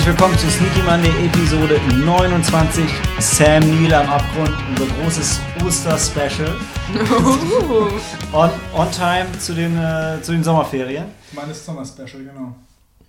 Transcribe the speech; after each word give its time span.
Herzlich 0.00 0.18
willkommen 0.18 0.38
zu 0.38 0.50
Sneaky 0.50 0.82
Monday 0.82 1.26
Episode 1.26 1.78
29. 1.92 2.86
Sam 3.18 3.60
Neill 3.60 3.92
am 3.92 4.08
Abgrund, 4.08 4.50
unser 4.70 4.86
großes 4.94 5.40
Oster-Special. 5.62 6.56
on, 8.32 8.50
on 8.74 8.90
time 8.92 9.26
zu 9.38 9.52
den, 9.52 9.76
äh, 9.76 10.22
zu 10.22 10.32
den 10.32 10.42
Sommerferien. 10.42 11.04
Meines 11.32 11.66
Sommer-Special, 11.66 12.24
genau. 12.24 12.54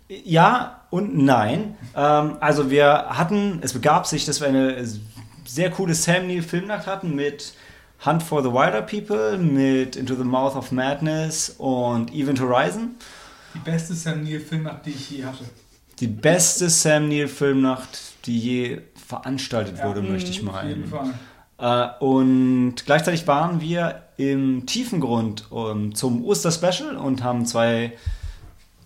Ja 0.10 0.82
und 0.90 1.18
nein. 1.18 1.78
Ähm, 1.96 2.36
also 2.42 2.70
wir 2.70 3.06
hatten, 3.08 3.60
es 3.62 3.72
begab 3.72 4.06
sich, 4.06 4.26
dass 4.26 4.42
wir 4.42 4.50
eine 4.50 4.86
sehr 5.46 5.72
coole 5.72 5.96
Sam 5.96 6.28
Neill 6.28 6.42
Filmnacht 6.42 6.88
hatten 6.88 7.16
mit 7.16 7.54
Hunt 8.06 8.22
for 8.22 8.44
the 8.44 8.52
Wilder 8.52 8.82
People, 8.82 9.38
mit 9.38 9.96
Into 9.96 10.16
the 10.16 10.26
Mouth 10.26 10.58
of 10.58 10.74
Madness 10.74 11.56
und 11.58 12.14
Event 12.14 12.42
Horizon. 12.42 12.96
Die 13.56 13.60
beste 13.60 13.94
Sam 13.94 14.26
Neill 14.26 14.42
Filmnacht, 14.42 14.86
die 14.86 14.90
ich 14.90 15.10
je 15.10 15.24
hatte. 15.24 15.46
Die 16.02 16.08
beste 16.08 16.70
Sam 16.70 17.08
Neill 17.10 17.28
Filmnacht, 17.28 18.00
die 18.26 18.40
je 18.40 18.82
veranstaltet 19.08 19.78
Ja, 19.78 19.88
wurde, 19.88 20.02
möchte 20.02 20.32
ich 20.32 20.46
Auf 20.48 20.64
jeden 20.64 20.90
meinen. 20.90 21.14
Fall. 21.58 21.94
Äh, 22.00 22.04
und 22.04 22.76
gleichzeitig 22.86 23.28
waren 23.28 23.62
wir 23.62 24.02
im 24.18 24.66
Tiefengrund 24.66 25.52
um, 25.52 25.94
zum 25.94 26.26
Oster-Special 26.26 26.98
und 26.98 27.24
haben 27.24 27.46
zwei 27.46 27.94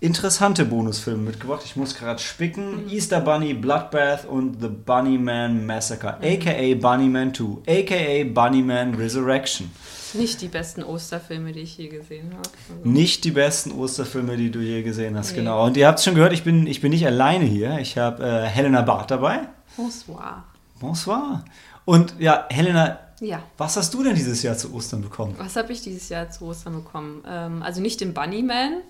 interessante 0.02 0.66
Bonusfilme 0.66 1.24
mitgebracht. 1.24 1.62
Ich 1.64 1.76
muss 1.78 1.96
gerade 1.96 2.20
spicken. 2.20 2.90
Easter 2.90 3.22
Bunny 3.22 3.54
Bloodbath 3.54 4.26
und 4.26 4.62
The 4.62 4.68
Bunnyman 4.68 5.66
Massacre, 5.66 6.18
aka 6.22 6.76
Bunnyman 6.76 7.34
2, 7.34 7.46
aka 7.66 8.24
Bunnyman 8.26 8.96
Resurrection. 8.96 9.72
Nicht 10.18 10.42
die 10.42 10.48
besten 10.48 10.84
Osterfilme, 10.84 11.52
die 11.52 11.60
ich 11.62 11.78
je 11.78 11.88
gesehen 11.88 12.32
habe. 12.34 12.50
Also, 12.78 12.90
Nicht 12.90 13.24
die 13.24 13.32
besten 13.32 13.72
Osterfilme, 13.72 14.38
die 14.38 14.50
du 14.52 14.60
je 14.60 14.82
gesehen 14.84 15.18
hast, 15.18 15.32
Nee. 15.32 15.38
genau. 15.38 15.66
Und 15.66 15.78
ihr 15.78 15.88
habt 15.88 16.00
es 16.00 16.06
schon 16.06 16.16
gehört, 16.16 16.34
ich 16.34 16.44
bin, 16.44 16.68
ich 16.68 16.82
bin 16.82 16.92
nicht 16.92 17.06
alleine 17.06 17.46
hier. 17.46 17.80
Ich 17.80 17.98
habe 17.98 18.24
äh, 18.26 18.46
Helena 18.48 18.82
Barth 18.82 19.12
dabei. 19.12 19.42
Bonsoir. 19.78 20.44
Bonsoir. 20.80 21.44
Und 21.86 22.16
ja, 22.20 22.46
Helena, 22.50 23.00
Ja. 23.20 23.42
was 23.58 23.78
hast 23.78 23.94
du 23.94 24.04
denn 24.04 24.16
dieses 24.16 24.42
Jahr 24.44 24.58
zu 24.58 24.74
Ostern 24.74 25.02
bekommen? 25.02 25.36
Was 25.38 25.56
habe 25.56 25.72
ich 25.74 25.82
dieses 25.82 26.10
Jahr 26.10 26.30
zu 26.30 26.46
Ostern 26.46 26.76
bekommen? 26.76 27.24
Ähm, 27.28 27.62
also 27.64 27.82
nicht 27.82 28.02
den 28.02 28.14
Bunnyman, 28.14 28.82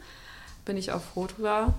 bin 0.65 0.77
ich 0.77 0.91
auch 0.91 1.01
froh 1.01 1.27
drüber. 1.27 1.73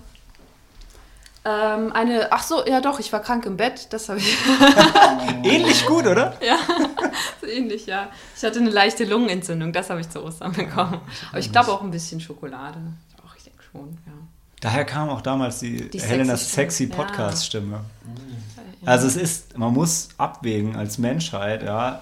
Ähm, 1.47 1.93
eine, 1.93 2.33
ach 2.33 2.43
so, 2.43 2.65
ja 2.65 2.81
doch, 2.81 2.99
ich 2.99 3.13
war 3.13 3.21
krank 3.21 3.45
im 3.45 3.55
Bett, 3.55 3.87
das 3.91 4.09
habe 4.09 4.19
ich, 4.19 4.37
Ähnlich 5.43 5.85
gut, 5.85 6.05
oder? 6.05 6.35
ja, 6.45 6.57
so 7.41 7.47
ähnlich, 7.47 7.85
ja. 7.85 8.09
Ich 8.35 8.43
hatte 8.43 8.59
eine 8.59 8.69
leichte 8.69 9.05
Lungenentzündung, 9.05 9.71
das 9.71 9.89
habe 9.89 10.01
ich 10.01 10.09
zu 10.09 10.21
Ostern 10.21 10.51
bekommen. 10.51 10.99
Aber 11.29 11.39
ich 11.39 11.49
glaube 11.49 11.71
auch 11.71 11.81
ein 11.81 11.91
bisschen 11.91 12.19
Schokolade. 12.19 12.79
Ach, 13.25 13.33
ich 13.37 13.45
denke 13.45 13.63
schon, 13.71 13.97
ja. 14.05 14.11
Daher 14.59 14.83
kam 14.83 15.07
auch 15.07 15.21
damals 15.21 15.59
die, 15.59 15.89
Die 15.89 16.01
Helenas 16.01 16.51
sexy 16.51 16.53
sexy 16.55 16.85
Stimme, 16.85 16.97
ja. 16.97 17.05
Podcast-Stimme. 17.05 17.79
Also 18.85 19.07
es 19.07 19.15
ist, 19.15 19.57
man 19.57 19.73
muss 19.73 20.09
abwägen 20.17 20.75
als 20.75 20.97
Menschheit, 20.97 21.63
ja. 21.63 22.01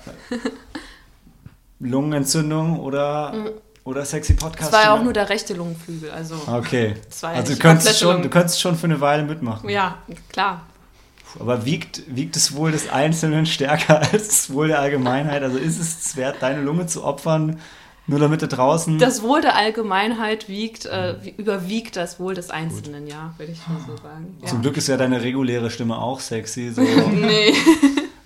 Lungenentzündung 1.80 2.80
oder, 2.80 3.52
oder 3.86 4.04
sexy 4.04 4.34
Podcast. 4.34 4.68
Es 4.70 4.72
war 4.74 4.84
ja 4.84 4.94
auch 4.94 5.02
nur 5.04 5.14
der 5.14 5.30
rechte 5.30 5.54
Lungenflügel, 5.54 6.12
also 6.12 6.36
Okay. 6.48 6.96
Ja 7.22 7.30
Also 7.30 7.54
du 7.54 7.60
könntest, 7.60 8.00
schon, 8.00 8.22
du 8.22 8.30
könntest 8.30 8.60
schon 8.60 8.76
für 8.76 8.86
eine 8.88 9.00
Weile 9.00 9.24
mitmachen. 9.24 9.70
ja, 9.70 9.98
klar. 10.30 10.66
Aber 11.40 11.66
wiegt, 11.66 12.02
wiegt 12.08 12.36
es 12.38 12.56
Wohl 12.56 12.72
des 12.72 12.90
Einzelnen 12.90 13.46
stärker 13.46 14.00
als 14.12 14.28
das 14.28 14.54
Wohl 14.54 14.68
der 14.70 14.80
Allgemeinheit? 14.80 15.44
Also 15.44 15.58
ist 15.58 15.80
es 15.80 16.16
wert, 16.16 16.38
deine 16.42 16.62
Lunge 16.62 16.88
zu 16.88 17.04
opfern, 17.04 17.60
nur 18.08 18.20
damit 18.20 18.42
du 18.42 18.48
draußen... 18.48 19.00
Das 19.00 19.22
Wohl 19.22 19.42
der 19.42 19.56
Allgemeinheit 19.58 20.48
wiegt, 20.48 20.86
äh, 20.86 21.16
wie- 21.22 21.32
überwiegt 21.38 21.96
das 21.98 22.20
Wohl 22.22 22.36
des 22.36 22.52
Einzelnen, 22.52 23.06
ja, 23.08 23.34
würde 23.38 23.52
ich 23.52 23.60
mal 23.68 23.80
so 23.86 23.98
sagen. 23.98 24.38
Ja. 24.42 24.48
Zum 24.48 24.62
Glück 24.62 24.78
ist 24.78 24.88
ja 24.88 24.96
deine 24.96 25.22
reguläre 25.24 25.70
Stimme 25.70 25.98
auch 25.98 26.20
sexy. 26.22 26.72
So, 26.72 26.82
Nee. 27.12 27.54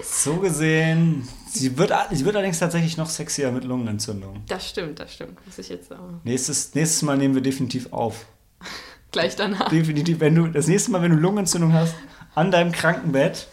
so 0.03 0.35
gesehen, 0.35 1.27
sie 1.53 1.77
wird, 1.77 1.91
sie 2.11 2.25
wird 2.25 2.35
allerdings 2.35 2.59
tatsächlich 2.59 2.97
noch 2.97 3.09
sexier 3.09 3.51
mit 3.51 3.63
Lungenentzündung. 3.63 4.43
Das 4.47 4.67
stimmt, 4.69 4.99
das 4.99 5.13
stimmt. 5.13 5.45
Muss 5.45 5.57
ich 5.57 5.69
jetzt 5.69 5.89
sagen. 5.89 6.21
Nächstes, 6.23 6.73
nächstes 6.75 7.01
Mal 7.01 7.17
nehmen 7.17 7.35
wir 7.35 7.41
definitiv 7.41 7.91
auf. 7.91 8.25
Gleich 9.11 9.35
danach. 9.35 9.69
Definitiv, 9.69 10.19
wenn 10.19 10.35
du 10.35 10.47
das 10.47 10.67
nächste 10.67 10.91
Mal, 10.91 11.01
wenn 11.01 11.11
du 11.11 11.17
Lungenentzündung 11.17 11.73
hast, 11.73 11.95
an 12.35 12.51
deinem 12.51 12.71
Krankenbett, 12.71 13.47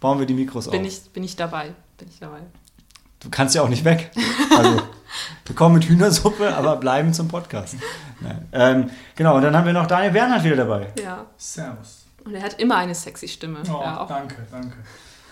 bauen 0.00 0.18
wir 0.18 0.26
die 0.26 0.34
Mikros 0.34 0.70
Bin 0.70 0.82
auf. 0.82 0.86
ich, 0.86 1.00
bin 1.12 1.24
ich 1.24 1.36
dabei. 1.36 1.74
Bin 1.98 2.08
ich 2.08 2.20
dabei. 2.20 2.40
Du 3.20 3.30
kannst 3.30 3.54
ja 3.54 3.62
auch 3.62 3.68
nicht 3.68 3.84
weg. 3.84 4.10
Also, 4.56 4.82
wir 5.46 5.54
kommen 5.54 5.76
mit 5.76 5.84
Hühnersuppe, 5.84 6.54
aber 6.54 6.76
bleiben 6.76 7.12
zum 7.12 7.28
Podcast. 7.28 7.76
Nein. 8.20 8.48
Ähm, 8.52 8.90
genau, 9.14 9.36
und 9.36 9.42
dann 9.42 9.56
haben 9.56 9.66
wir 9.66 9.72
noch 9.72 9.86
Daniel 9.86 10.12
Bernhard 10.12 10.44
wieder 10.44 10.56
dabei. 10.56 10.92
Ja. 11.00 11.26
Servus. 11.36 12.06
Und 12.24 12.34
er 12.34 12.42
hat 12.42 12.58
immer 12.60 12.76
eine 12.76 12.94
sexy 12.94 13.28
Stimme. 13.28 13.62
Oh, 13.66 13.80
ja, 13.82 14.00
auch. 14.00 14.08
danke, 14.08 14.36
danke. 14.50 14.76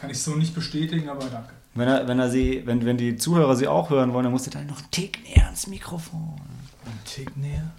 Kann 0.00 0.10
ich 0.10 0.20
so 0.22 0.34
nicht 0.34 0.54
bestätigen, 0.54 1.08
aber 1.08 1.26
danke. 1.26 1.52
Wenn, 1.80 1.88
er, 1.88 2.06
wenn, 2.06 2.18
er 2.18 2.28
sie, 2.28 2.60
wenn, 2.66 2.84
wenn 2.84 2.98
die 2.98 3.16
Zuhörer 3.16 3.56
sie 3.56 3.66
auch 3.66 3.88
hören 3.88 4.12
wollen, 4.12 4.24
dann 4.24 4.32
musst 4.32 4.46
du 4.46 4.50
dann 4.50 4.66
noch 4.66 4.80
einen 4.80 4.90
Tick 4.90 5.24
näher 5.24 5.46
ans 5.46 5.66
Mikrofon. 5.66 6.36
Ein 6.84 7.00
Tick 7.06 7.34
näher. 7.38 7.70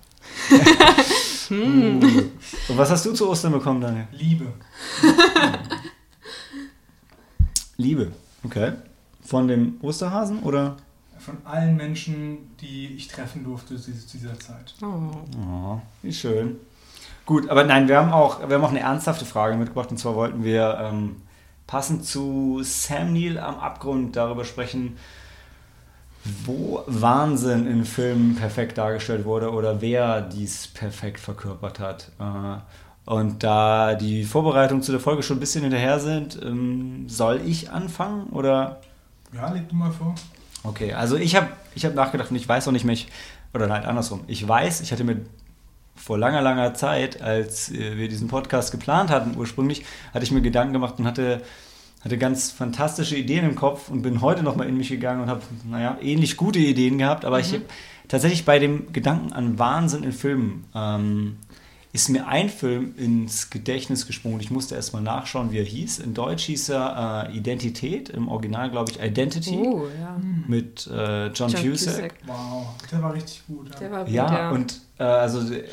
Und 1.52 2.78
was 2.78 2.90
hast 2.90 3.06
du 3.06 3.14
zu 3.14 3.30
Ostern 3.30 3.52
bekommen, 3.52 3.80
Daniel? 3.80 4.08
Liebe. 4.12 4.48
Liebe. 7.78 8.12
Okay. 8.44 8.72
Von 9.24 9.48
dem 9.48 9.76
Osterhasen 9.84 10.40
oder? 10.40 10.78
Von 11.20 11.38
allen 11.46 11.78
Menschen, 11.78 12.56
die 12.60 12.96
ich 12.96 13.08
treffen 13.08 13.44
durfte 13.44 13.80
zu 13.80 13.92
dieser 13.92 14.40
Zeit. 14.40 14.74
Oh. 14.82 15.12
Oh, 15.48 15.80
wie 16.02 16.12
schön. 16.12 16.56
Gut, 17.28 17.48
aber 17.52 17.66
nein, 17.66 17.88
wir 17.88 18.00
haben 18.00 18.12
auch, 18.12 18.50
wir 18.50 18.56
haben 18.56 18.66
auch 18.66 18.72
eine 18.72 18.80
ernsthafte 18.80 19.26
Frage 19.26 19.58
mitgebracht. 19.58 19.92
Und 19.92 19.98
zwar 19.98 20.16
wollten 20.16 20.44
wir 20.44 20.80
ähm, 20.82 21.18
passend 21.72 22.06
zu 22.06 22.60
Sam 22.64 23.14
Neill 23.14 23.40
am 23.40 23.58
Abgrund 23.58 24.18
darüber 24.18 24.44
sprechen, 24.44 24.98
wo 26.44 26.84
Wahnsinn 26.86 27.66
in 27.66 27.86
Filmen 27.86 28.36
perfekt 28.36 28.78
dargestellt 28.78 29.24
wurde 29.24 29.52
oder 29.54 29.80
wer 29.80 30.20
dies 30.20 30.68
perfekt 30.68 31.22
verkörpert 31.22 31.80
hat. 31.80 32.12
Äh, 32.20 33.10
und 33.10 33.44
da 33.44 33.96
die 33.96 34.26
Vorbereitungen 34.26 34.84
zu 34.84 34.92
der 34.92 35.00
Folge 35.00 35.24
schon 35.24 35.38
ein 35.38 35.40
bisschen 35.40 35.62
hinterher 35.62 36.02
sind, 36.02 36.38
ähm, 36.44 37.08
soll 37.08 37.40
ich 37.46 37.72
anfangen 37.72 38.28
oder? 38.32 38.82
Ja, 39.34 39.50
leg 39.54 39.70
du 39.70 39.76
mal 39.76 39.92
vor. 39.92 40.14
Okay, 40.64 40.92
also 40.94 41.16
ich 41.16 41.38
habe 41.38 41.48
ich 41.74 41.86
hab 41.86 41.96
nachgedacht 41.96 42.32
und 42.32 42.36
ich 42.36 42.50
weiß 42.50 42.68
auch 42.68 42.74
nicht 42.74 42.84
mehr, 42.84 42.94
ich- 42.96 43.08
oder 43.54 43.68
nein, 43.68 43.86
andersrum. 43.86 44.26
Ich 44.28 44.46
weiß, 44.46 44.82
ich 44.82 44.92
hatte 44.92 45.06
mir 45.06 45.22
vor 46.02 46.18
langer, 46.18 46.42
langer 46.42 46.74
Zeit, 46.74 47.22
als 47.22 47.72
äh, 47.72 47.98
wir 47.98 48.10
diesen 48.10 48.28
Podcast 48.28 48.72
geplant 48.72 49.12
hatten 49.12 49.38
ursprünglich, 49.38 49.86
hatte 50.14 50.24
ich 50.24 50.32
mir 50.32 50.42
Gedanken 50.42 50.74
gemacht 50.74 50.96
und 50.98 51.06
hatte, 51.06 51.44
hatte 52.04 52.18
ganz 52.18 52.52
fantastische 52.52 53.16
Ideen 53.16 53.46
im 53.46 53.56
Kopf 53.56 53.90
und 53.90 54.02
bin 54.02 54.22
heute 54.22 54.42
nochmal 54.42 54.68
in 54.68 54.78
mich 54.78 54.90
gegangen 54.90 55.22
und 55.22 55.30
habe, 55.30 55.42
naja, 55.70 55.98
ähnlich 56.02 56.38
gute 56.38 56.58
Ideen 56.58 56.98
gehabt, 56.98 57.24
aber 57.24 57.40
ich 57.40 57.54
habe 57.54 57.66
tatsächlich 58.08 58.46
bei 58.46 58.58
dem 58.58 58.92
Gedanken 58.92 59.32
an 59.32 59.60
Wahnsinn 59.60 60.04
in 60.04 60.12
Filmen, 60.12 60.66
ähm, 60.74 61.38
ist 61.94 62.10
mir 62.10 62.28
ein 62.28 62.50
Film 62.50 62.94
ins 62.98 63.50
Gedächtnis 63.50 64.08
gesprungen. 64.08 64.40
Ich 64.40 64.50
musste 64.50 64.76
erst 64.76 64.94
mal 64.94 65.02
nachschauen, 65.02 65.52
wie 65.52 65.58
er 65.60 65.66
hieß. 65.66 66.00
In 66.00 66.14
Deutsch 66.14 66.44
hieß 66.46 66.70
er 66.70 67.28
äh, 67.30 67.38
Identität, 67.38 68.08
im 68.10 68.30
Original 68.30 68.72
glaube 68.72 68.92
ich 68.92 69.02
Identity 69.02 69.58
Oh, 69.58 69.84
ja. 70.00 70.18
mit 70.48 70.88
äh, 70.88 71.28
John, 71.28 71.50
John 71.50 71.62
Cusack. 71.64 71.96
Cusack. 71.96 72.14
Wow, 72.28 72.68
der 72.92 73.04
war 73.04 73.14
richtig 73.14 73.44
gut. 73.48 73.70
Ja. 73.74 73.80
Der 73.80 73.92
war 73.92 74.06
gut, 74.06 74.14
Ja, 74.14 74.34
ja. 74.34 74.52
und 74.52 74.80
äh, 75.00 75.04
also 75.04 75.54
äh, 75.54 75.64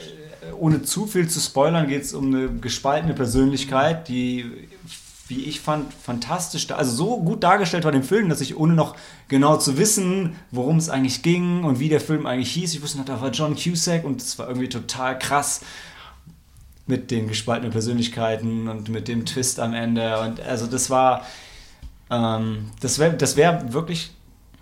ohne 0.59 0.83
zu 0.83 1.07
viel 1.07 1.29
zu 1.29 1.39
spoilern, 1.41 1.87
geht 1.89 2.03
es 2.03 2.15
um 2.15 2.35
eine 2.35 2.49
gespaltene 2.49 3.15
Persönlichkeit, 3.15 4.09
die, 4.09 4.45
wie 5.29 5.45
ich 5.45 5.61
fand, 5.61 5.93
fantastisch, 5.95 6.71
also 6.71 6.91
so 6.91 7.23
gut 7.23 7.43
dargestellt 7.45 7.85
war 7.85 7.93
im 7.93 8.03
Film, 8.03 8.29
dass 8.29 8.41
ich 8.41 8.57
ohne 8.57 8.75
noch 8.75 8.97
genau 9.29 9.57
zu 9.59 9.77
wissen, 9.79 10.37
worum 10.51 10.79
es 10.79 10.89
eigentlich 10.89 11.23
ging 11.23 11.65
und 11.65 11.79
wie 11.81 11.89
der 11.89 12.01
Film 12.01 12.27
eigentlich 12.27 12.51
hieß, 12.53 12.75
ich 12.75 12.83
wusste 12.83 12.99
noch, 12.99 13.05
da 13.05 13.21
war 13.21 13.31
John 13.31 13.55
Cusack 13.57 14.05
und 14.05 14.21
es 14.23 14.39
war 14.39 14.49
irgendwie 14.49 14.69
total 14.69 15.19
krass 15.19 15.61
mit 16.89 17.11
den 17.11 17.29
gespaltenen 17.29 17.71
Persönlichkeiten 17.71 18.69
und 18.69 18.89
mit 18.89 19.07
dem 19.09 19.27
Twist 19.27 19.61
am 19.61 19.75
Ende. 19.75 20.21
Und 20.21 20.41
also 20.41 20.67
das 20.67 20.91
war, 20.91 21.25
ähm, 22.11 22.71
das 22.81 22.99
wäre 22.99 23.15
das 23.15 23.37
wär 23.37 23.73
wirklich, 23.73 24.11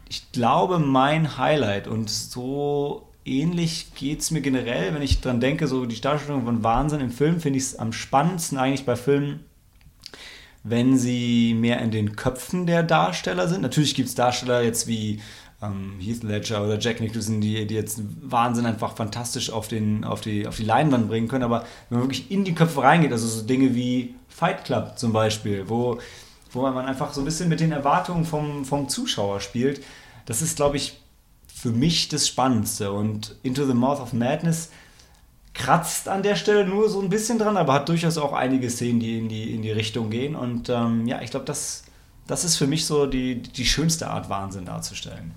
ich 0.08 0.32
glaube, 0.32 0.78
mein 0.78 1.38
Highlight. 1.38 1.86
Und 1.86 2.10
so 2.10 3.08
ähnlich 3.24 3.94
geht 3.94 4.20
es 4.20 4.30
mir 4.30 4.40
generell, 4.40 4.92
wenn 4.92 5.02
ich 5.02 5.20
dran 5.20 5.40
denke, 5.40 5.68
so 5.68 5.86
die 5.86 6.00
Darstellung 6.00 6.44
von 6.44 6.64
Wahnsinn 6.64 7.00
im 7.00 7.10
Film 7.10 7.40
finde 7.40 7.58
ich 7.58 7.64
es 7.64 7.78
am 7.78 7.92
spannendsten 7.92 8.58
eigentlich 8.58 8.84
bei 8.84 8.96
Filmen, 8.96 9.40
wenn 10.64 10.98
sie 10.98 11.54
mehr 11.54 11.80
in 11.80 11.92
den 11.92 12.16
Köpfen 12.16 12.66
der 12.66 12.82
Darsteller 12.82 13.46
sind. 13.46 13.62
Natürlich 13.62 13.94
gibt 13.94 14.08
es 14.08 14.16
Darsteller 14.16 14.62
jetzt 14.62 14.88
wie 14.88 15.20
ähm, 15.62 15.98
Heath 16.00 16.22
Ledger 16.22 16.64
oder 16.64 16.78
Jack 16.78 17.00
Nicholson, 17.00 17.40
die, 17.40 17.66
die 17.66 17.74
jetzt 17.74 18.00
Wahnsinn 18.22 18.66
einfach 18.66 18.94
fantastisch 18.96 19.50
auf, 19.50 19.68
den, 19.68 20.04
auf, 20.04 20.20
die, 20.20 20.46
auf 20.46 20.56
die 20.56 20.64
Leinwand 20.64 21.08
bringen 21.08 21.28
können. 21.28 21.44
Aber 21.44 21.64
wenn 21.88 21.98
man 21.98 22.08
wirklich 22.08 22.30
in 22.30 22.44
die 22.44 22.54
Köpfe 22.54 22.82
reingeht, 22.82 23.12
also 23.12 23.26
so 23.26 23.42
Dinge 23.42 23.74
wie 23.74 24.14
Fight 24.28 24.64
Club 24.64 24.98
zum 24.98 25.12
Beispiel, 25.12 25.68
wo, 25.68 25.98
wo 26.52 26.62
man 26.62 26.84
einfach 26.86 27.12
so 27.12 27.22
ein 27.22 27.24
bisschen 27.24 27.48
mit 27.48 27.60
den 27.60 27.72
Erwartungen 27.72 28.24
vom, 28.24 28.64
vom 28.64 28.88
Zuschauer 28.88 29.40
spielt, 29.40 29.82
das 30.26 30.42
ist, 30.42 30.56
glaube 30.56 30.76
ich, 30.76 31.00
für 31.46 31.70
mich 31.70 32.08
das 32.08 32.28
Spannendste. 32.28 32.92
Und 32.92 33.36
Into 33.42 33.64
the 33.64 33.74
Mouth 33.74 34.00
of 34.00 34.12
Madness 34.12 34.70
kratzt 35.54 36.06
an 36.08 36.22
der 36.22 36.36
Stelle 36.36 36.66
nur 36.66 36.90
so 36.90 37.00
ein 37.00 37.08
bisschen 37.08 37.38
dran, 37.38 37.56
aber 37.56 37.72
hat 37.72 37.88
durchaus 37.88 38.18
auch 38.18 38.34
einige 38.34 38.68
Szenen, 38.68 39.00
die 39.00 39.18
in 39.18 39.28
die, 39.30 39.54
in 39.54 39.62
die 39.62 39.70
Richtung 39.70 40.10
gehen. 40.10 40.36
Und 40.36 40.68
ähm, 40.68 41.06
ja, 41.06 41.22
ich 41.22 41.30
glaube, 41.30 41.46
das, 41.46 41.84
das 42.26 42.44
ist 42.44 42.56
für 42.56 42.66
mich 42.66 42.84
so 42.84 43.06
die, 43.06 43.40
die 43.40 43.64
schönste 43.64 44.10
Art, 44.10 44.28
Wahnsinn 44.28 44.66
darzustellen. 44.66 45.32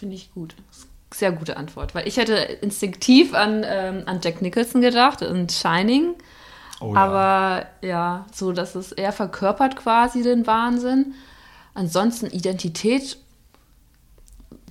Finde 0.00 0.16
ich 0.16 0.32
gut. 0.32 0.54
Sehr 1.12 1.30
gute 1.30 1.58
Antwort, 1.58 1.94
weil 1.94 2.08
ich 2.08 2.16
hätte 2.16 2.34
instinktiv 2.34 3.34
an, 3.34 3.66
ähm, 3.66 4.04
an 4.06 4.20
Jack 4.22 4.40
Nicholson 4.40 4.80
gedacht 4.80 5.20
und 5.20 5.52
Shining. 5.52 6.14
Oh, 6.80 6.94
Aber 6.94 7.66
ja, 7.82 8.24
so 8.32 8.52
dass 8.52 8.74
es 8.74 8.92
eher 8.92 9.12
verkörpert 9.12 9.76
quasi 9.76 10.22
den 10.22 10.46
Wahnsinn. 10.46 11.14
Ansonsten 11.74 12.28
Identität 12.28 13.18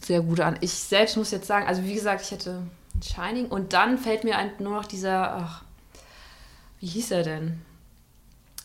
sehr 0.01 0.21
gut 0.21 0.39
an. 0.39 0.57
Ich 0.61 0.73
selbst 0.73 1.15
muss 1.15 1.29
jetzt 1.29 1.45
sagen, 1.45 1.67
also 1.67 1.83
wie 1.83 1.93
gesagt, 1.93 2.23
ich 2.23 2.31
hätte 2.31 2.63
Shining 3.03 3.45
und 3.45 3.73
dann 3.73 3.99
fällt 3.99 4.23
mir 4.23 4.35
ein, 4.35 4.49
nur 4.57 4.73
noch 4.73 4.85
dieser, 4.85 5.35
ach, 5.35 5.63
wie 6.79 6.87
hieß 6.87 7.11
er 7.11 7.21
denn? 7.21 7.61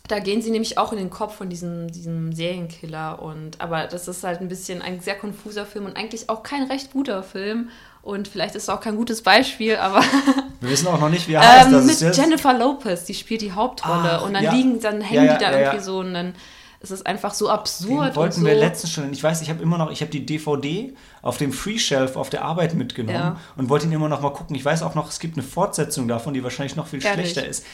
Da 0.06 0.18
gehen 0.18 0.42
sie 0.42 0.50
nämlich 0.50 0.76
auch 0.76 0.92
in 0.92 0.98
den 0.98 1.08
Kopf 1.08 1.36
von 1.36 1.48
diesem, 1.48 1.90
diesem 1.90 2.34
Serienkiller 2.34 3.22
und 3.22 3.58
aber 3.62 3.86
das 3.86 4.06
ist 4.06 4.22
halt 4.22 4.42
ein 4.42 4.48
bisschen 4.48 4.82
ein 4.82 5.00
sehr 5.00 5.14
konfuser 5.14 5.64
Film 5.64 5.86
und 5.86 5.96
eigentlich 5.96 6.28
auch 6.28 6.42
kein 6.42 6.64
recht 6.64 6.92
guter 6.92 7.22
Film 7.22 7.70
und 8.02 8.28
vielleicht 8.28 8.54
ist 8.54 8.64
es 8.64 8.68
auch 8.68 8.82
kein 8.82 8.96
gutes 8.96 9.22
Beispiel, 9.22 9.76
aber 9.76 10.02
Wir 10.60 10.68
wissen 10.70 10.88
auch 10.88 11.00
noch 11.00 11.08
nicht, 11.08 11.26
wie 11.26 11.32
er 11.32 11.40
heißt. 11.40 11.66
ähm, 11.68 11.72
das 11.72 11.84
mit 11.86 11.94
ist 11.94 12.00
jetzt. 12.02 12.18
Jennifer 12.18 12.52
Lopez, 12.52 13.04
die 13.04 13.14
spielt 13.14 13.40
die 13.40 13.52
Hauptrolle 13.52 14.18
Ach, 14.18 14.26
und 14.26 14.34
dann 14.34 14.44
ja. 14.44 14.52
liegen, 14.52 14.78
dann 14.78 15.00
hängen 15.00 15.24
Ja, 15.24 15.34
die 15.38 15.42
da 15.44 15.50
ja, 15.52 15.58
ja, 15.58 15.64
irgendwie 15.68 15.84
so 15.84 15.98
und 16.00 16.12
dann 16.12 16.34
ist 16.80 16.90
es 16.90 17.06
einfach 17.06 17.32
so 17.32 17.48
absurd 17.48 18.08
Den 18.10 18.16
wollten 18.16 18.40
so. 18.42 18.46
wir 18.46 18.54
letztens 18.56 18.92
schon. 18.92 19.10
Ich 19.10 19.22
weiß, 19.22 19.40
ich 19.40 19.48
habe 19.48 19.62
immer 19.62 19.78
noch, 19.78 19.90
ich 19.90 20.02
habe 20.02 20.10
die 20.10 20.26
DVD 20.26 20.92
auf 21.22 21.38
dem 21.38 21.50
Free 21.50 21.78
Shelf 21.78 22.16
auf 22.16 22.28
der 22.28 22.44
Arbeit 22.44 22.74
mitgenommen 22.74 23.16
Ja. 23.18 23.40
und 23.56 23.70
wollte 23.70 23.86
ihn 23.86 23.92
immer 23.92 24.10
noch 24.10 24.20
mal 24.20 24.34
gucken. 24.34 24.54
Ich 24.54 24.66
weiß 24.66 24.82
auch 24.82 24.94
noch, 24.94 25.08
es 25.08 25.18
gibt 25.18 25.38
eine 25.38 25.46
Fortsetzung 25.46 26.08
davon, 26.08 26.34
die 26.34 26.44
wahrscheinlich 26.44 26.76
noch 26.76 26.88
viel 26.88 27.02
Ehrlich? 27.02 27.30
schlechter 27.30 27.48
ist. 27.48 27.64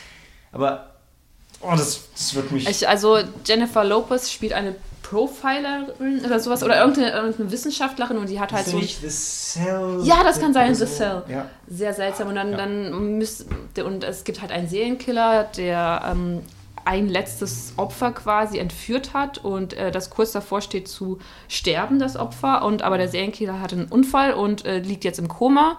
Aber 0.52 0.90
oh, 1.62 1.70
das, 1.72 2.00
das 2.14 2.34
wird 2.34 2.52
mich. 2.52 2.68
Ich, 2.68 2.88
also 2.88 3.18
Jennifer 3.44 3.84
Lopez 3.84 4.30
spielt 4.30 4.52
eine 4.52 4.74
Profilerin 5.02 6.24
oder 6.24 6.38
sowas 6.38 6.62
oder 6.62 6.78
irgendeine, 6.78 7.10
irgendeine 7.10 7.50
Wissenschaftlerin 7.50 8.16
und 8.16 8.28
die 8.28 8.38
hat 8.38 8.52
halt 8.52 8.66
Ist 8.66 8.72
so 8.72 8.78
nicht 8.78 9.00
The 9.00 9.08
Cell? 9.08 10.00
Ja, 10.04 10.22
das 10.22 10.40
kann 10.40 10.52
sein, 10.52 10.74
The 10.74 10.86
so? 10.86 10.94
Cell. 10.96 11.22
Ja. 11.28 11.46
sehr 11.68 11.94
seltsam 11.94 12.28
und 12.28 12.36
dann, 12.36 12.52
Ja. 12.52 12.56
dann 12.58 13.18
müsst, 13.18 13.46
und 13.84 14.04
es 14.04 14.24
gibt 14.24 14.40
halt 14.40 14.52
einen 14.52 14.68
Serienkiller, 14.68 15.44
der 15.56 16.02
ähm, 16.12 16.42
ein 16.84 17.08
letztes 17.08 17.72
Opfer 17.76 18.12
quasi 18.12 18.58
entführt 18.58 19.12
hat 19.12 19.38
und 19.38 19.74
äh, 19.74 19.90
das 19.90 20.10
kurz 20.10 20.32
davor 20.32 20.60
steht 20.60 20.88
zu 20.88 21.18
sterben, 21.48 21.98
das 21.98 22.16
Opfer. 22.16 22.64
Und 22.64 22.82
aber 22.82 22.96
der 22.96 23.08
Serienkiller 23.08 23.60
hatte 23.60 23.76
einen 23.76 23.86
Unfall 23.88 24.32
und 24.32 24.64
äh, 24.64 24.78
liegt 24.78 25.04
jetzt 25.04 25.18
im 25.18 25.28
Koma. 25.28 25.78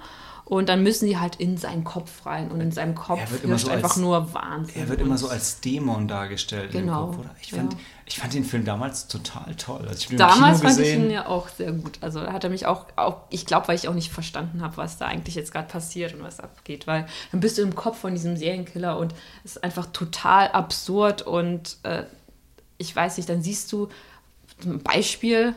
Und 0.52 0.68
dann 0.68 0.84
müssen 0.84 1.06
die 1.08 1.18
halt 1.18 1.38
in 1.38 1.56
seinen 1.56 1.86
Kopf 1.86 2.26
rein 2.26 2.52
und 2.52 2.60
in 2.60 2.74
seinem 2.74 2.94
Kopf 2.94 3.22
Er 3.22 3.32
wird 3.32 3.44
immer 3.46 3.54
herrscht 3.54 3.68
so 3.68 3.72
einfach 3.72 3.92
als- 3.92 3.98
nur 4.00 4.34
Wahnsinn. 4.34 4.82
Er 4.82 4.90
wird 4.90 5.00
immer 5.00 5.18
so 5.18 5.30
als 5.30 5.62
Dämon 5.62 6.10
dargestellt 6.10 6.74
Genau, 6.74 7.06
Kopf, 7.08 7.20
oder? 7.20 7.30
Ich 7.42 7.52
fand, 7.52 7.72
ja. 7.72 7.80
ich 8.06 8.20
fand 8.20 8.34
den 8.34 8.44
Film 8.44 8.66
damals 8.66 9.08
total 9.08 9.56
toll. 9.56 9.86
Also 9.88 10.10
ich 10.12 10.18
Damals 10.18 10.60
fand 10.60 10.74
ich 10.74 10.78
gesehen. 10.80 11.06
ihn 11.06 11.12
ja 11.12 11.28
auch 11.28 11.48
sehr 11.48 11.72
gut. 11.72 12.00
Also 12.02 12.20
da 12.20 12.34
hat 12.34 12.44
er 12.44 12.50
mich 12.50 12.66
auch, 12.66 12.88
auch 12.98 13.20
ich 13.30 13.46
glaube, 13.46 13.70
weil 13.70 13.76
ich 13.78 13.88
auch 13.88 13.94
nicht 13.94 14.12
verstanden 14.12 14.62
habe, 14.62 14.76
was 14.76 14.98
da 14.98 15.06
eigentlich 15.06 15.36
jetzt 15.36 15.54
gerade 15.54 15.70
passiert 15.70 16.14
und 16.16 16.22
was 16.22 16.42
abgeht. 16.42 16.86
Weil 16.86 17.08
dann 17.32 17.40
bist 17.40 17.58
du 17.58 17.62
im 17.62 17.74
Kopf 17.74 18.00
von 18.00 18.14
diesem 18.14 18.36
Serienkiller 18.36 18.98
und 18.98 19.14
es 19.46 19.56
ist 19.56 19.64
einfach 19.64 19.86
total 19.94 20.50
absurd 20.50 21.22
und 21.22 21.78
äh, 21.84 22.04
ich 22.78 22.94
weiß 22.94 23.16
nicht, 23.16 23.30
dann 23.30 23.42
siehst 23.42 23.72
du 23.72 23.88
ein 24.66 24.80
Beispiel, 24.80 25.56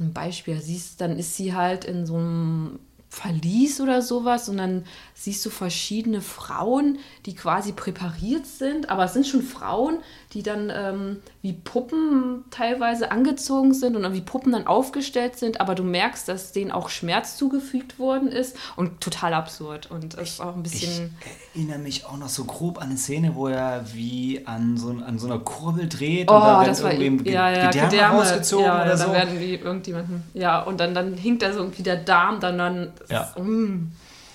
ein 0.00 0.12
Beispiel, 0.12 0.60
siehst, 0.60 1.00
dann 1.00 1.16
ist 1.16 1.36
sie 1.36 1.54
halt 1.54 1.84
in 1.84 2.06
so 2.06 2.16
einem 2.16 2.80
Verlies 3.14 3.80
oder 3.80 4.02
sowas 4.02 4.48
und 4.48 4.56
dann 4.56 4.84
siehst 5.14 5.46
du 5.46 5.50
verschiedene 5.50 6.20
Frauen, 6.20 6.98
die 7.26 7.34
quasi 7.36 7.72
präpariert 7.72 8.44
sind, 8.44 8.90
aber 8.90 9.04
es 9.04 9.12
sind 9.12 9.26
schon 9.26 9.42
Frauen, 9.42 9.98
die 10.34 10.42
dann 10.42 10.70
ähm, 10.74 11.18
wie 11.42 11.52
Puppen 11.52 12.44
teilweise 12.50 13.10
angezogen 13.12 13.72
sind 13.72 13.94
und 13.96 14.02
dann 14.02 14.12
wie 14.14 14.20
Puppen 14.20 14.52
dann 14.52 14.66
aufgestellt 14.66 15.36
sind, 15.38 15.60
aber 15.60 15.74
du 15.74 15.84
merkst, 15.84 16.28
dass 16.28 16.52
denen 16.52 16.72
auch 16.72 16.88
Schmerz 16.88 17.36
zugefügt 17.36 17.98
worden 17.98 18.28
ist 18.28 18.56
und 18.76 19.00
total 19.00 19.32
absurd 19.32 19.90
und 19.90 20.14
es 20.14 20.32
ist 20.32 20.40
auch 20.40 20.56
ein 20.56 20.64
Ich 20.66 20.72
bisschen 20.72 21.16
erinnere 21.54 21.78
mich 21.78 22.04
auch 22.04 22.16
noch 22.16 22.28
so 22.28 22.44
grob 22.44 22.78
an 22.78 22.88
eine 22.90 22.96
Szene, 22.98 23.34
wo 23.36 23.46
er 23.48 23.84
wie 23.94 24.42
an 24.46 24.76
so, 24.76 24.88
an 24.90 25.18
so 25.18 25.26
einer 25.26 25.38
Kurbel 25.38 25.88
dreht 25.88 26.28
Oh, 26.30 26.34
und 26.34 26.40
da 26.44 26.64
das 26.64 26.82
war 26.82 26.92
irgendwem 26.92 27.24
Ge- 27.24 27.32
ja, 27.32 27.50
ja, 27.50 27.66
Gedärme, 27.66 27.90
Gedärme 27.90 28.18
rausgezogen 28.18 28.64
ja, 28.66 28.82
oder 28.82 28.96
so. 28.96 29.12
werden 29.12 29.38
die 29.38 29.54
irgendjemanden 29.54 30.24
ja 30.34 30.60
und 30.62 30.80
dann 30.80 30.94
dann 30.94 31.14
hinkt 31.14 31.42
da 31.42 31.52
so 31.52 31.60
irgendwie 31.60 31.82
der 31.84 31.96
Darm 31.96 32.40
dann 32.40 32.58
dann 32.58 32.92
Ja. 33.08 33.32
mm, 33.40 33.92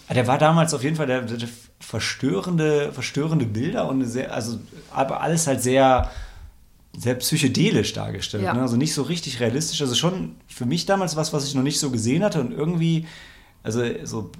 Ja, 0.07 0.15
Der 0.15 0.27
war 0.27 0.37
damals 0.37 0.73
auf 0.73 0.81
jeden 0.83 0.95
Fall 0.95 1.07
der, 1.07 1.21
der 1.23 1.47
verstörende, 1.79 2.91
verstörende 2.91 3.45
Bilder 3.45 3.87
und 3.89 4.05
sehr, 4.05 4.33
also 4.33 4.59
aber 4.91 5.21
alles 5.21 5.47
halt 5.47 5.61
sehr, 5.61 6.11
sehr 6.97 7.15
psychedelisch 7.15 7.93
dargestellt. 7.93 8.43
Ja. 8.43 8.53
Ne? 8.53 8.61
Also 8.61 8.75
nicht 8.75 8.93
so 8.93 9.03
richtig 9.03 9.39
realistisch. 9.39 9.81
Also 9.81 9.95
schon 9.95 10.35
für 10.47 10.65
mich 10.65 10.85
damals 10.85 11.15
was, 11.15 11.33
was 11.33 11.47
ich 11.47 11.55
noch 11.55 11.63
nicht 11.63 11.79
so 11.79 11.89
gesehen 11.89 12.23
hatte 12.23 12.41
und 12.41 12.51
irgendwie, 12.51 13.07
also 13.63 13.81
so, 14.03 14.31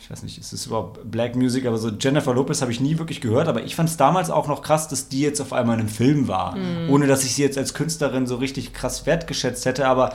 ich 0.00 0.10
weiß 0.10 0.22
nicht, 0.22 0.38
ist 0.38 0.52
das 0.52 0.66
überhaupt 0.66 1.10
Black 1.10 1.34
Music, 1.34 1.66
aber 1.66 1.78
so 1.78 1.90
Jennifer 1.90 2.32
Lopez 2.32 2.62
habe 2.62 2.70
ich 2.70 2.80
nie 2.80 2.98
wirklich 2.98 3.20
gehört, 3.20 3.48
aber 3.48 3.64
ich 3.64 3.74
fand 3.74 3.88
es 3.88 3.96
damals 3.96 4.30
auch 4.30 4.46
noch 4.46 4.62
krass, 4.62 4.86
dass 4.86 5.08
die 5.08 5.20
jetzt 5.20 5.40
auf 5.40 5.52
einmal 5.52 5.74
in 5.74 5.80
einem 5.80 5.88
Film 5.88 6.28
war. 6.28 6.56
Ohne 6.88 7.08
dass 7.08 7.24
ich 7.24 7.34
sie 7.34 7.42
jetzt 7.42 7.58
als 7.58 7.74
Künstlerin 7.74 8.26
so 8.26 8.36
richtig 8.36 8.72
krass 8.72 9.04
wertgeschätzt 9.06 9.66
hätte, 9.66 9.88
aber 9.88 10.12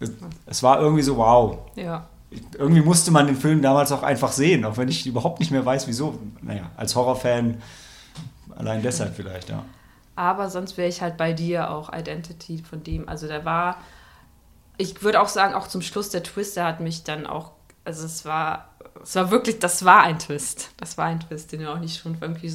es, 0.00 0.12
es 0.46 0.62
war 0.62 0.80
irgendwie 0.80 1.02
so, 1.02 1.16
wow, 1.16 1.58
ja 1.76 2.08
irgendwie 2.56 2.82
musste 2.82 3.10
man 3.10 3.26
den 3.26 3.36
Film 3.36 3.62
damals 3.62 3.92
auch 3.92 4.02
einfach 4.02 4.32
sehen, 4.32 4.64
auch 4.64 4.76
wenn 4.76 4.88
ich 4.88 5.06
überhaupt 5.06 5.40
nicht 5.40 5.50
mehr 5.50 5.64
weiß, 5.64 5.86
wieso. 5.86 6.18
Naja, 6.40 6.70
als 6.76 6.94
Horrorfan 6.94 7.60
allein 8.56 8.82
deshalb 8.82 9.14
vielleicht, 9.14 9.48
ja. 9.48 9.64
Aber 10.14 10.50
sonst 10.50 10.76
wäre 10.76 10.88
ich 10.88 11.00
halt 11.00 11.16
bei 11.16 11.32
dir 11.32 11.70
auch 11.70 11.92
Identity 11.92 12.62
von 12.62 12.82
dem. 12.82 13.08
Also 13.08 13.26
der 13.26 13.44
war, 13.44 13.78
ich 14.76 15.02
würde 15.02 15.20
auch 15.20 15.28
sagen, 15.28 15.54
auch 15.54 15.68
zum 15.68 15.82
Schluss 15.82 16.10
der 16.10 16.22
Twist, 16.22 16.56
der 16.56 16.66
hat 16.66 16.80
mich 16.80 17.04
dann 17.04 17.26
auch, 17.26 17.52
also 17.84 18.04
es 18.04 18.24
war, 18.24 18.68
es 19.02 19.14
war 19.14 19.30
wirklich, 19.30 19.58
das 19.58 19.84
war 19.84 20.02
ein 20.02 20.18
Twist. 20.18 20.70
Das 20.76 20.98
war 20.98 21.06
ein 21.06 21.20
Twist, 21.20 21.52
den 21.52 21.60
du 21.60 21.72
auch 21.72 21.78
nicht 21.78 22.00
schon 22.00 22.16
irgendwie 22.20 22.52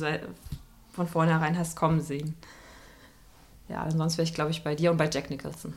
von 0.91 1.07
vornherein 1.07 1.57
hast 1.57 1.75
kommen 1.75 2.01
sehen. 2.01 2.35
Ja, 3.69 3.81
ansonsten 3.81 4.19
wäre 4.19 4.27
ich, 4.27 4.33
glaube 4.33 4.51
ich, 4.51 4.63
bei 4.63 4.75
dir 4.75 4.91
und 4.91 4.97
bei 4.97 5.09
Jack 5.09 5.29
Nicholson. 5.29 5.73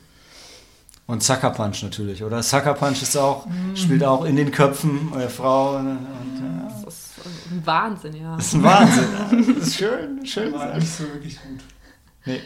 Und 1.07 1.23
Sucker 1.23 1.49
Punch 1.49 1.83
natürlich, 1.83 2.23
oder? 2.23 2.41
Sucker 2.41 2.73
Punch 2.73 3.01
ist 3.01 3.17
auch, 3.17 3.47
spielt 3.75 4.03
auch 4.03 4.23
in 4.23 4.35
den 4.35 4.51
Köpfen 4.51 5.11
der 5.17 5.29
Frau. 5.29 5.77
Und, 5.77 5.87
und, 5.87 5.97
ja. 6.41 6.83
Das 6.85 6.95
ist 6.95 7.25
ein 7.51 7.65
Wahnsinn, 7.65 8.15
ja. 8.15 8.35
Das 8.35 8.45
ist 8.47 8.53
ein 8.55 8.63
Wahnsinn. 8.63 9.07
Das 9.59 9.67
ist 9.67 9.75
schön, 9.75 10.25
schön. 10.25 10.53
War 10.53 10.75
nicht 10.75 10.87
so 10.87 11.03
wirklich 11.03 11.37
gut. 11.41 11.59
Nee. 12.25 12.41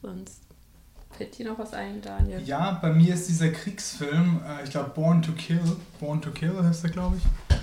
Sonst 0.00 0.40
fällt 1.10 1.36
dir 1.36 1.50
noch 1.50 1.58
was 1.58 1.74
ein, 1.74 2.00
Daniel? 2.00 2.40
Ja, 2.44 2.78
bei 2.80 2.92
mir 2.92 3.12
ist 3.14 3.28
dieser 3.28 3.48
Kriegsfilm, 3.50 4.40
äh, 4.46 4.64
ich 4.64 4.70
glaube 4.70 4.90
Born 4.90 5.20
to 5.20 5.32
Kill, 5.32 5.60
Born 5.98 6.22
to 6.22 6.30
Kill 6.30 6.54
heißt 6.62 6.84
der, 6.84 6.90
glaube 6.90 7.16
ich, 7.16 7.56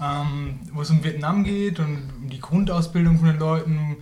ähm, 0.00 0.60
wo 0.72 0.82
es 0.82 0.90
um 0.90 1.02
Vietnam 1.02 1.44
geht 1.44 1.80
und 1.80 2.10
um 2.16 2.30
die 2.30 2.40
Grundausbildung 2.40 3.18
von 3.18 3.26
den 3.26 3.38
Leuten, 3.38 3.96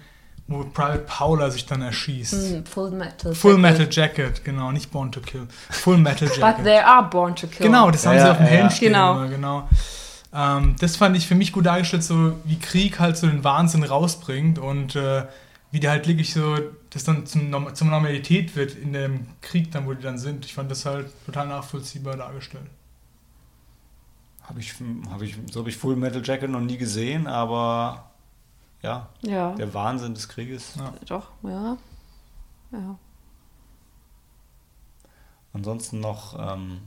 wo 0.48 0.64
Private 0.64 1.04
Paula 1.06 1.50
sich 1.50 1.66
dann 1.66 1.82
erschießt. 1.82 2.32
Hm, 2.32 2.66
Full 2.66 2.90
Metal. 2.90 3.34
Full 3.34 3.52
Jacket. 3.52 3.62
Metal 3.62 3.88
Jacket, 3.90 4.44
genau, 4.44 4.72
nicht 4.72 4.90
Born 4.90 5.12
to 5.12 5.20
Kill. 5.20 5.46
Full 5.70 5.98
Metal 5.98 6.26
But 6.28 6.36
Jacket. 6.38 6.64
they 6.64 6.78
are 6.78 7.08
born 7.08 7.36
to 7.36 7.46
kill. 7.46 7.66
Genau, 7.66 7.90
das 7.90 8.04
Ja, 8.04 8.10
haben 8.10 8.18
sie 8.18 8.24
ja, 8.24 8.30
auf 8.32 8.36
dem 8.38 8.46
ja, 8.46 8.50
Helm 8.52 8.64
ja. 8.64 8.70
stehen. 8.70 8.92
Genau. 8.92 9.12
Immer, 9.16 9.28
genau. 9.28 9.68
Ähm, 10.32 10.76
das 10.80 10.96
fand 10.96 11.16
ich 11.16 11.26
für 11.26 11.34
mich 11.34 11.52
gut 11.52 11.66
dargestellt, 11.66 12.02
so 12.02 12.32
wie 12.44 12.58
Krieg 12.58 12.98
halt 12.98 13.16
so 13.16 13.26
den 13.26 13.44
Wahnsinn 13.44 13.82
rausbringt 13.84 14.58
und 14.58 14.96
äh, 14.96 15.24
wie 15.70 15.80
der 15.80 15.90
halt 15.90 16.08
wirklich 16.08 16.32
so, 16.32 16.56
das 16.90 17.04
dann 17.04 17.26
zum, 17.26 17.50
Norm- 17.50 17.74
zur 17.74 17.86
Normalität 17.86 18.56
wird 18.56 18.74
in 18.74 18.94
dem 18.94 19.26
Krieg 19.42 19.70
dann, 19.70 19.86
wo 19.86 19.92
die 19.92 20.02
dann 20.02 20.18
sind. 20.18 20.46
Ich 20.46 20.54
fand 20.54 20.70
das 20.70 20.86
halt 20.86 21.06
total 21.26 21.46
nachvollziehbar 21.48 22.16
dargestellt. 22.16 22.64
Hab 24.46 24.56
ich, 24.58 24.72
hab 25.10 25.20
ich, 25.20 25.36
so 25.52 25.60
habe 25.60 25.68
ich 25.68 25.76
Full 25.76 25.96
Metal 25.96 26.22
Jacket 26.24 26.50
noch 26.50 26.60
nie 26.60 26.78
gesehen, 26.78 27.26
aber 27.26 28.04
ja, 28.82 29.08
Ja, 29.22 29.52
der 29.54 29.72
Wahnsinn 29.74 30.14
des 30.14 30.28
Krieges. 30.28 30.74
Ja. 30.76 30.92
doch, 31.06 31.30
ja. 31.42 31.76
Ja. 32.72 32.98
Ansonsten 35.52 36.00
noch, 36.00 36.38
ähm, 36.38 36.78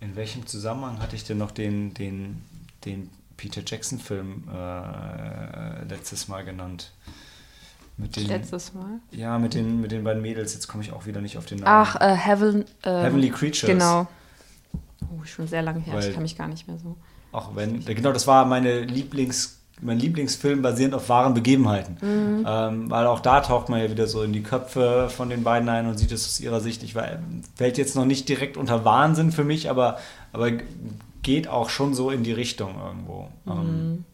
in 0.00 0.16
welchem 0.16 0.46
Zusammenhang 0.46 1.00
hatte 1.00 1.16
ich 1.16 1.24
denn 1.24 1.38
noch 1.38 1.52
den, 1.52 1.94
den, 1.94 2.42
den 2.84 3.10
Peter 3.36 3.62
Jackson-Film 3.64 4.48
äh, 4.52 5.84
letztes 5.84 6.28
Mal 6.28 6.44
genannt? 6.44 6.92
Mit 7.96 8.16
den, 8.16 8.26
Letztes 8.26 8.74
Mal. 8.74 8.98
ja, 9.12 9.38
mit 9.38 9.54
den, 9.54 9.80
mit 9.80 9.92
den 9.92 10.02
beiden 10.02 10.20
Mädels, 10.20 10.52
jetzt 10.52 10.66
komme 10.66 10.82
ich 10.82 10.90
auch 10.92 11.06
wieder 11.06 11.20
nicht 11.20 11.38
auf 11.38 11.46
den 11.46 11.60
Namen. 11.60 11.68
Ach, 11.88 11.94
äh, 12.00 12.16
Heaven, 12.16 12.64
äh, 12.82 12.90
Heavenly 12.90 13.30
Creatures. 13.30 13.70
Genau. 13.70 14.08
Oh, 15.02 15.22
schon 15.24 15.46
sehr 15.46 15.62
lange 15.62 15.78
her. 15.78 15.94
Weil- 15.94 16.08
ich 16.08 16.12
kann 16.14 16.24
mich 16.24 16.36
gar 16.36 16.48
nicht 16.48 16.66
mehr 16.66 16.76
so. 16.76 16.96
Auch 17.30 17.54
wenn, 17.54 17.84
genau, 17.84 18.12
das 18.12 18.26
war 18.26 18.44
meine 18.46 18.80
Lieblings 18.80 19.53
mein 19.80 19.98
Lieblingsfilm 19.98 20.62
basierend 20.62 20.94
auf 20.94 21.08
wahren 21.08 21.34
Begebenheiten. 21.34 21.96
Mhm. 22.00 22.46
Ähm, 22.48 22.90
weil 22.90 23.06
auch 23.06 23.20
da 23.20 23.40
taucht 23.40 23.68
man 23.68 23.80
ja 23.80 23.90
wieder 23.90 24.06
so 24.06 24.22
in 24.22 24.32
die 24.32 24.42
Köpfe 24.42 25.08
von 25.10 25.28
den 25.28 25.42
beiden 25.42 25.68
ein 25.68 25.86
und 25.86 25.98
sieht 25.98 26.12
es 26.12 26.26
aus 26.26 26.40
ihrer 26.40 26.60
Sicht. 26.60 26.82
Ich 26.82 26.94
war, 26.94 27.08
fällt 27.56 27.78
jetzt 27.78 27.96
noch 27.96 28.04
nicht 28.04 28.28
direkt 28.28 28.56
unter 28.56 28.84
Wahnsinn 28.84 29.32
für 29.32 29.44
mich, 29.44 29.68
aber, 29.70 29.98
aber 30.32 30.52
geht 31.22 31.48
auch 31.48 31.70
schon 31.70 31.94
so 31.94 32.10
in 32.10 32.22
die 32.22 32.32
Richtung 32.32 32.74
irgendwo. 32.80 33.28
Ähm, 33.46 34.04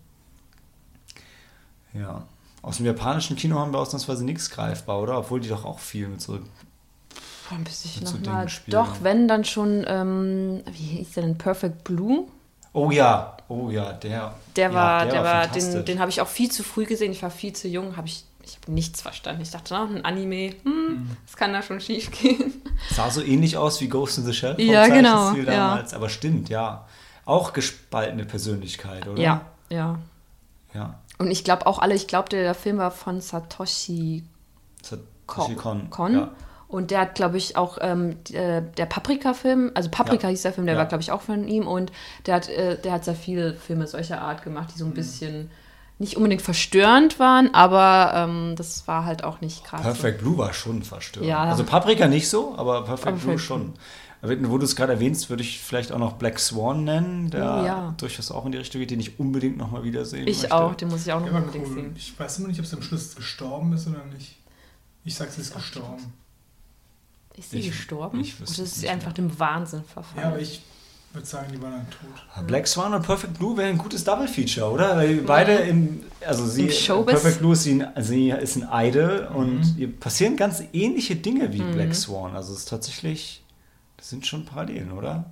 ja. 1.92 2.22
Aus 2.62 2.76
dem 2.76 2.86
japanischen 2.86 3.36
Kino 3.36 3.58
haben 3.58 3.72
wir 3.72 3.78
ausnahmsweise 3.78 4.24
nichts 4.24 4.50
greifbar, 4.50 5.00
oder? 5.00 5.18
Obwohl 5.18 5.40
die 5.40 5.48
doch 5.48 5.64
auch 5.64 5.78
viel 5.78 6.08
mit 6.08 6.20
so. 6.20 6.38
Boah, 7.48 7.58
bis 7.64 7.84
ich 7.84 8.00
Mit 8.00 8.08
so 8.08 8.16
noch 8.16 8.22
Dingen 8.22 8.34
mal. 8.34 8.48
spielen. 8.48 8.72
Doch, 8.72 9.02
wenn 9.02 9.28
dann 9.28 9.44
schon, 9.44 9.84
ähm, 9.86 10.62
wie 10.66 10.98
hieß 10.98 11.12
der 11.12 11.24
denn? 11.24 11.38
Perfect 11.38 11.84
Blue? 11.84 12.28
Oh 12.72 12.90
ja, 12.90 13.36
oh 13.50 13.70
ja, 13.70 13.92
der. 13.92 14.34
Der 14.56 14.68
ja, 14.68 14.74
war, 14.74 15.06
der, 15.06 15.24
war, 15.24 15.46
den, 15.48 15.84
den 15.84 16.00
habe 16.00 16.10
ich 16.10 16.20
auch 16.20 16.28
viel 16.28 16.50
zu 16.50 16.62
früh 16.62 16.86
gesehen. 16.86 17.12
Ich 17.12 17.22
war 17.22 17.30
viel 17.30 17.52
zu 17.52 17.68
jung, 17.68 17.96
habe 17.96 18.06
ich, 18.06 18.24
ich 18.42 18.56
habe 18.56 18.72
nichts 18.72 19.02
verstanden. 19.02 19.42
Ich 19.42 19.50
dachte, 19.50 19.74
na, 19.74 19.84
ein 19.84 20.04
Anime, 20.04 20.54
hm, 20.62 21.16
das 21.26 21.36
kann 21.36 21.52
da 21.52 21.62
schon 21.62 21.80
schief 21.80 22.10
gehen. 22.10 22.62
Sah 22.90 23.10
so 23.10 23.22
ähnlich 23.22 23.56
aus 23.56 23.80
wie 23.80 23.88
Ghost 23.88 24.18
in 24.18 24.24
the 24.24 24.32
Shell 24.32 24.54
vom 24.54 24.64
Ja, 24.64 24.86
genau, 24.86 25.28
Zeichenstil 25.28 25.44
ja. 25.46 25.68
damals. 25.68 25.94
Aber 25.94 26.08
stimmt, 26.08 26.48
ja. 26.48 26.86
Auch 27.26 27.52
gespaltene 27.52 28.24
Persönlichkeit, 28.24 29.06
oder? 29.06 29.20
Ja, 29.20 29.44
ja. 29.68 29.98
Ja. 30.72 31.00
Und 31.18 31.30
ich 31.30 31.44
glaube 31.44 31.66
auch 31.66 31.78
alle, 31.78 31.94
ich 31.94 32.06
glaube, 32.06 32.28
der, 32.28 32.42
der 32.42 32.54
Film 32.54 32.78
war 32.78 32.90
von 32.90 33.20
Satoshi 33.20 34.24
Satoshi 34.82 35.54
Kon. 35.54 35.90
Kon. 35.90 36.14
Ja. 36.14 36.30
Und 36.70 36.90
der 36.92 37.00
hat, 37.00 37.14
glaube 37.16 37.36
ich, 37.36 37.56
auch 37.56 37.78
ähm, 37.80 38.22
der, 38.30 38.60
der 38.60 38.86
Paprika-Film, 38.86 39.72
also 39.74 39.90
Paprika 39.90 40.28
Ja. 40.28 40.30
hieß 40.30 40.42
der 40.42 40.52
Film, 40.52 40.66
der 40.66 40.76
Ja. 40.76 40.80
war, 40.80 40.86
glaube 40.86 41.02
ich, 41.02 41.10
auch 41.10 41.20
von 41.22 41.48
ihm. 41.48 41.66
Und 41.66 41.90
der 42.26 42.36
hat, 42.36 42.48
äh, 42.48 42.80
der 42.80 42.92
hat 42.92 43.04
sehr 43.04 43.16
viele 43.16 43.54
Filme 43.54 43.86
solcher 43.88 44.20
Art 44.22 44.44
gemacht, 44.44 44.68
die 44.70 44.74
Mhm. 44.74 44.78
so 44.78 44.84
ein 44.86 44.94
bisschen 44.94 45.50
nicht 45.98 46.16
unbedingt 46.16 46.40
verstörend 46.42 47.18
waren, 47.18 47.52
aber 47.54 48.12
ähm, 48.14 48.54
das 48.56 48.86
war 48.88 49.04
halt 49.04 49.22
auch 49.24 49.40
nicht 49.42 49.64
krass. 49.64 49.82
Perfect 49.82 50.20
Blue 50.20 50.38
war 50.38 50.52
schon 50.54 50.82
verstörend. 50.82 51.28
Ja. 51.28 51.42
Also 51.44 51.64
Paprika 51.64 52.06
nicht 52.08 52.28
so, 52.30 52.54
aber 52.56 52.84
Perfect 52.84 53.08
Aber 53.08 53.16
Blue 53.16 53.34
Perfect 53.34 53.46
schon. 53.46 53.74
Wo 54.22 54.58
du 54.58 54.64
es 54.64 54.76
gerade 54.76 54.92
erwähnst, 54.92 55.28
würde 55.30 55.42
ich 55.42 55.60
vielleicht 55.60 55.92
auch 55.92 55.98
noch 55.98 56.12
Black 56.14 56.38
Swan 56.38 56.84
nennen, 56.84 57.30
der 57.30 57.42
Oh, 57.42 57.66
ja. 57.66 57.94
durchaus 57.98 58.30
auch 58.30 58.46
in 58.46 58.52
die 58.52 58.58
Richtung 58.58 58.80
geht, 58.80 58.90
den 58.90 59.00
ich 59.00 59.18
unbedingt 59.18 59.56
nochmal 59.56 59.82
wiedersehen 59.82 60.26
Ich 60.28 60.42
möchte. 60.42 60.54
auch, 60.56 60.74
den 60.74 60.88
muss 60.88 61.06
ich 61.06 61.12
auch 61.12 61.18
noch 61.20 61.26
Der 61.26 61.34
war 61.34 61.40
unbedingt 61.42 61.66
cool. 61.68 61.74
sehen. 61.74 61.94
Ich 61.96 62.18
weiß 62.18 62.38
immer 62.38 62.48
nicht, 62.48 62.60
ob 62.60 62.66
es 62.66 62.72
am 62.74 62.82
Schluss 62.82 63.14
gestorben 63.16 63.72
ist 63.72 63.86
oder 63.88 64.04
nicht. 64.12 64.36
Ich 65.04 65.14
sag's, 65.16 65.32
es 65.38 65.48
ist 65.48 65.54
gestorben. 65.54 66.12
Ist 67.36 67.50
sie 67.50 67.60
Ich- 67.60 67.66
gestorben? 67.68 68.20
ich 68.20 68.38
wüsste 68.40 68.60
Oder 68.60 68.64
es 68.64 68.72
ist 68.72 68.80
sie 68.80 68.88
einfach 68.88 69.12
dem 69.12 69.38
Wahnsinn 69.38 69.84
verfallen? 69.84 70.22
Ja, 70.22 70.28
aber 70.30 70.40
ich 70.40 70.60
würde 71.12 71.26
sagen, 71.26 71.48
die 71.52 71.60
waren 71.62 71.72
dann 71.72 71.86
tot. 71.90 72.46
Black 72.46 72.66
Swan 72.68 72.94
und 72.94 73.02
Perfect 73.02 73.34
Blue 73.38 73.56
wäre 73.56 73.68
ein 73.68 73.78
gutes 73.78 74.04
Double 74.04 74.28
Feature, 74.28 74.70
oder? 74.70 74.96
Weil 74.96 75.14
die 75.16 75.20
beide 75.22 75.52
im, 75.54 76.02
also 76.24 76.46
sie, 76.46 76.66
Im 76.66 76.70
Showbiz. 76.70 77.14
Perfect 77.20 77.38
Blue 77.40 77.52
ist, 77.52 77.64
sie, 77.64 77.82
ein- 77.82 78.02
sie 78.02 78.30
ist 78.30 78.56
ein 78.56 78.68
Idol 78.88 79.28
und 79.34 79.58
Mhm. 79.60 79.74
ihr 79.78 79.92
passieren 79.98 80.36
ganz 80.36 80.62
ähnliche 80.72 81.16
Dinge 81.16 81.52
wie 81.52 81.62
Mhm. 81.62 81.72
Black 81.72 81.94
Swan. 81.94 82.36
Also 82.36 82.52
es 82.52 82.60
ist 82.60 82.68
tatsächlich, 82.68 83.42
das 83.96 84.10
sind 84.10 84.26
schon 84.26 84.44
Parallelen, 84.44 84.92
oder? 84.92 85.24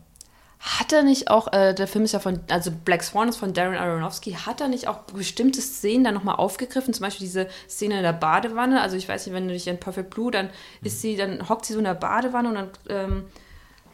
Hat 0.61 0.93
er 0.93 1.03
nicht 1.03 1.31
auch, 1.31 1.53
äh, 1.53 1.73
der 1.73 1.87
Film 1.87 2.05
ist 2.05 2.12
ja 2.12 2.19
von, 2.19 2.41
also 2.50 2.73
Black 2.85 3.05
Swan 3.05 3.29
ist 3.29 3.37
von 3.37 3.53
Darren 3.53 3.77
Aronofsky, 3.77 4.33
hat 4.33 4.61
er 4.61 4.67
nicht 4.67 4.88
auch 4.88 5.03
bestimmte 5.03 5.61
Szenen 5.61 6.03
dann 6.03 6.15
nochmal 6.15 6.35
aufgegriffen? 6.35 6.93
Zum 6.93 7.05
Beispiel 7.05 7.27
diese 7.27 7.49
Szene 7.69 7.99
in 7.99 8.03
der 8.03 8.12
Badewanne. 8.12 8.81
Also 8.81 8.97
ich 8.97 9.09
weiß 9.09 9.27
nicht, 9.27 9.35
wenn 9.35 9.47
du 9.47 9.55
dich 9.55 9.69
in 9.69 9.79
Perfect 9.79 10.11
Blue, 10.11 10.33
dann 10.33 10.50
ist 10.83 11.00
sie, 11.00 11.17
dann 11.17 11.49
hockt 11.49 11.65
sie 11.65 11.75
so 11.75 11.79
in 11.79 11.85
der 11.85 11.95
Badewanne 11.95 12.49
und 12.49 12.55
dann 12.57 12.71
ähm, 12.88 13.25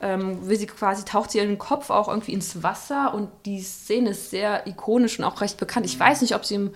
ähm, 0.00 0.48
will 0.48 0.56
sie 0.56 0.66
quasi, 0.66 1.04
taucht 1.04 1.30
sie 1.30 1.38
ihren 1.38 1.58
Kopf 1.58 1.90
auch 1.90 2.08
irgendwie 2.08 2.32
ins 2.32 2.62
Wasser 2.62 3.12
und 3.12 3.28
die 3.44 3.60
Szene 3.60 4.10
ist 4.10 4.30
sehr 4.30 4.66
ikonisch 4.66 5.18
und 5.18 5.24
auch 5.24 5.40
recht 5.42 5.58
bekannt. 5.58 5.86
Ich 5.86 5.98
weiß 5.98 6.22
nicht, 6.22 6.34
ob 6.34 6.44
sie 6.44 6.54
im 6.54 6.74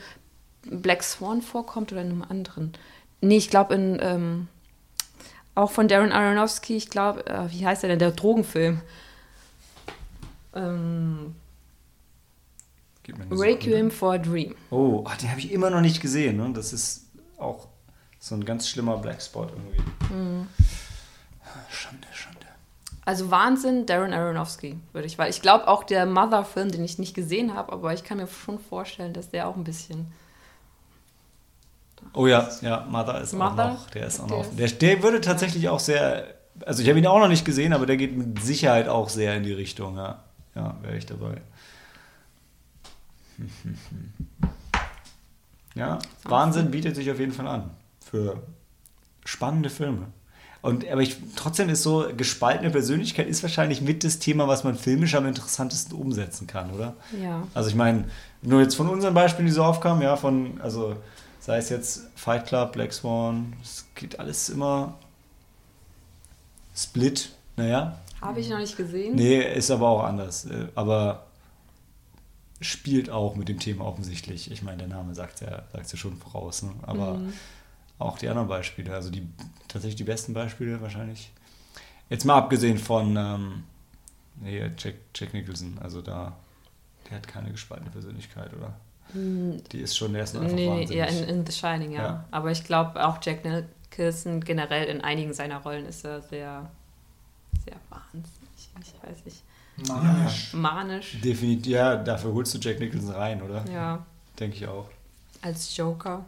Black 0.62 1.02
Swan 1.02 1.40
vorkommt 1.40 1.92
oder 1.92 2.02
in 2.02 2.10
einem 2.10 2.24
anderen. 2.28 2.72
Nee, 3.20 3.38
ich 3.38 3.50
glaube 3.50 3.74
in, 3.74 3.98
ähm, 4.02 4.48
auch 5.54 5.70
von 5.70 5.88
Darren 5.88 6.12
Aronofsky, 6.12 6.76
ich 6.76 6.90
glaube, 6.90 7.26
äh, 7.26 7.50
wie 7.50 7.66
heißt 7.66 7.82
der 7.82 7.90
denn, 7.90 7.98
der 7.98 8.12
Drogenfilm? 8.12 8.80
Ähm, 10.58 11.34
Requiem 13.30 13.90
for 13.90 14.14
a 14.14 14.18
Dream. 14.18 14.54
Oh, 14.70 15.04
ach, 15.06 15.16
den 15.16 15.30
habe 15.30 15.40
ich 15.40 15.50
immer 15.52 15.70
noch 15.70 15.80
nicht 15.80 16.00
gesehen. 16.00 16.36
Ne? 16.36 16.50
Das 16.52 16.72
ist 16.72 17.06
auch 17.38 17.68
so 18.18 18.34
ein 18.34 18.44
ganz 18.44 18.68
schlimmer 18.68 18.98
Blackspot 18.98 19.50
irgendwie. 19.50 20.14
Mhm. 20.14 20.46
Schande, 21.70 22.06
Schande. 22.12 22.38
Also 23.04 23.30
Wahnsinn, 23.30 23.86
Darren 23.86 24.12
Aronofsky, 24.12 24.78
würde 24.92 25.06
ich, 25.06 25.16
weil 25.16 25.30
ich 25.30 25.40
glaube 25.40 25.66
auch 25.68 25.84
der 25.84 26.04
Mother-Film, 26.04 26.70
den 26.70 26.84
ich 26.84 26.98
nicht 26.98 27.14
gesehen 27.14 27.54
habe, 27.54 27.72
aber 27.72 27.94
ich 27.94 28.04
kann 28.04 28.18
mir 28.18 28.26
schon 28.26 28.58
vorstellen, 28.58 29.14
dass 29.14 29.30
der 29.30 29.48
auch 29.48 29.56
ein 29.56 29.64
bisschen. 29.64 30.12
Oh 32.12 32.26
ja, 32.26 32.48
ja, 32.60 32.86
Mother 32.88 33.20
ist 33.22 33.32
Mother? 33.32 33.64
auch 33.64 33.72
noch. 33.72 33.90
Der 33.90 34.06
ist 34.06 34.20
auch 34.20 34.28
noch. 34.28 34.46
Der, 34.54 34.68
der 34.68 35.02
würde 35.02 35.20
tatsächlich 35.20 35.68
auch 35.70 35.80
sehr. 35.80 36.34
Also 36.66 36.82
ich 36.82 36.88
habe 36.88 36.98
ihn 36.98 37.06
auch 37.06 37.18
noch 37.18 37.28
nicht 37.28 37.44
gesehen, 37.44 37.72
aber 37.72 37.86
der 37.86 37.96
geht 37.96 38.16
mit 38.16 38.42
Sicherheit 38.42 38.88
auch 38.88 39.08
sehr 39.08 39.36
in 39.36 39.44
die 39.44 39.52
Richtung. 39.52 39.96
Ja, 39.96 40.24
ja 40.58 40.76
wäre 40.82 40.96
ich 40.96 41.06
dabei. 41.06 41.40
Ja, 45.74 46.00
Wahnsinn 46.24 46.72
bietet 46.72 46.96
sich 46.96 47.08
auf 47.08 47.20
jeden 47.20 47.30
Fall 47.30 47.46
an 47.46 47.70
für 48.00 48.42
spannende 49.24 49.70
Filme. 49.70 50.06
Und 50.60 50.88
aber 50.88 51.02
ich, 51.02 51.18
trotzdem 51.36 51.68
ist 51.68 51.84
so 51.84 52.08
gespaltene 52.16 52.70
Persönlichkeit 52.70 53.28
ist 53.28 53.44
wahrscheinlich 53.44 53.80
mit 53.80 54.02
das 54.02 54.18
Thema, 54.18 54.48
was 54.48 54.64
man 54.64 54.76
filmisch 54.76 55.14
am 55.14 55.24
interessantesten 55.24 55.96
umsetzen 55.96 56.48
kann, 56.48 56.72
oder? 56.72 56.96
Ja. 57.22 57.46
Also 57.54 57.68
ich 57.70 57.76
meine, 57.76 58.06
nur 58.42 58.60
jetzt 58.60 58.74
von 58.74 58.88
unseren 58.88 59.14
Beispielen, 59.14 59.46
die 59.46 59.52
so 59.52 59.62
aufkamen, 59.62 60.02
ja, 60.02 60.16
von, 60.16 60.60
also 60.60 60.96
sei 61.38 61.58
es 61.58 61.68
jetzt 61.68 62.08
Fight 62.16 62.46
Club, 62.46 62.72
Black 62.72 62.92
Swan, 62.92 63.52
es 63.62 63.86
geht 63.94 64.18
alles 64.18 64.48
immer 64.48 64.96
Split, 66.74 67.30
naja. 67.56 68.00
Habe 68.20 68.40
ich 68.40 68.48
noch 68.48 68.58
nicht 68.58 68.76
gesehen. 68.76 69.14
Nee, 69.16 69.40
ist 69.54 69.70
aber 69.70 69.88
auch 69.88 70.02
anders. 70.04 70.44
äh, 70.46 70.68
Aber 70.74 71.26
spielt 72.60 73.08
auch 73.10 73.36
mit 73.36 73.48
dem 73.48 73.60
Thema 73.60 73.84
offensichtlich. 73.86 74.50
Ich 74.50 74.62
meine, 74.62 74.78
der 74.78 74.88
Name 74.88 75.14
sagt 75.14 75.40
ja, 75.40 75.62
sagt 75.72 75.92
ja 75.92 75.96
schon 75.98 76.16
voraus, 76.16 76.62
ne? 76.62 76.72
Aber 76.82 77.14
Mhm. 77.14 77.32
auch 77.98 78.18
die 78.18 78.28
anderen 78.28 78.48
Beispiele, 78.48 78.92
also 78.94 79.10
die 79.10 79.26
tatsächlich 79.68 79.96
die 79.96 80.04
besten 80.04 80.34
Beispiele 80.34 80.80
wahrscheinlich. 80.80 81.30
Jetzt 82.10 82.24
mal 82.24 82.36
abgesehen 82.36 82.78
von 82.78 83.16
ähm, 83.16 83.62
nee, 84.40 84.60
Jack, 84.76 84.94
Jack 85.14 85.34
Nicholson, 85.34 85.78
also 85.80 86.02
da, 86.02 86.36
der 87.08 87.18
hat 87.18 87.28
keine 87.28 87.50
gespaltene 87.52 87.90
Persönlichkeit, 87.90 88.50
oder? 88.54 88.74
Die 89.14 89.78
ist 89.80 89.96
schon, 89.96 90.12
der 90.12 90.24
ist 90.24 90.36
einfach. 90.36 90.52
Nee, 90.52 90.68
wahnsinnig. 90.68 90.90
eher 90.96 91.08
in, 91.08 91.24
in 91.40 91.46
The 91.46 91.52
Shining, 91.52 91.92
ja. 91.92 92.02
Ja. 92.02 92.24
Aber 92.30 92.50
ich 92.50 92.64
glaube 92.64 93.02
auch 93.06 93.18
Jack 93.22 93.42
Nicholson 93.44 94.40
generell 94.40 94.86
in 94.88 95.00
einigen 95.00 95.32
seiner 95.32 95.58
Rollen 95.62 95.86
ist 95.86 96.04
er 96.04 96.20
sehr, 96.22 96.70
sehr 97.64 97.76
wahnsinnig. 97.90 98.28
Ich 98.80 99.08
weiß 99.08 99.24
nicht. 99.24 99.42
Manisch. 99.88 100.54
Manisch. 100.54 101.20
Definitiv, 101.22 101.72
ja, 101.72 101.96
dafür 101.96 102.32
holst 102.32 102.52
du 102.54 102.58
Jack 102.58 102.80
Nicholson 102.80 103.10
rein, 103.12 103.40
oder? 103.42 103.64
Ja. 103.72 104.04
Denke 104.38 104.56
ich 104.56 104.66
auch. 104.66 104.88
Als 105.42 105.76
Joker. 105.76 106.24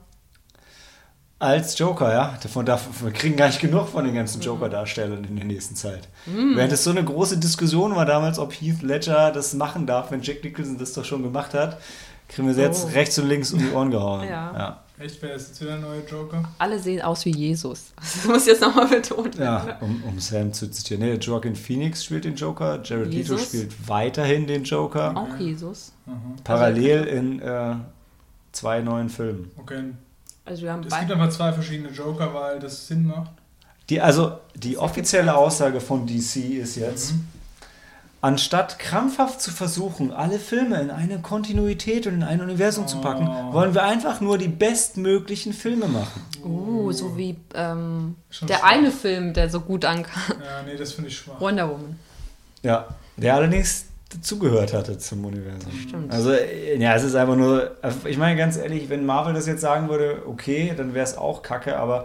Als 1.38 1.78
Joker, 1.78 2.12
ja. 2.12 2.38
Davon, 2.42 2.66
davon, 2.66 2.92
wir 3.06 3.12
kriegen 3.12 3.34
gar 3.34 3.46
nicht 3.46 3.60
genug 3.60 3.88
von 3.88 4.04
den 4.04 4.14
ganzen 4.14 4.42
Joker-Darstellern 4.42 5.24
in 5.24 5.36
der 5.36 5.46
nächsten 5.46 5.74
Zeit. 5.74 6.08
Während 6.26 6.70
es 6.72 6.84
so 6.84 6.90
eine 6.90 7.02
große 7.02 7.38
Diskussion 7.38 7.96
war 7.96 8.04
damals, 8.04 8.38
ob 8.38 8.52
Heath 8.52 8.82
Ledger 8.82 9.32
das 9.32 9.54
machen 9.54 9.86
darf, 9.86 10.10
wenn 10.10 10.20
Jack 10.22 10.44
Nicholson 10.44 10.76
das 10.76 10.92
doch 10.92 11.04
schon 11.04 11.22
gemacht 11.22 11.54
hat, 11.54 11.78
kriegen 12.28 12.46
wir 12.46 12.54
jetzt 12.62 12.84
Oh. 12.84 12.88
rechts 12.88 13.18
und 13.18 13.26
links 13.28 13.52
um 13.52 13.58
die 13.58 13.70
Ohren 13.70 13.90
gehauen. 13.90 14.28
Ja. 14.28 14.82
Echt, 15.00 15.22
wer 15.22 15.34
ist 15.34 15.48
jetzt 15.48 15.60
wieder 15.62 15.72
der 15.72 15.80
neue 15.80 16.02
Joker? 16.06 16.44
Alle 16.58 16.78
sehen 16.78 17.00
aus 17.00 17.24
wie 17.24 17.30
Jesus. 17.34 17.92
Das 18.00 18.24
muss 18.26 18.42
ich 18.42 18.48
jetzt 18.48 18.60
nochmal 18.60 18.86
betonen. 18.86 19.32
Ja, 19.38 19.78
um, 19.80 20.02
um 20.04 20.20
Sam 20.20 20.52
zu 20.52 20.70
zitieren. 20.70 21.02
Nee, 21.02 21.14
Joaquin 21.14 21.56
Phoenix 21.56 22.04
spielt 22.04 22.24
den 22.26 22.34
Joker, 22.36 22.80
Jared 22.84 23.12
Leto 23.12 23.38
spielt 23.38 23.88
weiterhin 23.88 24.46
den 24.46 24.62
Joker, 24.64 25.16
Auch 25.16 25.38
Jesus. 25.38 25.92
Aha. 26.06 26.16
parallel 26.44 27.04
in 27.04 27.40
äh, 27.40 27.76
zwei 28.52 28.80
neuen 28.82 29.08
Filmen. 29.08 29.50
Okay. 29.56 29.84
Also 30.44 30.62
wir 30.62 30.72
haben 30.72 30.82
Es 30.86 30.98
gibt 30.98 31.12
einfach 31.12 31.30
zwei 31.30 31.52
verschiedene 31.52 31.88
Joker, 31.90 32.34
weil 32.34 32.58
das 32.60 32.86
Sinn 32.86 33.06
macht. 33.06 33.30
Die, 33.88 34.00
also 34.00 34.38
die 34.54 34.76
offizielle 34.76 35.34
Aussage 35.34 35.80
von 35.80 36.06
DC 36.06 36.36
ist 36.60 36.76
jetzt, 36.76 37.12
Mhm. 37.12 37.24
Anstatt 38.22 38.78
krampfhaft 38.78 39.40
zu 39.40 39.50
versuchen, 39.50 40.12
alle 40.12 40.38
Filme 40.38 40.78
in 40.80 40.90
eine 40.90 41.20
Kontinuität 41.20 42.06
und 42.06 42.14
in 42.14 42.22
ein 42.22 42.40
Universum 42.42 42.86
zu 42.86 43.00
packen, 43.00 43.26
Oh. 43.28 43.52
wollen 43.54 43.72
wir 43.74 43.82
einfach 43.84 44.20
nur 44.20 44.36
die 44.36 44.48
bestmöglichen 44.48 45.52
Filme 45.54 45.86
machen. 45.88 46.20
Oh, 46.44 46.92
so 46.92 47.16
wie 47.16 47.36
ähm, 47.54 48.16
der 48.42 48.56
schwach. 48.58 48.70
eine 48.70 48.90
Film, 48.90 49.32
der 49.32 49.48
so 49.48 49.60
gut 49.60 49.84
ankam. 49.86 50.22
Ja, 50.28 50.62
nee, 50.66 50.76
das 50.76 50.92
finde 50.92 51.08
ich 51.08 51.16
schwach. 51.16 51.40
Wonder 51.40 51.68
Woman. 51.70 51.98
Ja, 52.62 52.88
der 53.16 53.34
allerdings 53.36 53.86
dazugehört 54.10 54.74
hatte 54.74 54.98
zum 54.98 55.24
Universum. 55.24 55.72
Stimmt. 55.72 56.12
Also, 56.12 56.32
ja, 56.32 56.94
es 56.94 57.04
ist 57.04 57.14
einfach 57.14 57.36
nur, 57.36 57.76
ich 58.04 58.18
meine 58.18 58.36
ganz 58.36 58.56
ehrlich, 58.58 58.90
wenn 58.90 59.06
Marvel 59.06 59.32
das 59.32 59.46
jetzt 59.46 59.60
sagen 59.62 59.88
würde, 59.88 60.24
okay, 60.26 60.74
dann 60.76 60.92
wäre 60.92 61.04
es 61.04 61.16
auch 61.16 61.42
kacke, 61.42 61.78
aber 61.78 62.04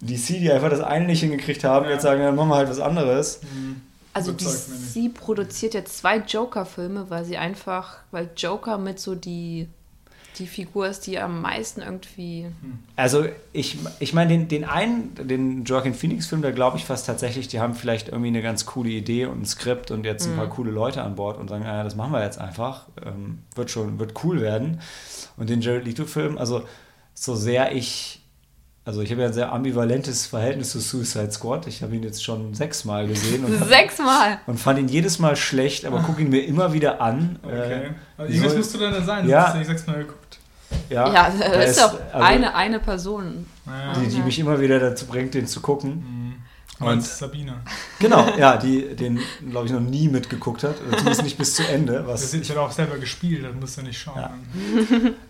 DC, 0.00 0.38
die 0.40 0.50
einfach 0.50 0.70
das 0.70 0.80
eine 0.80 1.04
nicht 1.06 1.20
hingekriegt 1.20 1.64
haben, 1.64 1.84
Ja. 1.86 1.92
jetzt 1.92 2.02
sagen, 2.02 2.22
dann 2.22 2.34
machen 2.34 2.48
wir 2.48 2.56
halt 2.56 2.70
was 2.70 2.80
anderes. 2.80 3.40
Mhm. 3.42 3.82
Also 4.12 4.32
mich 4.32 4.44
DC 4.44 5.14
produziert 5.14 5.74
jetzt 5.74 5.98
zwei 5.98 6.18
Joker-Filme, 6.18 7.08
weil 7.08 7.24
sie 7.24 7.36
einfach, 7.36 7.98
weil 8.10 8.30
Joker 8.36 8.78
mit 8.78 9.00
so 9.00 9.14
die 9.14 9.68
die 10.38 10.46
Figur 10.46 10.86
ist, 10.86 11.06
die 11.06 11.18
am 11.18 11.42
meisten 11.42 11.82
irgendwie. 11.82 12.46
Also 12.96 13.26
ich, 13.52 13.78
ich 14.00 14.14
meine, 14.14 14.30
den, 14.30 14.48
den 14.48 14.64
einen, 14.64 15.14
den 15.14 15.64
Joaquin 15.64 15.94
Phoenix-Film, 15.94 16.42
da 16.42 16.50
glaube 16.50 16.78
ich 16.78 16.84
fast 16.84 17.06
tatsächlich, 17.06 17.48
die 17.48 17.60
haben 17.60 17.74
vielleicht 17.74 18.08
irgendwie 18.08 18.28
eine 18.28 18.42
ganz 18.42 18.64
coole 18.64 18.90
Idee 18.90 19.26
und 19.26 19.42
ein 19.42 19.46
Skript 19.46 19.90
und 19.90 20.04
jetzt 20.04 20.26
ein 20.26 20.36
paar 20.36 20.48
coole 20.48 20.70
Leute 20.70 21.02
an 21.02 21.16
Bord 21.16 21.38
und 21.38 21.48
sagen, 21.48 21.64
ja, 21.64 21.84
das 21.84 21.96
machen 21.96 22.12
wir 22.12 22.22
jetzt 22.22 22.38
einfach. 22.38 22.86
Ähm, 23.04 23.40
wird 23.54 23.70
schon, 23.70 23.98
wird 23.98 24.24
cool 24.24 24.40
werden. 24.40 24.80
Und 25.36 25.50
den 25.50 25.60
Jared 25.60 25.84
Leto-Film, 25.84 26.38
also 26.38 26.62
so 27.14 27.34
sehr 27.34 27.72
ich, 27.74 28.21
also 28.84 29.00
ich 29.00 29.10
habe 29.12 29.20
ja 29.22 29.28
ein 29.28 29.32
sehr 29.32 29.52
ambivalentes 29.52 30.26
Verhältnis 30.26 30.70
zu 30.70 30.80
Suicide 30.80 31.30
Squad. 31.30 31.66
Ich 31.68 31.82
habe 31.82 31.94
ihn 31.94 32.02
jetzt 32.02 32.24
schon 32.24 32.52
sechsmal 32.54 33.06
gesehen 33.06 33.44
und, 33.44 33.56
Sechsmal! 33.68 34.40
und 34.46 34.58
fand 34.58 34.78
ihn 34.80 34.88
jedes 34.88 35.18
Mal 35.18 35.36
schlecht, 35.36 35.84
aber 35.84 36.00
gucke 36.00 36.20
ihn 36.22 36.30
mir 36.30 36.44
immer 36.44 36.72
wieder 36.72 37.00
an. 37.00 37.38
Okay. 37.42 37.54
Äh, 37.56 37.90
Also 38.16 38.32
wie 38.32 38.36
irgendwas 38.36 38.56
musst 38.56 38.74
du 38.74 38.78
dann 38.78 38.92
da 38.92 39.02
sein, 39.02 39.28
Ja. 39.28 39.40
du 39.40 39.46
hast 39.46 39.52
ja 39.54 39.58
nicht 39.60 39.68
sechsmal 39.68 39.98
geguckt. 39.98 40.38
ja, 40.88 41.06
Ja, 41.12 41.30
da 41.38 41.48
das 41.58 41.70
ist 41.70 41.80
doch 41.80 41.98
also 42.12 42.26
eine, 42.26 42.54
eine 42.54 42.78
Person. 42.80 43.46
Naja. 43.66 43.92
die, 44.00 44.08
die 44.08 44.20
mich 44.22 44.38
immer 44.40 44.60
wieder 44.60 44.80
dazu 44.80 45.06
bringt, 45.06 45.34
den 45.34 45.46
zu 45.46 45.60
gucken. 45.60 46.04
Und 46.80 46.88
Und- 46.88 47.02
Sabine. 47.04 47.54
Genau, 48.00 48.26
ja, 48.38 48.56
die 48.56 48.96
den, 48.96 49.20
glaube 49.48 49.66
ich, 49.66 49.72
noch 49.72 49.78
nie 49.80 50.08
mitgeguckt 50.08 50.64
hat. 50.64 50.74
Oder 50.88 50.96
zumindest 50.98 51.22
nicht 51.22 51.38
bis 51.38 51.54
zu 51.54 51.62
Ende. 51.68 52.04
Was, 52.08 52.22
Das, 52.22 52.34
ich 52.34 52.50
habe 52.50 52.60
auch 52.62 52.72
selber 52.72 52.96
gespielt, 52.98 53.44
das 53.44 53.54
musst 53.54 53.78
du 53.78 53.82
nicht 53.82 54.00
schauen. 54.00 54.18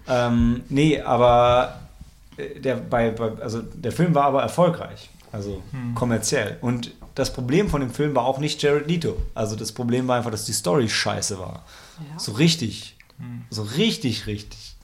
Ja. 0.09 0.29
ähm, 0.29 0.63
nee, 0.71 1.01
aber 1.03 1.82
der, 2.39 2.77
bei, 2.77 3.11
bei, 3.11 3.33
also 3.43 3.63
der 3.63 3.93
Film 3.93 4.15
war 4.15 4.25
aber 4.25 4.43
erfolgreich. 4.43 5.11
Also 5.33 5.63
Hm. 5.71 5.95
kommerziell. 5.95 6.59
Und 6.61 6.93
das 7.15 7.33
Problem 7.33 7.69
von 7.69 7.81
dem 7.81 7.91
Film 7.91 8.15
war 8.15 8.25
auch 8.25 8.39
nicht 8.39 8.63
Jared 8.63 8.87
Leto. 8.87 9.17
Also 9.35 9.57
das 9.57 9.73
Problem 9.73 10.09
war 10.09 10.17
einfach, 10.19 10.31
dass 10.31 10.45
die 10.45 10.53
Story 10.53 10.89
scheiße 10.89 11.39
war. 11.39 11.65
Ja. 11.99 12.19
So 12.19 12.33
richtig. 12.33 12.97
Hm. 13.19 13.45
So 13.51 13.63
richtig, 13.63 14.27
richtig 14.27 14.77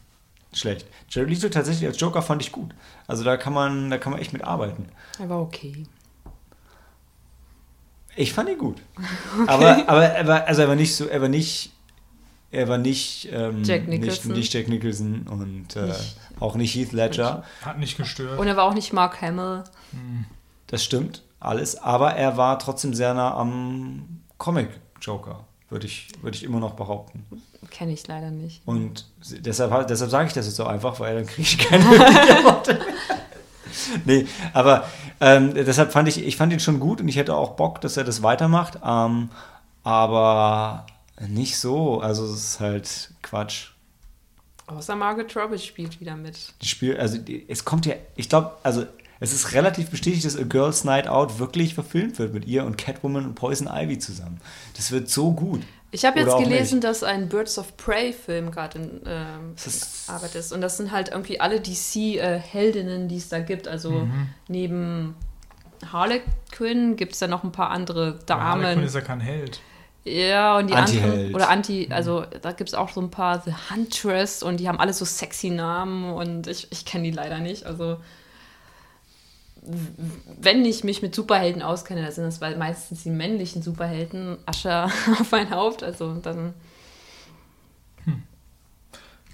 schlecht. 0.55 0.87
Jared 1.11 1.31
Leto 1.31 1.49
tatsächlich 1.49 1.87
als 1.87 2.01
Joker 2.01 2.23
fand 2.23 2.43
ich 2.43 2.53
gut. 2.53 2.75
Also 3.07 3.25
da 3.25 3.37
kann 3.37 3.53
man, 3.53 3.91
da 3.91 3.99
kann 3.99 4.13
man 4.13 4.21
echt 4.21 4.33
mit 4.33 4.43
arbeiten. 4.45 4.89
Er 5.19 5.29
war 5.29 5.41
okay. 5.41 5.85
Ich 8.17 8.33
fand 8.33 8.49
ihn 8.49 8.59
gut. 8.59 8.79
Aber, 9.47 9.89
aber 9.89 10.05
er 10.07 10.27
war, 10.27 10.45
also 10.47 10.63
er 10.63 10.69
war 10.69 10.75
nicht 10.75 10.95
so, 10.97 11.07
er 11.07 11.21
war 11.21 11.29
nicht, 11.29 11.71
er 12.51 12.69
war 12.69 12.79
nicht, 12.79 13.29
ähm, 13.33 13.63
Jack 13.65 13.89
nicht, 13.89 14.01
Nicholson. 14.03 14.33
nicht 14.33 14.53
Jack 14.55 14.69
Nicholson 14.69 15.27
und 15.29 15.77
äh, 15.77 15.87
Nicht- 15.87 16.17
auch 16.41 16.55
nicht 16.57 16.75
Heath 16.75 16.93
Ledger. 16.93 17.43
Hat 17.63 17.79
nicht 17.79 17.97
gestört. 17.97 18.39
Und 18.39 18.47
er 18.47 18.57
war 18.57 18.65
auch 18.65 18.75
nicht 18.75 18.93
Mark 18.93 19.21
Hamill. 19.21 19.65
Das 20.67 20.83
stimmt, 20.85 21.23
alles. 21.41 21.77
Aber 21.77 22.15
er 22.15 22.37
war 22.37 22.59
trotzdem 22.59 22.95
sehr 22.95 23.13
nah 23.15 23.35
am 23.35 24.21
Comic-Joker, 24.39 25.45
würde 25.69 25.87
ich, 25.87 26.09
würde 26.23 26.37
ich 26.37 26.45
immer 26.45 26.61
noch 26.61 26.73
behaupten. 26.75 27.25
Kenne 27.71 27.93
ich 27.93 28.07
leider 28.07 28.31
nicht. 28.31 28.63
Und 28.67 29.07
deshalb, 29.45 29.89
deshalb 29.89 30.11
sage 30.11 30.29
ich 30.29 30.33
das 30.33 30.47
jetzt 30.47 30.57
so 30.57 30.65
einfach, 30.65 31.01
weil 31.01 31.17
dann 31.17 31.27
kriege 31.27 31.43
ich 31.43 31.59
keine 31.69 31.85
Worte 31.85 32.75
mehr. 32.75 32.85
Nee, 34.05 34.27
aber 34.55 34.85
ähm, 35.21 35.53
deshalb 35.55 35.93
fand 35.93 36.09
ich, 36.09 36.25
ich 36.25 36.37
fand 36.37 36.53
ihn 36.53 36.61
schon 36.61 36.81
gut 36.81 37.01
und 37.01 37.09
ich 37.09 37.17
hätte 37.17 37.35
auch 37.37 37.51
Bock, 37.57 37.81
dass 37.81 37.97
er 37.97 38.05
das 38.05 38.23
weitermacht. 38.23 38.79
Ähm, 38.85 39.29
aber 39.83 40.87
nicht 41.27 41.59
so. 41.59 42.01
Also 42.01 42.25
es 42.27 42.33
ist 42.53 42.61
halt 42.61 43.11
Quatsch. 43.23 43.69
Außer 44.67 44.95
Margaret 44.97 45.35
Robbie 45.37 45.59
spielt 45.59 45.99
wieder 46.01 46.15
mit. 46.17 46.53
Die 46.63 46.69
Spiel, 46.69 46.97
also 46.99 47.17
die, 47.19 47.45
es 47.49 47.65
kommt 47.65 47.87
ja, 47.87 47.95
ich 48.17 48.29
glaube, 48.29 48.53
also 48.63 48.85
es 49.19 49.33
ist 49.33 49.53
relativ 49.55 49.91
bestätigt, 49.91 50.25
dass 50.27 50.37
A 50.37 50.43
Girl's 50.45 50.85
Night 50.85 51.09
Out 51.09 51.39
wirklich 51.39 51.75
verfilmt 51.75 52.19
wird 52.19 52.35
mit 52.35 52.47
ihr 52.47 52.65
und 52.65 52.77
Catwoman 52.79 53.25
und 53.25 53.35
Poison 53.35 53.67
Ivy 53.67 53.99
zusammen. 53.99 54.41
Das 54.77 54.93
wird 54.93 55.09
so 55.09 55.33
gut. 55.33 55.63
Ich 55.91 56.05
habe 56.05 56.21
jetzt 56.21 56.37
gelesen, 56.37 56.83
dass 56.83 57.03
ein 57.03 57.31
Birds 57.31 57.59
of 57.59 57.75
Prey-Film 57.79 58.51
gerade 58.51 58.79
in 58.79 59.01
ähm, 59.07 59.55
ist- 59.57 60.09
Arbeit 60.11 60.35
ist. 60.35 60.53
Und 60.53 60.61
das 60.61 60.77
sind 60.77 60.93
halt 60.93 61.09
irgendwie 61.09 61.41
alle 61.41 61.61
DC-Heldinnen, 61.63 63.09
die 63.09 63.17
es 63.17 63.31
da 63.31 63.39
gibt. 63.41 63.67
Also 63.67 63.91
Mhm. 63.91 64.29
neben 64.49 65.15
Harlequin 65.93 66.97
gibt 66.97 67.15
es 67.15 67.19
da 67.21 67.27
noch 67.27 67.43
ein 67.45 67.53
paar 67.53 67.71
andere 67.71 68.19
Harley 68.29 68.65
Quinn 68.65 68.75
Damen. 68.75 68.83
ist 68.85 68.95
ja 68.95 69.01
kein 69.01 69.21
Held. 69.21 69.61
Ja, 70.09 70.59
und 70.59 70.69
die 70.69 70.75
anderen. 70.75 71.35
Oder 71.35 71.49
Anti, 71.49 71.89
also 71.91 72.25
da 72.43 72.53
gibt 72.53 72.71
es 72.71 72.75
auch 72.75 72.91
so 72.91 73.01
ein 73.01 73.11
paar 73.11 73.43
The 73.43 73.53
Huntress 73.71 74.43
und 74.43 74.59
die 74.59 74.69
haben 74.69 74.81
alle 74.81 74.93
so 74.93 75.05
sexy 75.05 75.51
Namen 75.51 76.13
und 76.13 76.47
ich, 76.47 76.69
ich 76.71 76.85
kenne 76.85 77.05
die 77.05 77.11
leider 77.11 77.39
nicht. 77.39 77.67
Also 77.67 77.99
wenn 80.41 80.65
ich 80.65 80.85
mich 80.85 81.03
mit 81.03 81.15
Superhelden 81.15 81.63
auskenne, 81.63 82.03
dann 82.03 82.13
sind 82.13 82.25
das 82.25 82.41
meistens 82.41 83.03
die 83.03 83.11
männlichen 83.11 83.63
Superhelden, 83.63 84.39
Ascher 84.47 84.85
auf 85.21 85.31
mein 85.31 85.51
Haupt. 85.51 85.83
Also 85.83 86.15
dann. 86.15 86.55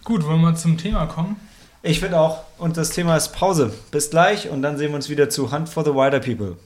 Gut, 0.02 0.26
wollen 0.26 0.42
wir 0.42 0.54
zum 0.54 0.76
Thema 0.76 1.06
kommen? 1.06 1.36
Ich 1.82 2.00
finde 2.00 2.18
auch, 2.18 2.42
und 2.58 2.76
das 2.76 2.90
Thema 2.90 3.16
ist 3.16 3.32
Pause. 3.32 3.72
Bis 3.90 4.10
gleich 4.10 4.48
und 4.50 4.62
dann 4.62 4.76
sehen 4.76 4.90
wir 4.90 4.96
uns 4.96 5.08
wieder 5.08 5.30
zu 5.30 5.52
Hunt 5.52 5.68
for 5.68 5.84
the 5.84 5.94
Wilder 5.94 6.20
People. 6.20 6.56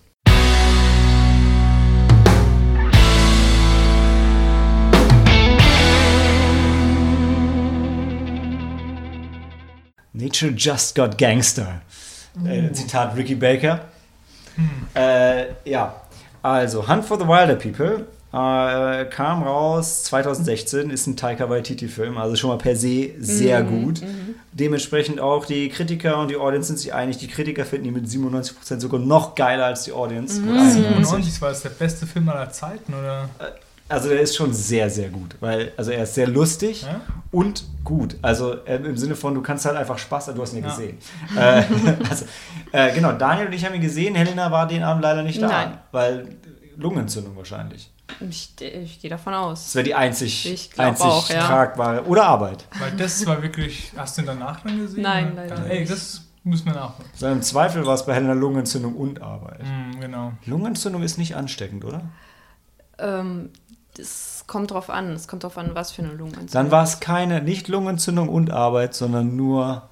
Nature 10.19 10.51
just 10.51 10.95
got 10.95 11.17
gangster. 11.17 11.81
Äh, 12.45 12.73
Zitat 12.73 13.17
Ricky 13.17 13.37
Baker. 13.37 13.87
Äh, 14.95 15.47
ja, 15.65 15.95
also 16.43 16.89
Hunt 16.89 17.05
for 17.05 17.19
the 17.19 17.27
Wilder 17.27 17.55
People 17.55 18.07
äh, 18.33 19.05
kam 19.07 19.45
raus 19.45 20.03
2016, 20.05 20.91
ist 20.91 21.07
ein 21.07 21.17
Taika 21.17 21.49
Waititi-Film, 21.49 22.19
also 22.19 22.35
schon 22.35 22.51
mal 22.51 22.59
per 22.59 22.75
se 22.75 23.13
sehr 23.21 23.63
gut. 23.63 24.03
Dementsprechend 24.53 25.21
auch 25.21 25.47
die 25.47 25.69
Kritiker 25.69 26.19
und 26.19 26.29
die 26.29 26.37
Audience 26.37 26.67
sind 26.67 26.79
sich 26.79 26.93
einig. 26.93 27.19
Die 27.19 27.29
Kritiker 27.29 27.65
finden 27.65 27.87
ihn 27.87 27.95
mit 27.95 28.07
97% 28.07 28.81
sogar 28.81 29.01
noch 29.01 29.37
geiler 29.37 29.67
als 29.67 29.85
die 29.85 29.93
Audience. 29.93 30.43
91. 30.43 30.83
97 30.83 31.41
war 31.43 31.53
es 31.53 31.63
der 31.63 31.71
beste 31.71 32.07
Film 32.07 32.29
aller 32.29 32.51
Zeiten, 32.51 32.93
oder? 32.93 33.29
Also 33.88 34.09
der 34.11 34.20
ist 34.20 34.37
schon 34.37 34.53
sehr, 34.53 34.90
sehr 34.90 35.09
gut, 35.09 35.37
weil 35.40 35.72
also 35.77 35.90
er 35.90 36.03
ist 36.03 36.14
sehr 36.14 36.27
lustig 36.27 36.83
Ja? 36.83 37.01
und 37.31 37.64
gut. 37.85 38.16
Also 38.20 38.62
äh, 38.66 38.77
im 38.77 38.96
Sinne 38.98 39.14
von, 39.16 39.35
du 39.35 39.40
kannst 39.40 39.64
halt 39.64 39.77
einfach 39.77 39.96
Spaß, 39.98 40.27
du 40.27 40.42
hast 40.42 40.53
ihn 40.53 40.62
ja 40.62 40.68
gesehen. 40.68 40.98
äh, 41.37 41.62
also, 42.11 42.27
äh, 42.72 42.92
genau, 42.94 43.12
Daniel 43.12 43.46
und 43.46 43.53
ich 43.55 43.64
haben 43.64 43.74
ihn 43.74 43.81
gesehen, 43.81 44.14
Helena 44.14 44.51
war 44.51 44.66
den 44.68 44.83
Abend 44.83 45.03
leider 45.03 45.22
nicht 45.22 45.40
da, 45.40 45.48
Nein. 45.48 45.79
weil 45.92 46.37
Lungenentzündung 46.77 47.35
wahrscheinlich. 47.37 47.90
Ich, 48.20 48.55
ich 48.61 49.01
gehe 49.01 49.11
davon 49.11 49.35
aus. 49.35 49.64
Das 49.64 49.74
wäre 49.74 49.85
die 49.85 49.94
einzig, 49.94 50.70
einzig 50.77 51.05
auch, 51.07 51.29
ja. 51.29 51.46
tragbare. 51.46 52.05
Oder 52.07 52.24
Arbeit. 52.24 52.64
Weil 52.79 52.92
das 52.92 53.24
war 53.27 53.42
wirklich. 53.42 53.92
Hast 53.96 54.16
du 54.16 54.22
ihn 54.22 54.27
danach 54.27 54.61
dann 54.62 54.79
gesehen? 54.79 55.03
Nein, 55.03 55.33
leider 55.37 55.57
dann, 55.57 55.66
Ey, 55.66 55.81
nicht. 55.81 55.92
das 55.92 56.22
müssen 56.42 56.66
wir 56.66 56.72
nachholen. 56.74 57.09
Sondern 57.14 57.38
im 57.38 57.42
Zweifel 57.42 57.85
war 57.87 57.94
es 57.94 58.07
bei 58.07 58.14
Helena 58.14 58.33
Lungenentzündung 58.33 58.94
und 58.96 59.20
Arbeit. 59.22 59.61
Mhm, 59.62 60.01
genau. 60.01 60.33
Lungenentzündung 60.46 61.03
ist 61.03 61.18
nicht 61.18 61.37
ansteckend, 61.37 61.85
oder? 61.85 62.03
Ähm, 62.98 63.51
das 63.99 64.45
kommt 64.47 64.71
drauf 64.71 64.89
an. 64.89 65.13
Es 65.13 65.29
kommt 65.29 65.45
drauf 65.45 65.59
an, 65.59 65.73
was 65.75 65.93
für 65.93 66.03
eine 66.03 66.13
Lungenentzündung. 66.13 66.53
Dann 66.53 66.71
war 66.71 66.85
es 66.85 67.01
keine, 67.01 67.43
nicht 67.43 67.69
Lungenentzündung 67.69 68.29
und 68.31 68.51
Arbeit, 68.51 68.95
sondern 68.95 69.37
nur 69.37 69.89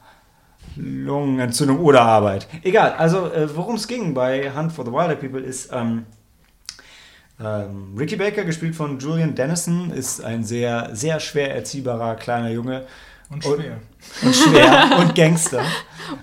Lungenentzündung 0.77 1.79
oder 1.81 2.03
Arbeit. 2.03 2.49
Egal, 2.63 2.93
also 2.95 3.31
äh, 3.33 3.55
worum 3.57 3.77
es 3.77 3.87
ging 3.89 4.15
bei 4.15 4.53
Hunt 4.55 4.73
for 4.73 4.85
the 4.85 4.93
Wilder 4.93 5.17
People 5.17 5.41
ist, 5.41 5.71
ähm, 5.73 6.07
ähm, 7.41 7.95
Ricky 7.99 8.17
Baker, 8.17 8.45
gespielt 8.45 8.75
von 8.75 8.99
Julian 8.99 9.35
Dennison, 9.35 9.91
ist 9.91 10.23
ein 10.25 10.45
sehr, 10.45 10.91
sehr 10.95 11.21
schwer 11.21 11.55
erziehbarer 11.55 12.15
kleiner 12.17 12.51
Junge 12.51 12.87
Und 13.31 13.45
Und- 13.45 13.61
schwer. 13.61 13.79
und 14.23 14.35
schwer 14.35 14.91
und 15.01 15.15
Gangster. 15.15 15.63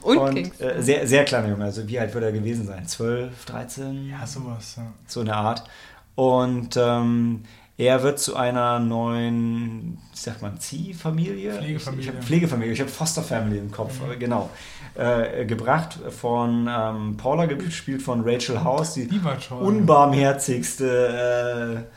Und, 0.02 0.60
äh, 0.62 0.82
sehr, 0.82 1.06
sehr 1.08 1.26
kleiner 1.26 1.50
Junge, 1.50 1.65
also 1.65 1.88
wie 1.88 2.00
alt 2.00 2.13
wird 2.13 2.24
er 2.24 2.32
gewesen 2.32 2.65
sein? 2.65 2.88
12, 2.88 3.46
13? 3.46 4.10
Ja, 4.10 4.26
sowas. 4.26 4.76
Ja. 4.78 4.84
so 5.06 5.19
eine 5.22 5.36
Art. 5.36 5.63
Und 6.15 6.78
ähm, 6.78 7.43
er 7.77 8.03
wird 8.03 8.19
zu 8.19 8.36
einer 8.36 8.79
neuen, 8.79 9.97
wie 10.12 10.17
sagt 10.17 10.41
man, 10.41 10.59
Ziehfamilie? 10.59 11.53
Pflegefamilie. 11.53 12.01
Ich, 12.03 12.07
ich 12.07 12.13
habe 12.13 12.23
Pflegefamilie, 12.23 12.73
ich 12.73 12.79
habe 12.81 12.89
Foster 12.89 13.23
Family 13.23 13.57
im 13.57 13.71
Kopf, 13.71 13.99
Mhm. 14.05 14.12
äh, 14.12 14.15
genau. 14.17 14.49
Äh, 14.95 15.45
gebracht 15.45 15.97
von 16.09 16.69
ähm, 16.69 17.17
Paula, 17.17 17.47
gespielt 17.47 18.03
von 18.03 18.21
Rachel 18.23 18.63
House, 18.63 18.93
die 18.93 19.07
Die 19.07 19.19
unbarmherzigste 19.59 21.88
äh, 21.88 21.93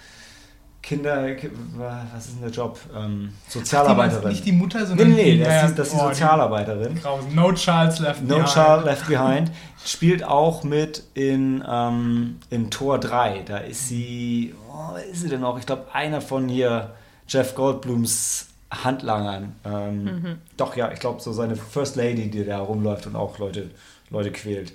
Kinder, 0.86 1.34
Ki- 1.34 1.50
was 1.76 2.26
ist 2.26 2.34
denn 2.36 2.42
der 2.42 2.50
Job? 2.52 2.78
Ähm, 2.96 3.32
die 3.48 3.52
Sozialarbeiterin. 3.58 4.28
Nicht 4.28 4.46
die 4.46 4.52
Mutter, 4.52 4.78
nee, 4.80 4.86
sondern 4.86 5.08
nee, 5.08 5.14
nee, 5.16 5.32
die, 5.38 5.38
das, 5.40 5.70
ist, 5.70 5.78
das 5.80 5.88
ist 5.88 5.94
die 5.94 6.00
oh, 6.00 6.08
Sozialarbeiterin. 6.08 6.94
Grausen. 6.94 7.34
No 7.34 7.52
Child's 7.52 7.98
Left 7.98 8.22
No 8.22 8.36
Behind. 8.36 8.48
Child 8.52 8.84
Left 8.84 9.06
Behind 9.08 9.50
spielt 9.84 10.22
auch 10.22 10.62
mit 10.62 11.02
in, 11.14 11.64
ähm, 11.68 12.38
in 12.50 12.70
Tor 12.70 13.00
3. 13.00 13.42
Da 13.44 13.58
ist 13.58 13.88
sie, 13.88 14.54
oh, 14.70 14.94
wer 14.94 15.04
ist 15.04 15.22
sie 15.22 15.28
denn 15.28 15.40
noch? 15.40 15.58
Ich 15.58 15.66
glaube, 15.66 15.86
einer 15.92 16.20
von 16.20 16.48
hier 16.48 16.94
Jeff 17.26 17.56
Goldblums 17.56 18.46
Handlangern. 18.70 19.56
Ähm, 19.64 20.38
Doch, 20.56 20.76
ja, 20.76 20.90
ich 20.92 21.00
glaube, 21.00 21.20
so 21.20 21.32
seine 21.32 21.56
First 21.56 21.96
Lady, 21.96 22.30
die 22.30 22.44
da 22.44 22.58
rumläuft 22.58 23.06
und 23.06 23.16
auch 23.16 23.38
Leute, 23.38 23.70
Leute 24.10 24.30
quält. 24.32 24.72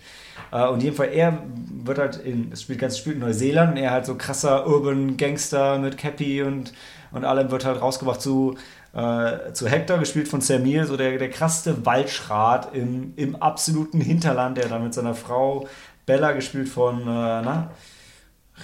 Äh, 0.52 0.68
und 0.68 0.84
jedenfalls, 0.84 1.14
er 1.14 1.44
wird 1.84 1.98
halt 1.98 2.18
in, 2.18 2.52
es 2.52 2.62
spielt 2.64 2.80
ganz 2.80 2.98
spielt 2.98 3.16
in 3.16 3.22
Neuseeland 3.22 3.72
und 3.72 3.78
er 3.78 3.92
halt 3.92 4.06
so 4.06 4.16
krasser 4.16 4.68
Urban 4.68 5.18
Gangster 5.18 5.78
mit 5.80 5.98
Cappy 5.98 6.44
und, 6.44 6.74
und 7.12 7.26
allem 7.26 7.52
wird 7.52 7.66
halt 7.66 7.82
rausgebracht 7.82 8.22
zu 8.22 8.58
äh, 8.94 9.54
zu 9.54 9.70
Hector, 9.70 10.00
gespielt 10.00 10.28
von 10.28 10.42
Sam 10.42 10.64
Neill, 10.64 10.86
so 10.86 10.98
der, 10.98 11.18
der 11.18 11.30
krasseste 11.30 11.86
Waldschrat 11.86 12.76
im, 12.76 13.14
im 13.16 13.38
absoluten 13.38 14.02
Hinterland, 14.02 14.58
der 14.58 14.68
da 14.68 14.80
mit 14.80 14.94
seiner 14.94 15.16
Frau 15.16 15.68
Bella, 16.06 16.34
gespielt 16.34 16.68
von, 16.68 17.02
äh, 17.02 17.06
na, 17.06 17.72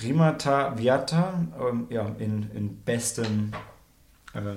Rimata 0.03 0.77
Viata, 0.77 1.33
ähm, 1.59 1.87
ja, 1.89 2.11
in, 2.19 2.51
in 2.53 2.81
bestem, 2.83 3.53
äh, 4.33 4.55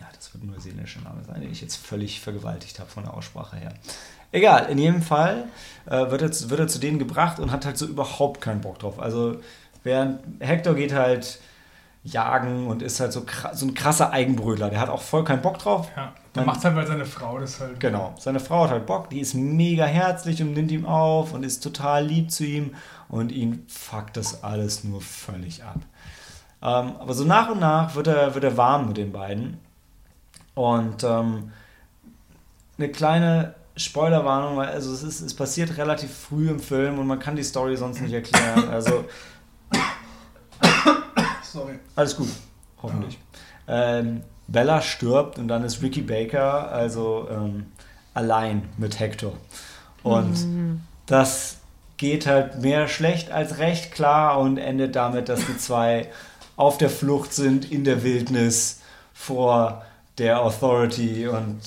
ja, 0.00 0.08
das 0.14 0.32
wird 0.32 0.44
ein 0.44 0.50
neuseeländischer 0.50 1.02
Name 1.02 1.22
sein, 1.24 1.42
den 1.42 1.52
ich 1.52 1.60
jetzt 1.60 1.76
völlig 1.76 2.20
vergewaltigt 2.20 2.80
habe 2.80 2.90
von 2.90 3.04
der 3.04 3.14
Aussprache 3.14 3.56
her. 3.56 3.74
Egal, 4.32 4.66
in 4.70 4.78
jedem 4.78 5.02
Fall 5.02 5.44
äh, 5.86 6.10
wird, 6.10 6.22
er, 6.22 6.50
wird 6.50 6.60
er 6.60 6.68
zu 6.68 6.78
denen 6.78 6.98
gebracht 6.98 7.38
und 7.38 7.52
hat 7.52 7.64
halt 7.64 7.78
so 7.78 7.86
überhaupt 7.86 8.40
keinen 8.40 8.60
Bock 8.60 8.78
drauf. 8.78 8.98
Also, 8.98 9.36
während 9.84 10.20
Hector 10.40 10.74
geht 10.74 10.92
halt 10.92 11.38
jagen 12.04 12.66
und 12.66 12.82
ist 12.82 12.98
halt 12.98 13.12
so, 13.12 13.24
so 13.52 13.66
ein 13.66 13.74
krasser 13.74 14.10
Eigenbrötler. 14.10 14.70
Der 14.70 14.80
hat 14.80 14.88
auch 14.88 15.02
voll 15.02 15.24
keinen 15.24 15.42
Bock 15.42 15.58
drauf. 15.58 15.88
Ja, 15.96 16.12
der 16.34 16.44
macht 16.44 16.64
halt, 16.64 16.74
weil 16.74 16.86
seine 16.86 17.06
Frau 17.06 17.38
das 17.38 17.60
halt. 17.60 17.78
Genau, 17.78 18.14
seine 18.18 18.40
Frau 18.40 18.64
hat 18.64 18.70
halt 18.70 18.86
Bock, 18.86 19.10
die 19.10 19.20
ist 19.20 19.34
mega 19.34 19.84
herzlich 19.84 20.42
und 20.42 20.54
nimmt 20.54 20.72
ihm 20.72 20.84
auf 20.84 21.32
und 21.32 21.44
ist 21.44 21.62
total 21.62 22.04
lieb 22.04 22.30
zu 22.30 22.44
ihm 22.44 22.74
und 23.08 23.30
ihn 23.30 23.64
fuckt 23.68 24.16
das 24.16 24.42
alles 24.42 24.82
nur 24.82 25.00
völlig 25.00 25.62
ab. 25.62 25.78
Ähm, 26.60 26.94
aber 26.98 27.14
so 27.14 27.24
nach 27.24 27.50
und 27.50 27.60
nach 27.60 27.94
wird 27.94 28.08
er, 28.08 28.34
wird 28.34 28.44
er 28.44 28.56
warm 28.56 28.88
mit 28.88 28.96
den 28.96 29.12
beiden. 29.12 29.58
Und 30.54 31.04
ähm, 31.04 31.52
eine 32.78 32.88
kleine 32.88 33.54
Spoilerwarnung, 33.76 34.56
weil 34.56 34.68
also 34.68 34.92
es, 34.92 35.02
ist, 35.02 35.20
es 35.20 35.34
passiert 35.34 35.76
relativ 35.76 36.12
früh 36.12 36.48
im 36.48 36.60
Film 36.60 36.98
und 36.98 37.06
man 37.06 37.18
kann 37.18 37.36
die 37.36 37.42
Story 37.42 37.76
sonst 37.76 38.00
nicht 38.00 38.12
erklären. 38.12 38.68
Also. 38.68 39.04
Sorry. 41.42 41.78
Alles 41.96 42.16
gut, 42.16 42.28
hoffentlich. 42.82 43.18
Ja. 43.66 43.98
Ähm, 43.98 44.22
Bella 44.48 44.82
stirbt 44.82 45.38
und 45.38 45.48
dann 45.48 45.64
ist 45.64 45.82
Ricky 45.82 46.02
Baker 46.02 46.70
also 46.70 47.28
ähm, 47.30 47.66
allein 48.14 48.68
mit 48.76 48.98
Hector. 49.00 49.32
Und 50.02 50.46
mhm. 50.46 50.80
das 51.06 51.58
geht 51.96 52.26
halt 52.26 52.60
mehr 52.60 52.88
schlecht 52.88 53.30
als 53.30 53.58
recht 53.58 53.92
klar 53.92 54.38
und 54.38 54.58
endet 54.58 54.96
damit, 54.96 55.28
dass 55.28 55.46
die 55.46 55.56
zwei 55.56 56.10
auf 56.56 56.76
der 56.76 56.90
Flucht 56.90 57.32
sind 57.32 57.70
in 57.70 57.84
der 57.84 58.02
Wildnis 58.02 58.80
vor 59.14 59.84
der 60.18 60.42
Authority 60.42 61.28
und 61.28 61.60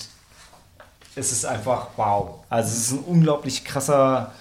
es 1.16 1.32
ist 1.32 1.46
einfach 1.46 1.90
wow. 1.96 2.44
Also 2.50 2.70
es 2.70 2.78
ist 2.78 2.92
ein 2.92 3.00
unglaublich 3.00 3.64
krasser, 3.64 4.32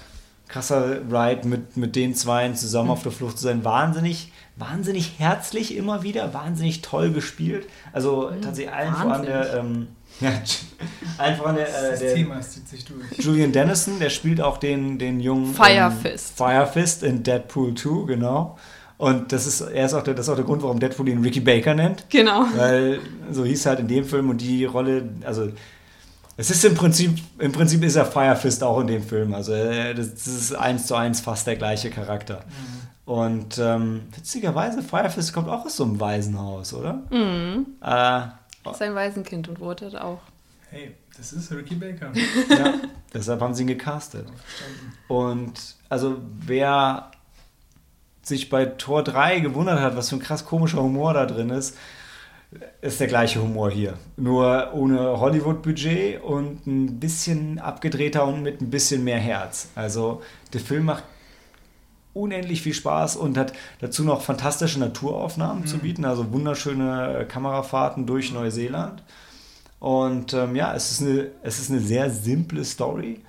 krasser 0.48 0.98
Ride 1.10 1.46
mit, 1.46 1.76
mit 1.76 1.96
den 1.96 2.14
Zweien 2.14 2.56
zusammen 2.56 2.90
auf 2.90 3.02
der 3.02 3.12
Flucht 3.12 3.38
zu 3.38 3.44
sein. 3.44 3.64
Wahnsinnig, 3.64 4.32
wahnsinnig 4.56 5.12
herzlich 5.18 5.76
immer 5.76 6.02
wieder, 6.02 6.34
wahnsinnig 6.34 6.82
toll 6.82 7.12
gespielt. 7.12 7.66
Also 7.92 8.30
mhm. 8.30 8.42
tatsächlich 8.42 8.74
allen 8.74 8.94
voran 8.94 9.22
der 9.22 9.54
ähm, 9.54 9.88
ja, 10.20 10.32
einfach 11.18 11.54
der, 11.54 11.66
äh, 11.66 11.98
der 11.98 12.14
Thema 12.14 12.40
zieht 12.40 12.68
sich 12.68 12.84
durch. 12.84 13.18
Julian 13.18 13.50
Dennison, 13.50 13.98
der 13.98 14.10
spielt 14.10 14.40
auch 14.40 14.58
den, 14.58 14.98
den 14.98 15.18
jungen 15.18 15.54
Fire 15.54 15.90
ähm, 15.90 15.92
Fist. 15.92 16.36
Fire 16.36 16.66
Fist 16.66 17.02
in 17.02 17.22
Deadpool 17.22 17.74
2, 17.74 18.06
genau. 18.06 18.56
Und 18.96 19.32
das 19.32 19.46
ist, 19.46 19.60
er 19.60 19.86
ist 19.86 19.94
auch 19.94 20.04
der, 20.04 20.14
das 20.14 20.26
ist 20.26 20.30
auch 20.30 20.36
der 20.36 20.44
Grund, 20.44 20.62
warum 20.62 20.78
Deadpool 20.78 21.08
ihn 21.08 21.20
Ricky 21.20 21.40
Baker 21.40 21.74
nennt. 21.74 22.08
Genau. 22.10 22.44
Weil 22.54 23.00
so 23.32 23.44
hieß 23.44 23.66
halt 23.66 23.80
in 23.80 23.88
dem 23.88 24.04
Film 24.04 24.30
und 24.30 24.40
die 24.40 24.64
Rolle, 24.64 25.08
also 25.24 25.48
es 26.36 26.50
ist 26.50 26.64
im 26.64 26.74
Prinzip, 26.74 27.18
im 27.38 27.52
Prinzip 27.52 27.82
ist 27.84 27.96
er 27.96 28.06
Fire 28.06 28.36
Fist 28.36 28.62
auch 28.62 28.80
in 28.80 28.88
dem 28.88 29.02
Film. 29.02 29.34
Also 29.34 29.52
äh, 29.52 29.94
das, 29.94 30.26
ist 30.26 30.54
eins 30.54 30.86
zu 30.86 30.94
eins 30.94 31.20
fast 31.20 31.46
der 31.46 31.56
gleiche 31.56 31.90
Charakter. 31.90 32.44
Mhm. 32.46 33.12
Und 33.12 33.58
ähm, 33.58 34.02
witzigerweise, 34.14 34.82
Fire 34.82 35.10
Fist 35.10 35.32
kommt 35.32 35.48
auch 35.48 35.64
aus 35.64 35.76
so 35.76 35.84
einem 35.84 36.00
Waisenhaus, 36.00 36.74
oder? 36.74 37.02
Mhm. 37.10 37.66
Äh, 37.82 38.22
ist 38.70 38.82
ein 38.82 38.94
Waisenkind 38.94 39.48
und 39.48 39.60
wurde 39.60 40.02
auch. 40.02 40.20
Hey, 40.70 40.94
das 41.16 41.32
ist 41.32 41.52
Ricky 41.52 41.74
Baker. 41.74 42.12
ja, 42.48 42.74
deshalb 43.12 43.40
haben 43.40 43.54
sie 43.54 43.62
ihn 43.62 43.68
gecastet. 43.68 44.26
Und 45.06 45.76
also 45.88 46.16
wer 46.40 47.10
sich 48.22 48.48
bei 48.48 48.64
Tor 48.64 49.04
3 49.04 49.40
gewundert 49.40 49.80
hat, 49.80 49.96
was 49.96 50.08
für 50.08 50.16
ein 50.16 50.20
krass 50.20 50.46
komischer 50.46 50.82
Humor 50.82 51.14
da 51.14 51.26
drin 51.26 51.50
ist, 51.50 51.76
ist 52.80 53.00
der 53.00 53.06
gleiche 53.06 53.42
Humor 53.42 53.70
hier. 53.70 53.94
Nur 54.16 54.72
ohne 54.74 55.18
Hollywood-Budget 55.18 56.22
und 56.22 56.66
ein 56.66 57.00
bisschen 57.00 57.58
abgedrehter 57.58 58.26
und 58.26 58.42
mit 58.42 58.60
ein 58.60 58.70
bisschen 58.70 59.04
mehr 59.04 59.18
Herz. 59.18 59.68
Also 59.74 60.22
der 60.52 60.60
Film 60.60 60.84
macht 60.86 61.04
unendlich 62.14 62.62
viel 62.62 62.74
Spaß 62.74 63.16
und 63.16 63.36
hat 63.36 63.52
dazu 63.80 64.04
noch 64.04 64.22
fantastische 64.22 64.78
Naturaufnahmen 64.78 65.62
mhm. 65.62 65.66
zu 65.66 65.78
bieten, 65.78 66.04
also 66.04 66.32
wunderschöne 66.32 67.18
äh, 67.18 67.24
Kamerafahrten 67.24 68.06
durch 68.06 68.32
Neuseeland. 68.32 69.02
Und 69.80 70.32
ähm, 70.32 70.56
ja, 70.56 70.74
es 70.74 70.92
ist, 70.92 71.02
eine, 71.02 71.30
es 71.42 71.58
ist 71.58 71.70
eine 71.70 71.80
sehr 71.80 72.08
simple 72.10 72.64
Story, 72.64 73.20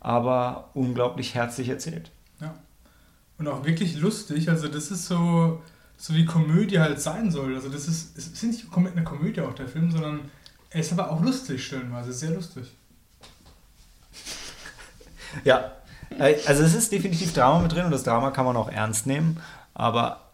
aber 0.00 0.70
unglaublich 0.72 1.34
herzlich 1.34 1.68
erzählt. 1.68 2.10
Ja. 2.40 2.54
Und 3.36 3.48
auch 3.48 3.64
wirklich 3.64 3.98
lustig. 3.98 4.48
Also, 4.48 4.68
das 4.68 4.90
ist 4.90 5.06
so, 5.06 5.60
so 5.98 6.14
wie 6.14 6.24
Komödie 6.24 6.78
halt 6.78 7.00
sein 7.00 7.30
soll. 7.30 7.54
Also, 7.54 7.68
das 7.68 7.86
ist, 7.88 8.16
es 8.16 8.28
ist 8.28 8.42
nicht 8.44 8.66
eine 8.74 9.04
Komödie 9.04 9.42
auch 9.42 9.54
der 9.54 9.68
Film, 9.68 9.90
sondern 9.90 10.30
er 10.70 10.80
ist 10.80 10.92
aber 10.92 11.10
auch 11.10 11.20
lustig 11.20 11.66
stellenweise. 11.66 12.12
Sehr 12.12 12.30
lustig. 12.30 12.72
Ja, 15.44 15.72
äh, 16.18 16.36
also 16.46 16.62
es 16.62 16.74
ist 16.74 16.92
definitiv 16.92 17.32
Drama 17.32 17.60
mit 17.60 17.72
drin 17.72 17.84
und 17.84 17.90
das 17.90 18.02
Drama 18.02 18.30
kann 18.30 18.44
man 18.44 18.56
auch 18.56 18.70
ernst 18.70 19.06
nehmen, 19.06 19.40
aber 19.74 20.28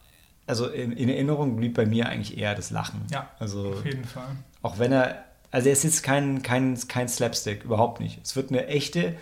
also 0.47 0.69
in, 0.69 0.93
in 0.93 1.09
Erinnerung 1.09 1.57
blieb 1.57 1.75
bei 1.75 1.87
mir 1.87 2.09
eigentlich 2.09 2.39
eher 2.39 2.55
das 2.55 2.71
Lachen. 2.71 3.03
Ja, 3.11 3.31
also, 3.39 3.71
auf 3.71 3.85
jeden 3.85 4.05
Fall. 4.05 4.29
Auch 4.63 4.79
wenn 4.79 4.93
er, 4.93 5.25
also 5.51 5.69
er 5.69 5.73
ist 5.73 5.85
jetzt 5.85 6.03
kein, 6.03 6.43
kein, 6.43 6.79
kein 6.89 7.09
Slapstick, 7.09 7.65
überhaupt 7.65 8.01
nicht. 8.01 8.21
Es 8.23 8.37
wird 8.37 8.51
eine 8.51 8.67
echte, 8.67 9.17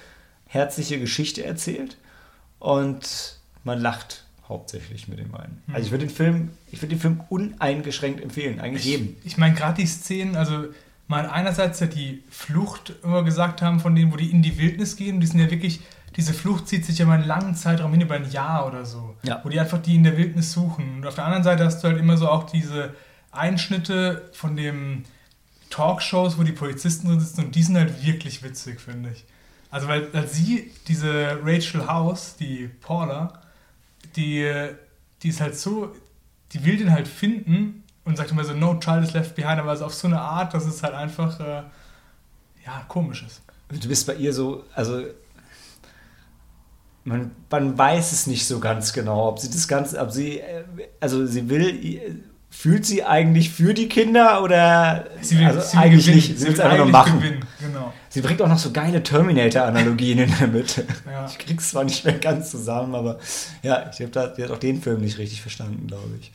herzliche 0.47 0.99
Geschichte 0.99 1.45
erzählt 1.45 1.97
und 2.59 3.39
man 3.65 3.81
lacht 3.81 4.25
hauptsächlich 4.53 5.09
mit 5.09 5.19
den 5.19 5.31
beiden. 5.31 5.63
Mhm. 5.67 5.75
Also 5.75 5.87
ich 5.87 5.93
würde 5.93 6.07
den 6.07 6.15
Film, 6.15 6.51
ich 6.71 6.81
würde 6.81 6.95
den 6.95 7.01
Film 7.01 7.21
uneingeschränkt 7.29 8.21
empfehlen, 8.21 8.61
eigentlich 8.61 8.85
ich, 8.85 8.93
jedem. 8.93 9.17
Ich 9.25 9.39
meine 9.39 9.55
gerade 9.55 9.81
die 9.81 9.87
Szenen, 9.87 10.37
also 10.37 10.67
mal 11.09 11.29
einerseits 11.29 11.81
ja 11.81 11.87
die 11.87 12.23
Flucht 12.31 12.95
immer 13.03 13.25
gesagt 13.25 13.63
haben 13.63 13.81
von 13.81 13.95
denen, 13.95 14.13
wo 14.13 14.17
die 14.17 14.31
in 14.31 14.43
die 14.43 14.59
Wildnis 14.59 14.97
gehen, 14.97 15.21
die 15.21 15.27
sind 15.27 15.41
ja 15.41 15.51
wirklich 15.51 15.81
diese 16.17 16.35
Flucht 16.35 16.69
zieht 16.69 16.85
sich 16.85 16.99
ja 16.99 17.07
mal 17.07 17.15
einen 17.15 17.27
langen 17.27 17.55
Zeitraum 17.55 17.91
hin, 17.93 18.03
über 18.03 18.15
ein 18.15 18.31
Jahr 18.31 18.67
oder 18.67 18.85
so, 18.85 19.17
ja. 19.23 19.41
wo 19.45 19.49
die 19.49 19.59
einfach 19.59 19.81
die 19.81 19.95
in 19.95 20.05
der 20.05 20.17
Wildnis 20.17 20.53
suchen. 20.53 20.97
Und 20.97 21.07
auf 21.07 21.15
der 21.15 21.25
anderen 21.25 21.43
Seite 21.43 21.65
hast 21.65 21.83
du 21.83 21.89
halt 21.89 21.99
immer 21.99 22.17
so 22.17 22.29
auch 22.29 22.45
diese 22.45 22.95
Einschnitte 23.31 24.29
von 24.33 24.57
den 24.57 25.05
Talkshows, 25.71 26.39
wo 26.39 26.43
die 26.43 26.53
Polizisten 26.53 27.09
drin 27.09 27.21
sitzen 27.21 27.47
und 27.47 27.55
die 27.55 27.63
sind 27.63 27.77
halt 27.77 28.05
wirklich 28.05 28.43
witzig, 28.43 28.81
finde 28.81 29.11
ich. 29.11 29.25
Also 29.71 29.89
weil, 29.89 30.13
weil 30.13 30.29
sie, 30.29 30.71
diese 30.87 31.39
Rachel 31.43 31.87
House, 31.87 32.37
die 32.37 32.69
Paula, 32.83 33.41
die, 34.17 34.71
die 35.23 35.29
ist 35.29 35.41
halt 35.41 35.57
so, 35.57 35.95
die 36.53 36.65
will 36.65 36.77
den 36.77 36.93
halt 36.93 37.09
finden 37.09 37.85
und 38.05 38.17
sagt 38.17 38.31
immer 38.31 38.45
so, 38.45 38.55
no 38.55 38.79
child 38.79 39.05
is 39.05 39.13
left 39.13 39.35
behind, 39.35 39.61
aber 39.61 39.73
es 39.73 39.83
auf 39.83 39.95
so 39.95 40.09
eine 40.09 40.21
Art, 40.21 40.55
dass 40.55 40.67
es 40.67 40.83
halt 40.83 40.95
einfach, 40.95 41.39
äh, 41.41 41.63
ja, 42.65 42.85
komisch 42.89 43.25
ist. 43.25 43.43
Du 43.69 43.89
bist 43.89 44.07
bei 44.07 44.15
ihr 44.15 44.33
so, 44.33 44.65
also 44.75 45.05
man, 47.05 47.33
man 47.51 47.77
weiß 47.77 48.13
es 48.13 48.27
nicht 48.27 48.47
so 48.47 48.61
ganz 48.61 48.93
genau, 48.93 49.29
ob 49.29 49.39
sie 49.39 49.51
das 49.51 49.67
Ganze, 49.67 49.99
ob 50.01 50.11
sie, 50.11 50.41
äh, 50.41 50.65
also 51.01 51.27
sie 51.27 51.49
will, 51.49 52.23
fühlt 52.53 52.85
sie 52.85 53.03
eigentlich 53.03 53.51
für 53.51 53.73
die 53.73 53.89
Kinder 53.89 54.43
oder 54.43 55.07
sie 55.23 55.39
will, 55.39 55.47
also 55.47 55.61
sie 55.61 55.77
eigentlich 55.79 56.05
gewinnen. 56.05 56.17
nicht, 56.17 56.39
sie 56.39 56.47
will 56.47 56.53
es 56.53 56.61
einfach 56.61 56.77
nur 56.77 56.87
machen. 56.87 57.41
Genau. 57.59 57.93
Sie 58.11 58.21
bringt 58.21 58.43
auch 58.43 58.49
noch 58.49 58.59
so 58.59 58.71
geile 58.73 59.03
Terminator-Analogien 59.03 60.19
in 60.19 60.39
der 60.39 60.49
Mitte. 60.49 60.87
Ja. 61.11 61.27
Ich 61.27 61.39
krieg's 61.39 61.71
zwar 61.71 61.85
nicht 61.85 62.05
mehr 62.05 62.19
ganz 62.19 62.51
zusammen, 62.51 62.95
aber 62.95 63.19
ja, 63.63 63.91
ich 63.91 64.01
habe 64.01 64.21
hat 64.21 64.51
auch 64.51 64.59
den 64.59 64.83
Film 64.83 65.01
nicht 65.01 65.17
richtig 65.17 65.41
verstanden, 65.41 65.87
glaube 65.87 66.11
ich. 66.21 66.31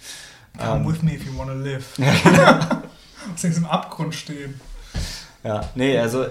Come 0.58 0.71
um, 0.71 0.82
ähm. 0.82 0.88
with 0.88 1.03
me 1.03 1.13
if 1.13 1.23
you 1.23 1.38
wanna 1.38 1.53
live. 1.53 1.86
Ja, 1.97 2.13
genau. 2.23 3.53
im 3.58 3.65
Abgrund 3.67 4.15
stehen. 4.15 4.60
Ja, 5.43 5.69
nee, 5.75 5.97
also 5.99 6.25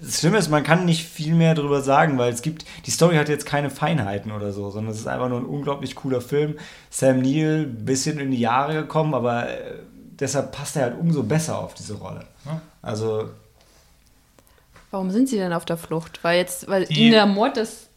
das 0.00 0.20
Schlimme 0.20 0.38
ist, 0.38 0.48
man 0.48 0.62
kann 0.62 0.84
nicht 0.84 1.06
viel 1.06 1.34
mehr 1.34 1.54
darüber 1.54 1.82
sagen, 1.82 2.16
weil 2.16 2.32
es 2.32 2.42
gibt, 2.42 2.64
die 2.86 2.90
Story 2.92 3.16
hat 3.16 3.28
jetzt 3.28 3.46
keine 3.46 3.68
Feinheiten 3.68 4.30
oder 4.30 4.52
so, 4.52 4.70
sondern 4.70 4.92
es 4.92 5.00
ist 5.00 5.08
einfach 5.08 5.28
nur 5.28 5.40
ein 5.40 5.46
unglaublich 5.46 5.96
cooler 5.96 6.20
Film. 6.20 6.56
Sam 6.90 7.20
Neill, 7.20 7.66
ein 7.66 7.84
bisschen 7.84 8.20
in 8.20 8.30
die 8.30 8.38
Jahre 8.38 8.74
gekommen, 8.74 9.14
aber 9.14 9.48
äh, 9.48 9.80
deshalb 10.18 10.52
passt 10.52 10.76
er 10.76 10.82
halt 10.84 10.98
umso 10.98 11.24
besser 11.24 11.58
auf 11.58 11.74
diese 11.74 11.94
Rolle. 11.94 12.24
Also. 12.80 13.30
Warum 14.90 15.10
sind 15.10 15.28
sie 15.28 15.36
denn 15.36 15.52
auf 15.52 15.64
der 15.64 15.76
Flucht? 15.76 16.22
Weil 16.22 16.38
jetzt, 16.38 16.68
weil 16.68 16.84
die, 16.84 17.06
in 17.06 17.12
der 17.12 17.26
Mord 17.26 17.56
das. 17.56 17.88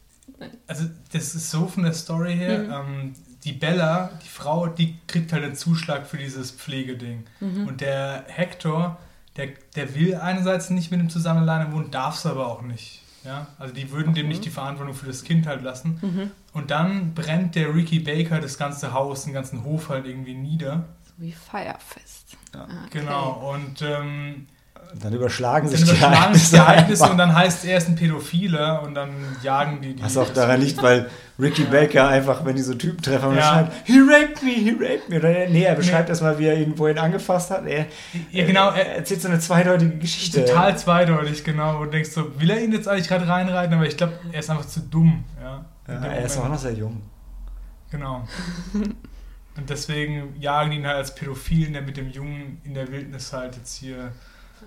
Also, 0.66 0.86
das 1.12 1.34
ist 1.34 1.50
so 1.50 1.66
von 1.66 1.84
der 1.84 1.92
Story 1.92 2.34
her. 2.36 2.58
Mhm. 2.58 2.72
Ähm, 2.72 3.14
die 3.44 3.52
Bella, 3.52 4.10
die 4.24 4.28
Frau, 4.28 4.66
die 4.66 4.96
kriegt 5.06 5.32
halt 5.32 5.44
einen 5.44 5.54
Zuschlag 5.54 6.06
für 6.06 6.16
dieses 6.16 6.50
Pflegeding. 6.50 7.24
Mhm. 7.38 7.68
Und 7.68 7.80
der 7.80 8.24
Hector, 8.26 8.98
der, 9.36 9.48
der 9.74 9.94
will 9.94 10.14
einerseits 10.14 10.70
nicht 10.70 10.90
mit 10.90 11.00
ihm 11.00 11.10
zusammen 11.10 11.42
alleine 11.42 11.72
wohnen, 11.72 11.90
darf 11.90 12.16
es 12.16 12.26
aber 12.26 12.46
auch 12.46 12.62
nicht. 12.62 13.02
Ja? 13.24 13.48
Also 13.58 13.74
die 13.74 13.90
würden 13.90 14.10
mhm. 14.10 14.14
dem 14.14 14.28
nicht 14.28 14.44
die 14.44 14.50
Verantwortung 14.50 14.94
für 14.94 15.06
das 15.06 15.24
Kind 15.24 15.46
halt 15.46 15.62
lassen. 15.62 15.98
Mhm. 16.00 16.30
Und 16.52 16.70
dann 16.70 17.14
brennt 17.14 17.54
der 17.54 17.74
Ricky 17.74 18.00
Baker 18.00 18.40
das 18.40 18.56
ganze 18.56 18.92
Haus, 18.92 19.24
den 19.24 19.32
ganzen 19.32 19.64
Hof 19.64 19.88
halt 19.88 20.06
irgendwie 20.06 20.34
nieder. 20.34 20.84
wie 21.18 21.32
Firefest. 21.32 22.36
Ja. 22.54 22.64
Okay. 22.64 23.00
Genau, 23.00 23.52
und 23.54 23.82
ähm, 23.82 24.46
Dann 24.94 25.12
überschlagen 25.12 25.68
dann 25.68 25.76
sich 25.76 25.84
die 25.84 25.90
überschlagen 25.90 26.12
die 26.14 26.16
Ereignisse 26.22 26.56
Ereignisse 26.56 27.10
und 27.10 27.18
dann 27.18 27.34
heißt 27.34 27.64
er 27.66 27.78
ist 27.78 27.88
ein 27.88 27.96
Pädophiler 27.96 28.82
und 28.82 28.94
dann 28.94 29.10
jagen 29.42 29.80
die 29.82 29.94
die. 29.94 30.02
Was 30.02 30.16
auch 30.16 30.30
daran 30.32 30.60
liegt, 30.60 30.82
weil 30.82 31.10
Ricky 31.38 31.64
Baker 31.64 32.08
einfach, 32.08 32.44
wenn 32.44 32.56
die 32.56 32.62
so 32.62 32.74
Typen 32.74 33.02
treffen, 33.02 33.36
Ja. 33.36 33.42
schreibt, 33.42 33.72
he 33.86 33.98
raped 34.00 34.42
me, 34.42 34.50
he 34.52 34.70
raped 34.70 35.08
me. 35.10 35.16
Oder, 35.18 35.48
nee, 35.50 35.62
er 35.64 35.74
beschreibt 35.74 36.08
erstmal, 36.08 36.38
wie 36.38 36.46
er 36.46 36.56
ihn 36.56 36.74
vorhin 36.76 36.98
angefasst 36.98 37.50
hat. 37.50 37.66
Er, 37.66 37.86
Ja, 38.30 38.46
genau, 38.46 38.70
er 38.70 38.86
er, 38.86 38.96
erzählt 38.96 39.20
so 39.20 39.28
eine 39.28 39.38
zweideutige 39.38 39.96
Geschichte. 39.98 40.44
total 40.44 40.78
zweideutig, 40.78 41.44
genau. 41.44 41.76
Und 41.80 41.86
du 41.86 41.90
denkst 41.92 42.10
so, 42.10 42.40
will 42.40 42.48
er 42.50 42.62
ihn 42.62 42.72
jetzt 42.72 42.88
eigentlich 42.88 43.08
gerade 43.08 43.28
reinreiten? 43.28 43.74
Aber 43.74 43.86
ich 43.86 43.96
glaube, 43.96 44.14
er 44.32 44.40
ist 44.40 44.48
einfach 44.50 44.66
zu 44.66 44.80
dumm. 44.80 45.24
Ja, 45.42 45.64
Ja, 45.88 45.94
er 46.06 46.24
ist 46.24 46.38
auch 46.38 46.48
noch 46.48 46.58
sehr 46.58 46.72
jung. 46.72 47.02
Genau. 47.90 48.26
Und 49.56 49.70
deswegen 49.70 50.34
jagen 50.38 50.70
die 50.70 50.76
ihn 50.78 50.86
halt 50.86 50.96
als 50.96 51.14
Pädophilen, 51.14 51.72
der 51.72 51.82
mit 51.82 51.96
dem 51.96 52.10
Jungen 52.10 52.60
in 52.64 52.74
der 52.74 52.90
Wildnis 52.92 53.32
halt 53.32 53.56
jetzt 53.56 53.76
hier. 53.76 54.12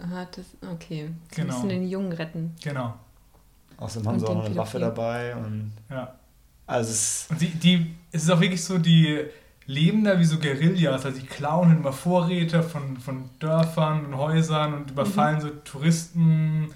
Aha, 0.04 0.28
das, 0.36 0.45
okay. 0.71 1.10
Sie 1.32 1.41
Genau. 1.41 1.54
müssen 1.56 1.69
den 1.69 1.88
Jungen 1.88 2.12
retten. 2.13 2.56
Genau. 2.63 2.95
Außerdem 3.78 4.08
haben 4.08 4.13
Und 4.15 4.19
sie 4.19 4.25
auch 4.28 4.36
noch 4.36 4.45
eine 4.45 4.56
Waffe 4.56 4.80
dabei. 4.80 5.36
Und 5.36 5.71
Ja. 5.89 6.13
also 6.67 6.91
es 6.91 7.28
Und 7.30 7.41
die, 7.41 7.47
die, 7.49 7.95
es 8.12 8.23
ist 8.23 8.30
auch 8.30 8.39
wirklich 8.41 8.63
so, 8.63 8.78
die 8.78 9.25
leben 9.65 10.04
da 10.04 10.19
wie 10.19 10.25
so 10.25 10.39
Guerillas, 10.39 11.06
also 11.06 11.19
die 11.19 11.25
klauen 11.25 11.78
immer 11.78 11.93
Vorräte 11.93 12.63
von, 12.63 12.97
von 12.97 13.30
Dörfern 13.39 14.06
und 14.06 14.17
Häusern 14.17 14.73
und 14.73 14.91
überfallen 14.91 15.39
so 15.41 15.49
Touristen, 15.49 16.69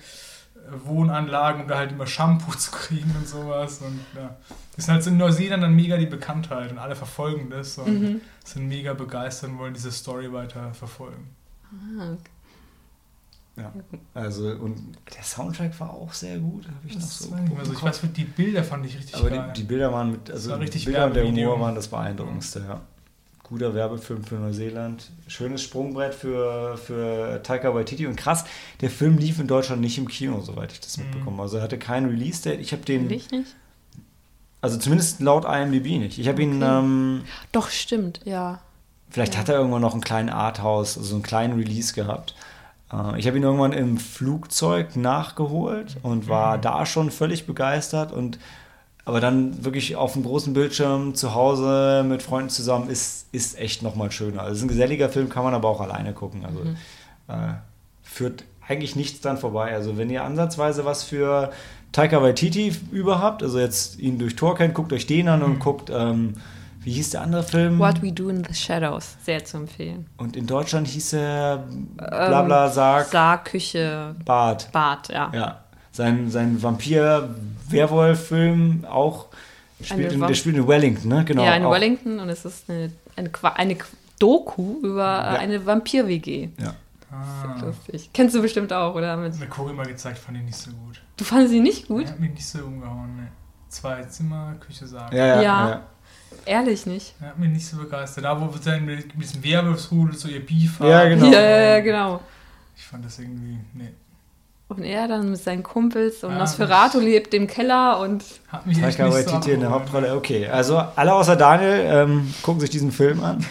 äh, 0.56 0.86
Wohnanlagen, 0.88 1.63
um 1.63 1.67
da 1.67 1.78
halt 1.78 1.91
immer 1.91 2.08
Shampoo 2.08 2.52
zu 2.58 2.71
kriegen 2.71 3.13
und 3.17 3.28
sowas. 3.28 3.82
Und 3.82 3.99
ja. 4.15 4.36
Das 4.76 4.86
ist 4.86 4.89
halt 4.89 5.04
so 5.04 5.10
in 5.10 5.17
Neuseeland 5.17 5.62
dann 5.63 5.76
mega 5.76 5.97
die 5.97 6.06
Bekanntheit 6.06 6.71
und 6.71 6.78
alle 6.78 6.95
verfolgen 6.95 7.49
das 7.49 7.78
und 7.78 7.99
Mhm. 8.02 8.21
sind 8.43 8.67
mega 8.67 8.93
begeistert 8.93 9.49
und 9.52 9.58
wollen 9.60 9.73
diese 9.73 9.91
Story 9.91 10.32
weiter 10.32 10.73
verfolgen. 10.73 11.30
Ah, 11.99 12.15
okay. 13.57 13.99
Also, 14.13 14.47
und 14.49 14.77
der 15.15 15.23
Soundtrack 15.23 15.79
war 15.79 15.91
auch 15.93 16.11
sehr 16.13 16.37
gut, 16.39 16.65
habe 16.65 16.77
ich 16.87 16.95
noch 16.95 17.01
so. 17.01 17.31
weiß 17.31 17.69
ich 17.71 17.83
weiß, 17.83 18.01
die 18.15 18.23
Bilder 18.23 18.63
fand 18.63 18.85
ich 18.85 18.97
richtig 18.97 19.15
aber 19.15 19.29
geil. 19.29 19.51
die, 19.55 19.61
die 19.61 19.67
Bilder 19.67 19.91
waren 19.93 20.11
mit, 20.11 20.31
also 20.31 20.51
war 20.51 20.59
richtig 20.59 20.85
Bilder 20.85 21.05
und 21.05 21.13
der. 21.15 21.25
Humor 21.25 21.59
waren 21.59 21.75
das 21.75 21.87
Beeindruckendste, 21.87 22.65
ja. 22.67 22.81
Guter 23.43 23.75
Werbefilm 23.75 24.23
für 24.23 24.35
Neuseeland. 24.35 25.11
Schönes 25.27 25.61
Sprungbrett 25.61 26.15
für, 26.15 26.77
für 26.77 27.43
Taika 27.43 27.75
Waititi. 27.75 28.07
Und 28.07 28.15
krass, 28.15 28.45
der 28.81 28.89
Film 28.89 29.17
lief 29.17 29.37
in 29.37 29.47
Deutschland 29.47 29.81
nicht 29.81 29.97
im 29.97 30.07
Kino, 30.07 30.39
soweit 30.41 30.71
ich 30.71 30.79
das 30.79 30.97
Mhm. 30.97 31.03
mitbekommen 31.03 31.35
habe. 31.37 31.43
Also 31.43 31.57
er 31.57 31.63
hatte 31.63 31.77
kein 31.77 32.05
Release-Date. 32.05 32.59
Ich 32.61 32.71
habe 32.71 32.83
den, 32.83 33.09
Ich 33.11 33.29
nicht? 33.31 33.53
also 34.61 34.77
zumindest 34.79 35.19
laut 35.19 35.45
IMDb 35.45 35.99
nicht. 35.99 36.17
Ich 36.17 36.27
habe 36.29 36.41
ihn, 36.41 36.63
Okay. 36.63 36.79
ähm, 36.79 37.21
Doch, 37.51 37.69
stimmt, 37.69 38.21
ja. 38.23 38.61
Vielleicht 39.09 39.33
Ja. 39.33 39.41
hat 39.41 39.49
er 39.49 39.55
irgendwann 39.57 39.81
noch 39.81 39.93
einen 39.93 40.01
kleinen 40.01 40.29
Arthouse, 40.29 40.97
also 40.97 41.13
einen 41.15 41.23
kleinen 41.23 41.59
Release 41.59 41.93
gehabt. 41.93 42.33
Äh, 42.93 43.19
Ich 43.19 43.27
habe 43.27 43.38
ihn 43.38 43.43
irgendwann 43.43 43.73
im 43.73 43.97
Flugzeug 43.97 44.95
nachgeholt 44.95 45.97
und 46.03 46.27
war 46.27 46.58
Mhm. 46.58 46.62
da 46.62 46.86
schon 46.86 47.12
völlig 47.12 47.45
begeistert. 47.47 48.12
Und 48.12 48.39
aber 49.06 49.19
dann 49.19 49.65
wirklich 49.65 49.97
auf 49.97 50.13
dem 50.13 50.23
großen 50.23 50.53
Bildschirm 50.53 51.13
zu 51.13 51.36
Hause 51.36 52.06
mit 52.08 52.23
Freunden 52.23 52.49
zusammen 52.49 52.89
ist, 52.89 53.27
ist 53.34 53.58
echt 53.60 53.82
nochmal 53.84 54.12
schöner. 54.12 54.41
Also 54.43 54.51
es 54.53 54.58
ist 54.60 54.63
ein 54.63 54.67
geselliger 54.69 55.10
Film, 55.10 55.27
kann 55.29 55.43
man 55.43 55.53
aber 55.53 55.67
auch 55.67 55.82
alleine 55.82 56.13
gucken. 56.13 56.45
Also 56.45 56.60
Mhm. 56.60 56.77
äh, 57.27 57.53
führt 58.01 58.45
eigentlich 58.65 58.95
nichts 58.95 59.19
dran 59.19 59.38
vorbei. 59.38 59.73
Also 59.73 59.97
wenn 59.97 60.10
ihr 60.10 60.23
ansatzweise 60.23 60.86
was 60.86 61.03
für 61.03 61.51
Taika 61.91 62.21
Waititi 62.21 62.73
über 62.91 63.19
habt, 63.19 63.43
also 63.43 63.60
jetzt 63.60 63.99
ihn 63.99 64.17
durch 64.19 64.36
Tor 64.38 64.56
kennt, 64.56 64.73
guckt 64.73 64.93
euch 64.93 65.06
den 65.06 65.27
an 65.27 65.43
und 65.43 65.56
Mhm. 65.56 65.60
guckt, 65.60 65.91
ähm, 65.93 66.36
wie 66.83 66.91
hieß 66.91 67.11
der 67.11 67.21
andere 67.21 67.43
Film? 67.43 67.79
What 67.79 68.01
We 68.01 68.11
Do 68.11 68.27
in 68.29 68.43
the 68.43 68.53
Shadows, 68.53 69.15
sehr 69.23 69.43
zu 69.45 69.57
empfehlen. 69.57 70.07
Und 70.17 70.35
in 70.35 70.45
Deutschland 70.47 70.87
hieß 70.87 71.13
er 71.13 71.63
Blabla 71.97 72.69
Sarg 72.69 73.07
Sarg, 73.07 73.45
Küche, 73.45 74.15
Bart. 74.25 74.69
Bad, 74.71 75.09
ja. 75.09 75.31
Ja. 75.33 75.59
Sein, 75.91 76.29
sein 76.31 76.61
Vampir-Werwolf-Film 76.61 78.85
auch. 78.89 79.27
Spielt 79.81 80.13
in, 80.13 80.21
der 80.21 80.33
spielt 80.33 80.55
in 80.55 80.67
Wellington, 80.67 81.09
ne? 81.09 81.23
Genau. 81.25 81.43
ja, 81.43 81.55
in 81.55 81.65
auch. 81.65 81.71
Wellington 81.71 82.19
und 82.19 82.29
es 82.29 82.45
ist 82.45 82.69
eine, 82.69 82.91
eine, 83.17 83.29
eine 83.55 83.77
Doku 84.19 84.79
über 84.81 85.03
Ja. 85.03 85.39
eine 85.39 85.65
Vampir-WG. 85.65 86.49
Ja. 86.61 86.73
Ah. 87.11 87.59
Lustig. 87.61 88.09
Kennst 88.13 88.33
du 88.33 88.41
bestimmt 88.41 88.71
auch, 88.73 88.95
oder? 88.95 89.17
Mit, 89.17 89.37
Mir 89.39 89.45
Cory 89.47 89.73
mal 89.73 89.85
gezeigt, 89.85 90.17
fand 90.17 90.37
ich 90.37 90.43
nicht 90.43 90.57
so 90.57 90.71
gut. 90.71 91.01
du 91.17 91.23
fandest 91.23 91.51
sie 91.51 91.59
nicht 91.59 91.87
gut? 91.87 92.05
Er 92.05 92.11
hat 92.11 92.19
mich 92.19 92.31
nicht 92.31 92.47
so 92.47 92.59
umgehauen, 92.59 93.15
ne. 93.17 93.27
Zwei 93.69 94.01
Zimmer, 94.03 94.53
Küche 94.59 94.87
sagen. 94.87 95.15
Ja, 95.15 95.25
ja, 95.27 95.41
Ja. 95.41 95.69
ja. 95.69 95.81
Ehrlich 96.45 96.85
nicht. 96.85 97.13
Er 97.21 97.27
hat 97.29 97.39
mich 97.39 97.49
nicht 97.49 97.65
so 97.65 97.77
begeistert. 97.77 98.23
Da, 98.25 98.39
wo 98.39 98.45
wir 98.53 98.59
dann 98.63 98.85
mit 98.85 99.05
diesem 99.21 99.43
Werwolfsrudel 99.43 100.15
so 100.15 100.27
ihr 100.27 100.45
Beef 100.45 100.79
haben. 100.79 100.89
Ja, 100.89 101.07
genau. 101.07 101.25
Ja, 101.31 101.41
ja, 101.41 101.61
ja, 101.75 101.79
genau. 101.79 102.19
Ich 102.75 102.83
fand 102.83 103.05
das 103.05 103.19
irgendwie, 103.19 103.57
nee. 103.73 103.89
Und 104.69 104.81
er 104.83 105.07
dann 105.07 105.29
mit 105.29 105.39
seinen 105.39 105.61
Kumpels 105.61 106.23
und 106.23 106.31
Ja, 106.31 106.39
Nosferatu 106.39 106.99
lebt 106.99 107.33
im 107.35 107.45
Keller 107.45 107.99
und 107.99 108.23
Hat 108.47 108.65
mich 108.65 108.81
echt 108.81 108.97
Taika 108.97 109.15
nicht 109.15 109.43
so 109.43 109.51
in 109.51 109.59
der. 109.59 109.69
Hauptrolle. 109.69 110.15
Okay, 110.15 110.47
also 110.47 110.77
alle 110.77 111.13
außer 111.13 111.35
Daniel 111.35 111.83
ähm, 111.85 112.33
gucken 112.41 112.59
sich 112.61 112.71
diesen 112.71 112.91
Film 112.91 113.23
an. 113.23 113.45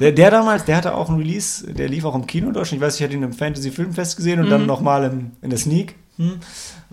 Der, 0.00 0.12
der 0.12 0.30
damals, 0.30 0.64
der 0.66 0.76
hatte 0.76 0.94
auch 0.94 1.08
einen 1.08 1.18
Release, 1.18 1.72
der 1.72 1.88
lief 1.88 2.04
auch 2.04 2.14
im 2.14 2.26
Kino 2.26 2.48
in 2.48 2.52
Deutschland. 2.52 2.82
Ich 2.82 2.86
weiß, 2.86 2.96
ich 2.96 3.02
hatte 3.04 3.14
ihn 3.14 3.22
im 3.22 3.32
Fantasy 3.32 3.70
Filmfest 3.70 4.16
gesehen 4.18 4.40
und 4.40 4.50
dann 4.50 4.62
Mhm. 4.62 4.66
nochmal 4.66 5.04
in 5.40 5.48
der 5.50 5.58
Sneak. 5.58 5.94
Hm. 6.18 6.40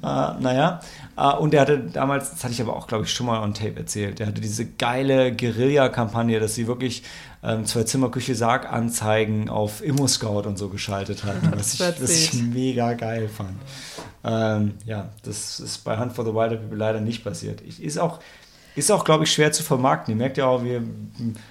Äh, 0.03 0.33
naja. 0.41 0.81
Äh, 1.15 1.33
und 1.37 1.51
der 1.53 1.61
hatte 1.61 1.79
damals, 1.79 2.31
das 2.31 2.43
hatte 2.43 2.53
ich 2.53 2.61
aber 2.61 2.75
auch, 2.75 2.87
glaube 2.87 3.05
ich, 3.05 3.11
schon 3.11 3.25
mal 3.25 3.41
on 3.41 3.53
Tape 3.53 3.77
erzählt, 3.77 4.19
der 4.19 4.27
hatte 4.27 4.41
diese 4.41 4.65
geile 4.65 5.33
Guerilla-Kampagne, 5.33 6.39
dass 6.41 6.55
sie 6.55 6.67
wirklich 6.67 7.03
ähm, 7.41 7.65
zwei 7.65 7.83
Zimmer 7.83 8.09
Küche 8.09 8.35
Sarg 8.35 8.71
Anzeigen 8.71 9.49
auf 9.49 9.81
Immo-Scout 9.83 10.45
und 10.45 10.57
so 10.57 10.67
geschaltet 10.67 11.23
hatten, 11.23 11.51
was 11.55 11.73
ich, 11.73 11.79
Das 11.79 12.01
was 12.01 12.11
ich 12.11 12.33
mega 12.33 12.93
geil 12.93 13.29
fand. 13.29 13.57
Ähm, 14.25 14.73
ja, 14.85 15.09
das 15.23 15.59
ist 15.59 15.83
bei 15.85 15.97
Hunt 15.97 16.13
for 16.13 16.25
the 16.25 16.33
Wilder 16.33 16.57
People 16.57 16.77
leider 16.77 16.99
nicht 16.99 17.23
passiert. 17.23 17.61
Ich, 17.61 17.81
ist 17.81 17.97
auch, 17.97 18.19
ist 18.75 18.91
auch 18.91 19.03
glaube 19.05 19.23
ich, 19.25 19.31
schwer 19.31 19.51
zu 19.51 19.63
vermarkten. 19.63 20.13
Ihr 20.13 20.17
merkt 20.17 20.37
ja 20.37 20.45
auch, 20.45 20.63
wir 20.63 20.81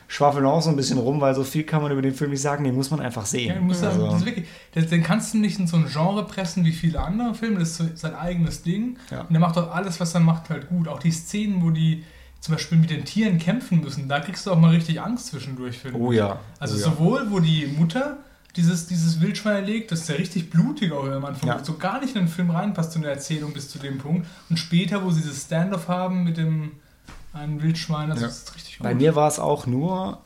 schwafeln 0.08 0.44
auch 0.46 0.60
so 0.62 0.70
ein 0.70 0.76
bisschen 0.76 0.98
rum, 0.98 1.20
weil 1.20 1.34
so 1.34 1.44
viel 1.44 1.64
kann 1.64 1.82
man 1.82 1.92
über 1.92 2.02
den 2.02 2.14
Film 2.14 2.30
nicht 2.30 2.42
sagen, 2.42 2.64
den 2.64 2.74
muss 2.74 2.90
man 2.90 3.00
einfach 3.00 3.26
sehen. 3.26 3.54
Ja, 3.54 3.60
muss 3.60 3.80
sagen, 3.80 3.94
Also- 4.00 4.06
das 4.06 4.20
ist 4.20 4.26
wirklich, 4.26 4.46
den 4.90 5.02
kannst 5.02 5.34
du 5.34 5.38
nicht 5.38 5.58
in 5.58 5.66
so 5.66 5.76
ein 5.76 5.86
Genre 5.86 6.26
pressen 6.26 6.64
wie 6.64 6.72
viele 6.72 7.00
andere 7.00 7.34
Filme. 7.34 7.58
Das 7.60 7.78
ist 7.80 7.98
sein 7.98 8.14
eigenes 8.14 8.62
Ding. 8.62 8.96
Ja. 9.10 9.22
Und 9.22 9.34
er 9.34 9.40
macht 9.40 9.56
auch 9.58 9.72
alles, 9.74 10.00
was 10.00 10.14
er 10.14 10.20
macht, 10.20 10.50
halt 10.50 10.68
gut. 10.68 10.88
Auch 10.88 10.98
die 10.98 11.12
Szenen, 11.12 11.62
wo 11.62 11.70
die 11.70 12.04
zum 12.40 12.54
Beispiel 12.56 12.76
mit 12.78 12.90
den 12.90 13.04
Tieren 13.04 13.38
kämpfen 13.38 13.80
müssen, 13.82 14.08
da 14.08 14.18
kriegst 14.18 14.44
du 14.46 14.50
auch 14.50 14.58
mal 14.58 14.70
richtig 14.72 15.00
Angst 15.00 15.28
zwischendurch, 15.28 15.78
finde 15.78 15.98
oh 16.00 16.10
ja. 16.10 16.40
Also 16.58 16.74
oh 16.74 16.78
ja. 16.78 16.84
sowohl, 16.84 17.26
wo 17.30 17.38
die 17.38 17.66
Mutter 17.68 18.16
dieses, 18.56 18.88
dieses 18.88 19.20
Wildschwein 19.20 19.54
erlegt, 19.56 19.92
das 19.92 20.00
ist 20.00 20.08
ja 20.08 20.16
richtig 20.16 20.50
blutig 20.50 20.90
auch 20.92 21.06
am 21.08 21.24
Anfang, 21.24 21.48
Ja. 21.48 21.64
so 21.64 21.74
gar 21.78 22.00
nicht 22.00 22.16
in 22.16 22.22
den 22.22 22.28
Film 22.28 22.50
reinpasst, 22.50 22.96
in 22.96 23.02
der 23.02 23.12
Erzählung 23.12 23.52
bis 23.54 23.70
zu 23.70 23.78
dem 23.78 23.98
Punkt. 23.98 24.26
Und 24.50 24.58
später, 24.58 25.04
wo 25.04 25.10
sie 25.12 25.22
dieses 25.22 25.44
Standoff 25.44 25.86
haben 25.88 26.24
mit 26.24 26.36
dem 26.36 26.72
einen 27.32 27.62
Wildschwein, 27.62 28.10
das 28.10 28.20
Ja. 28.20 28.26
ist 28.28 28.54
richtig 28.54 28.78
gut. 28.78 28.84
Bei 28.84 28.94
mir 28.94 29.14
war 29.14 29.28
es 29.28 29.38
auch 29.38 29.66
nur, 29.66 30.18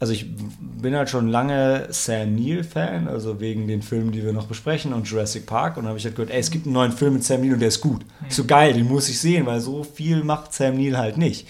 also 0.00 0.12
ich 0.12 0.26
bin 0.60 0.94
halt 0.94 1.08
schon 1.08 1.28
lange 1.28 1.86
Sam 1.90 2.34
Neill-Fan, 2.34 3.08
also 3.08 3.40
wegen 3.40 3.66
den 3.68 3.80
Filmen, 3.82 4.12
die 4.12 4.22
wir 4.24 4.32
noch 4.32 4.46
besprechen 4.46 4.92
und 4.92 5.08
Jurassic 5.08 5.46
Park. 5.46 5.76
Und 5.76 5.84
dann 5.84 5.88
habe 5.90 5.98
ich 5.98 6.04
halt 6.04 6.14
gehört, 6.16 6.30
ey, 6.30 6.38
es 6.40 6.50
gibt 6.50 6.66
einen 6.66 6.74
neuen 6.74 6.92
Film 6.92 7.14
mit 7.14 7.24
Sam 7.24 7.40
Neill 7.40 7.54
und 7.54 7.60
der 7.60 7.68
ist 7.68 7.80
gut. 7.80 8.04
Ist 8.28 8.36
so 8.36 8.44
geil, 8.44 8.72
den 8.74 8.86
muss 8.88 9.08
ich 9.08 9.18
sehen, 9.18 9.46
weil 9.46 9.60
so 9.60 9.82
viel 9.84 10.22
macht 10.24 10.52
Sam 10.52 10.76
Neill 10.76 10.96
halt 10.98 11.16
nicht. 11.16 11.46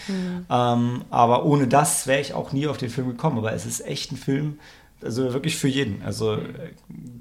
Ähm, 0.51 1.03
aber 1.11 1.45
ohne 1.45 1.67
das 1.67 2.07
wäre 2.07 2.21
ich 2.21 2.35
auch 2.35 2.53
nie 2.53 2.67
auf 2.67 2.77
den 2.77 2.91
Film 2.91 3.09
gekommen. 3.09 3.39
Aber 3.39 3.53
es 3.53 3.67
ist 3.67 3.85
echt 3.87 4.13
ein 4.13 4.17
Film, 4.17 4.59
also 5.05 5.33
wirklich 5.33 5.57
für 5.57 5.69
jeden. 5.69 6.03
Also 6.03 6.35
äh, 6.35 6.73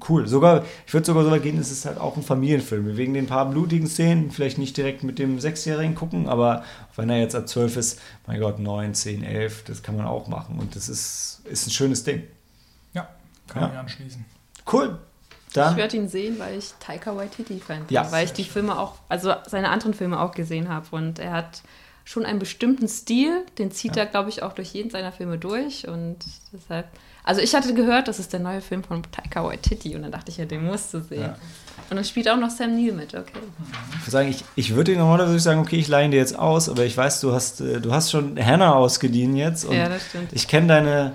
cool. 0.08 0.26
Sogar, 0.26 0.64
ich 0.86 0.92
würde 0.94 1.06
sogar 1.06 1.24
so 1.24 1.30
weit 1.30 1.42
gehen, 1.42 1.58
es 1.58 1.70
ist 1.70 1.84
halt 1.84 1.98
auch 1.98 2.16
ein 2.16 2.22
Familienfilm. 2.22 2.96
Wegen 2.96 3.14
den 3.14 3.26
paar 3.26 3.48
blutigen 3.50 3.86
Szenen, 3.86 4.30
vielleicht 4.30 4.58
nicht 4.58 4.76
direkt 4.76 5.02
mit 5.02 5.18
dem 5.18 5.38
Sechsjährigen 5.40 5.94
gucken, 5.94 6.28
aber 6.28 6.64
wenn 6.96 7.10
er 7.10 7.18
jetzt 7.18 7.34
ab 7.34 7.48
12 7.48 7.76
ist, 7.76 8.00
mein 8.26 8.40
Gott, 8.40 8.58
9, 8.58 8.94
10, 8.94 9.22
11, 9.22 9.64
das 9.64 9.82
kann 9.82 9.96
man 9.96 10.06
auch 10.06 10.26
machen. 10.28 10.58
Und 10.58 10.74
das 10.76 10.88
ist, 10.88 11.42
ist 11.44 11.66
ein 11.66 11.70
schönes 11.70 12.04
Ding. 12.04 12.22
Ja, 12.92 13.08
kann 13.48 13.62
Ja. 13.62 13.68
man 13.68 13.76
anschließen. 13.78 14.24
Cool. 14.72 14.98
ich 15.48 15.52
Dann, 15.54 15.76
werde 15.76 15.96
ihn 15.96 16.08
sehen, 16.08 16.38
weil 16.38 16.58
ich 16.58 16.72
Taika 16.80 17.14
Waititi-Fan 17.16 17.84
bin. 17.84 17.94
Ja. 17.94 18.10
Weil 18.10 18.24
ich 18.24 18.32
die 18.32 18.44
Filme 18.44 18.78
auch, 18.78 18.94
also 19.08 19.32
seine 19.46 19.68
anderen 19.68 19.94
Filme 19.94 20.18
auch 20.20 20.32
gesehen 20.32 20.68
habe. 20.68 20.86
Und 20.90 21.18
er 21.18 21.32
hat 21.32 21.62
schon 22.04 22.24
einen 22.26 22.38
bestimmten 22.38 22.88
Stil, 22.88 23.44
den 23.58 23.70
zieht 23.70 23.96
er, 23.96 24.06
glaube 24.06 24.28
ich, 24.28 24.42
auch 24.42 24.52
durch 24.52 24.72
jeden 24.74 24.90
seiner 24.90 25.12
Filme 25.12 25.38
durch. 25.38 25.86
Und 25.88 26.16
deshalb, 26.52 26.86
also 27.24 27.40
ich 27.40 27.54
hatte 27.54 27.72
gehört, 27.72 28.06
das 28.06 28.18
ist 28.18 28.32
der 28.34 28.40
neue 28.40 28.60
Film 28.60 28.84
von 28.84 29.02
Taika 29.10 29.42
Waititi. 29.42 29.96
Und 29.96 30.02
dann 30.02 30.12
dachte 30.12 30.30
ich, 30.30 30.36
ja, 30.36 30.44
den 30.44 30.64
musst 30.64 30.92
du 30.92 31.00
sehen. 31.00 31.22
Ja. 31.22 31.36
Und 31.90 31.96
dann 31.96 32.04
spielt 32.04 32.28
auch 32.28 32.36
noch 32.36 32.50
Sam 32.50 32.74
Neill 32.76 32.92
mit, 32.92 33.14
okay. 33.14 33.32
ich 33.90 34.00
würde 34.02 34.10
sagen, 34.10 34.28
ich, 34.28 34.44
ich 34.56 34.74
würde 34.74 34.92
dir 34.92 34.98
normalerweise 34.98 35.38
sagen, 35.38 35.60
okay, 35.60 35.76
ich 35.76 35.88
leihe 35.88 36.06
ihn 36.06 36.10
dir 36.12 36.18
jetzt 36.18 36.38
aus, 36.38 36.68
aber 36.68 36.84
ich 36.84 36.96
weiß, 36.96 37.20
du 37.20 37.32
hast, 37.32 37.60
äh, 37.60 37.80
du 37.80 37.92
hast 37.92 38.10
schon 38.10 38.38
Hannah 38.42 38.74
ausgeliehen 38.74 39.36
jetzt. 39.36 39.64
Und 39.64 39.76
ja, 39.76 39.88
das 39.88 40.06
stimmt. 40.06 40.32
Ich 40.32 40.48
kenne 40.48 40.66
deine, 40.68 41.12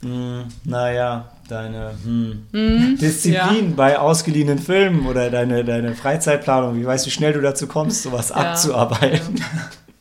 mh, 0.00 0.44
naja, 0.64 1.28
deine 1.48 1.92
hm, 2.02 2.46
Hm, 2.52 2.98
Disziplin 2.98 3.76
bei 3.76 3.98
ausgeliehenen 3.98 4.58
Filmen 4.58 5.06
oder 5.06 5.30
deine, 5.30 5.64
deine 5.64 5.94
Freizeitplanung. 5.94 6.76
Wie 6.76 6.86
weißt 6.86 7.04
du, 7.04 7.08
wie 7.08 7.12
schnell 7.12 7.32
du 7.32 7.40
dazu 7.40 7.66
kommst, 7.66 8.02
sowas 8.02 8.30
Ja. 8.30 8.36
abzuarbeiten? 8.36 9.44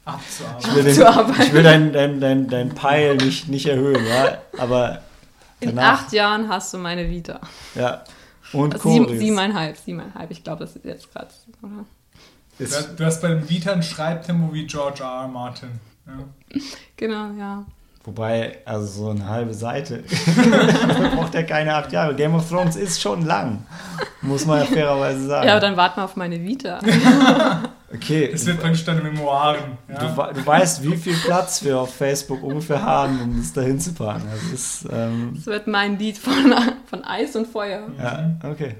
Abzuarbeiten. 0.06 0.68
Ich 0.68 0.76
will, 0.76 0.84
den, 0.84 1.46
ich 1.46 1.54
will 1.54 1.64
dein, 1.64 1.94
dein, 1.94 2.20
dein, 2.20 2.48
dein 2.48 2.70
Peil 2.70 3.18
nicht, 3.18 3.50
nicht 3.50 3.68
erhöhen, 3.68 4.04
ja? 4.08 4.40
aber 4.58 5.02
In 5.62 5.76
Danach, 5.76 6.06
acht 6.06 6.12
Jahren 6.12 6.50
hast 6.50 6.74
du 6.74 6.78
meine 6.78 7.10
Vita. 7.10 7.40
Ja. 7.76 8.04
Und 8.52 8.74
also 8.74 8.90
sieben, 8.90 9.18
siebeneinhalb, 9.18 9.78
siebeneinhalb. 9.78 10.32
Ich 10.32 10.44
glaube, 10.44 10.66
das 10.66 10.76
ist 10.76 10.84
jetzt 10.84 11.12
gerade, 11.14 11.30
oder? 11.62 11.86
Du 12.98 13.06
hast 13.06 13.22
bei 13.22 13.30
dem 13.30 13.48
Vita 13.48 13.72
ein 13.72 13.82
Schreibtempo 13.82 14.54
wie 14.54 14.68
George 14.68 15.04
R. 15.04 15.22
R. 15.24 15.28
Martin. 15.28 15.80
Ja. 16.06 16.60
Genau, 16.98 17.32
ja. 17.38 17.66
Wobei, 18.04 18.58
also 18.66 18.88
so 18.88 19.10
eine 19.12 19.28
halbe 19.28 19.54
Seite 19.54 20.04
braucht 21.16 21.36
er 21.36 21.44
keine 21.44 21.76
acht 21.76 21.92
Jahre. 21.92 22.16
Game 22.16 22.34
of 22.34 22.50
Thrones 22.50 22.76
ist 22.76 23.00
schon 23.00 23.28
lang, 23.28 23.64
muss 24.24 24.48
man 24.48 24.60
ja 24.60 24.66
fairerweise 24.66 25.28
sagen. 25.28 25.46
Ja, 25.46 25.54
aber 25.54 25.62
dann 25.62 25.78
warten 25.78 26.00
wir 26.00 26.06
auf 26.06 26.16
meine 26.16 26.42
Vita. 26.42 26.80
okay. 27.94 28.32
Es 28.34 28.48
wird 28.48 28.60
praktisch 28.60 28.86
deine 28.86 29.02
Memoiren. 29.02 29.78
Ja? 29.88 30.00
Du, 30.00 30.34
du, 30.34 30.46
weißt, 30.46 30.84
wie 30.84 30.98
viel 30.98 31.14
Platz 31.14 31.64
wir 31.64 31.80
auf 31.80 31.94
Facebook 31.94 32.42
ungefähr 32.42 32.82
haben, 32.82 33.22
um 33.22 33.38
das 33.38 33.54
dahin 33.54 33.80
zu 33.80 33.94
packen. 33.94 34.24
Das, 34.32 34.52
ist, 34.52 34.88
ähm 34.92 35.34
das 35.36 35.46
wird 35.46 35.68
mein 35.68 36.00
Lied 36.00 36.18
von, 36.18 36.56
von 36.88 37.04
Eis 37.04 37.36
und 37.36 37.48
Feuer. 37.48 37.88
Ja, 38.00 38.32
okay. 38.50 38.78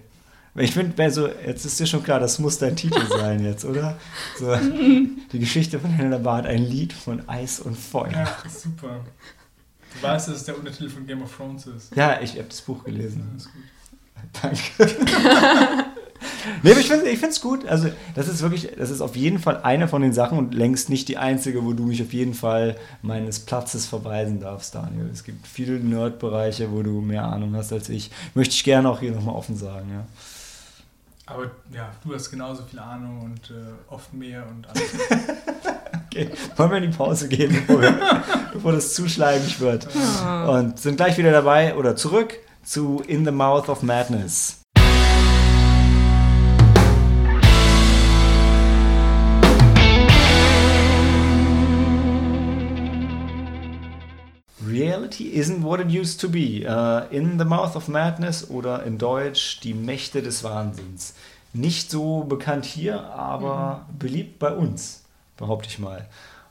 Ich 0.56 0.72
finde, 0.72 1.12
so, 1.12 1.28
jetzt 1.28 1.66
ist 1.66 1.80
dir 1.80 1.86
schon 1.86 2.04
klar, 2.04 2.20
das 2.20 2.38
muss 2.38 2.58
dein 2.58 2.76
Titel 2.76 3.06
sein 3.10 3.44
jetzt, 3.44 3.64
oder? 3.64 3.98
So, 4.38 4.54
die 4.56 5.40
Geschichte 5.40 5.80
von 5.80 5.92
Helena 5.92 6.18
Barth, 6.18 6.46
ein 6.46 6.64
Lied 6.64 6.92
von 6.92 7.28
Eis 7.30 7.60
und 7.62 7.78
Feuer. 7.78 8.12
Ja, 8.12 8.38
super. 8.50 9.00
Du 9.94 10.08
weißt, 10.08 10.28
dass 10.28 10.36
es 10.36 10.44
der 10.44 10.58
Untertitel 10.58 10.90
von 10.90 11.06
Game 11.06 11.22
of 11.22 11.36
Thrones 11.36 11.68
ist. 11.68 11.96
Ja, 11.96 12.20
ich 12.22 12.32
habe 12.32 12.48
das 12.50 12.62
Buch 12.62 12.84
gelesen. 12.84 13.28
Ja, 13.30 13.38
ist 13.38 13.46
gut. 13.46 13.64
Danke. 14.42 14.60
nee, 16.64 16.72
aber 16.72 16.80
ich 16.80 16.88
finde 16.88 17.28
es 17.28 17.42
gut. 17.42 17.66
Also, 17.68 17.90
das 18.16 18.28
ist 18.28 18.42
wirklich, 18.42 18.70
das 18.78 18.90
ist 18.90 19.02
auf 19.02 19.16
jeden 19.16 19.40
Fall 19.40 19.62
eine 19.64 19.88
von 19.88 20.02
den 20.02 20.14
Sachen 20.14 20.38
und 20.38 20.54
längst 20.54 20.90
nicht 20.90 21.08
die 21.08 21.18
einzige, 21.18 21.66
wo 21.66 21.74
du 21.74 21.86
mich 21.86 22.02
auf 22.02 22.14
jeden 22.14 22.34
Fall 22.34 22.78
meines 23.02 23.40
Platzes 23.40 23.86
verweisen 23.86 24.40
darfst, 24.40 24.76
Daniel. 24.76 25.10
Es 25.12 25.24
gibt 25.24 25.48
viele 25.48 25.80
Nerd-Bereiche, 25.80 26.72
wo 26.72 26.84
du 26.84 27.02
mehr 27.02 27.24
Ahnung 27.24 27.56
hast 27.56 27.74
als 27.74 27.90
ich. 27.90 28.12
Möchte 28.34 28.54
ich 28.54 28.64
gerne 28.64 28.90
auch 28.90 29.00
hier 29.00 29.12
nochmal 29.12 29.36
offen 29.36 29.56
sagen, 29.56 29.90
ja. 29.92 30.06
Aber 31.34 31.52
ja, 31.74 31.90
du 32.04 32.14
hast 32.14 32.30
genauso 32.30 32.64
viel 32.64 32.80
Ahnung 32.80 33.22
und 33.22 33.50
äh, 33.52 33.64
oft 33.90 34.14
mehr 34.14 34.46
und 34.48 34.68
alles. 34.68 34.84
okay, 36.06 36.30
wollen 36.56 36.72
wir 36.72 36.78
in 36.78 36.92
die 36.92 36.98
Pause 36.98 37.28
gehen, 37.28 37.52
bevor, 37.52 37.82
wir, 37.82 38.24
bevor 38.54 38.72
das 38.74 38.94
zu 38.94 39.08
schleimig 39.08 39.60
wird. 39.60 39.88
Und 40.48 40.80
sind 40.80 40.98
gleich 40.98 41.18
wieder 41.18 41.32
dabei 41.32 41.76
oder 41.76 41.96
zurück 41.96 42.38
zu 42.64 43.02
In 43.08 43.26
the 43.26 43.32
Mouth 43.32 43.70
of 43.70 43.82
Madness. 43.82 44.61
Reality 54.82 55.30
isn't 55.30 55.64
what 55.64 55.80
it 55.80 55.90
used 55.90 56.20
to 56.22 56.30
be. 56.30 56.66
Uh, 56.66 57.06
in 57.12 57.38
the 57.38 57.46
Mouth 57.46 57.76
of 57.76 57.88
Madness 57.88 58.50
oder 58.50 58.84
in 58.84 58.98
Deutsch 58.98 59.60
Die 59.62 59.74
Mächte 59.74 60.22
des 60.22 60.44
Wahnsinns. 60.44 61.14
Nicht 61.54 61.92
so 61.92 62.24
bekannt 62.24 62.66
hier, 62.66 63.02
aber 63.02 63.86
mhm. 63.90 64.00
beliebt 64.00 64.40
bei 64.40 64.52
uns, 64.52 65.04
behaupte 65.38 65.70
ich 65.70 65.80
mal. 65.80 66.08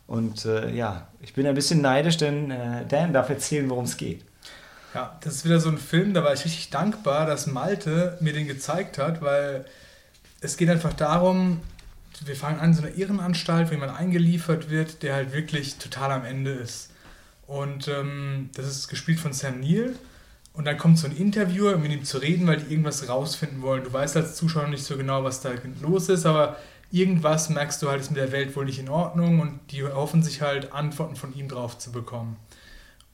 Und 0.07 0.45
äh, 0.45 0.71
ja, 0.75 1.07
ich 1.21 1.35
bin 1.35 1.47
ein 1.47 1.55
bisschen 1.55 1.81
neidisch, 1.81 2.17
denn 2.17 2.51
äh, 2.51 2.85
Dan 2.87 3.13
darf 3.13 3.31
erzählen, 3.31 3.69
worum 3.71 3.85
es 3.85 3.97
geht. 3.97 4.25
Ja, 4.95 5.17
das 5.21 5.37
ist 5.37 5.45
wieder 5.45 5.61
so 5.61 5.69
ein 5.69 5.79
Film, 5.79 6.15
da 6.15 6.25
war 6.25 6.35
ich 6.35 6.45
richtig 6.45 6.71
dankbar, 6.71 7.27
dass 7.27 7.47
Malte 7.47 8.19
mir 8.21 8.33
den 8.33 8.49
gezeigt 8.49 8.99
hat, 8.99 9.23
weil 9.23 9.65
es 10.41 10.57
geht 10.57 10.69
einfach 10.69 10.93
darum, 10.93 11.61
wir 12.25 12.37
fangen 12.37 12.61
an 12.61 12.75
so 12.75 12.83
einer 12.83 12.95
Irrenanstalt, 12.97 13.69
wo 13.69 13.73
jemand 13.73 13.99
eingeliefert 13.99 14.69
wird, 14.69 15.03
der 15.03 15.15
halt 15.15 15.33
wirklich 15.33 15.77
total 15.77 16.11
am 16.11 16.25
Ende 16.25 16.51
ist. 16.51 16.91
Und 17.51 17.89
ähm, 17.89 18.49
das 18.55 18.69
ist 18.69 18.87
gespielt 18.87 19.19
von 19.19 19.33
Sam 19.33 19.59
Neill. 19.59 19.97
Und 20.53 20.67
dann 20.67 20.79
kommt 20.79 20.99
so 20.99 21.09
ein 21.09 21.17
Interviewer, 21.17 21.75
um 21.75 21.83
mit 21.83 21.91
ihm 21.91 22.05
zu 22.05 22.19
reden, 22.19 22.47
weil 22.47 22.59
die 22.59 22.71
irgendwas 22.71 23.09
rausfinden 23.09 23.61
wollen. 23.61 23.83
Du 23.83 23.93
weißt 23.93 24.17
als 24.17 24.37
Zuschauer 24.37 24.69
nicht 24.69 24.85
so 24.85 24.97
genau, 24.97 25.25
was 25.25 25.41
da 25.41 25.51
los 25.83 26.09
ist, 26.09 26.27
aber 26.27 26.57
irgendwas 26.93 27.49
merkst 27.49 27.83
du 27.83 27.89
halt, 27.89 28.03
ist 28.03 28.13
mit 28.13 28.21
der 28.21 28.31
Welt 28.31 28.55
wohl 28.55 28.67
nicht 28.67 28.79
in 28.79 28.89
Ordnung 28.89 29.41
und 29.41 29.59
die 29.73 29.83
hoffen 29.83 30.23
sich 30.23 30.43
halt, 30.43 30.73
Antworten 30.73 31.17
von 31.17 31.35
ihm 31.35 31.49
drauf 31.49 31.77
zu 31.77 31.91
bekommen. 31.91 32.37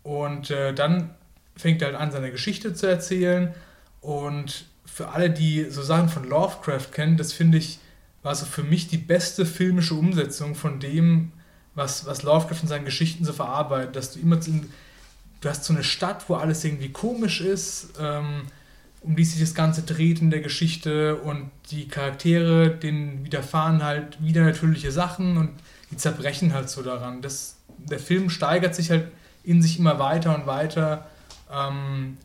Und 0.03 0.51
äh, 0.51 0.75
dann 0.75 1.15
fängt 1.57 1.81
er 1.81 1.89
halt 1.89 1.97
an, 1.97 2.11
seine 2.11 2.31
Geschichte 2.31 2.75
zu 2.75 2.87
erzählen. 2.87 3.55
Und 4.03 4.67
für 4.85 5.09
alle, 5.09 5.31
die 5.31 5.65
so 5.71 5.81
Sachen 5.81 6.11
von 6.11 6.29
Lovecraft 6.29 6.93
kennen, 6.93 7.17
das 7.17 7.33
finde 7.33 7.57
ich, 7.57 7.79
war 8.23 8.35
so 8.35 8.45
für 8.45 8.65
mich 8.65 8.87
die 8.87 8.99
beste 8.99 9.47
filmische 9.47 9.95
Umsetzung 9.95 10.55
von 10.55 10.79
dem, 10.79 11.33
was, 11.77 12.07
was 12.07 12.25
Lovecraft 12.25 12.63
in 12.63 12.69
seinen 12.69 12.85
Geschichten 12.85 13.25
so 13.25 13.33
verarbeitet, 13.33 13.95
dass 13.95 14.13
du 14.13 14.19
immer, 14.19 14.37
du 14.37 15.49
hast 15.49 15.65
so 15.65 15.73
eine 15.73 15.85
Stadt, 15.85 16.29
wo 16.29 16.35
alles 16.35 16.65
irgendwie 16.65 16.89
komisch 16.89 17.41
ist, 17.41 17.91
ähm, 18.01 18.47
um 19.03 19.15
die 19.15 19.25
sich 19.25 19.39
das 19.39 19.55
Ganze 19.55 19.83
dreht 19.83 20.21
in 20.21 20.31
der 20.31 20.41
Geschichte 20.41 21.17
und 21.17 21.51
die 21.71 21.87
Charaktere, 21.87 22.71
denen 22.71 23.25
widerfahren 23.25 23.85
halt 23.85 24.21
wieder 24.21 24.43
natürliche 24.43 24.91
Sachen 24.91 25.37
und 25.37 25.51
die 25.93 25.97
zerbrechen 25.97 26.53
halt 26.53 26.69
so 26.69 26.83
daran. 26.83 27.23
Das, 27.23 27.57
der 27.79 28.01
Film 28.01 28.31
steigert 28.31 28.75
sich 28.75 28.91
halt 28.91 29.07
in 29.45 29.63
sich 29.63 29.79
immer 29.79 30.01
weiter 30.01 30.35
und 30.35 30.47
weiter 30.47 31.07
ähm, 31.53 32.17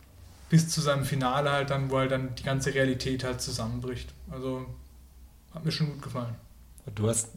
bis 0.50 0.70
zu 0.70 0.82
seinem 0.82 1.06
Finale 1.06 1.52
halt 1.52 1.70
dann, 1.70 1.92
wo 1.92 2.00
halt 2.00 2.12
dann 2.12 2.34
die 2.36 2.44
ganze 2.44 2.74
Realität 2.74 3.24
halt 3.24 3.42
zusammenbricht. 3.42 4.10
Also 4.32 4.66
hat 5.54 5.64
mir 5.66 5.72
schon 5.72 5.88
gut 5.88 6.02
gefallen. 6.02 6.36
Du 6.96 7.08
hast 7.08 7.30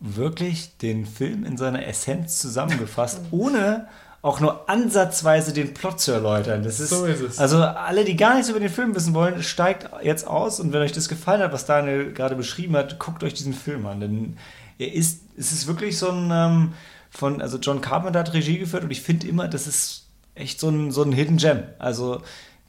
wirklich 0.00 0.76
den 0.78 1.06
Film 1.06 1.44
in 1.44 1.56
seiner 1.56 1.86
Essenz 1.86 2.38
zusammengefasst, 2.38 3.20
ohne 3.30 3.88
auch 4.20 4.40
nur 4.40 4.68
ansatzweise 4.68 5.52
den 5.52 5.74
Plot 5.74 6.00
zu 6.00 6.12
erläutern. 6.12 6.64
Das 6.64 6.80
ist, 6.80 6.90
so 6.90 7.06
ist 7.06 7.20
es. 7.20 7.38
Also 7.38 7.62
alle, 7.62 8.04
die 8.04 8.16
gar 8.16 8.34
nichts 8.34 8.50
über 8.50 8.58
den 8.58 8.68
Film 8.68 8.94
wissen 8.94 9.14
wollen, 9.14 9.42
steigt 9.42 9.88
jetzt 10.02 10.26
aus 10.26 10.58
und 10.58 10.72
wenn 10.72 10.82
euch 10.82 10.92
das 10.92 11.08
gefallen 11.08 11.40
hat, 11.40 11.52
was 11.52 11.66
Daniel 11.66 12.12
gerade 12.12 12.34
beschrieben 12.34 12.76
hat, 12.76 12.98
guckt 12.98 13.22
euch 13.22 13.34
diesen 13.34 13.54
Film 13.54 13.86
an. 13.86 14.00
Denn 14.00 14.36
er 14.78 14.92
ist, 14.92 15.22
es 15.36 15.52
ist 15.52 15.66
wirklich 15.68 15.98
so 15.98 16.10
ein 16.10 16.30
ähm, 16.32 16.72
von, 17.10 17.40
also 17.40 17.58
John 17.58 17.80
Carpenter 17.80 18.18
hat 18.20 18.34
Regie 18.34 18.58
geführt 18.58 18.84
und 18.84 18.90
ich 18.90 19.02
finde 19.02 19.26
immer, 19.28 19.48
das 19.48 19.66
ist 19.66 20.06
echt 20.34 20.60
so 20.60 20.68
ein, 20.68 20.90
so 20.90 21.02
ein 21.02 21.12
Hidden 21.12 21.36
Gem. 21.36 21.62
Also 21.78 22.22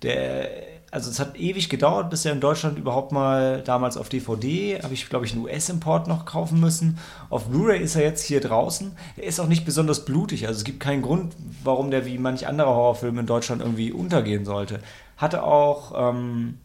der 0.04 0.50
also 0.92 1.10
es 1.10 1.20
hat 1.20 1.38
ewig 1.38 1.70
gedauert, 1.70 2.10
bis 2.10 2.26
er 2.26 2.34
in 2.34 2.40
Deutschland 2.40 2.78
überhaupt 2.78 3.12
mal 3.12 3.62
damals 3.64 3.98
auf 3.98 4.10
DVD, 4.10 4.82
habe 4.82 4.94
ich 4.94 5.10
glaube 5.10 5.26
ich 5.26 5.34
einen 5.34 5.44
US-Import 5.44 6.08
noch 6.08 6.26
kaufen 6.26 6.60
müssen. 6.60 6.98
Auf 7.30 7.50
Blu-ray 7.50 7.82
ist 7.82 7.96
er 7.96 8.04
jetzt 8.04 8.24
hier 8.24 8.42
draußen. 8.42 8.92
Er 9.18 9.24
ist 9.24 9.40
auch 9.40 9.48
nicht 9.48 9.66
besonders 9.66 10.06
blutig, 10.06 10.48
also 10.48 10.58
es 10.58 10.64
gibt 10.64 10.80
keinen 10.80 11.02
Grund, 11.02 11.36
warum 11.64 11.92
der 11.92 12.06
wie 12.06 12.18
manch 12.18 12.48
anderer 12.48 12.74
Horrorfilm 12.74 13.20
in 13.20 13.26
Deutschland 13.26 13.62
irgendwie 13.62 13.92
untergehen 13.92 14.46
sollte. 14.46 14.80
Hatte 15.18 15.44
auch 15.44 15.92
ähm, 15.96 16.58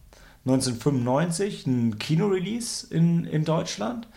1995 0.46 1.66
ein 1.66 1.98
Kinorelease 1.98 2.86
in, 2.94 3.24
in 3.24 3.44
Deutschland. 3.44 4.08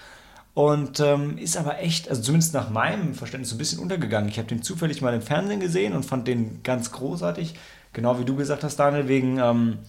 Und 0.53 0.99
ähm, 1.01 1.37
ist 1.37 1.55
aber 1.55 1.79
echt, 1.79 2.09
also 2.09 2.23
zumindest 2.23 2.55
nach 2.55 2.71
meinem 2.71 3.13
Verständnis, 3.13 3.51
so 3.51 3.55
ein 3.55 3.59
bisschen 3.59 3.77
untergegangen. 3.77 4.27
Ich 4.27 4.39
habe 4.39 4.47
den 4.47 4.63
zufällig 4.63 5.03
mal 5.03 5.13
im 5.13 5.21
Fernsehen 5.21 5.59
gesehen 5.59 5.93
und 5.93 6.03
fand 6.03 6.27
den 6.27 6.63
ganz 6.63 6.91
großartig 6.91 7.53
genau 7.97 8.19
wie 8.19 8.25
du 8.25 8.35
gesagt 8.35 8.63
hast, 8.63 8.75
Daniel, 8.77 9.07
wegen, 9.07 9.39
ähm, 9.39 9.79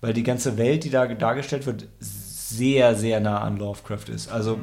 weil 0.00 0.14
die 0.14 0.22
ganze 0.22 0.56
Welt, 0.56 0.84
die 0.84 0.90
da 0.90 1.06
dargestellt 1.06 1.66
wird, 1.66 1.88
sehr, 1.98 2.94
sehr 2.94 3.18
nah 3.18 3.40
an 3.40 3.56
Lovecraft 3.56 4.08
ist. 4.14 4.28
Also 4.28 4.58
mhm. 4.58 4.62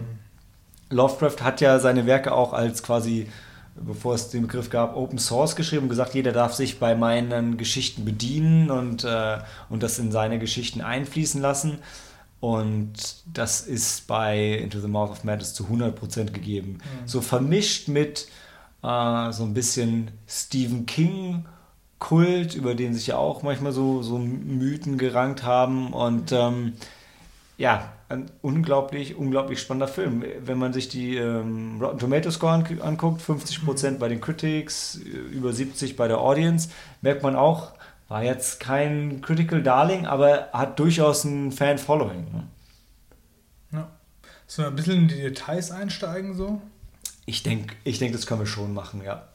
Lovecraft 0.89 1.43
hat 1.43 1.59
ja 1.59 1.77
seine 1.79 2.05
Werke 2.05 2.31
auch 2.31 2.53
als 2.53 2.83
quasi, 2.83 3.27
bevor 3.75 4.15
es 4.15 4.29
den 4.29 4.43
Begriff 4.43 4.69
gab, 4.69 4.95
Open 4.95 5.19
Source 5.19 5.57
geschrieben 5.57 5.83
und 5.83 5.89
gesagt, 5.89 6.13
jeder 6.13 6.31
darf 6.31 6.53
sich 6.53 6.79
bei 6.79 6.95
meinen 6.95 7.57
Geschichten 7.57 8.05
bedienen 8.05 8.71
und, 8.71 9.03
äh, 9.03 9.39
und 9.69 9.83
das 9.83 9.99
in 9.99 10.13
seine 10.13 10.39
Geschichten 10.39 10.79
einfließen 10.79 11.41
lassen. 11.41 11.79
Und 12.39 12.93
das 13.25 13.59
ist 13.59 14.07
bei 14.07 14.53
Into 14.53 14.79
the 14.79 14.87
Mouth 14.87 15.09
of 15.09 15.25
Madness 15.25 15.53
zu 15.53 15.65
100% 15.65 16.31
gegeben. 16.31 16.77
Mhm. 16.77 17.07
So 17.07 17.19
vermischt 17.19 17.89
mit 17.89 18.29
äh, 18.83 19.31
so 19.33 19.43
ein 19.43 19.53
bisschen 19.53 20.11
Stephen 20.27 20.85
King 20.85 21.45
Kult, 22.05 22.53
über 22.53 22.75
den 22.75 22.93
sich 22.93 23.07
ja 23.07 23.17
auch 23.17 23.41
manchmal 23.41 23.71
so, 23.71 24.03
so 24.03 24.19
Mythen 24.19 24.99
gerankt 24.99 25.41
haben. 25.41 25.91
Und 25.91 26.31
ähm, 26.31 26.73
ja, 27.57 27.93
ein 28.09 28.29
unglaublich, 28.43 29.15
unglaublich 29.15 29.59
spannender 29.59 29.87
Film. 29.87 30.23
Wenn 30.45 30.59
man 30.59 30.71
sich 30.71 30.87
die 30.87 31.17
ähm, 31.17 31.81
Rotten 31.81 31.97
Tomato 31.97 32.29
Score 32.29 32.63
anguckt, 32.81 33.21
50% 33.23 33.91
mhm. 33.91 33.99
bei 33.99 34.07
den 34.07 34.21
Critics, 34.21 34.95
über 34.95 35.49
70% 35.49 35.95
bei 35.95 36.07
der 36.07 36.19
Audience, 36.19 36.69
merkt 37.01 37.23
man 37.23 37.35
auch, 37.35 37.71
war 38.07 38.23
jetzt 38.23 38.59
kein 38.59 39.21
Critical 39.21 39.63
Darling, 39.63 40.05
aber 40.05 40.49
hat 40.53 40.77
durchaus 40.77 41.23
ein 41.23 41.51
Fan-Following. 41.51 42.25
Ne? 42.31 42.43
Ja. 43.71 43.89
Sollen 44.45 44.67
wir 44.67 44.69
ein 44.73 44.75
bisschen 44.75 44.97
in 44.97 45.07
die 45.07 45.21
Details 45.21 45.71
einsteigen 45.71 46.35
so? 46.35 46.61
Ich 47.25 47.41
denke, 47.41 47.75
ich 47.83 47.97
denk, 47.97 48.13
das 48.13 48.27
können 48.27 48.41
wir 48.41 48.45
schon 48.45 48.75
machen, 48.75 49.01
ja. 49.03 49.27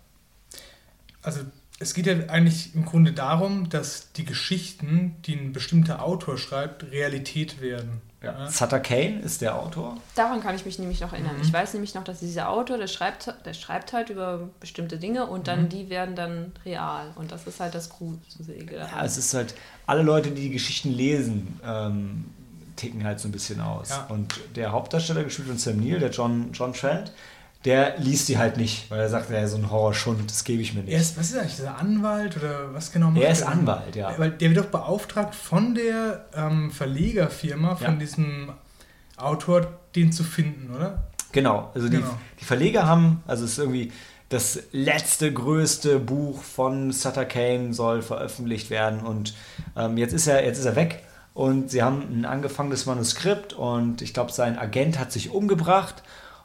Also 1.23 1.41
es 1.83 1.95
geht 1.95 2.07
ja 2.07 2.15
eigentlich 2.29 2.75
im 2.75 2.85
Grunde 2.85 3.13
darum, 3.13 3.71
dass 3.71 4.13
die 4.13 4.27
Geschichten, 4.27 5.17
die 5.25 5.35
ein 5.35 5.53
bestimmter 5.53 6.05
Autor 6.05 6.37
schreibt, 6.37 6.93
Realität 6.93 7.63
werden. 7.63 8.03
Ja. 8.23 8.51
Sutter 8.51 8.81
Kane 8.81 9.21
ist 9.21 9.41
der 9.41 9.59
Autor. 9.59 9.97
Daran 10.15 10.43
kann 10.43 10.55
ich 10.55 10.67
mich 10.67 10.79
nämlich 10.79 11.01
noch 11.01 11.15
erinnern. 11.15 11.37
Mhm. 11.37 11.43
Ich 11.43 11.51
weiß 11.51 11.73
nämlich 11.73 11.95
noch, 11.95 12.05
dass 12.05 12.21
dieser 12.21 12.51
Autor, 12.51 12.77
der 12.77 12.87
schreibt, 12.87 13.35
der 13.47 13.55
schreibt 13.55 13.95
halt 13.95 14.11
über 14.11 14.51
bestimmte 14.61 14.99
Dinge 14.99 15.25
und 15.25 15.49
dann 15.49 15.63
mhm. 15.63 15.69
die 15.71 15.89
werden 15.89 16.15
dann 16.17 16.53
real. 16.67 17.13
Und 17.15 17.33
das 17.33 17.47
ist 17.47 17.61
halt 17.61 17.75
das 17.75 17.89
Gruselige. 17.89 18.77
Ja, 18.77 19.03
es 19.03 19.17
ist 19.17 19.33
halt, 19.33 19.55
alle 19.87 20.03
Leute, 20.03 20.33
die 20.33 20.43
die 20.43 20.51
Geschichten 20.51 20.93
lesen, 20.93 21.59
ähm, 21.65 22.27
ticken 22.77 23.05
halt 23.05 23.21
so 23.21 23.29
ein 23.29 23.33
bisschen 23.33 23.63
aus. 23.63 23.89
Ja. 23.89 24.05
Und 24.11 24.39
der 24.55 24.73
Hauptdarsteller, 24.73 25.25
gespielt 25.25 25.49
von 25.49 25.57
Sam 25.57 25.79
Neill, 25.79 25.99
der 25.99 26.11
John, 26.11 26.51
John 26.53 26.75
Trent, 26.75 27.13
der 27.65 27.99
liest 27.99 28.29
die 28.29 28.39
halt 28.39 28.57
nicht, 28.57 28.91
weil 28.91 29.01
er 29.01 29.09
sagt, 29.09 29.31
er 29.31 29.45
ist 29.45 29.51
so 29.51 29.59
ein 29.59 29.71
Horrorschund, 29.71 30.31
das 30.31 30.45
gebe 30.45 30.63
ich 30.63 30.73
mir 30.75 30.83
nicht. 30.83 30.93
Er 30.93 31.01
ist, 31.01 31.19
was 31.19 31.31
ist 31.31 31.37
eigentlich, 31.37 31.57
dieser 31.57 31.77
Anwalt 31.77 32.37
oder 32.37 32.73
was 32.73 32.91
genau 32.91 33.11
macht 33.11 33.23
er? 33.23 33.33
ist 33.33 33.43
Anwalt, 33.43 33.95
ja. 33.97 34.15
Weil 34.17 34.31
der 34.31 34.55
wird 34.55 34.65
doch 34.65 34.71
beauftragt 34.71 35.35
von 35.35 35.75
der 35.75 36.25
ähm, 36.35 36.71
Verlegerfirma, 36.71 37.77
von 37.77 37.95
ja. 37.95 37.99
diesem 37.99 38.53
Autor, 39.19 39.67
den 39.95 40.11
zu 40.11 40.25
finden, 40.25 40.75
oder? 40.75 41.05
Genau, 41.33 41.71
also 41.75 41.91
genau. 41.91 42.07
Die, 42.07 42.41
die 42.41 42.45
Verleger 42.45 42.87
haben, 42.87 43.23
also 43.27 43.45
es 43.45 43.53
ist 43.53 43.59
irgendwie 43.59 43.93
das 44.31 44.61
letzte 44.73 45.33
größte 45.33 45.99
Buch 45.99 46.43
von 46.43 46.93
Sutter 46.93 47.25
Kane 47.25 47.75
soll 47.75 48.01
veröffentlicht 48.01 48.71
werden 48.71 49.01
und 49.01 49.35
ähm, 49.77 49.99
jetzt, 49.99 50.15
ist 50.15 50.29
er, 50.29 50.45
jetzt 50.45 50.59
ist 50.59 50.65
er 50.65 50.77
weg 50.77 51.03
und 51.35 51.71
sie 51.71 51.83
haben 51.83 52.03
ein 52.11 52.25
angefangenes 52.25 52.87
Manuskript 52.87 53.53
und 53.53 54.03
ich 54.03 54.15
glaube, 54.15 54.33
sein 54.33 54.59
Agent 54.59 54.99
hat 54.99 55.13
sich 55.13 55.31
umgebracht 55.31 56.03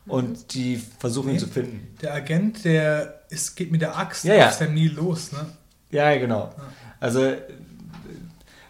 und 0.08 0.30
mhm. 0.30 0.48
die 0.52 0.82
versuchen 1.00 1.28
nee, 1.28 1.34
ihn 1.34 1.40
zu 1.40 1.48
finden. 1.48 1.96
Der 2.02 2.14
Agent, 2.14 2.64
der 2.64 3.22
ist, 3.30 3.56
geht 3.56 3.72
mit 3.72 3.82
der 3.82 3.98
Axt 3.98 4.24
ja, 4.24 4.36
ja. 4.36 4.48
auf 4.48 4.54
Sam 4.54 4.74
Neill 4.74 4.94
los, 4.94 5.32
ne? 5.32 5.46
Ja, 5.92 6.16
genau. 6.18 6.54
Ja. 6.58 6.64
Also 7.00 7.34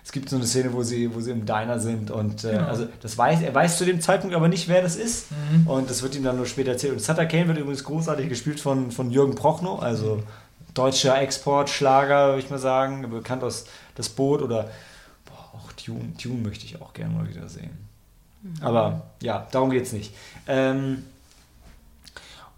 es 0.04 0.12
gibt 0.12 0.30
so 0.30 0.36
eine 0.36 0.46
Szene, 0.46 0.72
wo 0.72 0.84
sie, 0.84 1.14
wo 1.14 1.20
sie 1.20 1.32
im 1.32 1.46
Diner 1.46 1.80
sind 1.80 2.12
und 2.12 2.44
äh, 2.44 2.52
genau. 2.52 2.68
also 2.68 2.88
das 3.02 3.18
weiß, 3.18 3.42
er 3.42 3.54
weiß 3.54 3.78
zu 3.78 3.86
dem 3.86 4.00
Zeitpunkt 4.00 4.36
aber 4.36 4.48
nicht, 4.48 4.68
wer 4.68 4.82
das 4.82 4.96
ist. 4.96 5.28
Mhm. 5.32 5.68
Und 5.68 5.90
das 5.90 6.04
wird 6.04 6.16
ihm 6.16 6.24
dann 6.24 6.38
nur 6.38 6.46
später 6.46 6.72
erzählt. 6.72 6.94
Und 6.94 7.02
Sutter 7.02 7.26
Kane 7.26 7.48
wird 7.48 7.58
übrigens 7.58 7.84
großartig 7.84 8.30
gespielt 8.30 8.60
von, 8.60 8.92
von 8.92 9.10
Jürgen 9.10 9.36
Prochnow, 9.36 9.82
also 9.82 10.22
deutscher 10.76 11.20
Exportschlager, 11.20 12.30
würde 12.30 12.40
ich 12.40 12.50
mal 12.50 12.60
sagen, 12.60 13.10
bekannt 13.10 13.44
aus 13.44 13.66
Das 13.96 14.10
Boot 14.10 14.42
oder 14.42 14.70
boah, 15.26 15.58
auch 15.58 15.72
Tune. 15.74 16.14
Tune 16.22 16.42
möchte 16.42 16.66
ich 16.66 16.80
auch 16.82 16.94
gerne 16.94 17.16
mal 17.16 17.28
wieder 17.28 17.50
sehen. 17.50 17.72
Mhm. 18.44 18.54
Aber 18.62 19.08
ja, 19.24 19.48
darum 19.52 19.72
geht 19.72 19.86
es 19.86 19.94
nicht. 19.94 20.14
Ähm, 20.48 21.04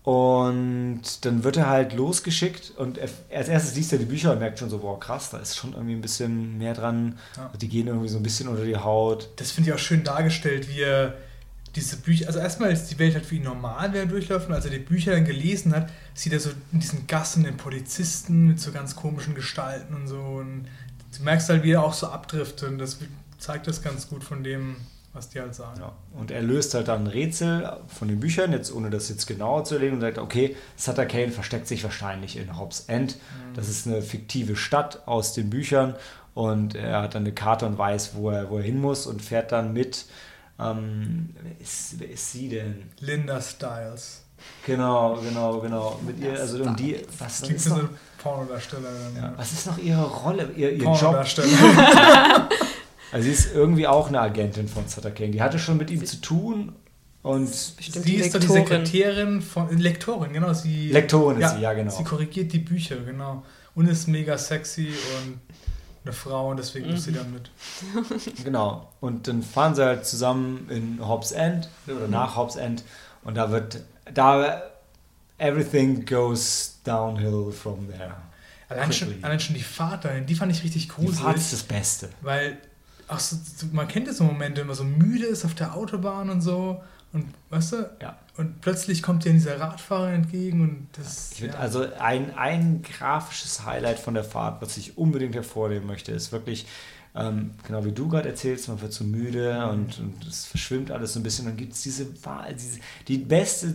und 0.08 1.02
dann 1.26 1.44
wird 1.44 1.58
er 1.58 1.68
halt 1.68 1.92
losgeschickt 1.92 2.72
und 2.78 2.98
er, 2.98 3.10
als 3.30 3.50
erstes 3.50 3.76
liest 3.76 3.92
er 3.92 4.00
die 4.00 4.06
Bücher 4.06 4.32
und 4.32 4.40
merkt 4.40 4.58
schon 4.58 4.70
so, 4.70 4.78
boah, 4.78 4.98
krass, 4.98 5.32
da 5.32 5.38
ist 5.38 5.58
schon 5.58 5.74
irgendwie 5.74 5.96
ein 5.96 6.00
bisschen 6.00 6.58
mehr 6.58 6.74
dran. 6.74 7.20
Ja. 7.36 7.52
Die 7.60 7.68
gehen 7.68 7.88
irgendwie 7.88 8.08
so 8.08 8.16
ein 8.16 8.24
bisschen 8.24 8.48
unter 8.48 8.64
die 8.64 8.78
Haut. 8.78 9.28
Das 9.36 9.52
finde 9.52 9.70
ich 9.70 9.76
auch 9.76 9.80
schön 9.80 10.06
dargestellt, 10.06 10.70
wie 10.70 10.80
er 10.80 11.18
diese 11.76 11.98
Bücher, 11.98 12.28
also 12.28 12.40
erstmal 12.40 12.72
ist 12.72 12.86
die 12.86 12.98
Welt 13.00 13.16
halt 13.16 13.26
für 13.26 13.36
ihn 13.36 13.44
normal, 13.44 13.90
wer 13.92 14.06
durchläuft. 14.06 14.48
Und 14.48 14.54
als 14.54 14.64
er 14.64 14.72
die 14.72 14.80
Bücher 14.80 15.12
dann 15.12 15.26
gelesen 15.26 15.76
hat, 15.76 15.92
sieht 16.14 16.32
er 16.32 16.40
so 16.40 16.52
in 16.72 16.80
diesen 16.80 17.06
Gassen 17.08 17.44
den 17.44 17.58
Polizisten 17.58 18.48
mit 18.48 18.62
so 18.62 18.72
ganz 18.72 18.96
komischen 18.96 19.36
Gestalten 19.36 19.94
und 19.94 20.08
so. 20.08 20.22
Und 20.22 20.70
du 21.18 21.24
merkst 21.24 21.50
halt, 21.50 21.64
wie 21.64 21.72
er 21.72 21.84
auch 21.84 21.94
so 21.94 22.08
abdriftet. 22.08 22.70
Und 22.70 22.78
das 22.78 22.98
zeigt 23.40 23.68
das 23.68 23.82
ganz 23.82 24.08
gut 24.08 24.24
von 24.24 24.46
dem, 24.46 24.78
was 25.14 25.30
die 25.30 25.40
halt 25.40 25.56
sagen. 25.56 25.80
Ja. 25.80 25.94
Und 26.14 26.32
er 26.32 26.42
löst 26.42 26.74
halt 26.74 26.88
dann 26.88 27.06
ein 27.06 27.08
Rätsel 27.08 27.78
von 27.88 28.08
den 28.08 28.20
Büchern, 28.20 28.52
jetzt 28.52 28.72
ohne 28.74 28.90
das 28.90 29.10
jetzt 29.10 29.26
genauer 29.26 29.64
zu 29.64 29.76
erlegen, 29.76 29.96
und 29.96 30.02
sagt, 30.02 30.18
okay, 30.18 30.56
Sutter 30.76 31.06
Kane 31.06 31.32
versteckt 31.32 31.68
sich 31.68 31.84
wahrscheinlich 31.84 32.38
in 32.38 32.58
Hobbs 32.58 32.86
End. 32.88 33.16
Mhm. 33.16 33.54
Das 33.56 33.70
ist 33.70 33.88
eine 33.88 34.02
fiktive 34.02 34.56
Stadt 34.56 35.08
aus 35.08 35.34
den 35.34 35.50
Büchern 35.50 35.96
und 36.34 36.76
er 36.76 37.02
hat 37.02 37.16
dann 37.16 37.24
eine 37.24 37.34
Karte 37.34 37.66
und 37.66 37.78
weiß, 37.78 38.16
wo 38.16 38.30
er, 38.30 38.50
wo 38.50 38.58
er 38.58 38.64
hin 38.64 38.80
muss 38.80 39.08
und 39.08 39.22
fährt 39.22 39.52
dann 39.52 39.74
mit. 39.74 40.06
Ähm, 40.60 41.36
wer, 41.42 41.60
ist, 41.60 42.00
wer 42.00 42.10
ist 42.10 42.32
sie 42.32 42.50
denn? 42.50 42.90
Linda 43.00 43.42
Styles. 43.42 44.24
Genau, 44.66 45.20
genau, 45.22 45.60
genau. 45.60 46.00
Mit 46.06 46.20
ihr, 46.20 46.40
also 46.40 46.64
um 46.64 46.76
die. 46.76 46.96
Was, 47.18 47.42
was 47.42 47.50
ist 47.50 47.70
noch, 47.70 47.90
Pornodarstellerin. 48.18 49.16
Ja. 49.16 49.34
Was 49.36 49.52
ist 49.52 49.68
noch 49.68 49.78
ihre 49.78 50.06
Rolle, 50.06 50.52
ihr, 50.56 50.74
ihr 50.74 50.94
Job? 50.94 51.26
Also 53.12 53.26
sie 53.26 53.32
ist 53.32 53.54
irgendwie 53.54 53.88
auch 53.88 54.08
eine 54.08 54.20
Agentin 54.20 54.68
von 54.68 54.88
Sutter 54.88 55.12
Kane. 55.12 55.32
Die 55.32 55.42
hatte 55.42 55.60
schon 55.60 55.78
mit 55.78 55.90
ihm 55.90 56.06
zu 56.06 56.20
tun 56.22 56.74
und 57.24 57.50
Bestimmt 57.78 58.06
sie 58.06 58.16
ist 58.16 58.34
doch 58.34 58.40
die 58.40 58.48
Sekretärin 58.48 59.42
von 59.42 59.78
Lektorin, 59.78 60.34
genau. 60.34 60.54
Sie, 60.54 60.90
Lektorin 60.90 61.38
ist 61.38 61.42
ja, 61.42 61.56
sie, 61.56 61.62
ja 61.62 61.74
genau. 61.74 61.92
Sie 61.92 62.04
korrigiert 62.04 62.54
die 62.54 62.60
Bücher, 62.60 62.98
genau. 62.98 63.44
Und 63.76 63.88
ist 63.88 64.08
mega 64.08 64.38
sexy 64.38 64.88
und 64.88 65.40
eine 66.06 66.14
Frau 66.14 66.52
und 66.52 66.58
deswegen 66.58 66.88
mhm. 66.88 66.94
muss 66.94 67.04
sie 67.04 67.12
da 67.12 67.24
mit. 67.24 67.52
genau. 68.44 68.94
Und 69.02 69.28
dann 69.28 69.44
fahren 69.44 69.76
sie 69.76 69.86
halt 69.86 70.06
zusammen 70.06 70.70
in 70.70 71.06
Hobbs 71.06 71.32
End 71.32 71.70
oder 71.88 72.08
nach 72.08 72.36
Hobbs 72.36 72.56
End 72.56 72.84
und 73.24 73.36
da 73.36 73.52
wird 73.52 73.84
da 74.14 74.62
everything 75.38 76.06
goes 76.06 76.80
downhill 76.84 77.52
from 77.52 77.90
there. 77.90 78.16
Allein 78.70 78.92
schon, 78.92 79.24
allein 79.24 79.40
schon 79.40 79.56
die 79.56 79.62
Fahrt 79.62 80.06
dahin, 80.06 80.26
die 80.26 80.36
fand 80.36 80.52
ich 80.52 80.64
richtig 80.64 80.90
gruselig. 80.90 81.18
Die 81.18 81.24
Fahrt 81.24 81.38
ist 81.38 81.54
das 81.54 81.64
Beste. 81.64 82.10
Weil 82.22 82.58
Ach 83.08 83.20
so, 83.20 83.38
man 83.72 83.88
kennt 83.88 84.08
ja 84.08 84.14
so 84.14 84.24
Momente, 84.24 84.62
wenn 84.62 84.68
man 84.68 84.76
so 84.76 84.84
müde 84.84 85.26
ist 85.26 85.46
auf 85.46 85.56
der 85.56 85.76
Autobahn 85.76 86.30
und 86.30 86.42
so. 86.42 86.82
Und 87.14 87.26
weißt 87.50 87.72
du? 87.74 87.90
Ja. 88.02 88.18
Und 88.36 88.62
plötzlich 88.62 89.02
kommt 89.02 89.24
dir 89.26 89.32
dieser 89.32 89.60
Radfahrer 89.60 90.12
entgegen 90.12 90.62
und 90.62 90.88
das. 90.94 91.32
Ich 91.32 91.40
ja. 91.40 91.54
Also 91.54 91.86
ein, 92.00 92.38
ein 92.38 92.84
grafisches 92.84 93.66
Highlight 93.66 94.00
von 94.00 94.14
der 94.14 94.24
Fahrt, 94.24 94.62
was 94.62 94.78
ich 94.78 94.98
unbedingt 94.98 95.34
hervornehmen 95.36 95.88
möchte, 95.88 96.12
ist 96.12 96.32
wirklich 96.32 96.68
ähm, 97.16 97.52
genau 97.66 97.84
wie 97.84 97.92
du 97.92 98.08
gerade 98.08 98.30
erzählst, 98.30 98.68
man 98.68 98.80
wird 98.82 98.94
so 98.94 99.04
müde 99.04 99.68
und, 99.70 100.00
und 100.00 100.28
es 100.28 100.46
verschwimmt 100.46 100.92
alles 100.92 101.14
so 101.14 101.20
ein 101.20 101.24
bisschen. 101.24 101.46
Dann 101.46 101.58
gibt 101.58 101.74
es 101.74 101.82
diese, 101.82 102.06
diese, 102.06 102.80
die 103.08 103.18
beste, 103.18 103.74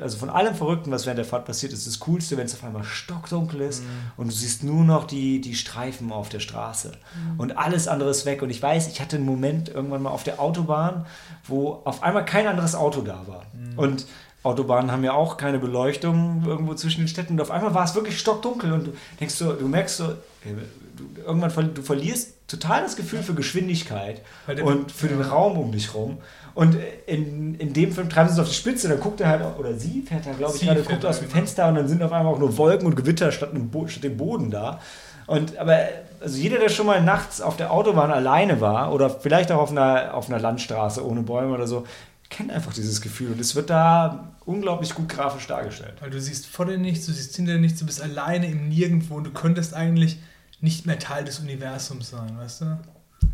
also 0.00 0.18
von 0.18 0.28
allem 0.28 0.54
Verrückten, 0.54 0.90
was 0.90 1.06
während 1.06 1.18
der 1.18 1.24
Fahrt 1.24 1.46
passiert 1.46 1.72
ist, 1.72 1.86
das 1.86 2.00
Coolste, 2.00 2.36
wenn 2.36 2.46
es 2.46 2.54
auf 2.54 2.64
einmal 2.64 2.84
stockdunkel 2.84 3.62
ist 3.62 3.82
mhm. 3.82 3.86
und 4.18 4.26
du 4.26 4.32
siehst 4.32 4.62
nur 4.62 4.84
noch 4.84 5.06
die, 5.06 5.40
die 5.40 5.54
Streifen 5.54 6.12
auf 6.12 6.28
der 6.28 6.40
Straße 6.40 6.92
mhm. 6.92 7.40
und 7.40 7.58
alles 7.58 7.88
andere 7.88 8.10
ist 8.10 8.26
weg. 8.26 8.42
Und 8.42 8.50
ich 8.50 8.62
weiß, 8.62 8.88
ich 8.88 9.00
hatte 9.00 9.16
einen 9.16 9.26
Moment 9.26 9.68
irgendwann 9.68 10.02
mal 10.02 10.10
auf 10.10 10.24
der 10.24 10.40
Autobahn, 10.40 11.06
wo 11.44 11.80
auf 11.84 12.02
einmal 12.02 12.24
kein 12.24 12.46
anderes 12.46 12.74
Auto 12.74 13.00
da 13.00 13.26
war. 13.26 13.46
Mhm. 13.54 13.78
Und 13.78 14.06
Autobahnen 14.42 14.90
haben 14.90 15.04
ja 15.04 15.12
auch 15.12 15.36
keine 15.36 15.58
Beleuchtung 15.58 16.42
irgendwo 16.46 16.74
zwischen 16.74 17.02
den 17.02 17.08
Städten. 17.08 17.34
Und 17.34 17.40
auf 17.40 17.50
einmal 17.50 17.74
war 17.74 17.84
es 17.84 17.94
wirklich 17.94 18.18
stockdunkel 18.18 18.72
und 18.72 18.86
du 18.88 18.92
denkst 19.20 19.34
so, 19.34 19.52
du 19.52 19.68
merkst 19.68 19.96
so, 19.98 20.06
du, 20.06 21.22
irgendwann 21.24 21.74
du 21.74 21.82
verlierst 21.82 22.34
total 22.48 22.82
das 22.82 22.96
Gefühl 22.96 23.22
für 23.22 23.34
Geschwindigkeit 23.34 24.20
und 24.64 24.90
für 24.90 25.08
den 25.08 25.20
Raum 25.20 25.58
um 25.58 25.72
dich 25.72 25.94
rum. 25.94 26.18
Und 26.54 26.76
in, 27.06 27.54
in 27.54 27.72
dem 27.72 27.92
Film 27.92 28.10
treiben 28.10 28.28
sie 28.28 28.34
es 28.34 28.40
auf 28.40 28.48
die 28.48 28.54
Spitze, 28.54 28.88
dann 28.88 29.00
guckt 29.00 29.20
er 29.20 29.28
halt, 29.28 29.58
oder 29.58 29.74
sie 29.74 30.02
fährt 30.02 30.26
da, 30.26 30.32
glaube 30.32 30.54
ich, 30.56 30.62
gerade, 30.62 30.82
guckt 30.82 31.06
aus 31.06 31.18
dem 31.18 31.28
genau. 31.28 31.38
Fenster 31.38 31.68
und 31.68 31.76
dann 31.76 31.88
sind 31.88 32.02
auf 32.02 32.12
einmal 32.12 32.34
auch 32.34 32.38
nur 32.38 32.58
Wolken 32.58 32.86
und 32.86 32.96
Gewitter 32.96 33.32
statt, 33.32 33.50
statt 33.86 34.04
dem 34.04 34.16
Boden 34.16 34.50
da. 34.50 34.80
Und 35.26 35.56
aber 35.56 35.78
also 36.20 36.36
jeder, 36.36 36.58
der 36.58 36.68
schon 36.68 36.86
mal 36.86 37.02
nachts 37.02 37.40
auf 37.40 37.56
der 37.56 37.72
Autobahn 37.72 38.10
alleine 38.10 38.60
war 38.60 38.92
oder 38.92 39.08
vielleicht 39.08 39.50
auch 39.50 39.60
auf 39.60 39.70
einer, 39.70 40.14
auf 40.14 40.28
einer 40.28 40.38
Landstraße 40.38 41.06
ohne 41.06 41.22
Bäume 41.22 41.54
oder 41.54 41.66
so, 41.66 41.84
kennt 42.28 42.50
einfach 42.50 42.72
dieses 42.72 43.00
Gefühl 43.00 43.32
und 43.32 43.40
es 43.40 43.54
wird 43.54 43.70
da 43.70 44.31
unglaublich 44.46 44.94
gut 44.94 45.08
grafisch 45.08 45.46
dargestellt. 45.46 45.94
Weil 46.00 46.10
du 46.10 46.20
siehst 46.20 46.46
vor 46.46 46.66
dir 46.66 46.78
nichts, 46.78 47.06
du 47.06 47.12
siehst 47.12 47.36
hinter 47.36 47.54
dir 47.54 47.60
nichts, 47.60 47.78
du 47.80 47.86
bist 47.86 48.00
alleine 48.00 48.46
im 48.46 48.68
Nirgendwo 48.68 49.16
und 49.16 49.24
du 49.24 49.30
könntest 49.30 49.74
eigentlich 49.74 50.18
nicht 50.60 50.86
mehr 50.86 50.98
Teil 50.98 51.24
des 51.24 51.38
Universums 51.40 52.10
sein, 52.10 52.36
weißt 52.38 52.60
du? 52.62 52.78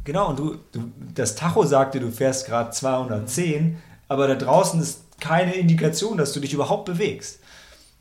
Genau, 0.05 0.31
und 0.31 0.39
du, 0.39 0.59
du 0.73 0.93
das 1.15 1.35
Tacho 1.35 1.65
sagte, 1.65 2.01
du 2.01 2.11
fährst 2.11 2.47
gerade 2.47 2.71
210, 2.71 3.79
aber 4.09 4.27
da 4.29 4.35
draußen 4.35 4.81
ist 4.81 5.03
keine 5.21 5.55
Indikation, 5.55 6.17
dass 6.17 6.33
du 6.33 6.41
dich 6.41 6.53
überhaupt 6.55 6.87
bewegst. 6.87 7.41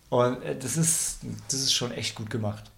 Und 0.09 0.41
äh, 0.43 0.55
das 0.57 0.77
ist, 0.77 1.19
das 1.49 1.61
ist 1.61 1.73
schon 1.73 1.91
echt 1.91 2.15
gut 2.15 2.29
gemacht. 2.29 2.71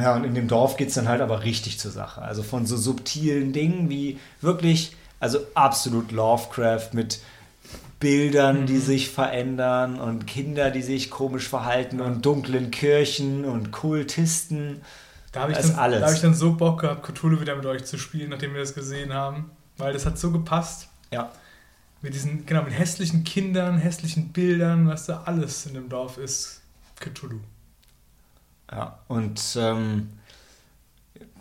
Ja, 0.00 0.14
und 0.14 0.24
in 0.24 0.34
dem 0.34 0.46
Dorf 0.46 0.76
geht 0.76 0.88
es 0.88 0.94
dann 0.94 1.08
halt 1.08 1.20
aber 1.20 1.42
richtig 1.42 1.78
zur 1.78 1.90
Sache. 1.90 2.22
Also 2.22 2.42
von 2.44 2.66
so 2.66 2.76
subtilen 2.76 3.52
Dingen 3.52 3.90
wie 3.90 4.18
wirklich, 4.40 4.94
also 5.18 5.40
absolut 5.54 6.12
Lovecraft 6.12 6.90
mit 6.92 7.20
Bildern, 8.00 8.62
mhm. 8.62 8.66
die 8.66 8.78
sich 8.78 9.10
verändern 9.10 9.98
und 9.98 10.26
Kinder, 10.26 10.70
die 10.70 10.82
sich 10.82 11.10
komisch 11.10 11.48
verhalten 11.48 12.00
und 12.00 12.24
dunklen 12.24 12.70
Kirchen 12.70 13.44
und 13.44 13.72
Kultisten. 13.72 14.82
Da 15.32 15.40
habe 15.40 15.52
ich, 15.52 15.58
dann, 15.58 15.74
alles. 15.74 16.00
Da 16.00 16.06
hab 16.06 16.14
ich 16.14 16.20
dann 16.20 16.34
so 16.34 16.54
Bock 16.54 16.80
gehabt, 16.80 17.06
Cthulhu 17.06 17.40
wieder 17.40 17.56
mit 17.56 17.66
euch 17.66 17.84
zu 17.84 17.98
spielen, 17.98 18.30
nachdem 18.30 18.54
wir 18.54 18.60
das 18.60 18.74
gesehen 18.74 19.12
haben. 19.12 19.50
Weil 19.76 19.92
das 19.92 20.06
hat 20.06 20.18
so 20.18 20.30
gepasst. 20.30 20.88
Ja. 21.12 21.32
Mit 22.00 22.14
diesen, 22.14 22.46
genau, 22.46 22.62
mit 22.62 22.72
hässlichen 22.72 23.24
Kindern, 23.24 23.78
hässlichen 23.78 24.32
Bildern, 24.32 24.88
was 24.88 25.06
da 25.06 25.22
alles 25.24 25.66
in 25.66 25.74
dem 25.74 25.88
Dorf 25.88 26.18
ist. 26.18 26.62
Cthulhu. 27.00 27.40
Ja, 28.70 28.98
und 29.08 29.40
ähm, 29.58 30.10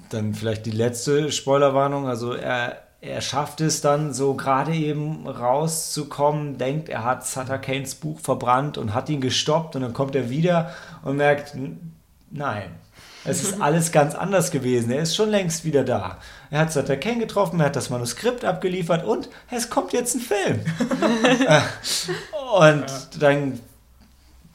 dann 0.09 0.33
vielleicht 0.33 0.65
die 0.65 0.71
letzte 0.71 1.31
Spoilerwarnung. 1.31 2.07
Also 2.07 2.33
er 2.33 2.86
er 3.07 3.21
schafft 3.21 3.61
es 3.61 3.81
dann 3.81 4.13
so 4.13 4.35
gerade 4.35 4.73
eben 4.73 5.27
rauszukommen, 5.27 6.57
denkt, 6.57 6.89
er 6.89 7.03
hat 7.03 7.25
Sutter 7.25 7.57
Kanes 7.57 7.95
Buch 7.95 8.19
verbrannt 8.19 8.77
und 8.77 8.93
hat 8.93 9.09
ihn 9.09 9.21
gestoppt 9.21 9.75
und 9.75 9.81
dann 9.81 9.93
kommt 9.93 10.15
er 10.15 10.29
wieder 10.29 10.71
und 11.03 11.17
merkt, 11.17 11.55
Nein. 12.31 12.75
Es 13.25 13.43
ist 13.43 13.61
alles 13.61 13.91
ganz 13.91 14.15
anders 14.15 14.51
gewesen. 14.51 14.91
Er 14.91 15.01
ist 15.01 15.15
schon 15.15 15.29
längst 15.29 15.65
wieder 15.65 15.83
da. 15.83 16.17
Er 16.49 16.61
hat 16.61 16.71
Sutter 16.71 16.97
Kane 16.97 17.19
getroffen, 17.19 17.59
er 17.59 17.67
hat 17.67 17.75
das 17.75 17.89
Manuskript 17.89 18.45
abgeliefert 18.45 19.03
und 19.03 19.29
es 19.51 19.69
kommt 19.69 19.93
jetzt 19.93 20.15
ein 20.15 20.21
Film. 20.21 20.61
und 22.59 22.85
dann, 23.19 23.59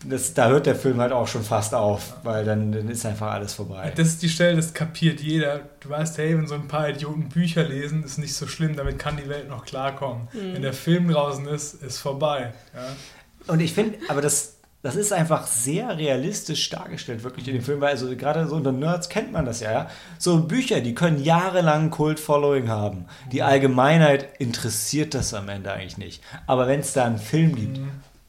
das, 0.05 0.34
da 0.34 0.48
hört 0.48 0.66
der 0.66 0.74
Film 0.74 1.00
halt 1.00 1.12
auch 1.12 1.28
schon 1.28 1.42
fast 1.42 1.74
auf, 1.74 2.14
weil 2.22 2.44
dann, 2.44 2.72
dann 2.72 2.88
ist 2.88 3.07
einfach 3.07 3.32
alles 3.32 3.55
vorbei. 3.55 3.92
Das 3.94 4.09
ist 4.09 4.22
die 4.22 4.28
Stelle, 4.28 4.57
das 4.57 4.74
kapiert 4.74 5.20
jeder. 5.20 5.61
Du 5.80 5.90
weißt, 5.90 6.18
hey, 6.18 6.36
wenn 6.36 6.46
so 6.46 6.55
ein 6.55 6.68
paar 6.68 6.88
Idioten 6.88 7.28
Bücher 7.28 7.64
lesen, 7.64 8.03
ist 8.03 8.18
nicht 8.18 8.34
so 8.34 8.46
schlimm, 8.46 8.76
damit 8.76 8.98
kann 8.98 9.16
die 9.16 9.28
Welt 9.28 9.48
noch 9.48 9.64
klarkommen. 9.64 10.28
Mhm. 10.32 10.55
Wenn 10.55 10.62
der 10.62 10.72
Film 10.72 11.09
draußen 11.09 11.46
ist, 11.46 11.74
ist 11.82 11.98
vorbei. 11.98 12.53
Ja. 12.74 13.53
Und 13.53 13.61
ich 13.61 13.72
finde, 13.72 13.98
aber 14.09 14.20
das, 14.20 14.57
das 14.82 14.96
ist 14.96 15.12
einfach 15.12 15.46
sehr 15.46 15.96
realistisch 15.96 16.68
dargestellt, 16.70 17.22
wirklich 17.22 17.46
in 17.46 17.55
dem 17.55 17.62
Film, 17.62 17.80
weil 17.80 17.90
also 17.90 18.14
gerade 18.16 18.46
so 18.48 18.57
unter 18.57 18.72
Nerds 18.72 19.09
kennt 19.09 19.32
man 19.32 19.44
das 19.44 19.61
ja, 19.61 19.72
ja. 19.72 19.90
So 20.18 20.40
Bücher, 20.40 20.80
die 20.80 20.94
können 20.94 21.22
jahrelang 21.22 21.90
Kult-Following 21.90 22.68
haben. 22.68 23.07
Die 23.30 23.42
Allgemeinheit 23.42 24.40
interessiert 24.40 25.14
das 25.14 25.34
am 25.34 25.48
Ende 25.48 25.72
eigentlich 25.72 25.98
nicht. 25.98 26.22
Aber 26.46 26.66
wenn 26.66 26.80
es 26.80 26.92
da 26.92 27.05
einen 27.05 27.18
Film 27.18 27.55
gibt, 27.55 27.78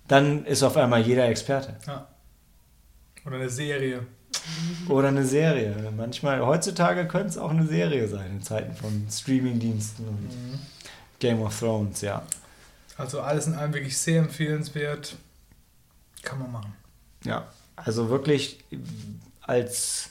dann 0.07 0.45
ist 0.45 0.63
auf 0.63 0.77
einmal 0.77 1.01
jeder 1.01 1.27
Experte. 1.27 1.75
Ja. 1.87 2.07
Oder 3.25 3.35
eine 3.35 3.49
Serie. 3.49 4.05
Oder 4.89 5.09
eine 5.09 5.25
Serie. 5.25 5.91
Manchmal, 5.95 6.45
heutzutage 6.45 7.07
könnte 7.07 7.29
es 7.29 7.37
auch 7.37 7.51
eine 7.51 7.65
Serie 7.65 8.07
sein, 8.07 8.31
in 8.31 8.41
Zeiten 8.41 8.75
von 8.75 9.07
Streaming-Diensten 9.09 10.07
und 10.07 10.29
Game 11.19 11.41
of 11.41 11.57
Thrones, 11.57 12.01
ja. 12.01 12.23
Also 12.97 13.21
alles 13.21 13.47
in 13.47 13.55
allem 13.55 13.73
wirklich 13.73 13.97
sehr 13.97 14.19
empfehlenswert. 14.19 15.15
Kann 16.21 16.39
man 16.39 16.51
machen. 16.51 16.73
Ja, 17.23 17.47
also 17.75 18.09
wirklich 18.09 18.63
als 19.41 20.09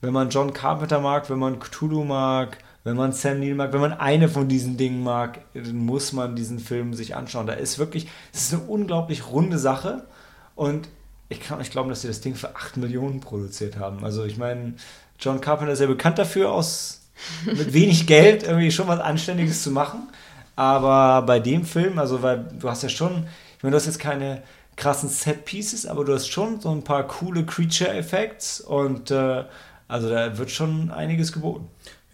wenn 0.00 0.12
man 0.12 0.30
John 0.30 0.52
Carpenter 0.52 1.00
mag, 1.00 1.28
wenn 1.30 1.38
man 1.38 1.58
Cthulhu 1.58 2.04
mag, 2.04 2.58
wenn 2.88 2.96
man 2.96 3.12
Sam 3.12 3.40
Neill 3.40 3.54
mag, 3.54 3.72
wenn 3.72 3.80
man 3.80 3.92
eine 3.92 4.28
von 4.28 4.48
diesen 4.48 4.76
Dingen 4.76 5.02
mag, 5.02 5.40
dann 5.54 5.76
muss 5.76 6.12
man 6.12 6.36
diesen 6.36 6.58
Film 6.58 6.94
sich 6.94 7.14
anschauen. 7.14 7.46
Da 7.46 7.52
ist 7.52 7.78
wirklich, 7.78 8.08
es 8.32 8.44
ist 8.44 8.54
eine 8.54 8.62
unglaublich 8.62 9.28
runde 9.28 9.58
Sache 9.58 10.06
und 10.54 10.88
ich 11.28 11.40
kann 11.40 11.58
nicht 11.58 11.72
glauben, 11.72 11.90
dass 11.90 12.02
sie 12.02 12.08
das 12.08 12.20
Ding 12.20 12.34
für 12.34 12.56
8 12.56 12.78
Millionen 12.78 13.20
produziert 13.20 13.78
haben. 13.78 14.04
Also 14.04 14.24
ich 14.24 14.38
meine, 14.38 14.74
John 15.20 15.40
Carpenter 15.40 15.72
ist 15.72 15.80
ja 15.80 15.86
bekannt 15.86 16.18
dafür, 16.18 16.50
aus 16.50 17.02
mit 17.44 17.72
wenig 17.72 18.06
Geld 18.06 18.42
irgendwie 18.44 18.70
schon 18.70 18.88
was 18.88 19.00
Anständiges 19.00 19.62
zu 19.62 19.70
machen. 19.70 20.08
Aber 20.56 21.22
bei 21.26 21.38
dem 21.38 21.64
Film, 21.64 21.98
also 21.98 22.22
weil 22.22 22.48
du 22.58 22.68
hast 22.68 22.82
ja 22.82 22.88
schon, 22.88 23.26
ich 23.56 23.62
meine, 23.62 23.72
du 23.72 23.76
hast 23.76 23.86
jetzt 23.86 24.00
keine 24.00 24.42
krassen 24.76 25.08
Set-Pieces, 25.08 25.86
aber 25.86 26.04
du 26.04 26.14
hast 26.14 26.28
schon 26.28 26.60
so 26.60 26.70
ein 26.70 26.84
paar 26.84 27.06
coole 27.06 27.44
Creature-Effects 27.44 28.60
und 28.60 29.10
äh, 29.10 29.44
also 29.88 30.08
da 30.08 30.38
wird 30.38 30.50
schon 30.50 30.90
einiges 30.90 31.32
geboten. 31.32 31.68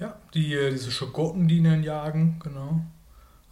Ja, 0.04 0.14
die, 0.34 0.54
äh, 0.54 0.70
diese 0.70 0.90
Schogotten, 0.90 1.48
die 1.48 1.58
ihn 1.58 1.82
jagen, 1.82 2.38
genau. 2.42 2.80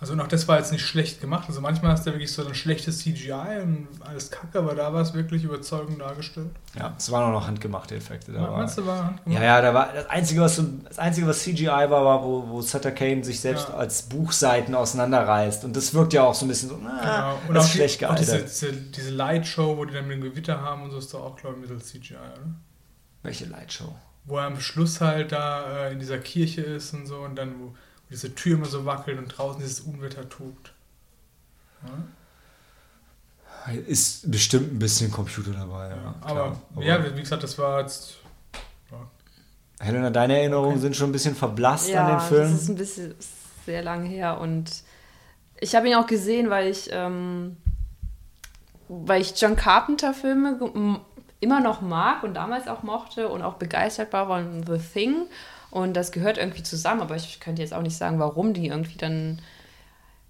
Also 0.00 0.14
und 0.14 0.20
auch 0.20 0.26
das 0.26 0.48
war 0.48 0.58
jetzt 0.58 0.72
nicht 0.72 0.84
schlecht 0.84 1.20
gemacht. 1.20 1.44
Also 1.46 1.60
manchmal 1.60 1.92
hast 1.92 2.04
du 2.04 2.10
ja 2.10 2.14
wirklich 2.16 2.32
so 2.32 2.44
ein 2.44 2.56
schlechtes 2.56 2.98
CGI 2.98 3.60
und 3.62 3.86
alles 4.04 4.32
kacke, 4.32 4.58
aber 4.58 4.74
da 4.74 4.92
war 4.92 5.00
es 5.00 5.14
wirklich 5.14 5.44
überzeugend 5.44 6.00
dargestellt. 6.00 6.50
Ja, 6.76 6.92
es 6.98 7.08
waren 7.12 7.28
auch 7.28 7.40
noch 7.40 7.46
handgemachte 7.46 7.94
Effekte. 7.94 8.32
Da 8.32 8.40
war, 8.42 8.50
Meinst 8.56 8.78
du, 8.78 8.84
war 8.84 9.04
handgemacht? 9.06 9.40
ja, 9.40 9.46
ja, 9.46 9.60
da 9.62 9.72
war 9.72 9.92
das 9.94 10.10
Einzige, 10.10 10.40
was, 10.40 10.60
das 10.88 10.98
Einzige, 10.98 11.28
was 11.28 11.38
CGI 11.44 11.66
war, 11.68 11.90
war, 12.04 12.24
wo, 12.24 12.48
wo 12.48 12.60
Sutter 12.62 12.90
Kane 12.90 13.22
sich 13.22 13.38
selbst 13.38 13.68
Ja. 13.68 13.74
als 13.76 14.02
Buchseiten 14.02 14.74
auseinanderreißt. 14.74 15.64
Und 15.64 15.76
das 15.76 15.94
wirkt 15.94 16.12
ja 16.14 16.24
auch 16.24 16.34
so 16.34 16.46
ein 16.46 16.48
bisschen 16.48 16.70
so, 16.70 16.78
na, 16.82 16.98
Genau. 17.00 17.38
Und 17.48 17.54
das 17.54 17.66
auch, 17.66 17.68
ist 17.68 17.72
die, 17.74 17.78
schlecht 17.78 18.04
auch 18.04 18.14
diese, 18.16 18.32
gealtert. 18.38 18.50
diese, 18.50 18.72
diese 18.72 19.10
Lightshow, 19.10 19.76
wo 19.76 19.84
die 19.84 19.94
dann 19.94 20.08
mit 20.08 20.16
dem 20.16 20.22
Gewitter 20.22 20.60
haben 20.60 20.82
und 20.82 20.90
so, 20.90 20.98
ist 20.98 21.14
doch 21.14 21.22
auch, 21.22 21.36
glaube 21.36 21.54
ich, 21.62 21.68
mittels 21.70 21.86
CGI, 21.90 22.14
oder? 22.14 22.54
Welche 23.22 23.44
Lightshow? 23.44 23.94
Wo 24.24 24.38
er 24.38 24.44
am 24.44 24.60
Schluss 24.60 25.00
halt 25.00 25.32
da 25.32 25.86
äh, 25.86 25.92
in 25.92 25.98
dieser 25.98 26.18
Kirche 26.18 26.62
ist 26.62 26.94
und 26.94 27.06
so 27.06 27.18
und 27.18 27.36
dann, 27.36 27.58
wo, 27.58 27.64
wo 27.66 27.74
diese 28.10 28.34
Tür 28.34 28.56
immer 28.56 28.66
so 28.66 28.84
wackelt 28.84 29.18
und 29.18 29.28
draußen 29.28 29.60
dieses 29.60 29.80
Unwetter 29.80 30.28
tobt. 30.28 30.72
Ja? 31.84 31.90
Ist 33.86 34.30
bestimmt 34.30 34.72
ein 34.72 34.78
bisschen 34.78 35.10
Computer 35.10 35.52
dabei, 35.52 35.90
ja. 35.90 36.14
aber, 36.20 36.56
klar. 36.74 36.84
ja, 36.84 37.16
wie 37.16 37.20
gesagt, 37.20 37.42
das 37.42 37.58
war 37.58 37.80
jetzt. 37.80 38.16
Helena, 39.78 40.10
deine 40.10 40.38
Erinnerungen 40.38 40.80
sind 40.80 40.94
schon 40.94 41.10
ein 41.10 41.12
bisschen 41.12 41.34
verblasst 41.34 41.88
ja, 41.88 42.06
an 42.06 42.18
den 42.18 42.20
Film. 42.28 42.52
das 42.52 42.62
ist 42.62 42.68
ein 42.68 42.76
bisschen 42.76 43.14
sehr 43.66 43.82
lange 43.82 44.08
her 44.08 44.38
und 44.38 44.70
ich 45.60 45.74
habe 45.74 45.88
ihn 45.88 45.94
auch 45.94 46.06
gesehen, 46.06 46.50
weil 46.50 46.68
ich, 46.68 46.88
ähm, 46.92 47.56
weil 48.88 49.20
ich 49.20 49.40
John 49.40 49.56
Carpenter 49.56 50.12
Filme 50.12 50.58
immer 51.42 51.60
noch 51.60 51.80
mag 51.80 52.22
und 52.22 52.34
damals 52.34 52.68
auch 52.68 52.82
mochte 52.82 53.28
und 53.28 53.42
auch 53.42 53.54
begeistert 53.54 54.12
war 54.12 54.28
von 54.28 54.64
The 54.66 54.78
Thing 54.78 55.26
und 55.70 55.94
das 55.94 56.12
gehört 56.12 56.38
irgendwie 56.38 56.62
zusammen, 56.62 57.00
aber 57.00 57.16
ich 57.16 57.40
könnte 57.40 57.62
jetzt 57.62 57.74
auch 57.74 57.82
nicht 57.82 57.96
sagen, 57.96 58.18
warum 58.18 58.54
die 58.54 58.68
irgendwie 58.68 58.96
dann, 58.96 59.40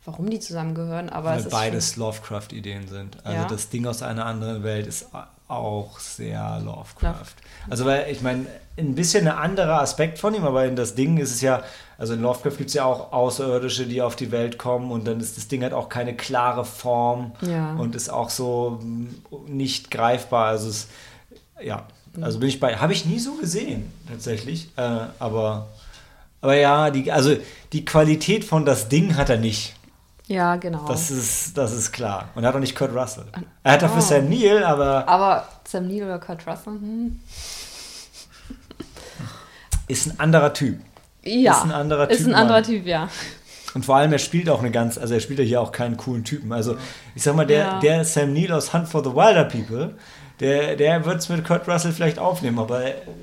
warum 0.04 0.30
die 0.30 0.40
zusammengehören, 0.40 1.10
aber 1.10 1.30
Weil 1.30 1.38
es 1.40 1.46
ist 1.46 1.50
beides 1.52 1.96
Lovecraft-Ideen 1.96 2.88
sind. 2.88 3.24
Also 3.24 3.42
Ja. 3.42 3.46
das 3.46 3.68
Ding 3.68 3.86
aus 3.86 4.02
einer 4.02 4.24
anderen 4.24 4.62
Welt 4.62 4.86
ist 4.86 5.08
auch 5.48 5.98
sehr 5.98 6.60
Lovecraft. 6.64 7.34
Also 7.68 7.84
weil, 7.84 8.10
ich 8.10 8.22
meine, 8.22 8.46
ein 8.78 8.94
bisschen 8.94 9.28
ein 9.28 9.36
anderer 9.36 9.80
Aspekt 9.82 10.18
von 10.18 10.34
ihm, 10.34 10.44
aber 10.44 10.64
in 10.64 10.76
das 10.76 10.94
Ding 10.94 11.18
ist 11.18 11.30
es 11.32 11.42
ja, 11.42 11.62
also 12.02 12.14
in 12.14 12.20
Lovecraft 12.20 12.56
gibt 12.58 12.68
es 12.70 12.74
ja 12.74 12.84
auch 12.84 13.12
Außerirdische, 13.12 13.86
die 13.86 14.02
auf 14.02 14.16
die 14.16 14.32
Welt 14.32 14.58
kommen 14.58 14.90
und 14.90 15.06
dann 15.06 15.20
ist 15.20 15.36
das 15.36 15.46
Ding 15.46 15.62
halt 15.62 15.72
auch 15.72 15.88
keine 15.88 16.16
klare 16.16 16.64
Form 16.64 17.30
Ja. 17.42 17.74
und 17.76 17.94
ist 17.94 18.08
auch 18.08 18.28
so 18.28 18.80
mm, 18.82 19.06
nicht 19.46 19.92
greifbar. 19.92 20.46
Also 20.48 20.68
es, 20.68 20.88
ja, 21.62 21.86
Mhm. 22.16 22.24
also 22.24 22.40
bin 22.40 22.48
ich 22.48 22.58
bei, 22.58 22.76
habe 22.76 22.92
ich 22.92 23.06
nie 23.06 23.20
so 23.20 23.34
gesehen, 23.34 23.92
tatsächlich, 24.10 24.68
äh, 24.76 24.82
aber, 25.20 25.68
aber 26.40 26.56
ja, 26.56 26.90
die, 26.90 27.12
also 27.12 27.36
die 27.72 27.84
Qualität 27.84 28.44
von 28.44 28.64
das 28.66 28.88
Ding 28.88 29.16
hat 29.16 29.30
er 29.30 29.38
nicht. 29.38 29.76
ja 30.26 30.56
genau. 30.56 30.84
Das 30.88 31.08
ist, 31.12 31.56
das 31.56 31.72
ist 31.72 31.92
klar. 31.92 32.30
Und 32.34 32.42
er 32.42 32.48
hat 32.48 32.56
auch 32.56 32.60
nicht 32.60 32.74
Kurt 32.74 32.92
Russell. 32.96 33.26
Er 33.62 33.72
hat 33.74 33.82
dafür 33.82 33.98
Oh. 33.98 34.00
Sam 34.00 34.28
Neill, 34.28 34.64
aber 34.64 35.06
aber 35.08 35.46
Sam 35.64 35.86
Neill 35.86 36.02
oder 36.02 36.18
Kurt 36.18 36.44
Russell, 36.48 36.72
hm. 36.72 37.20
ist 39.88 40.06
ein 40.08 40.18
anderer 40.18 40.52
Typ. 40.52 40.80
Ja, 41.24 41.52
Ist 41.52 41.62
ein 41.64 41.72
anderer 41.72 42.10
ist 42.10 42.18
Typ, 42.18 42.26
ein 42.28 42.34
anderer. 42.34 42.62
Typ, 42.62 42.86
ja. 42.86 43.08
Und 43.74 43.84
vor 43.86 43.96
allem, 43.96 44.12
er 44.12 44.18
spielt 44.18 44.50
auch 44.50 44.58
eine 44.60 44.70
ganz, 44.70 44.98
also 44.98 45.14
er 45.14 45.20
spielt 45.20 45.38
ja 45.38 45.44
hier 45.44 45.60
auch 45.60 45.72
keinen 45.72 45.96
coolen 45.96 46.24
Typen. 46.24 46.52
Also 46.52 46.76
ich 47.14 47.22
sag 47.22 47.34
mal, 47.36 47.46
der, 47.46 47.58
Ja. 47.64 47.80
der 47.80 48.04
Sam 48.04 48.32
Neill 48.34 48.52
aus 48.52 48.72
Hunt 48.74 48.88
for 48.88 49.02
the 49.02 49.10
Wilder 49.14 49.44
People, 49.44 49.96
der, 50.40 50.76
der 50.76 51.04
wird 51.06 51.20
es 51.20 51.28
mit 51.28 51.44
Kurt 51.44 51.66
Russell 51.68 51.92
vielleicht 51.92 52.18
aufnehmen, 52.18 52.58
aber 52.58 52.82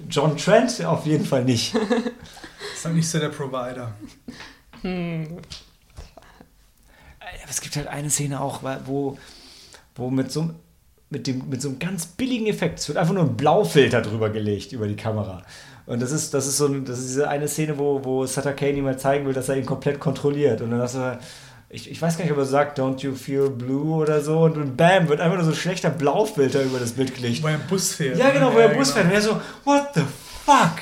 John 0.09 0.37
Trent 0.37 0.83
auf 0.85 1.05
jeden 1.05 1.25
Fall 1.25 1.43
nicht. 1.43 1.75
Ist 2.75 2.85
halt 2.85 2.95
nicht 2.95 3.09
so 3.09 3.19
der 3.19 3.29
Provider. 3.29 3.91
Aber 4.83 5.41
es 7.49 7.61
gibt 7.61 7.75
halt 7.75 7.87
eine 7.87 8.09
Szene 8.09 8.39
auch, 8.41 8.61
wo, 8.85 9.17
wo 9.95 10.09
mit 10.09 10.31
so, 10.31 10.41
einem- 10.41 10.55
mit, 11.09 11.27
dem, 11.27 11.49
mit 11.49 11.61
so 11.61 11.69
einem 11.69 11.79
ganz 11.79 12.05
billigen 12.05 12.47
Effekt, 12.47 12.79
es 12.79 12.87
wird 12.87 12.97
einfach 12.97 13.13
nur 13.13 13.23
ein 13.23 13.35
Blaufilter 13.37 14.01
drüber 14.01 14.29
gelegt 14.29 14.71
über 14.71 14.87
die 14.87 14.95
Kamera. 14.95 15.43
Und 15.89 16.01
das 16.01 16.11
ist, 16.11 16.33
das 16.35 16.45
ist 16.45 16.57
so 16.57 16.67
ein- 16.67 16.85
das 16.85 16.99
ist 16.99 17.09
diese 17.09 17.27
eine 17.27 17.47
Szene, 17.47 17.77
wo, 17.79 17.99
wo 18.03 18.25
Sutter 18.25 18.53
Kane 18.53 18.73
ihm 18.73 18.83
mal 18.83 18.97
zeigen 18.99 19.25
will, 19.25 19.33
dass 19.33 19.49
er 19.49 19.57
ihn 19.57 19.65
komplett 19.65 19.99
kontrolliert. 19.99 20.61
Und 20.61 20.69
dann 20.71 20.81
hast 20.81 20.93
du, 20.95 21.19
ich, 21.69 21.89
ich 21.89 21.99
weiß 22.01 22.15
gar 22.17 22.23
nicht, 22.25 22.31
ob 22.31 22.37
er 22.37 22.45
sagt, 22.45 22.79
don't 22.79 22.99
you 23.01 23.15
feel 23.15 23.49
blue 23.49 23.95
oder 23.95 24.21
so. 24.21 24.41
Und, 24.41 24.55
dann 24.55 24.75
bam, 24.75 25.09
wird 25.09 25.19
einfach 25.19 25.35
nur 25.37 25.45
so 25.45 25.51
ein 25.51 25.55
schlechter 25.57 25.89
Blaufilter 25.89 26.61
über 26.61 26.77
das 26.79 26.91
Bild 26.91 27.15
gelegt. 27.15 27.41
Wo 27.43 27.47
er 27.47 27.55
im 27.55 27.67
Bus 27.67 27.93
fährt. 27.95 28.17
Ja, 28.17 28.29
genau, 28.29 28.53
wo 28.53 28.59
er 28.59 28.69
Bus 28.69 28.93
genau. 28.93 28.95
fährt. 28.95 29.05
Und 29.07 29.11
er 29.13 29.21
so, 29.21 29.41
what 29.65 29.87
the 29.95 30.01
fuck? 30.45 30.77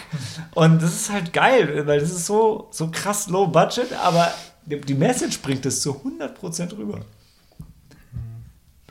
Und 0.56 0.82
das 0.82 0.94
ist 0.94 1.10
halt 1.12 1.32
geil, 1.32 1.84
weil 1.88 2.00
das 2.02 2.10
ist 2.12 2.26
so, 2.26 2.68
so 2.72 2.90
krass 2.92 3.30
low 3.30 3.48
budget, 3.48 3.94
aber 4.04 4.30
die, 4.66 4.80
die 4.82 4.94
Message 4.94 5.40
bringt 5.42 5.66
es 5.66 5.82
zu 5.82 5.94
100% 5.94 6.78
rüber. 6.78 7.00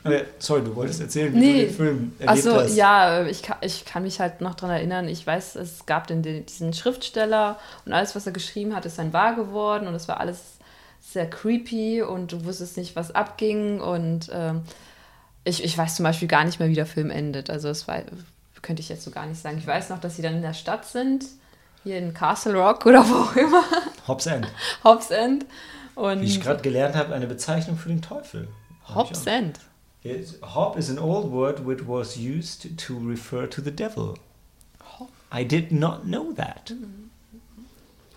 Aber, 0.03 0.21
sorry, 0.39 0.61
du 0.63 0.75
wolltest 0.75 1.01
erzählen, 1.01 1.33
wie 1.33 1.37
Nee. 1.39 1.53
du 1.61 1.67
den 1.67 1.75
Film 1.75 2.13
erlebt 2.19 2.47
Achso, 2.47 2.59
hast. 2.61 2.75
ja, 2.75 3.25
ich 3.25 3.41
kann, 3.43 3.57
ich 3.61 3.83
kann 3.85 4.03
mich 4.03 4.19
halt 4.19 4.41
noch 4.41 4.55
dran 4.55 4.69
erinnern. 4.69 5.07
Ich 5.09 5.25
weiß, 5.25 5.55
es 5.55 5.85
gab 5.85 6.07
den, 6.07 6.21
den, 6.23 6.45
diesen 6.45 6.73
Schriftsteller 6.73 7.59
und 7.85 7.93
alles, 7.93 8.15
was 8.15 8.25
er 8.25 8.31
geschrieben 8.31 8.75
hat, 8.75 8.85
ist 8.85 8.99
dann 8.99 9.11
wahr 9.11 9.35
geworden 9.35 9.87
und 9.87 9.95
es 9.95 10.07
war 10.07 10.19
alles 10.19 10.57
sehr 11.01 11.29
creepy 11.29 12.01
und 12.03 12.31
du 12.31 12.45
wusstest 12.45 12.77
nicht, 12.77 12.95
was 12.95 13.13
abging 13.15 13.79
und 13.81 14.29
ähm, 14.33 14.61
ich, 15.43 15.63
ich 15.63 15.77
weiß 15.77 15.95
zum 15.95 16.03
Beispiel 16.03 16.27
gar 16.27 16.43
nicht 16.43 16.59
mehr, 16.59 16.69
wie 16.69 16.75
der 16.75 16.85
Film 16.85 17.09
endet. 17.09 17.49
Also 17.49 17.69
das 17.69 17.87
war, 17.87 18.01
könnte 18.61 18.81
ich 18.81 18.89
jetzt 18.89 19.03
so 19.03 19.11
gar 19.11 19.25
nicht 19.25 19.41
sagen. 19.41 19.57
Ich 19.57 19.67
weiß 19.67 19.89
noch, 19.89 19.99
dass 19.99 20.15
sie 20.17 20.21
dann 20.21 20.35
in 20.35 20.41
der 20.41 20.53
Stadt 20.53 20.85
sind, 20.85 21.25
hier 21.83 21.97
in 21.97 22.13
Castle 22.13 22.53
Rock 22.55 22.85
oder 22.85 23.07
wo 23.07 23.15
auch 23.15 23.35
immer, 23.35 23.63
Hobbs 24.07 24.25
End. 24.25 24.47
Hobbs 24.83 25.09
End. 25.11 25.45
Und 25.95 26.21
Wie 26.21 26.25
ich 26.25 26.41
gerade 26.41 26.61
gelernt 26.61 26.95
habe, 26.95 27.15
eine 27.15 27.25
Bezeichnung 27.27 27.77
für 27.77 27.89
den 27.89 28.01
Teufel. 28.01 28.47
Hobbs 28.93 29.25
End. 29.25 29.59
It's- 30.09 30.35
Hob 30.41 30.77
is 30.77 30.89
an 30.89 30.99
old 30.99 31.31
word 31.31 31.65
which 31.65 31.87
was 31.87 32.17
used 32.17 32.77
to 32.85 32.97
refer 32.99 33.47
to 33.47 33.61
the 33.61 33.71
devil. 33.71 34.15
I 35.31 35.43
did 35.43 35.71
not 35.71 36.03
know 36.03 36.31
that. 36.33 36.73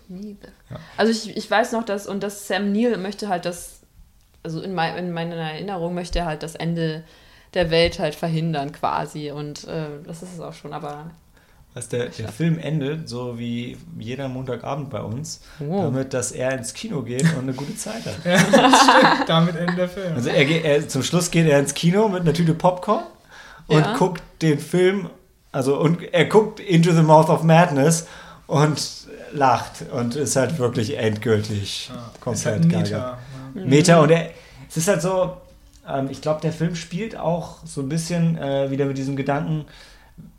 Neither. 0.08 0.48
Ja. 0.70 0.76
Also 0.96 1.12
ich, 1.12 1.36
ich 1.36 1.50
weiß 1.50 1.72
noch, 1.72 1.84
dass, 1.84 2.06
und 2.06 2.22
dass 2.22 2.46
Sam 2.48 2.72
Neill 2.72 2.96
möchte 2.96 3.28
halt 3.28 3.44
das, 3.44 3.80
also 4.42 4.60
in, 4.60 4.74
mein, 4.74 4.96
in 4.96 5.12
meiner 5.12 5.36
Erinnerung 5.36 5.94
möchte 5.94 6.20
er 6.20 6.26
halt 6.26 6.42
das 6.42 6.54
Ende 6.54 7.04
der 7.54 7.70
Welt 7.70 7.98
halt 7.98 8.14
verhindern 8.14 8.72
quasi. 8.72 9.30
Und 9.30 9.66
äh, 9.68 9.86
das 10.04 10.22
ist 10.22 10.34
es 10.34 10.40
auch 10.40 10.54
schon, 10.54 10.72
aber 10.72 11.10
dass 11.74 11.88
der, 11.88 12.06
der 12.06 12.28
Film 12.28 12.58
endet, 12.58 13.08
so 13.08 13.38
wie 13.38 13.76
jeder 13.98 14.28
Montagabend 14.28 14.90
bei 14.90 15.00
uns, 15.00 15.40
Oh. 15.60 15.82
damit, 15.82 16.12
dass 16.14 16.32
er 16.32 16.52
ins 16.58 16.74
Kino 16.74 17.02
geht 17.02 17.22
und 17.34 17.42
eine 17.44 17.52
gute 17.52 17.76
Zeit 17.76 18.04
hat. 18.06 18.16
Ja, 18.24 18.36
das 18.50 18.80
stimmt. 18.80 19.28
Damit 19.28 19.56
endet 19.56 19.78
der 19.78 19.88
Film. 19.88 20.14
Also 20.14 20.30
er, 20.30 20.44
geht- 20.44 20.64
er, 20.64 20.88
zum 20.88 21.02
Schluss 21.02 21.30
geht 21.30 21.46
er 21.46 21.58
ins 21.60 21.74
Kino 21.74 22.08
mit 22.08 22.22
einer 22.22 22.32
Tüte 22.32 22.54
Popcorn 22.54 23.04
und 23.68 23.80
Ja. 23.80 23.96
guckt 23.96 24.22
den 24.42 24.58
Film, 24.58 25.10
also 25.52 25.78
und 25.78 26.02
er 26.12 26.24
guckt 26.24 26.58
Into 26.60 26.92
the 26.92 27.02
Mouth 27.02 27.28
of 27.28 27.42
Madness 27.44 28.06
und 28.48 28.82
lacht 29.32 29.84
und 29.92 30.16
ist 30.16 30.34
halt 30.34 30.58
wirklich 30.58 30.98
endgültig 30.98 31.88
Ja, 31.88 32.10
ist 32.12 32.20
komplett 32.20 32.46
halt. 32.54 32.64
Mieter. 32.66 33.18
Ja. 33.54 33.64
Meter 33.64 34.00
und 34.02 34.10
er, 34.10 34.30
es 34.68 34.76
ist 34.76 34.88
halt 34.88 35.02
so, 35.02 35.36
ähm, 35.88 36.08
ich 36.10 36.20
glaube, 36.20 36.40
der 36.40 36.52
Film 36.52 36.74
spielt 36.74 37.16
auch 37.16 37.58
so 37.64 37.80
ein 37.80 37.88
bisschen 37.88 38.36
äh, 38.38 38.70
wieder 38.72 38.86
mit 38.86 38.98
diesem 38.98 39.14
Gedanken, 39.14 39.66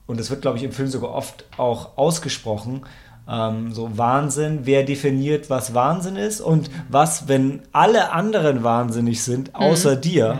und 0.07 0.19
das 0.19 0.29
wird, 0.29 0.41
glaube 0.41 0.57
ich, 0.57 0.63
im 0.63 0.71
Film 0.71 0.87
sogar 0.87 1.11
oft 1.11 1.45
auch 1.57 1.97
ausgesprochen, 1.97 2.85
ähm, 3.29 3.73
so 3.73 3.97
Wahnsinn, 3.97 4.61
wer 4.63 4.83
definiert, 4.83 5.49
was 5.49 5.73
Wahnsinn 5.73 6.15
ist 6.15 6.41
und 6.41 6.69
was, 6.89 7.27
wenn 7.27 7.61
alle 7.71 8.11
anderen 8.11 8.63
wahnsinnig 8.63 9.23
sind, 9.23 9.55
außer 9.55 9.95
dir, 9.95 10.39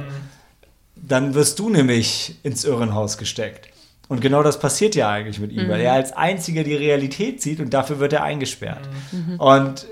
dann 0.95 1.33
wirst 1.33 1.59
du 1.59 1.69
nämlich 1.69 2.39
ins 2.43 2.65
Irrenhaus 2.65 3.17
gesteckt. 3.17 3.69
Und 4.07 4.19
genau 4.19 4.43
das 4.43 4.59
passiert 4.59 4.93
ja 4.95 5.09
eigentlich 5.09 5.39
mit 5.39 5.53
ihm, 5.53 5.69
weil 5.69 5.79
er 5.79 5.93
als 5.93 6.11
einziger 6.11 6.63
die 6.65 6.75
Realität 6.75 7.41
sieht 7.41 7.61
und 7.61 7.73
dafür 7.73 7.99
wird 7.99 8.11
er 8.11 8.23
eingesperrt. 8.23 8.89
Und 9.37 9.87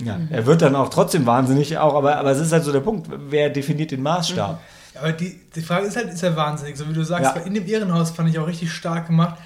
ja, 0.00 0.20
er 0.30 0.46
wird 0.46 0.62
dann 0.62 0.76
auch 0.76 0.88
trotzdem 0.88 1.26
wahnsinnig, 1.26 1.78
auch, 1.78 1.94
aber, 1.94 2.16
aber 2.16 2.30
es 2.30 2.38
ist 2.38 2.52
halt 2.52 2.62
so 2.62 2.70
der 2.72 2.80
Punkt, 2.80 3.08
wer 3.28 3.50
definiert 3.50 3.90
den 3.90 4.02
Maßstab? 4.02 4.60
Aber 5.00 5.12
die, 5.12 5.40
die 5.54 5.62
Frage 5.62 5.86
ist 5.86 5.96
halt, 5.96 6.08
ist 6.12 6.22
er 6.22 6.36
wahnsinnig? 6.36 6.76
So 6.76 6.88
wie 6.88 6.92
du 6.92 7.02
sagst, 7.04 7.24
Ja. 7.34 7.36
weil 7.36 7.46
in 7.46 7.54
dem 7.54 7.66
Irrenhaus 7.66 8.10
fand 8.12 8.28
ich 8.30 8.38
auch 8.38 8.46
richtig 8.46 8.72
stark 8.72 9.06
gemacht. 9.08 9.38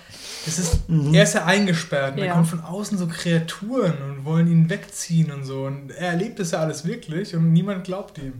Das 0.44 0.59
ist, 0.59 0.88
Mhm. 0.88 1.12
Er 1.14 1.24
ist 1.24 1.34
ja 1.34 1.44
eingesperrt 1.44 2.12
und 2.12 2.18
Ja. 2.18 2.26
da 2.26 2.32
kommen 2.32 2.44
von 2.44 2.61
außen 2.61 2.96
so 2.99 3.07
Kreaturen 3.07 3.94
und 4.03 4.24
wollen 4.24 4.46
ihn 4.51 4.70
wegziehen 4.70 5.30
und 5.32 5.44
so. 5.44 5.64
Und 5.66 5.90
er 5.90 6.09
erlebt 6.11 6.38
das 6.38 6.51
ja 6.53 6.61
alles 6.61 6.84
wirklich 6.86 7.34
und 7.34 7.53
niemand 7.53 7.84
glaubt 7.84 8.18
ihm. 8.18 8.34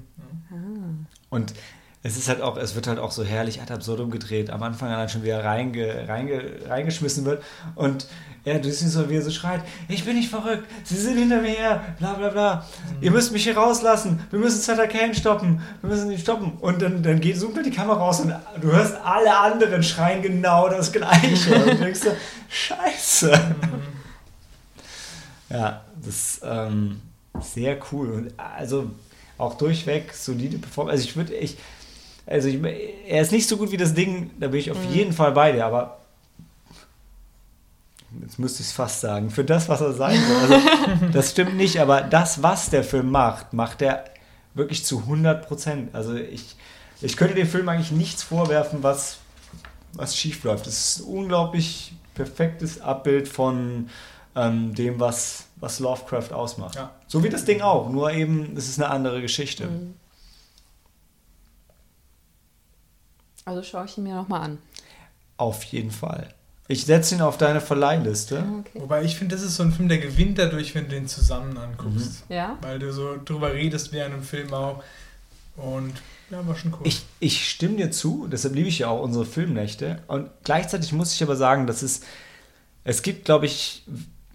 Und 1.31 1.55
es 2.03 2.17
ist 2.17 2.29
halt 2.29 2.41
auch, 2.43 2.57
es 2.57 2.77
wird 2.77 2.87
halt 2.87 3.01
auch 3.01 3.11
so 3.11 3.25
herrlich 3.25 3.61
ad 3.61 3.75
absurdum 3.75 4.11
gedreht. 4.11 4.51
Am 4.51 4.63
Anfang 4.63 4.89
dann 4.89 5.09
schon 5.09 5.25
wieder 5.25 5.43
reinge, 5.43 6.09
reinge, 6.09 6.43
reingeschmissen 6.69 7.25
wird. 7.25 7.43
Und 7.75 8.07
er, 8.45 8.61
du 8.61 8.71
siehst 8.71 8.93
so, 8.93 9.11
wie 9.11 9.17
er 9.17 9.23
so 9.23 9.33
schreit, 9.33 9.63
ich 9.89 10.05
bin 10.05 10.15
nicht 10.15 10.31
verrückt, 10.31 10.65
sie 10.85 10.97
sind 10.97 11.19
hinter 11.19 11.43
mir 11.43 11.51
her, 11.51 11.97
bla 11.99 12.15
bla 12.15 12.29
bla. 12.29 12.67
Ihr 13.01 13.11
müsst 13.11 13.33
mich 13.33 13.43
hier 13.43 13.57
rauslassen, 13.57 14.21
wir 14.31 14.39
müssen 14.39 14.61
Sutter 14.61 14.87
Kane 14.87 15.13
stoppen, 15.15 15.61
wir 15.81 15.91
müssen 15.91 16.11
ihn 16.11 16.19
stoppen. 16.19 16.53
Und 16.61 16.81
dann, 16.81 17.03
dann 17.03 17.21
geht, 17.21 17.39
zoomt 17.39 17.65
die 17.67 17.71
Kamera 17.71 17.99
raus 17.99 18.21
und 18.21 18.33
du 18.61 18.73
hörst 18.73 18.97
alle 19.05 19.37
anderen 19.37 19.83
schreien 19.83 20.23
genau 20.23 20.69
das 20.69 20.93
Gleiche. 20.93 21.55
Und 21.55 21.67
du 21.67 21.75
denkst 21.77 22.01
so, 22.01 22.11
scheiße. 22.49 23.33
Ja, 25.51 25.85
das 25.97 26.15
ist 26.15 26.41
ähm, 26.45 27.01
sehr 27.41 27.79
cool. 27.91 28.13
Und 28.13 28.33
also 28.39 28.91
auch 29.37 29.55
durchweg 29.55 30.13
solide 30.13 30.59
Performance. 30.59 30.93
Also 30.93 31.05
ich 31.09 31.17
würde, 31.17 31.35
ich, 31.35 31.57
also 32.29 32.49
ich, 32.49 32.61
er 33.07 33.23
ist 33.23 33.33
nicht 33.33 33.49
so 33.49 33.57
gut 33.57 33.73
wie 33.73 33.77
das 33.77 33.95
Ding, 33.95 34.31
da 34.39 34.49
bin 34.49 34.61
ich 34.61 34.71
auf 34.71 34.85
jeden 34.91 35.13
Fall 35.13 35.33
bei 35.33 35.53
dir, 35.53 35.65
aber 35.65 35.99
jetzt 38.23 38.39
müsste 38.39 38.63
ich 38.63 38.69
es 38.69 38.73
fast 38.73 39.01
sagen, 39.01 39.31
für 39.31 39.45
das, 39.45 39.69
was 39.69 39.81
er 39.81 39.93
sein 39.93 40.21
soll. 40.27 40.37
Also, 40.37 41.07
das 41.13 41.31
stimmt 41.31 41.57
nicht, 41.57 41.81
aber 41.81 42.03
das, 42.03 42.43
was 42.43 42.71
der 42.71 42.85
Film 42.85 43.11
macht, 43.11 43.53
macht 43.53 43.83
er 43.83 44.05
wirklich 44.55 44.85
zu 44.85 45.01
100 45.01 45.47
Prozent. 45.47 45.95
Also 45.95 46.15
ich, 46.15 46.57
ich 47.01 47.17
könnte 47.17 47.35
dem 47.35 47.47
Film 47.47 47.69
eigentlich 47.69 47.93
nichts 47.93 48.23
vorwerfen, 48.23 48.83
was, 48.83 49.19
was 49.93 50.17
schief 50.17 50.45
läuft. 50.45 50.67
Es 50.67 50.97
ist 50.97 51.01
ein 51.01 51.05
unglaublich 51.05 51.93
perfektes 52.15 52.81
Abbild 52.81 53.29
von 53.29 53.89
ähm, 54.35 54.75
dem, 54.75 54.99
was, 55.01 55.47
was 55.57 55.79
Lovecraft 55.81 56.33
ausmacht. 56.33 56.77
Ja. 56.77 56.91
So 57.07 57.23
wie 57.23 57.29
das 57.29 57.45
Ding 57.45 57.61
auch, 57.61 57.89
nur 57.89 58.11
eben, 58.11 58.57
es 58.57 58.69
ist 58.69 58.81
eine 58.81 58.91
andere 58.91 59.21
Geschichte. 59.23 59.69
Also 63.49 63.63
schaue 63.63 63.87
ich 63.87 63.97
ihn 63.97 64.05
mir 64.05 64.15
nochmal 64.15 64.43
an. 64.43 64.59
Auf 65.39 65.65
jeden 65.65 65.91
Fall. 65.91 66.29
Ich 66.69 66.85
setze 66.85 67.15
ihn 67.15 67.23
auf 67.23 67.39
deine 67.39 67.63
Verleihliste. 67.63 68.45
Okay. 68.61 68.81
Wobei 68.81 69.03
ich 69.05 69.17
finde, 69.17 69.35
das 69.35 69.43
ist 69.43 69.57
so 69.57 69.63
ein 69.63 69.73
Film, 69.73 69.89
der 69.89 69.97
gewinnt 69.97 70.39
dadurch, 70.39 70.75
wenn 70.75 70.85
du 70.85 70.91
den 70.91 71.09
zusammen 71.09 71.57
anguckst. 71.57 72.25
Ja? 72.29 72.59
Weil 72.61 72.79
du 72.79 72.93
so 72.93 73.17
drüber 73.25 73.55
redest 73.55 73.91
während 73.93 74.15
dem 74.17 74.23
Film 74.23 74.53
auch. 74.53 74.83
Und 75.57 75.95
ja, 76.29 76.47
war 76.47 76.55
schon 76.57 76.75
cool. 76.75 76.81
Ich, 76.85 77.07
ich 77.21 77.49
stimme 77.49 77.77
dir 77.77 77.91
zu, 77.91 78.29
deshalb 78.31 78.55
liebe 78.55 78.69
ich 78.69 78.81
ja 78.81 78.89
auch 78.89 79.03
unsere 79.03 79.25
Filmnächte. 79.25 80.03
Und 80.09 80.29
gleichzeitig 80.45 80.93
muss 80.93 81.15
ich 81.15 81.23
aber 81.23 81.37
sagen, 81.37 81.67
dass 81.67 81.81
es, 81.81 82.03
es 82.85 83.01
gibt, 83.01 83.25
glaube 83.25 83.47
ich, 83.47 83.83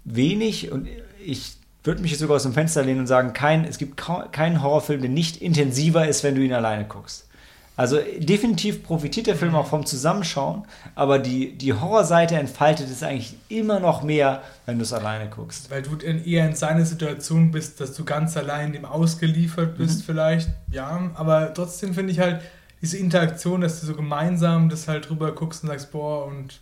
wenig 0.02 0.72
und 0.72 0.88
ich 1.24 1.56
würde 1.84 2.02
mich 2.02 2.10
jetzt 2.10 2.20
sogar 2.20 2.34
aus 2.34 2.42
dem 2.42 2.52
Fenster 2.52 2.82
lehnen 2.82 3.00
und 3.00 3.06
sagen, 3.06 3.32
kein, 3.32 3.64
es 3.64 3.78
gibt 3.78 3.96
keinen 3.96 4.60
Horrorfilm, 4.60 5.02
der 5.02 5.10
nicht 5.10 5.36
intensiver 5.36 6.08
ist, 6.08 6.24
wenn 6.24 6.34
du 6.34 6.42
ihn 6.42 6.52
alleine 6.52 6.84
guckst. 6.84 7.28
Also 7.76 7.98
definitiv 8.18 8.84
profitiert 8.84 9.26
der 9.26 9.34
Film 9.34 9.56
auch 9.56 9.66
vom 9.66 9.84
Zusammenschauen, 9.84 10.64
aber 10.94 11.18
die, 11.18 11.58
die 11.58 11.72
Horrorseite 11.72 12.36
entfaltet 12.36 12.88
es 12.88 13.02
eigentlich 13.02 13.34
immer 13.48 13.80
noch 13.80 14.02
mehr, 14.02 14.42
wenn 14.64 14.78
du 14.78 14.84
es 14.84 14.92
alleine 14.92 15.28
guckst. 15.28 15.70
Weil 15.72 15.82
du 15.82 15.96
in, 15.96 16.24
eher 16.24 16.46
in 16.46 16.54
seiner 16.54 16.84
Situation 16.84 17.50
bist, 17.50 17.80
dass 17.80 17.92
du 17.94 18.04
ganz 18.04 18.36
allein 18.36 18.72
dem 18.72 18.84
ausgeliefert 18.84 19.76
bist, 19.76 20.00
Mhm. 20.00 20.04
vielleicht. 20.04 20.48
Ja, 20.70 21.10
aber 21.14 21.52
trotzdem 21.52 21.94
finde 21.94 22.12
ich 22.12 22.20
halt 22.20 22.40
diese 22.80 22.96
Interaktion, 22.98 23.60
dass 23.62 23.80
du 23.80 23.86
so 23.86 23.94
gemeinsam 23.96 24.68
das 24.68 24.86
halt 24.86 25.08
drüber 25.08 25.32
guckst 25.34 25.64
und 25.64 25.70
sagst, 25.70 25.90
boah, 25.90 26.26
und. 26.26 26.60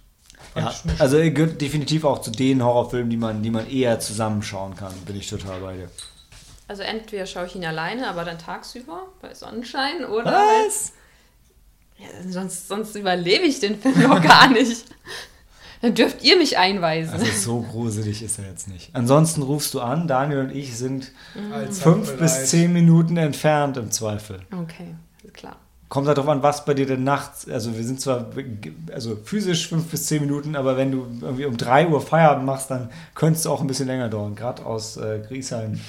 Ja, 0.57 0.73
also 0.99 1.19
er 1.19 1.31
gehört 1.31 1.61
definitiv 1.61 2.05
auch 2.05 2.21
zu 2.21 2.31
den 2.31 2.65
Horrorfilmen, 2.65 3.11
die 3.11 3.17
man, 3.19 3.43
die 3.43 3.51
man 3.51 3.69
eher 3.69 4.01
zusammenschauen 4.01 4.75
kann, 4.75 4.93
bin 5.07 5.17
ich 5.17 5.29
total 5.29 5.61
bei 5.61 5.75
dir. 5.77 5.89
Also 6.69 6.83
entweder 6.83 7.27
schaue 7.27 7.47
ich 7.47 7.55
ihn 7.55 7.65
alleine, 7.67 8.09
aber 8.09 8.25
dann 8.25 8.39
tagsüber 8.39 9.03
bei 9.21 9.35
Sonnenschein 9.35 10.05
oder 10.07 10.31
halt, 10.31 10.67
Was? 10.67 10.93
Ja, 12.03 12.31
sonst, 12.31 12.69
sonst 12.69 12.95
überlebe 12.97 13.45
ich 13.45 13.61
den 13.61 13.79
Film 13.79 14.03
doch 14.03 14.23
gar 14.23 14.51
nicht. 14.51 14.85
Dann 15.83 15.95
dürft 15.95 16.23
ihr 16.23 16.37
mich 16.37 16.59
einweisen. 16.59 17.13
Also 17.13 17.27
so 17.27 17.61
gruselig 17.61 18.23
ist 18.23 18.39
er 18.39 18.47
jetzt 18.47 18.69
nicht. 18.69 18.91
Ansonsten 18.93 19.43
rufst 19.43 19.75
du 19.75 19.81
an, 19.81 20.07
Daniel 20.07 20.41
und 20.41 20.51
ich 20.51 20.77
sind 20.77 21.11
Allzeit 21.53 21.83
fünf 21.83 22.17
bis 22.19 22.47
zehn 22.47 22.73
Minuten 22.73 23.17
entfernt 23.17 23.77
im 23.77 23.91
Zweifel. 23.91 24.41
Okay, 24.53 24.95
klar. 25.33 25.57
Kommt 25.89 26.07
halt 26.07 26.17
darauf 26.17 26.31
an, 26.31 26.43
was 26.43 26.65
bei 26.65 26.73
dir 26.73 26.87
denn 26.87 27.03
nachts, 27.03 27.49
also 27.49 27.77
wir 27.77 27.85
sind 27.85 28.01
zwar 28.01 28.31
also 28.93 29.17
physisch 29.17 29.69
fünf 29.69 29.91
bis 29.91 30.07
zehn 30.07 30.23
Minuten, 30.23 30.55
aber 30.55 30.77
wenn 30.77 30.93
du 30.93 31.07
irgendwie 31.21 31.47
um 31.47 31.57
drei 31.57 31.89
Uhr 31.89 32.01
Feierabend 32.01 32.47
machst, 32.47 32.71
dann 32.71 32.89
könnte 33.15 33.41
es 33.41 33.47
auch 33.47 33.61
ein 33.61 33.67
bisschen 33.67 33.89
länger 33.89 34.09
dauern, 34.09 34.37
gerade 34.37 34.65
aus 34.65 34.97
äh, 34.97 35.21
Griesheim. 35.27 35.81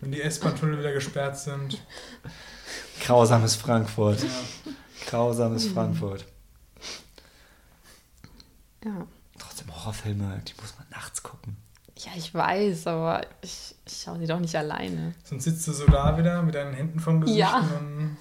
Wenn 0.00 0.12
die 0.12 0.22
S-Bahn-Tunnel 0.22 0.78
wieder 0.78 0.92
gesperrt 0.92 1.38
sind. 1.38 1.78
Grausames 3.04 3.54
Frankfurt. 3.56 4.22
Ja. 4.22 4.28
Grausames 5.06 5.66
Frankfurt. 5.68 6.24
Ja. 8.84 9.06
Trotzdem 9.38 9.74
Horrorfilme, 9.74 10.40
die 10.46 10.60
muss 10.60 10.74
man 10.78 10.86
nachts 10.90 11.22
gucken. 11.22 11.56
ja, 11.98 12.12
ich 12.16 12.32
weiß, 12.32 12.86
aber 12.86 13.22
ich, 13.42 13.74
ich 13.86 14.02
schaue 14.02 14.18
sie 14.18 14.26
doch 14.26 14.38
nicht 14.40 14.54
alleine. 14.56 15.14
Sonst 15.24 15.44
sitzt 15.44 15.66
du 15.68 15.72
so 15.72 15.86
da 15.86 16.16
wieder 16.16 16.42
mit 16.42 16.54
deinen 16.54 16.74
Händen 16.74 17.00
vom 17.00 17.20
Gesicht 17.20 17.38
Ja. 17.38 17.58
und. 17.78 18.16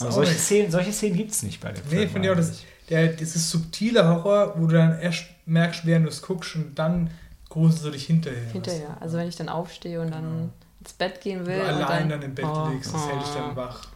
Aber 0.00 0.10
solche. 0.10 0.34
Szenen, 0.34 0.70
solche 0.70 0.92
Szenen 0.92 1.16
gibt 1.16 1.32
es 1.32 1.42
nicht 1.42 1.60
bei 1.60 1.70
dem 1.72 1.84
Nee, 1.90 1.96
Film. 1.96 2.10
finde 2.10 2.28
ich 2.28 2.32
auch, 2.32 2.36
das, 2.36 2.62
der, 2.88 3.08
das 3.08 3.36
ist 3.36 3.50
subtiler 3.50 4.08
Horror, 4.08 4.54
wo 4.58 4.66
du 4.66 4.76
dann 4.76 4.98
erst 4.98 5.24
merkst, 5.44 5.84
während 5.84 6.06
du 6.06 6.10
es 6.10 6.22
guckst 6.22 6.54
und 6.56 6.74
dann 6.78 7.10
gruselst 7.50 7.84
du 7.84 7.90
dich 7.90 8.06
hinterher. 8.06 8.48
Hinterher. 8.52 8.96
Also 9.00 9.18
wenn 9.18 9.28
ich 9.28 9.36
dann 9.36 9.50
aufstehe 9.50 10.00
und 10.00 10.10
dann 10.10 10.22
Genau. 10.24 10.50
ins 10.80 10.92
Bett 10.94 11.20
gehen 11.20 11.40
Wenn 11.40 11.46
will. 11.46 11.58
du 11.58 11.74
und 11.76 11.82
allein 11.84 12.08
dann, 12.08 12.20
dann 12.20 12.22
im 12.22 12.34
Bett 12.34 12.44
Oh, 12.46 12.68
liegst, 12.72 12.92
das 12.94 13.06
hält 13.06 13.20
dich 13.20 13.28
oh. 13.34 13.38
dann 13.38 13.56
wach. 13.56 13.86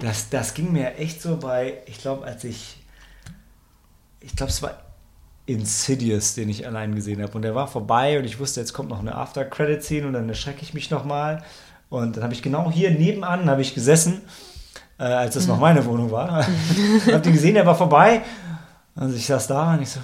Das, 0.00 0.28
das 0.30 0.54
ging 0.54 0.72
mir 0.72 0.96
echt 0.96 1.22
so 1.22 1.36
bei, 1.36 1.78
ich 1.86 1.98
glaube, 1.98 2.24
als 2.24 2.44
ich, 2.44 2.76
ich 4.20 4.34
glaube, 4.34 4.50
es 4.50 4.62
war 4.62 4.74
Insidious, 5.46 6.34
den 6.34 6.48
ich 6.48 6.66
allein 6.66 6.94
gesehen 6.94 7.22
habe. 7.22 7.32
Und 7.32 7.42
der 7.42 7.54
war 7.54 7.66
vorbei 7.66 8.18
und 8.18 8.24
ich 8.24 8.38
wusste, 8.38 8.60
jetzt 8.60 8.72
kommt 8.72 8.88
noch 8.88 9.00
eine 9.00 9.14
After-Credit-Scene 9.14 10.06
und 10.06 10.12
dann 10.12 10.28
erschrecke 10.28 10.62
ich 10.62 10.74
mich 10.74 10.90
nochmal. 10.90 11.42
Und 11.88 12.16
dann 12.16 12.22
habe 12.22 12.34
ich 12.34 12.42
genau 12.42 12.70
hier 12.70 12.90
nebenan 12.92 13.50
habe 13.50 13.62
ich 13.62 13.74
gesessen, 13.74 14.22
äh, 14.98 15.04
als 15.04 15.34
das 15.34 15.48
noch 15.48 15.58
meine 15.58 15.84
Wohnung 15.86 16.10
war. 16.10 16.46
habe 17.06 17.20
den 17.20 17.32
gesehen, 17.32 17.54
der 17.54 17.66
war 17.66 17.74
vorbei. 17.74 18.22
Also 18.94 19.16
ich 19.16 19.26
saß 19.26 19.48
da 19.48 19.74
und 19.74 19.82
ich 19.82 19.90
so, 19.90 20.00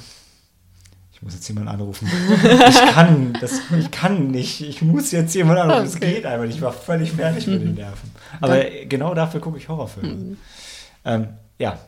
ich 1.16 1.22
muss 1.22 1.32
jetzt 1.32 1.48
jemanden 1.48 1.70
anrufen. 1.70 2.06
Ich 2.68 2.92
kann, 2.92 3.32
das, 3.40 3.52
ich 3.78 3.90
kann 3.90 4.30
nicht. 4.30 4.60
Ich 4.60 4.82
muss 4.82 5.12
jetzt 5.12 5.34
jemanden 5.34 5.62
anrufen. 5.62 5.84
Das 5.84 5.96
Okay. 5.96 6.14
geht 6.16 6.26
einfach 6.26 6.44
nicht. 6.44 6.56
Ich 6.56 6.62
war 6.62 6.74
völlig 6.74 7.10
fertig 7.10 7.46
mit 7.46 7.62
den 7.62 7.74
Nerven. 7.74 8.10
Aber 8.42 8.62
genau 8.84 9.14
dafür 9.14 9.40
gucke 9.40 9.56
ich 9.56 9.66
Horrorfilme. 9.66 10.36
Ähm, 11.06 11.28
ja, 11.58 11.78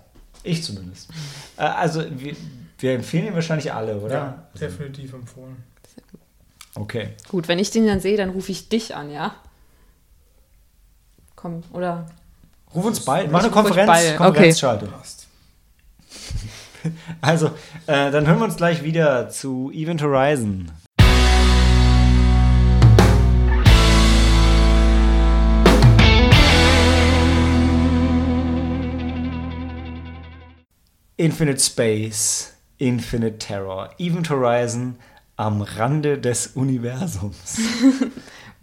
ich 0.43 0.65
zumindest. 0.65 1.11
Äh, 1.59 1.63
also 1.65 2.03
wir, 2.09 2.35
wir 2.79 2.93
empfehlen 2.95 3.27
ihn 3.27 3.35
wahrscheinlich 3.35 3.71
alle, 3.71 3.99
oder? 3.99 4.15
Ja, 4.15 4.49
definitiv 4.59 5.13
empfohlen. 5.13 5.57
Okay. 6.75 7.11
Gut, 7.29 7.49
wenn 7.49 7.59
ich 7.59 7.71
den 7.71 7.87
dann 7.87 8.01
sehe, 8.01 8.17
dann 8.17 8.31
rufe 8.31 8.51
ich 8.51 8.71
dich 8.71 8.95
an, 8.97 9.11
ja? 9.11 9.35
Komm, 11.37 11.63
oder? 11.75 12.07
Ruf 12.75 12.87
uns 12.87 13.05
beide. 13.05 13.27
Ich 13.27 13.31
Mach 13.33 13.43
eine 13.43 13.51
Konferenz, 13.51 13.87
beide. 13.89 14.21
Okay. 14.21 14.53
Also, 17.21 17.49
äh, 17.87 18.11
dann 18.11 18.27
hören 18.27 18.39
wir 18.39 18.45
uns 18.45 18.57
gleich 18.57 18.83
wieder 18.83 19.29
zu 19.29 19.71
Event 19.73 20.03
Horizon. 20.03 20.71
Infinite 31.17 31.59
Space, 31.59 32.55
Infinite 32.79 33.39
Terror, 33.39 33.91
Event 33.99 34.31
Horizon 34.31 34.97
am 35.37 35.63
Rande 35.63 36.19
des 36.19 36.49
Universums. 36.49 37.59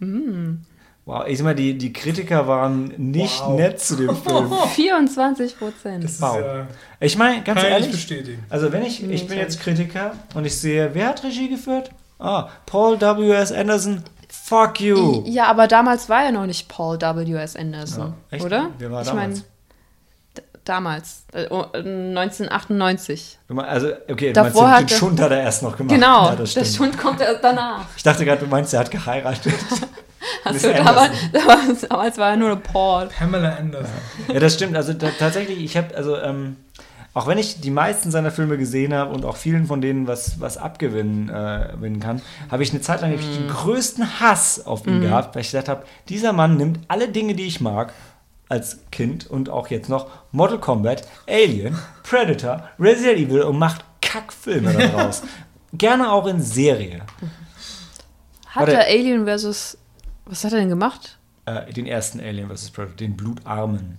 Wow, 1.08 1.24
ich 1.28 1.38
sag 1.38 1.44
mal, 1.44 1.54
die, 1.54 1.78
die 1.78 1.92
Kritiker 1.92 2.48
waren 2.48 2.92
nicht 2.96 3.40
Wow. 3.40 3.56
nett 3.56 3.80
zu 3.80 3.94
dem 3.94 4.16
Film. 4.16 4.52
24 4.74 5.56
Prozent. 5.58 6.04
Wow. 6.20 6.36
ja, 6.40 6.66
Ich 6.98 7.16
meine, 7.16 7.42
ganz 7.44 7.58
kann 7.60 7.66
ich 7.68 7.72
ehrlich, 7.72 7.90
bestätigen. 7.92 8.44
also 8.50 8.72
wenn 8.72 8.82
ich, 8.82 9.00
ich 9.02 9.26
bin 9.28 9.36
ich 9.36 9.42
jetzt 9.42 9.60
Kritiker 9.60 10.12
und 10.34 10.44
ich 10.44 10.58
sehe, 10.58 10.90
wer 10.94 11.08
hat 11.08 11.22
Regie 11.22 11.48
geführt? 11.48 11.90
Ah, 12.18 12.48
Paul 12.66 13.00
W.S. 13.00 13.52
Anderson, 13.52 14.02
fuck 14.28 14.80
you. 14.80 15.22
Ja, 15.26 15.46
aber 15.46 15.68
damals 15.68 16.08
war 16.08 16.24
er 16.24 16.32
noch 16.32 16.46
nicht 16.46 16.68
Paul 16.68 17.00
W.S. 17.00 17.54
Anderson, 17.54 18.14
Ja, 18.30 18.36
echt? 18.36 18.44
oder? 18.44 18.70
Wer 18.78 18.90
war 18.90 19.02
ich 19.02 19.08
damals? 19.08 19.38
mein, 19.38 19.44
damals, 20.64 21.22
äh, 21.34 21.46
oh, 21.50 21.66
äh, 21.72 21.78
1998. 21.78 23.38
Du 23.46 23.54
mein- 23.54 23.66
Also, 23.66 23.92
okay, 24.10 24.28
du 24.28 24.32
Davor 24.32 24.62
meinst, 24.62 24.80
den, 24.80 24.86
den 24.94 24.98
Schund 24.98 25.20
hat 25.20 25.30
er 25.30 25.40
erst 25.42 25.62
noch 25.62 25.76
gemacht. 25.76 25.94
Genau, 25.94 26.30
ja, 26.30 26.34
das 26.36 26.54
der. 26.54 26.64
Schund 26.64 26.98
kommt 26.98 27.20
erst 27.20 27.44
danach. 27.44 27.84
Ich 27.96 28.02
dachte 28.02 28.24
gerade, 28.24 28.40
du 28.40 28.48
meinst, 28.48 28.74
er 28.74 28.80
hat 28.80 28.90
geheiratet. 28.90 29.54
Also 30.44 30.68
Miss 30.68 30.76
damals, 30.76 31.12
damals, 31.32 31.80
damals 31.88 32.18
war 32.18 32.30
er 32.30 32.36
nur 32.36 32.56
Paul. 32.56 33.06
Pamela 33.08 33.56
Anderson. 33.56 33.94
ja, 34.32 34.38
das 34.40 34.54
stimmt. 34.54 34.76
Also 34.76 34.94
ta- 34.94 35.10
tatsächlich, 35.18 35.58
ich 35.62 35.76
habe, 35.76 35.94
also, 35.96 36.16
ähm, 36.18 36.56
auch 37.14 37.26
wenn 37.26 37.38
ich 37.38 37.60
die 37.60 37.70
meisten 37.70 38.10
seiner 38.10 38.30
Filme 38.30 38.58
gesehen 38.58 38.92
habe 38.92 39.12
und 39.14 39.24
auch 39.24 39.36
vielen 39.36 39.66
von 39.66 39.80
denen 39.80 40.06
was, 40.06 40.38
was 40.40 40.58
abgewinnen 40.58 41.28
äh, 41.30 41.98
kann, 42.00 42.20
habe 42.50 42.62
ich 42.62 42.70
eine 42.72 42.80
Zeit 42.82 43.00
lang 43.00 43.10
wirklich 43.10 43.30
Mhm. 43.38 43.44
den 43.44 43.48
größten 43.48 44.20
Hass 44.20 44.66
auf 44.66 44.86
ihn 44.86 45.00
gehabt, 45.00 45.34
weil 45.34 45.40
ich 45.40 45.48
gesagt 45.48 45.68
habe, 45.70 45.84
dieser 46.10 46.32
Mann 46.34 46.56
nimmt 46.58 46.80
alle 46.88 47.08
Dinge, 47.08 47.34
die 47.34 47.46
ich 47.46 47.60
mag, 47.62 47.94
als 48.48 48.78
Kind 48.92 49.26
und 49.26 49.48
auch 49.48 49.68
jetzt 49.68 49.88
noch 49.88 50.08
Mortal 50.30 50.58
Kombat, 50.58 51.02
Alien, 51.26 51.76
Predator, 52.02 52.68
Resident 52.78 53.18
Evil 53.18 53.42
und 53.42 53.58
macht 53.58 53.82
Kackfilme 54.02 54.72
daraus. 54.74 55.22
Gerne 55.72 56.12
auch 56.12 56.26
in 56.26 56.40
Serie. 56.40 57.00
Hat 58.46 58.68
Warte. 58.68 58.72
er 58.74 58.86
Alien 58.86 59.24
versus. 59.24 59.76
Was 60.26 60.44
hat 60.44 60.52
er 60.52 60.58
denn 60.58 60.68
gemacht? 60.68 61.18
Äh, 61.46 61.72
den 61.72 61.86
ersten 61.86 62.20
Alien 62.20 62.48
vs. 62.54 62.70
Predator, 62.70 62.96
den 62.96 63.16
Blutarmen. 63.16 63.98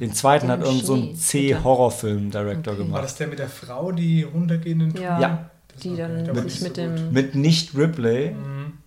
Den 0.00 0.14
zweiten 0.14 0.48
hat 0.48 0.62
irgend 0.62 0.84
so 0.86 0.94
ein 0.94 1.14
C-Horrorfilm-Director 1.14 2.72
Okay. 2.72 2.80
War 2.80 2.86
gemacht. 2.86 3.04
das 3.04 3.16
der 3.16 3.26
mit 3.26 3.38
der 3.38 3.48
Frau, 3.48 3.92
die 3.92 4.22
runtergehenden 4.22 4.94
Ja. 4.96 5.20
Ja. 5.20 5.50
Die 5.82 5.90
war- 5.98 6.08
dann 6.08 6.26
war 6.28 6.34
sich 6.36 6.44
nicht 6.44 6.62
mit 6.62 6.76
so 6.76 6.82
dem. 6.82 7.12
Mit 7.12 7.34
nicht 7.34 7.74
Ripley, 7.76 8.30
Mhm. 8.30 8.78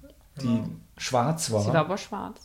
die 0.42 0.46
Genau. 0.48 0.70
schwarz 0.98 1.52
war. 1.52 1.62
Sie 1.62 1.68
war 1.68 1.76
aber 1.82 1.98
schwarz. 1.98 2.40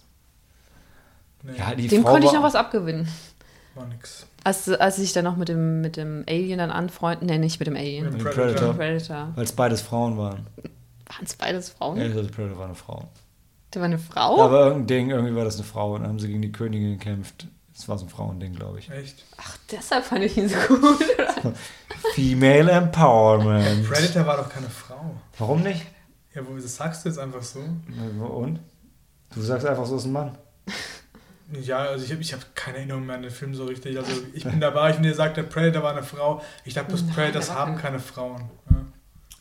Nee, 1.44 1.52
ja, 1.58 1.74
die 1.74 1.86
Dem 1.88 2.02
Frau 2.02 2.10
konnte 2.12 2.26
ich 2.26 2.32
war- 2.32 2.40
noch 2.40 2.46
was 2.46 2.54
abgewinnen. 2.54 3.08
war 3.74 3.86
nix. 3.86 4.26
Als, 4.44 4.68
als 4.68 4.96
sie 4.96 5.02
sich 5.02 5.12
dann 5.12 5.24
noch 5.24 5.36
mit 5.36 5.48
dem, 5.48 5.80
mit 5.80 5.96
dem 5.96 6.24
Alien 6.28 6.58
dann 6.58 6.70
anfreunden. 6.70 7.26
Nee, 7.28 7.38
nicht 7.38 7.58
mit 7.60 7.68
dem 7.68 7.76
Alien. 7.76 8.04
Mit 8.06 8.12
Mit 8.14 8.20
dem 8.22 8.24
Predator. 8.26 8.74
Predator. 8.74 8.74
Predator. 8.74 9.32
Weil 9.36 9.44
es 9.44 9.52
beides 9.52 9.80
Frauen 9.82 10.18
waren. 10.18 10.46
Waren 11.06 11.24
es 11.24 11.34
beides 11.36 11.68
Frauen? 11.70 11.96
Ja, 11.98 12.04
also 12.04 12.28
Predator 12.28 12.58
war 12.58 12.66
eine 12.66 12.74
Frau. 12.74 13.08
Der 13.74 13.80
war 13.80 13.86
eine 13.86 13.98
Frau? 13.98 14.40
Aber 14.42 14.66
irgendein 14.66 14.86
Ding, 14.86 15.10
irgendwie 15.10 15.34
war 15.34 15.44
das 15.44 15.56
eine 15.56 15.64
Frau 15.64 15.94
und 15.94 16.02
dann 16.02 16.10
haben 16.10 16.18
sie 16.18 16.28
gegen 16.28 16.42
die 16.42 16.52
Königin 16.52 16.98
gekämpft. 16.98 17.46
Das 17.74 17.88
war 17.88 17.96
so 17.98 18.04
ein 18.04 18.10
Frauending, 18.10 18.54
glaube 18.54 18.78
ich. 18.78 18.90
Echt? 18.90 19.24
Ach, 19.38 19.56
deshalb 19.70 20.04
fand 20.04 20.22
ich 20.24 20.36
ihn 20.36 20.48
so 20.48 20.56
gut. 20.68 20.98
Female 22.14 22.70
Empowerment. 22.70 23.88
Predator 23.88 24.26
war 24.26 24.36
doch 24.36 24.48
keine 24.48 24.68
Frau. 24.68 25.14
Warum 25.38 25.62
nicht? 25.62 25.86
Ja, 26.34 26.42
wo 26.46 26.54
das 26.54 26.76
sagst 26.76 27.04
du 27.04 27.08
jetzt 27.08 27.18
einfach 27.18 27.42
so? 27.42 27.60
Und? 27.60 28.60
Du 29.34 29.40
sagst 29.40 29.66
einfach, 29.66 29.86
so 29.86 29.96
ist 29.96 30.04
ein 30.04 30.12
Mann. 30.12 30.36
Ja, 31.60 31.80
also 31.80 32.02
ich 32.02 32.10
habe 32.10 32.22
ich 32.22 32.32
hab 32.32 32.56
keine 32.56 32.78
Erinnerung 32.78 33.04
mehr 33.04 33.16
an 33.16 33.20
den 33.20 33.30
Film 33.30 33.54
so 33.54 33.64
richtig. 33.66 33.98
Also 33.98 34.10
ich 34.32 34.42
bin 34.44 34.58
dabei, 34.58 34.90
ich 34.92 34.98
mir 35.00 35.14
sagt, 35.14 35.36
der 35.36 35.42
Predator 35.42 35.82
war 35.82 35.90
eine 35.92 36.02
Frau. 36.02 36.40
Ich 36.64 36.72
dachte, 36.72 36.94
Nein, 36.94 37.10
Predators 37.14 37.50
haben 37.54 37.72
kein- 37.74 37.82
keine 37.82 37.98
Frauen. 37.98 38.48
Ja. 38.70 38.76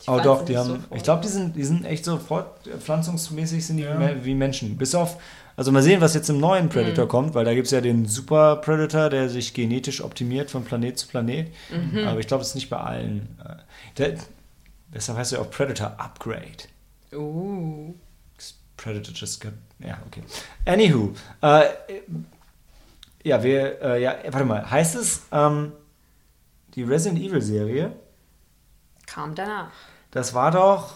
Ich 0.02 0.08
Oh 0.08 0.20
doch, 0.20 0.44
die 0.44 0.56
haben. 0.56 0.66
sofort. 0.68 0.96
ich 0.96 1.02
glaube, 1.02 1.22
die 1.22 1.28
sind, 1.28 1.56
die 1.56 1.64
sind 1.64 1.84
echt 1.84 2.04
so 2.04 2.18
fortpflanzungsmäßig 2.18 3.64
sind 3.66 3.76
die 3.78 3.84
Ja. 3.84 4.24
wie 4.24 4.34
Menschen. 4.34 4.76
Bis 4.76 4.94
auf. 4.94 5.16
Also 5.56 5.70
mal 5.70 5.82
sehen, 5.82 6.00
was 6.00 6.14
jetzt 6.14 6.28
im 6.30 6.40
neuen 6.40 6.68
Predator 6.70 7.06
kommt, 7.06 7.34
weil 7.34 7.44
da 7.44 7.54
gibt 7.54 7.66
es 7.66 7.70
ja 7.72 7.80
den 7.80 8.06
Super 8.06 8.56
Predator, 8.56 9.10
der 9.10 9.28
sich 9.28 9.52
genetisch 9.54 10.02
optimiert 10.02 10.50
von 10.50 10.64
Planet 10.64 10.98
zu 10.98 11.06
Planet. 11.08 11.52
Aber 12.06 12.18
ich 12.20 12.26
glaube, 12.26 12.40
das 12.40 12.48
ist 12.48 12.54
nicht 12.54 12.70
bei 12.70 12.78
allen. 12.78 13.38
äh, 13.44 13.56
Der, 13.98 14.14
deshalb 14.94 15.18
heißt 15.18 15.34
er 15.34 15.40
auch 15.42 15.50
Predator 15.50 15.94
Upgrade. 15.98 16.64
Uh. 17.12 17.94
Predator 18.78 19.14
just 19.14 19.40
got. 19.40 19.52
Ja, 19.78 19.98
okay. 20.06 20.22
Anywho. 20.64 21.12
Äh, 21.42 21.64
ja, 23.22 23.42
wir. 23.42 23.80
Äh, 23.82 24.02
ja, 24.02 24.16
warte 24.30 24.44
mal. 24.46 24.68
Heißt 24.68 24.96
es, 24.96 25.22
ähm, 25.30 25.72
die 26.74 26.82
Resident 26.82 27.20
Evil 27.22 27.42
Serie, 27.42 27.92
Kam 29.06 29.34
danach. 29.34 29.70
Das 30.12 30.32
war 30.34 30.50
doch. 30.52 30.94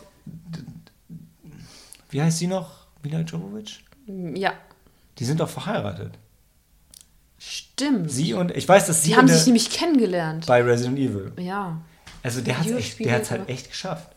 Wie 2.10 2.22
heißt 2.22 2.38
sie 2.38 2.46
noch? 2.46 2.86
Mila 3.02 3.20
Jovovich? 3.20 3.84
Ja, 4.06 4.52
Die 5.18 5.24
sind 5.24 5.40
doch 5.40 5.48
verheiratet. 5.48 6.12
stimmt. 7.38 8.10
Sie 8.10 8.32
und. 8.34 8.50
Ich 8.56 8.68
weiß, 8.68 8.86
dass 8.86 9.02
sie. 9.02 9.10
Die 9.10 9.16
haben 9.16 9.28
sich 9.28 9.44
nämlich 9.46 9.70
kennengelernt. 9.70 10.46
bei 10.46 10.62
Resident 10.62 10.98
Evil. 10.98 11.32
Ja. 11.38 11.80
Also 12.22 12.40
der 12.40 12.58
hat 12.58 12.66
es 12.66 13.30
halt 13.30 13.48
echt 13.48 13.68
geschafft. 13.70 14.10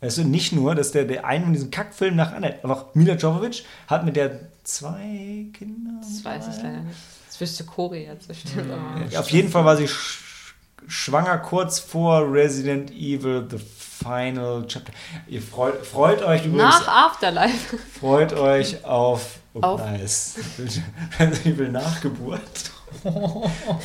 Weißt 0.00 0.18
du, 0.18 0.24
nicht 0.24 0.52
nur, 0.52 0.74
dass 0.74 0.90
der, 0.90 1.04
der 1.04 1.24
einen 1.24 1.44
von 1.44 1.52
diesen 1.52 1.70
Kackfilmen 1.70 2.16
nach 2.16 2.32
anderen, 2.32 2.56
aber 2.64 2.74
auch 2.76 2.94
Mila 2.94 3.14
Jovovich 3.14 3.64
hat 3.86 4.04
mit 4.04 4.16
der 4.16 4.40
zwei 4.64 5.46
Kinder. 5.52 5.92
Das 6.00 6.24
weiß 6.24 6.48
ich 6.48 6.56
leider 6.62 6.80
nicht. 6.80 6.98
Das 7.28 7.40
wüsste 7.40 7.64
Cory 7.64 8.06
jetzt 8.06 8.26
bestimmt. 8.26 8.64
Ja, 9.10 9.20
Auf 9.20 9.30
jeden 9.30 9.48
Fall 9.48 9.64
war 9.64 9.76
sie 9.76 9.86
sch 9.88 10.54
schwanger 10.88 11.38
kurz 11.38 11.78
vor 11.78 12.32
Resident 12.32 12.90
Evil 12.90 13.46
The 13.48 13.58
Final 14.02 14.64
Chapter. 14.66 14.92
Ihr 15.28 15.42
freut, 15.42 15.84
freut 15.86 16.22
euch 16.22 16.44
übrigens, 16.46 16.62
Nach 16.80 16.88
Afterlife. 17.10 17.76
freut 18.00 18.32
euch 18.34 18.84
auf, 18.84 19.38
oh, 19.54 19.60
Auf- 19.60 19.80
nice. 19.84 20.34
Resident 20.58 21.46
Evil 21.46 21.68
Nachgeburt. 21.70 22.40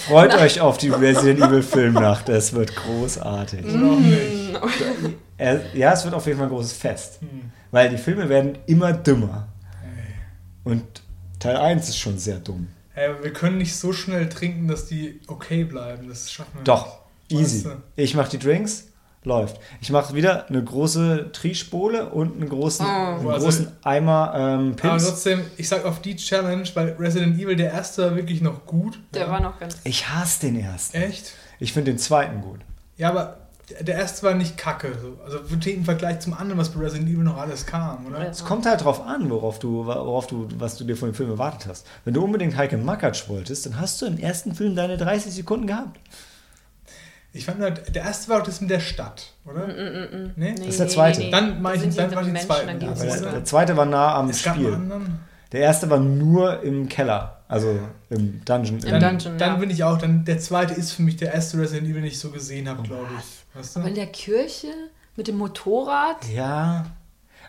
freut 0.07 0.34
euch 0.36 0.59
auf 0.61 0.78
die 0.78 0.89
Resident 0.89 1.39
Evil 1.41 1.63
Filmnacht, 1.63 2.28
das 2.30 2.53
wird 2.53 2.76
großartig. 2.76 3.65
Auch 3.65 3.99
nicht. 3.99 4.59
Er- 5.38 5.76
Ja, 5.76 5.93
es 5.93 6.03
wird 6.03 6.13
auf 6.13 6.26
jeden 6.26 6.38
Fall 6.39 6.47
ein 6.47 6.51
großes 6.53 6.74
Fest, 6.74 7.22
Hm. 7.22 7.51
weil 7.72 7.89
die 7.89 7.97
Filme 7.97 8.28
werden 8.30 8.57
immer 8.65 8.93
dümmer. 8.93 9.47
Und 10.63 10.84
Teil 11.39 11.55
1 11.55 11.88
ist 11.89 11.97
schon 11.97 12.18
sehr 12.18 12.39
dumm. 12.39 12.68
Hey, 12.93 13.11
wir 13.22 13.32
können 13.32 13.59
nicht 13.59 13.76
so 13.76 13.93
schnell 13.93 14.28
trinken, 14.28 14.68
dass 14.68 14.88
die 14.88 15.22
okay 15.28 15.63
bleiben. 15.63 16.09
Das 16.09 16.32
schaffen 16.32 16.51
wir 16.55 16.63
Doch, 16.63 16.97
nicht. 17.30 17.39
easy. 17.41 17.65
Weißt 17.65 17.78
Ich 17.95 18.15
mache 18.15 18.32
die 18.32 18.39
Drinks, 18.39 18.87
läuft. 19.28 19.60
Ich 19.82 19.92
mache 19.92 20.14
wieder 20.16 20.48
eine 20.48 20.64
große 20.64 21.32
Triespole 21.34 22.10
und 22.10 22.36
einen 22.42 22.50
großen, 22.50 22.86
einen 22.86 23.28
Also- 23.30 23.46
großen 23.46 23.68
Eimer 23.84 24.34
ähm, 24.36 24.76
du? 24.76 24.88
Aber 24.88 24.98
trotzdem, 24.98 25.42
ich 25.58 25.68
sag 25.70 25.86
auf 25.86 26.02
die 26.02 26.16
Challenge, 26.16 26.68
weil 26.74 26.96
Resident 27.00 27.40
Evil, 27.40 27.56
der 27.56 27.72
erste 27.72 28.04
war 28.04 28.16
wirklich 28.16 28.42
noch 28.42 28.66
gut. 28.66 29.00
Der 29.14 29.24
ja. 29.26 29.32
war 29.32 29.40
noch 29.42 29.60
ganz. 29.60 29.78
Ich 29.84 30.10
hasse 30.10 30.48
den 30.48 30.60
ersten. 30.60 30.98
Echt? 30.98 31.34
Ich 31.60 31.74
finde 31.74 31.92
den 31.92 32.00
zweiten 32.00 32.42
gut. 32.42 32.60
Ja, 32.98 33.10
aber 33.10 33.38
der- 33.82 33.96
erste 33.96 34.24
war 34.26 34.34
nicht 34.34 34.58
kacke. 34.58 34.94
So. 35.02 35.22
Also 35.24 35.40
im 35.68 35.84
Vergleich 35.86 36.20
zum 36.20 36.34
anderen, 36.34 36.58
was 36.58 36.70
bei 36.70 36.80
Resident 36.80 37.10
Evil 37.10 37.24
noch 37.24 37.38
alles 37.38 37.66
kam, 37.66 38.06
oder? 38.06 38.30
Es 38.30 38.46
kommt 38.46 38.66
halt 38.66 38.84
drauf 38.84 39.06
an, 39.06 39.30
worauf 39.30 39.60
du, 39.60 39.86
worauf 39.86 40.28
du, 40.28 40.48
was 40.58 40.78
du 40.78 40.86
dir 40.86 40.96
von 40.96 41.10
dem 41.10 41.16
Film 41.16 41.30
erwartet 41.32 41.68
hast. 41.70 41.86
Wenn 42.06 42.14
du 42.14 42.24
unbedingt 42.24 42.56
Heike 42.56 42.78
Makatsch 42.78 43.28
wolltest, 43.28 43.66
dann 43.66 43.80
hast 43.80 44.02
du 44.02 44.06
im 44.06 44.18
ersten 44.18 44.56
Film 44.56 44.76
deine 44.76 44.98
30 44.98 45.34
Sekunden 45.34 45.68
gehabt. 45.68 46.00
Ich 47.38 47.46
fand, 47.46 47.62
halt, 47.62 47.96
der 47.96 48.04
erste 48.04 48.30
war 48.30 48.42
auch 48.42 48.46
das 48.46 48.60
mit 48.62 48.70
der 48.70 48.80
Stadt, 48.80 49.34
oder? 49.46 49.68
Nee? 50.36 50.56
Das 50.58 50.68
ist 50.68 50.80
der 50.80 50.88
zweite. 50.88 51.30
Dann 51.30 51.62
mach 51.62 51.74
ich- 51.74 51.82
sind 51.82 51.92
sie 51.92 51.98
dann 51.98 52.08
mit 52.10 52.16
mach 52.16 52.22
ich 52.22 52.28
den 52.28 52.34
Menschen, 52.34 52.48
zweiten. 52.50 52.80
dann 52.80 52.98
Ja, 53.08 53.16
der, 53.22 53.32
der 53.32 53.46
zweite 53.46 53.78
war 53.78 53.86
nah 53.86 54.16
am 54.16 54.30
Es 54.30 54.42
Spiel. 54.42 54.78
Der 55.52 55.62
erste 55.62 55.90
war 55.90 56.00
nur 56.00 56.62
im 56.64 56.90
Keller, 56.90 57.42
also 57.48 57.80
im 58.10 58.44
Dungeon. 58.44 58.80
Im 58.80 58.82
Dann, 58.90 59.00
Dungeon, 59.02 59.38
dann 59.38 59.54
ja. 59.54 59.56
bin 59.56 59.70
ich 59.70 59.84
auch, 59.84 59.98
dann 59.98 60.26
der 60.26 60.40
zweite 60.40 60.74
ist 60.74 60.92
für 60.92 61.04
mich 61.04 61.16
der 61.16 61.34
erste 61.34 61.58
Resident 61.60 61.86
Evil, 61.88 62.02
den 62.02 62.06
ich 62.06 62.20
so 62.20 62.32
gesehen 62.32 62.68
habe, 62.68 62.84
glaube 62.84 63.08
ich. 63.18 63.58
Weißt 63.58 63.76
du? 63.78 63.80
Aber 63.80 63.88
in 63.90 63.96
der 63.96 64.08
Kirche 64.08 64.68
mit 65.16 65.28
dem 65.30 65.38
Motorrad. 65.38 66.18
Ja. 66.34 66.86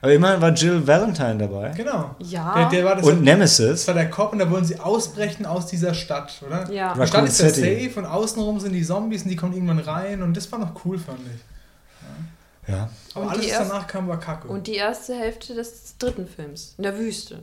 Aber 0.01 0.12
immerhin 0.12 0.40
war 0.40 0.51
Jill 0.53 0.86
Valentine 0.86 1.38
dabei. 1.38 1.70
Genau. 1.76 2.14
Ja. 2.20 2.55
Der, 2.55 2.68
der 2.68 2.84
war 2.84 2.96
das, 2.96 3.05
Und 3.05 3.16
das 3.16 3.24
Nemesis. 3.24 3.86
war 3.86 3.94
der 3.94 4.11
Cop 4.11 4.32
und 4.32 4.38
da 4.38 4.51
wollen 4.51 4.64
sie 4.64 4.78
ausbrechen 4.78 5.44
aus 5.46 5.66
dieser 5.66 5.94
Stadt, 5.94 6.40
oder? 6.46 6.70
Ja. 6.70 6.94
Die 6.94 7.07
Stadt 7.07 7.26
ist 7.26 7.40
ja 7.40 7.51
safe 7.51 7.92
und 7.96 8.07
außenrum 8.07 8.61
sind 8.61 8.72
die 8.72 8.84
Zombies 8.84 9.22
und 9.24 9.30
die 9.30 9.36
kommen 9.36 9.55
irgendwann 9.55 9.80
rein 9.80 10.22
und 10.22 10.36
das 10.36 10.51
war 10.53 10.59
noch 10.59 10.72
cool, 10.84 10.99
fand 10.99 11.18
ich. 11.34 12.68
Ja. 12.72 12.90
Aber 13.14 13.24
Und 13.26 13.30
alles, 13.32 13.51
was 13.51 13.68
danach 13.68 13.86
kam, 13.86 14.09
war 14.09 14.20
kacke. 14.20 14.49
Und 14.49 14.66
die 14.66 14.74
erste 14.74 15.14
Hälfte 15.14 15.55
des 15.55 15.96
dritten 15.99 16.26
Films. 16.28 16.74
In 16.76 16.82
der 16.84 16.99
Wüste. 16.99 17.38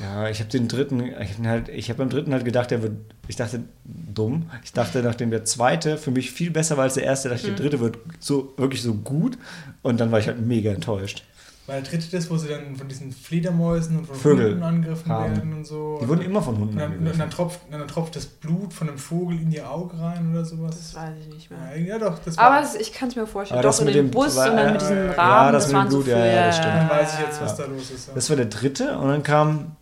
Ja, 0.00 0.26
ich 0.28 0.40
habe 0.40 0.48
den 0.48 0.68
dritten, 0.68 1.00
ich 1.02 1.36
habe 1.36 1.48
halt, 1.48 1.68
ich 1.68 1.90
hab 1.90 1.98
beim 1.98 2.08
dritten 2.08 2.32
halt 2.32 2.46
gedacht, 2.46 2.70
der 2.70 2.82
wird, 2.82 2.92
ich 3.28 3.36
dachte, 3.36 3.60
dumm. 3.84 4.50
Ich 4.64 4.72
dachte, 4.72 5.02
nachdem 5.02 5.30
der 5.30 5.44
zweite 5.44 5.98
für 5.98 6.10
mich 6.10 6.30
viel 6.32 6.50
besser 6.50 6.78
war 6.78 6.84
als 6.84 6.94
der 6.94 7.04
erste, 7.04 7.28
dachte 7.28 7.42
ich, 7.42 7.54
der 7.54 7.62
dritte 7.62 7.78
wird 7.80 7.98
so, 8.18 8.54
wirklich 8.56 8.80
so 8.80 8.94
gut. 8.94 9.36
Und 9.82 10.00
dann 10.00 10.10
war 10.10 10.18
ich 10.18 10.28
halt 10.28 10.40
mega 10.40 10.72
enttäuscht. 10.72 11.24
Weil 11.66 11.80
der 11.80 11.90
dritte 11.92 12.16
ist, 12.16 12.28
wo 12.28 12.36
sie 12.36 12.48
dann 12.48 12.74
von 12.74 12.88
diesen 12.88 13.12
Fledermäusen 13.12 13.98
und 13.98 14.06
von 14.06 14.16
Vögel 14.16 14.50
Hunden 14.50 14.62
angegriffen 14.64 15.08
haben. 15.12 15.36
werden 15.36 15.52
und 15.54 15.64
so. 15.64 15.98
Die 16.02 16.08
wurden 16.08 16.22
immer 16.22 16.42
von 16.42 16.56
Hunden 16.58 16.72
und 16.74 16.78
dann, 16.80 16.86
und 16.90 16.92
angegriffen. 16.94 17.18
dann, 17.20 17.30
tropft, 17.30 17.60
und 17.70 17.78
dann 17.78 17.86
tropft 17.86 18.16
das 18.16 18.26
Blut 18.26 18.72
von 18.74 18.88
einem 18.88 18.98
Vogel 18.98 19.40
in 19.40 19.52
ihr 19.52 19.70
Auge 19.70 19.96
rein 20.00 20.32
oder 20.32 20.44
sowas. 20.44 20.76
Das 20.76 20.94
weiß 20.96 21.14
ich 21.20 21.32
nicht 21.32 21.50
mehr. 21.52 21.60
Ja, 21.76 21.76
ja 21.76 21.98
doch, 22.00 22.18
das 22.18 22.36
war. 22.36 22.44
Aber 22.50 22.64
es, 22.66 22.74
ich 22.74 22.92
kann 22.92 23.08
es 23.10 23.14
mir 23.16 23.28
vorstellen. 23.28 23.58
Aber 23.60 23.68
Doch 23.68 23.76
das 23.78 23.84
mit 23.84 23.94
dem- 23.94 24.10
Bus 24.10 24.34
war- 24.34 24.50
und 24.50 24.56
dann 24.56 24.72
mit 24.72 24.82
äh, 24.82 24.84
diesem 24.86 25.06
ja, 25.06 25.12
Rahmen. 25.12 25.52
das 25.52 25.64
das 25.64 25.72
mit 25.72 25.82
dem 25.84 25.90
so 25.90 25.96
Blut, 25.98 26.06
ja, 26.08 26.26
ja, 26.26 26.46
das 26.46 26.56
stimmt. 26.56 26.74
dann 26.74 26.90
weiß 26.90 27.14
ich 27.14 27.20
jetzt, 27.20 27.40
was 27.40 27.56
da 27.56 27.64
los 27.66 27.90
ist. 27.92 28.08
Ja. 28.08 28.14
Das 28.14 28.28
war 28.28 28.36
der 28.36 28.46
dritte 28.46 28.98
und 28.98 29.08
dann 29.08 29.22
kam, 29.22 29.76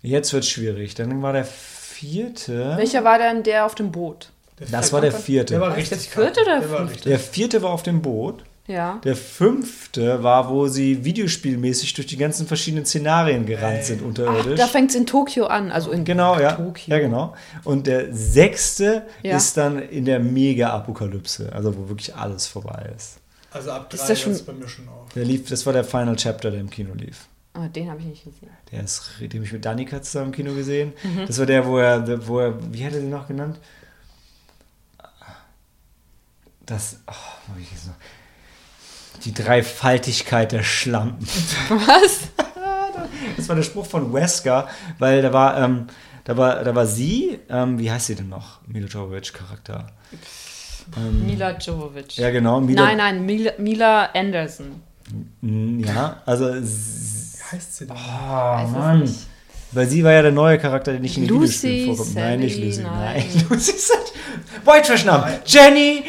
jetzt 0.00 0.32
wird 0.32 0.46
schwierig. 0.46 0.94
Dann 0.94 1.20
war 1.20 1.34
der 1.34 1.44
vierte. 1.44 2.76
Welcher 2.78 3.04
war 3.04 3.18
denn 3.18 3.42
der 3.42 3.66
auf 3.66 3.74
dem 3.74 3.92
Boot? 3.92 4.30
Der 4.58 4.66
Das 4.68 4.92
war 4.94 5.02
der 5.02 5.12
vierte. 5.12 5.54
Der 5.54 5.60
war 5.60 5.76
richtig 5.76 6.10
der 6.10 6.24
vierte 6.24 6.40
oder 6.40 6.60
der 6.60 6.62
fünfte? 6.68 6.84
richtig. 6.84 7.02
Der 7.04 7.18
vierte 7.18 7.62
war 7.62 7.70
auf 7.70 7.82
dem 7.82 8.00
Boot. 8.02 8.44
Ja. 8.68 9.00
Der 9.02 9.16
fünfte 9.16 10.22
war, 10.22 10.48
wo 10.48 10.68
sie 10.68 11.04
videospielmäßig 11.04 11.94
durch 11.94 12.06
die 12.06 12.16
ganzen 12.16 12.46
verschiedenen 12.46 12.86
Szenarien 12.86 13.44
gerannt 13.44 13.78
Ey. 13.78 13.82
sind 13.84 14.00
Ach, 14.02 14.06
unterirdisch. 14.06 14.58
da 14.58 14.66
fängt 14.68 14.90
es 14.90 14.96
in 14.96 15.04
Tokio 15.06 15.46
an. 15.46 15.72
Also 15.72 15.90
in 15.90 16.04
Genau, 16.04 16.38
ja. 16.38 16.52
Tokio. 16.52 16.94
Ja, 16.94 17.00
genau. 17.00 17.34
Und 17.64 17.86
der 17.88 18.14
sechste 18.14 19.06
Ja. 19.22 19.36
ist 19.36 19.56
dann 19.56 19.80
in 19.80 20.04
der 20.04 20.20
Mega-Apokalypse, 20.20 21.52
also 21.52 21.76
wo 21.76 21.88
wirklich 21.88 22.14
alles 22.14 22.46
vorbei 22.46 22.92
ist. 22.96 23.18
Also 23.50 23.72
ab 23.72 23.90
drei 23.90 23.96
Ist 23.96 24.08
das 24.08 24.20
schon- 24.20 24.46
bei 24.46 24.52
mir 24.52 24.68
schon 24.68 24.88
auf. 24.88 25.12
Der 25.14 25.24
lief, 25.24 25.48
das 25.48 25.66
war 25.66 25.72
der 25.72 25.84
Final 25.84 26.14
Chapter, 26.16 26.50
der 26.52 26.60
im 26.60 26.70
Kino 26.70 26.94
lief. 26.94 27.26
Ah, 27.54 27.66
den 27.68 27.90
habe 27.90 28.00
ich 28.00 28.06
nicht 28.06 28.24
gesehen. 28.24 28.48
Der 28.70 28.82
ist, 28.84 29.10
den 29.20 29.30
habe 29.30 29.44
ich 29.44 29.52
mit 29.52 29.64
Danica 29.64 30.00
zusammen 30.00 30.26
im 30.26 30.32
Kino 30.32 30.54
gesehen. 30.54 30.92
Mhm. 31.02 31.26
Das 31.26 31.38
war 31.38 31.44
der, 31.46 31.66
wo 31.66 31.76
er, 31.78 32.26
wo 32.28 32.38
er, 32.38 32.54
wie 32.72 32.86
hat 32.86 32.94
er 32.94 33.00
den 33.00 33.10
noch 33.10 33.26
genannt? 33.28 33.58
Das, 36.64 36.96
oh, 37.08 37.56
wie 37.56 37.62
hieß 37.64 37.78
es 37.80 37.86
noch? 37.88 37.94
Die 39.24 39.32
Dreifaltigkeit 39.34 40.52
der 40.52 40.62
Schlampen. 40.62 41.26
Was? 41.68 42.20
Das 43.36 43.48
war 43.48 43.56
der 43.56 43.62
Spruch 43.62 43.86
von 43.86 44.12
Wesker, 44.12 44.68
weil 44.98 45.22
da 45.22 45.32
war, 45.32 45.56
ähm, 45.62 45.86
da 46.24 46.36
war, 46.36 46.62
da 46.64 46.74
war 46.74 46.86
sie, 46.86 47.38
ähm, 47.48 47.78
wie 47.78 47.90
heißt 47.90 48.06
sie 48.06 48.14
denn 48.14 48.28
noch? 48.28 48.60
Mila 48.66 48.86
Jovovich 48.86 49.32
Charakter. 49.32 49.86
Ähm, 50.96 51.26
Mila 51.26 51.56
Jovovich. 51.56 52.16
Ja, 52.16 52.30
genau. 52.30 52.60
Mila, 52.60 52.84
Nein, 52.84 52.96
nein, 52.98 53.26
Mila, 53.26 53.52
Mila 53.58 54.10
Anderson. 54.14 54.82
Ja, 55.40 56.22
also, 56.26 56.46
Wie 56.54 56.58
heißt 57.52 57.76
sie 57.76 57.86
denn? 57.86 57.96
oh 57.96 58.66
Mann. 58.68 59.14
Weil 59.72 59.86
sie 59.88 60.04
war 60.04 60.12
ja 60.12 60.22
der 60.22 60.32
neue 60.32 60.58
Charakter, 60.58 60.92
der 60.92 61.00
nicht 61.00 61.16
in 61.16 61.24
den 61.26 61.30
Lucy, 61.30 61.62
Videospielen 61.68 61.96
vorkommt. 61.96 62.14
Nein, 62.16 62.40
nicht 62.40 62.58
Lucy. 62.58 62.82
Nein, 62.82 63.24
nein. 63.34 63.46
Lucy 63.48 63.72
ist 63.72 63.92
White 64.64 64.86
Trash 64.86 65.04
Namen. 65.04 65.32
Jenny. 65.46 66.04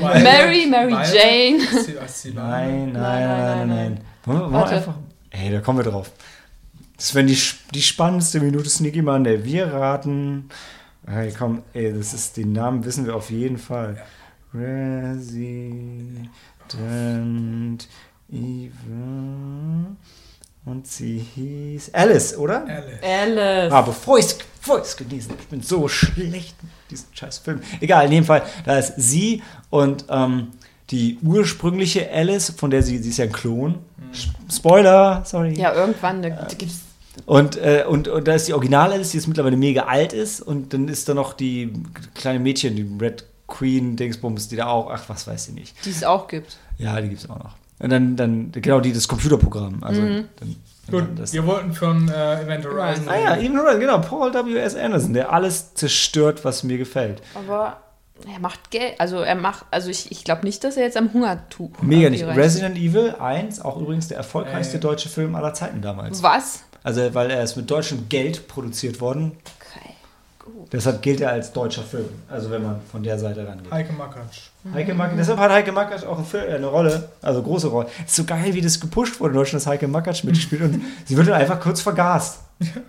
Mary, 0.00 0.66
Mary 0.66 0.92
weil- 0.92 1.14
Jane. 1.14 1.58
Nein, 2.34 2.92
nein, 2.92 2.92
nein, 2.92 3.68
Nein. 3.68 4.00
Wollen 4.24 4.52
wir, 4.52 4.66
einfach. 4.66 4.94
Hey, 5.30 5.50
da 5.50 5.60
kommen 5.60 5.78
wir 5.84 5.90
drauf. 5.90 6.10
Das 6.96 7.14
wäre 7.14 7.26
die, 7.26 7.38
die 7.74 7.82
spannendste 7.82 8.40
Minute 8.40 8.70
Sneaky 8.70 9.02
Monday. 9.02 9.44
Wir 9.44 9.66
raten. 9.72 10.48
Hey, 11.06 11.32
komm, 11.36 11.62
ey, 11.74 11.92
das 11.92 12.14
ist, 12.14 12.36
den 12.36 12.52
Namen 12.52 12.84
wissen 12.84 13.04
wir 13.04 13.14
auf 13.16 13.30
jeden 13.30 13.58
Fall. 13.58 14.02
Resident 14.54 16.28
Evil. 18.30 18.70
Und 20.64 20.86
sie 20.86 21.18
hieß 21.18 21.92
Alice, 21.92 22.36
oder? 22.36 22.66
Alice. 22.66 23.02
Alice. 23.02 23.72
Ah, 23.72 23.82
bevor 23.82 24.18
ich 24.18 24.34
bevor 24.60 24.80
ich's 24.80 24.96
gelesen 24.96 25.32
habe, 25.32 25.42
ich 25.42 25.48
bin 25.48 25.62
so 25.62 25.88
schlecht 25.88 26.56
mit 26.62 26.72
diesem 26.90 27.06
scheiß 27.12 27.38
Film. 27.38 27.60
Egal, 27.80 28.06
in 28.06 28.12
jedem 28.12 28.24
Fall, 28.24 28.42
da 28.64 28.78
ist 28.78 28.94
sie 28.96 29.42
und 29.68 30.06
ähm, 30.08 30.52
die 30.90 31.18
ursprüngliche 31.22 32.10
Alice, 32.10 32.54
von 32.56 32.70
der 32.70 32.82
sie, 32.82 32.98
sie 32.98 33.10
ist 33.10 33.18
ja 33.18 33.26
ein 33.26 33.32
Klon. 33.32 33.78
Spoiler, 34.50 35.22
sorry. 35.26 35.54
Ja, 35.58 35.74
irgendwann 35.74 36.22
da 36.22 36.30
gibt's. 36.30 36.80
Und, 37.26 37.56
äh, 37.56 37.84
und, 37.88 38.08
und 38.08 38.26
da 38.26 38.34
ist 38.34 38.48
die 38.48 38.54
Original 38.54 38.92
Alice, 38.92 39.10
die 39.10 39.18
jetzt 39.18 39.28
mittlerweile 39.28 39.56
mega 39.56 39.84
alt 39.84 40.12
ist. 40.12 40.40
Und 40.40 40.72
dann 40.72 40.88
ist 40.88 41.08
da 41.08 41.14
noch 41.14 41.32
die 41.34 41.72
kleine 42.14 42.40
Mädchen, 42.40 42.74
die 42.74 42.88
Red 43.00 43.24
Queen 43.46 43.96
Dingsbums, 43.96 44.48
die 44.48 44.56
da 44.56 44.66
auch, 44.66 44.90
ach, 44.90 45.04
was 45.08 45.26
weiß 45.26 45.48
ich 45.48 45.54
nicht. 45.54 45.76
Die 45.84 45.90
es 45.90 46.02
auch 46.02 46.26
gibt. 46.26 46.56
Ja, 46.78 47.00
die 47.00 47.08
gibt 47.08 47.20
es 47.20 47.30
auch 47.30 47.38
noch. 47.38 47.54
Und 47.84 47.90
dann, 47.90 48.16
dann, 48.16 48.50
genau, 48.50 48.80
die 48.80 48.94
das 48.94 49.06
Computerprogramm. 49.08 49.84
Also, 49.84 50.00
dann, 50.00 50.28
Gut, 50.90 51.02
dann 51.02 51.16
das, 51.16 51.34
wir 51.34 51.46
wollten 51.46 51.74
von 51.74 52.08
äh, 52.08 52.40
Event 52.42 52.64
Horizon 52.64 53.08
Ah 53.08 53.18
ja, 53.18 53.32
reden. 53.34 53.44
Even 53.44 53.58
Horizon, 53.58 53.80
genau, 53.80 53.98
Paul 53.98 54.32
W.S. 54.32 54.74
Anderson, 54.74 55.12
der 55.12 55.30
alles 55.34 55.74
zerstört, 55.74 56.46
was 56.46 56.62
mir 56.62 56.78
gefällt. 56.78 57.20
Aber 57.34 57.82
er 58.32 58.40
macht 58.40 58.70
Geld. 58.70 58.98
Also 58.98 59.18
er 59.18 59.34
macht, 59.34 59.66
also 59.70 59.90
ich, 59.90 60.10
ich 60.10 60.24
glaube 60.24 60.44
nicht, 60.46 60.64
dass 60.64 60.78
er 60.78 60.84
jetzt 60.84 60.96
am 60.96 61.12
Hungertuch. 61.12 61.70
Mega 61.82 62.08
nicht. 62.08 62.24
Resident 62.24 62.78
Evil 62.78 63.16
1, 63.18 63.60
auch 63.60 63.78
übrigens 63.78 64.08
der 64.08 64.16
erfolgreichste 64.16 64.78
Äh. 64.78 64.80
deutsche 64.80 65.10
Film 65.10 65.34
aller 65.34 65.52
Zeiten 65.52 65.82
damals. 65.82 66.22
Was? 66.22 66.64
Also, 66.82 67.12
weil 67.14 67.30
er 67.30 67.42
ist 67.42 67.56
mit 67.56 67.70
deutschem 67.70 68.08
Geld 68.08 68.48
produziert 68.48 69.02
worden. 69.02 69.32
Okay. 69.60 69.93
Gut. 70.44 70.70
Deshalb 70.70 71.00
gilt 71.00 71.22
er 71.22 71.30
als 71.30 71.52
deutscher 71.52 71.82
Film. 71.82 72.08
Also, 72.28 72.50
wenn 72.50 72.62
man 72.62 72.78
von 72.92 73.02
der 73.02 73.18
Seite 73.18 73.46
rangeht. 73.48 73.72
Heike 73.72 73.94
Makatsch. 73.94 74.50
Heike 74.74 74.92
Makatsch, 74.92 75.16
deshalb 75.18 75.38
hat 75.38 75.50
Heike 75.50 75.72
Makatsch 75.72 76.04
auch 76.04 76.20
äh, 76.34 76.54
eine 76.54 76.66
Rolle, 76.66 77.08
also 77.22 77.42
große 77.42 77.68
Rolle. 77.68 77.88
Ist 78.04 78.14
so 78.14 78.24
geil, 78.24 78.52
wie 78.52 78.60
das 78.60 78.78
gepusht 78.78 79.18
wurde 79.20 79.32
in 79.32 79.38
Deutschland, 79.38 79.62
dass 79.62 79.66
Heike 79.66 79.88
Makatsch 79.88 80.22
mitspielt 80.24 80.60
und 80.60 80.82
sie 81.06 81.16
wird 81.16 81.28
dann 81.28 81.40
einfach 81.40 81.58
kurz 81.60 81.80
vergast. 81.80 82.40
Tja. 82.60 82.82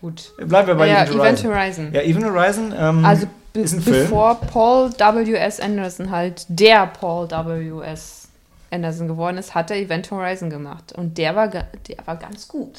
Gut. 0.00 0.32
Bleiben 0.38 0.68
wir 0.68 0.74
bei 0.74 0.88
ja, 0.88 1.04
Event 1.04 1.16
Event 1.16 1.44
Horizon. 1.44 1.54
Horizon. 1.54 1.92
Ja, 1.92 2.00
Event 2.00 2.24
Horizon 2.24 2.74
ähm, 2.76 3.04
Also 3.04 3.26
ist 3.52 3.74
ein 3.74 3.82
Film. 3.82 4.04
bevor 4.04 4.40
Paul 4.40 4.90
W.S. 4.92 5.60
Anderson 5.60 6.10
halt 6.10 6.46
der 6.48 6.86
Paul 6.86 7.30
W.S. 7.30 8.28
Anderson 8.70 9.06
geworden 9.06 9.36
ist, 9.36 9.54
hat 9.54 9.70
er 9.70 9.76
Event 9.76 10.10
Horizon 10.10 10.48
gemacht. 10.48 10.92
Und 10.94 11.18
der 11.18 11.36
war, 11.36 11.48
der 11.48 11.66
war 12.06 12.16
ganz 12.16 12.48
gut. 12.48 12.72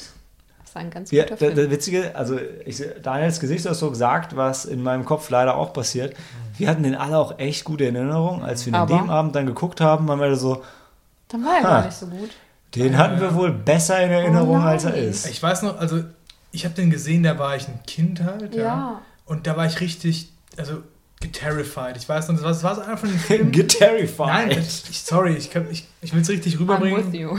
Das 0.76 0.82
war 0.82 0.86
ein 0.86 0.90
ganz 0.90 1.10
Ja, 1.10 1.22
guter 1.24 1.36
der, 1.36 1.46
Film. 1.48 1.56
der 1.56 1.70
Witzige, 1.70 2.14
also 2.16 2.38
ich, 2.66 2.82
Daniels 3.02 3.40
Gesichtsausdruck 3.40 3.96
sagt, 3.96 4.36
was 4.36 4.64
in 4.66 4.82
meinem 4.82 5.04
Kopf 5.06 5.30
leider 5.30 5.56
auch 5.56 5.72
passiert. 5.72 6.14
Wir 6.58 6.68
hatten 6.68 6.82
den 6.82 6.94
alle 6.94 7.16
auch 7.18 7.38
echt 7.38 7.64
gute 7.64 7.84
Erinnerungen. 7.84 8.42
Als 8.44 8.66
wir 8.66 8.72
ihn 8.72 8.74
an 8.76 8.86
dem 8.88 9.08
Abend 9.10 9.34
dann 9.34 9.46
geguckt 9.46 9.80
haben, 9.80 10.06
waren 10.08 10.20
wir 10.20 10.36
so, 10.36 10.62
Dann 11.28 11.44
war 11.44 11.56
er 11.56 11.62
Ha. 11.62 11.68
gar 11.80 11.84
nicht 11.86 11.96
so 11.96 12.06
gut. 12.06 12.30
den 12.74 12.98
hatten 12.98 13.20
wir 13.20 13.34
wohl 13.34 13.52
besser 13.52 14.02
in 14.02 14.10
Erinnerung, 14.10 14.58
Oh 14.60 14.66
als 14.66 14.84
er 14.84 14.94
ist. 14.94 15.26
Ich 15.30 15.42
weiß 15.42 15.62
noch, 15.62 15.78
also 15.78 16.02
ich 16.52 16.64
habe 16.66 16.74
den 16.74 16.90
gesehen, 16.90 17.22
da 17.22 17.38
war 17.38 17.56
ich 17.56 17.66
ein 17.68 17.80
Kind 17.86 18.22
halt. 18.22 18.54
Ja. 18.54 18.62
Ja. 18.62 19.00
Und 19.24 19.46
da 19.46 19.56
war 19.56 19.64
ich 19.66 19.80
richtig, 19.80 20.28
also 20.58 20.82
geterrified. 21.20 21.96
Ich 21.96 22.06
weiß 22.08 22.28
noch, 22.28 22.34
das 22.36 22.44
war, 22.44 22.50
das 22.52 22.62
war 22.62 22.74
so 22.74 22.80
einer 22.82 22.96
von 22.98 23.08
den 23.08 23.18
Filmen. 23.18 23.50
Geterrified. 23.52 24.26
Nein, 24.26 24.50
ich, 24.50 25.02
sorry, 25.02 25.34
ich, 25.34 25.50
kann- 25.50 25.66
ich, 25.70 25.86
ich 26.02 26.12
will 26.14 26.20
es 26.20 26.28
richtig 26.28 26.54
I'm 26.54 26.58
with 26.58 26.68
rüberbringen. 26.68 27.14
you. 27.14 27.38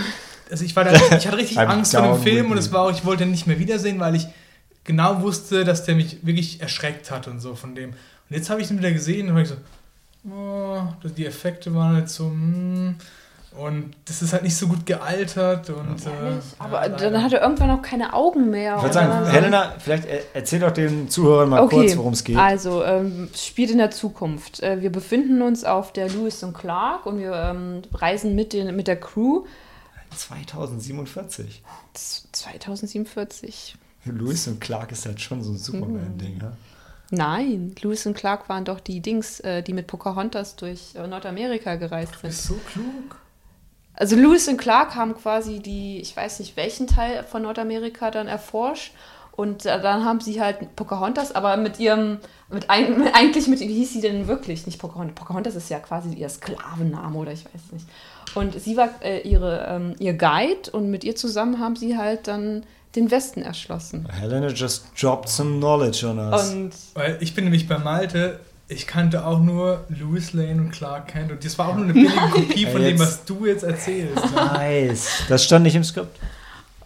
Also 0.52 0.64
ich 0.66 0.76
war 0.76 0.84
da, 0.86 0.94
ich 0.94 1.02
hatte 1.28 1.38
richtig 1.38 1.60
Angst 1.60 1.96
vor 1.96 2.04
dem 2.16 2.22
Film 2.22 2.52
und 2.52 2.58
es 2.58 2.72
war 2.72 2.84
auch, 2.84 2.92
ich 2.92 3.06
wollte 3.06 3.24
ihn 3.24 3.32
nicht 3.32 3.48
mehr 3.48 3.60
wiedersehen, 3.60 4.00
weil 4.00 4.16
ich 4.16 4.28
genau 4.84 5.22
wusste, 5.22 5.66
dass 5.66 5.84
der 5.86 5.96
mich 5.96 6.26
wirklich 6.26 6.62
erschreckt 6.62 7.12
hat 7.12 7.28
und 7.28 7.40
so 7.40 7.56
von 7.56 7.76
dem. 7.76 7.90
Und 7.90 8.36
jetzt 8.36 8.50
habe 8.50 8.62
ich 8.62 8.70
ihn 8.72 8.78
wieder 8.80 8.92
gesehen 8.92 9.30
und 9.30 9.36
war 9.36 9.42
ich 9.42 9.50
so, 9.50 9.56
oh, 10.30 10.82
die 11.18 11.26
Effekte 11.26 11.74
waren 11.76 11.96
halt 11.96 12.10
so, 12.10 12.26
hm, 12.26 12.96
und 13.58 13.96
das 14.06 14.22
ist 14.22 14.34
halt 14.34 14.44
nicht 14.44 14.56
so 14.56 14.68
gut 14.68 14.86
gealtert 14.86 15.70
und 15.72 16.06
äh, 16.06 16.10
Ehrlich? 16.26 16.44
Aber 16.60 16.82
ja, 16.88 16.90
dann 16.90 17.24
hat 17.24 17.34
er 17.34 17.42
irgendwann 17.42 17.72
auch 17.72 17.82
keine 17.82 18.14
Augen 18.14 18.52
mehr. 18.52 18.76
Ich 18.76 18.84
würde 18.84 18.94
sagen, 18.94 19.26
Helena, 19.28 19.74
vielleicht 19.80 20.06
er- 20.06 20.22
erzähl 20.34 20.60
doch 20.60 20.72
den 20.72 21.10
Zuhörern 21.10 21.50
mal 21.50 21.62
Okay, 21.64 21.76
kurz, 21.78 21.98
worum 21.98 22.14
es 22.14 22.24
geht. 22.24 22.38
Also, 22.38 22.84
ähm, 22.84 23.30
spielt 23.36 23.72
in 23.72 23.80
der 23.80 23.90
Zukunft. 23.90 24.62
Äh, 24.62 24.82
wir 24.82 24.92
befinden 24.92 25.42
uns 25.42 25.64
auf 25.64 25.92
der 25.92 26.08
Lewis 26.08 26.44
und 26.44 26.54
Clark 26.54 27.06
und 27.08 27.18
wir 27.20 27.34
ähm, 27.34 27.82
reisen 27.94 28.36
mit, 28.36 28.54
den, 28.54 28.76
mit 28.76 28.88
der 28.88 29.00
Crew. 29.00 29.46
2047. 30.16 31.62
Z- 31.94 32.28
2047. 32.32 33.76
Lewis 34.06 34.48
und 34.48 34.62
Clark 34.62 34.92
ist 34.92 35.06
halt 35.06 35.20
schon 35.20 35.44
so 35.44 35.52
ein 35.52 35.58
Superman-Ding, 35.58 36.40
ja? 36.42 36.54
Nein, 37.10 37.74
Lewis 37.82 38.06
und 38.06 38.16
Clark 38.16 38.50
waren 38.50 38.66
doch 38.66 38.80
die 38.80 39.00
Dings, 39.02 39.40
äh, 39.42 39.64
die 39.64 39.74
mit 39.74 39.88
Pocahontas 39.88 40.56
durch 40.58 40.96
äh, 40.96 41.08
Nordamerika 41.08 41.76
gereist 41.76 42.14
Du 42.16 42.20
sind. 42.20 42.30
bist 42.30 42.44
so 42.46 42.56
klug. 42.72 43.18
Also 43.94 44.16
Lewis 44.16 44.48
und 44.48 44.58
Clark 44.58 44.96
haben 44.96 45.16
quasi 45.16 45.60
die, 45.60 46.00
ich 46.02 46.16
weiß 46.16 46.40
nicht 46.40 46.56
welchen 46.56 46.86
Teil 46.88 47.24
von 47.24 47.42
Nordamerika 47.42 48.12
dann 48.12 48.28
erforscht. 48.28 48.94
Und 49.32 49.66
dann 49.66 50.04
haben 50.04 50.20
sie 50.20 50.42
halt 50.42 50.76
Pocahontas, 50.76 51.32
aber 51.34 51.58
mit 51.58 51.80
ihrem, 51.80 52.18
mit 52.50 52.70
ein, 52.72 53.08
eigentlich 53.14 53.48
mit, 53.48 53.60
wie 53.60 53.68
hieß 53.74 53.94
sie 53.94 54.02
denn 54.02 54.28
wirklich? 54.28 54.66
Nicht 54.66 54.80
Pocahontas. 54.80 55.16
Pocahontas 55.16 55.56
ist 55.56 55.70
ja 55.70 55.80
quasi 55.80 56.14
ihr 56.14 56.28
Sklavenname 56.30 57.18
oder 57.18 57.32
ich 57.32 57.46
weiß 57.46 57.72
nicht. 57.72 57.86
Und 58.38 58.62
sie 58.62 58.78
war 58.78 58.90
äh, 59.02 59.28
ihre, 59.28 59.66
ähm, 59.68 59.96
ihr 59.98 60.14
Guide 60.14 60.70
und 60.72 60.92
mit 60.92 61.04
ihr 61.04 61.16
zusammen 61.16 61.60
haben 61.60 61.76
sie 61.76 61.98
halt 61.98 62.28
dann 62.28 62.64
den 62.96 63.10
Westen 63.10 63.42
erschlossen. 63.42 64.08
Helena 64.10 64.50
just 64.50 64.86
dropped 65.00 65.28
some 65.28 65.58
knowledge 65.58 66.06
on 66.06 66.20
us. 66.20 66.52
Und 66.52 66.72
Weil 66.94 67.18
ich 67.20 67.34
bin 67.34 67.46
nämlich 67.46 67.68
bei 67.68 67.80
Malte 67.80 68.40
Ich 68.68 68.86
kannte 68.86 69.26
auch 69.26 69.40
nur 69.40 69.86
Louis 69.90 70.34
Lane 70.34 70.62
und 70.62 70.72
Clark 70.72 71.08
Kent 71.08 71.32
und 71.32 71.44
das 71.44 71.58
war 71.58 71.70
auch 71.70 71.76
nur 71.76 71.86
eine 71.86 71.94
billige 71.94 72.16
Kopie 72.32 72.66
von 72.68 72.82
dem, 72.82 73.00
was 73.00 73.26
du 73.26 73.48
jetzt 73.48 73.64
erzählst. 73.64 74.24
Nice. 74.36 75.24
Das 75.30 75.44
stand 75.44 75.64
nicht 75.64 75.76
im 75.76 75.84
Skript. 75.84 76.20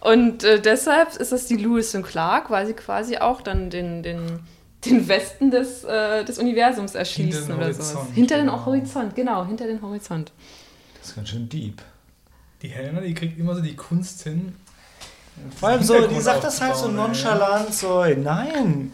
Und 0.00 0.44
äh, 0.44 0.58
deshalb 0.58 1.16
ist 1.16 1.32
das 1.32 1.46
die 1.46 1.56
Lewis 1.56 1.94
und 1.94 2.02
Clark, 2.02 2.50
weil 2.50 2.66
sie 2.66 2.72
quasi 2.72 3.18
auch 3.18 3.42
dann 3.42 3.68
den, 3.68 4.02
den, 4.02 4.40
den 4.86 5.06
Westen 5.06 5.50
des, 5.50 5.84
äh, 5.84 6.24
des 6.24 6.38
Universums 6.38 6.94
erschließen 6.94 7.46
den 7.46 7.56
oder. 7.56 7.66
Horizont, 7.66 8.10
Hinter 8.14 8.36
den 8.36 8.46
genau. 8.46 8.64
Horizont, 8.64 9.14
genau, 9.14 9.44
hinter 9.44 9.66
den 9.66 9.82
Horizont. 9.82 10.32
Das 11.02 11.10
ist 11.10 11.16
ganz 11.16 11.30
schön 11.30 11.48
deep. 11.48 11.82
Die 12.62 12.68
Helena, 12.68 13.00
die 13.00 13.12
kriegt 13.12 13.36
immer 13.36 13.56
so 13.56 13.60
die 13.60 13.74
Kunst 13.74 14.22
hin. 14.22 14.54
Vor 15.58 15.70
allem 15.70 15.82
so, 15.82 16.06
die 16.06 16.20
sagt 16.20 16.44
das 16.44 16.60
halt 16.60 16.76
so 16.76 16.86
nonchalant, 16.88 17.74
so, 17.74 18.04
nein. 18.04 18.92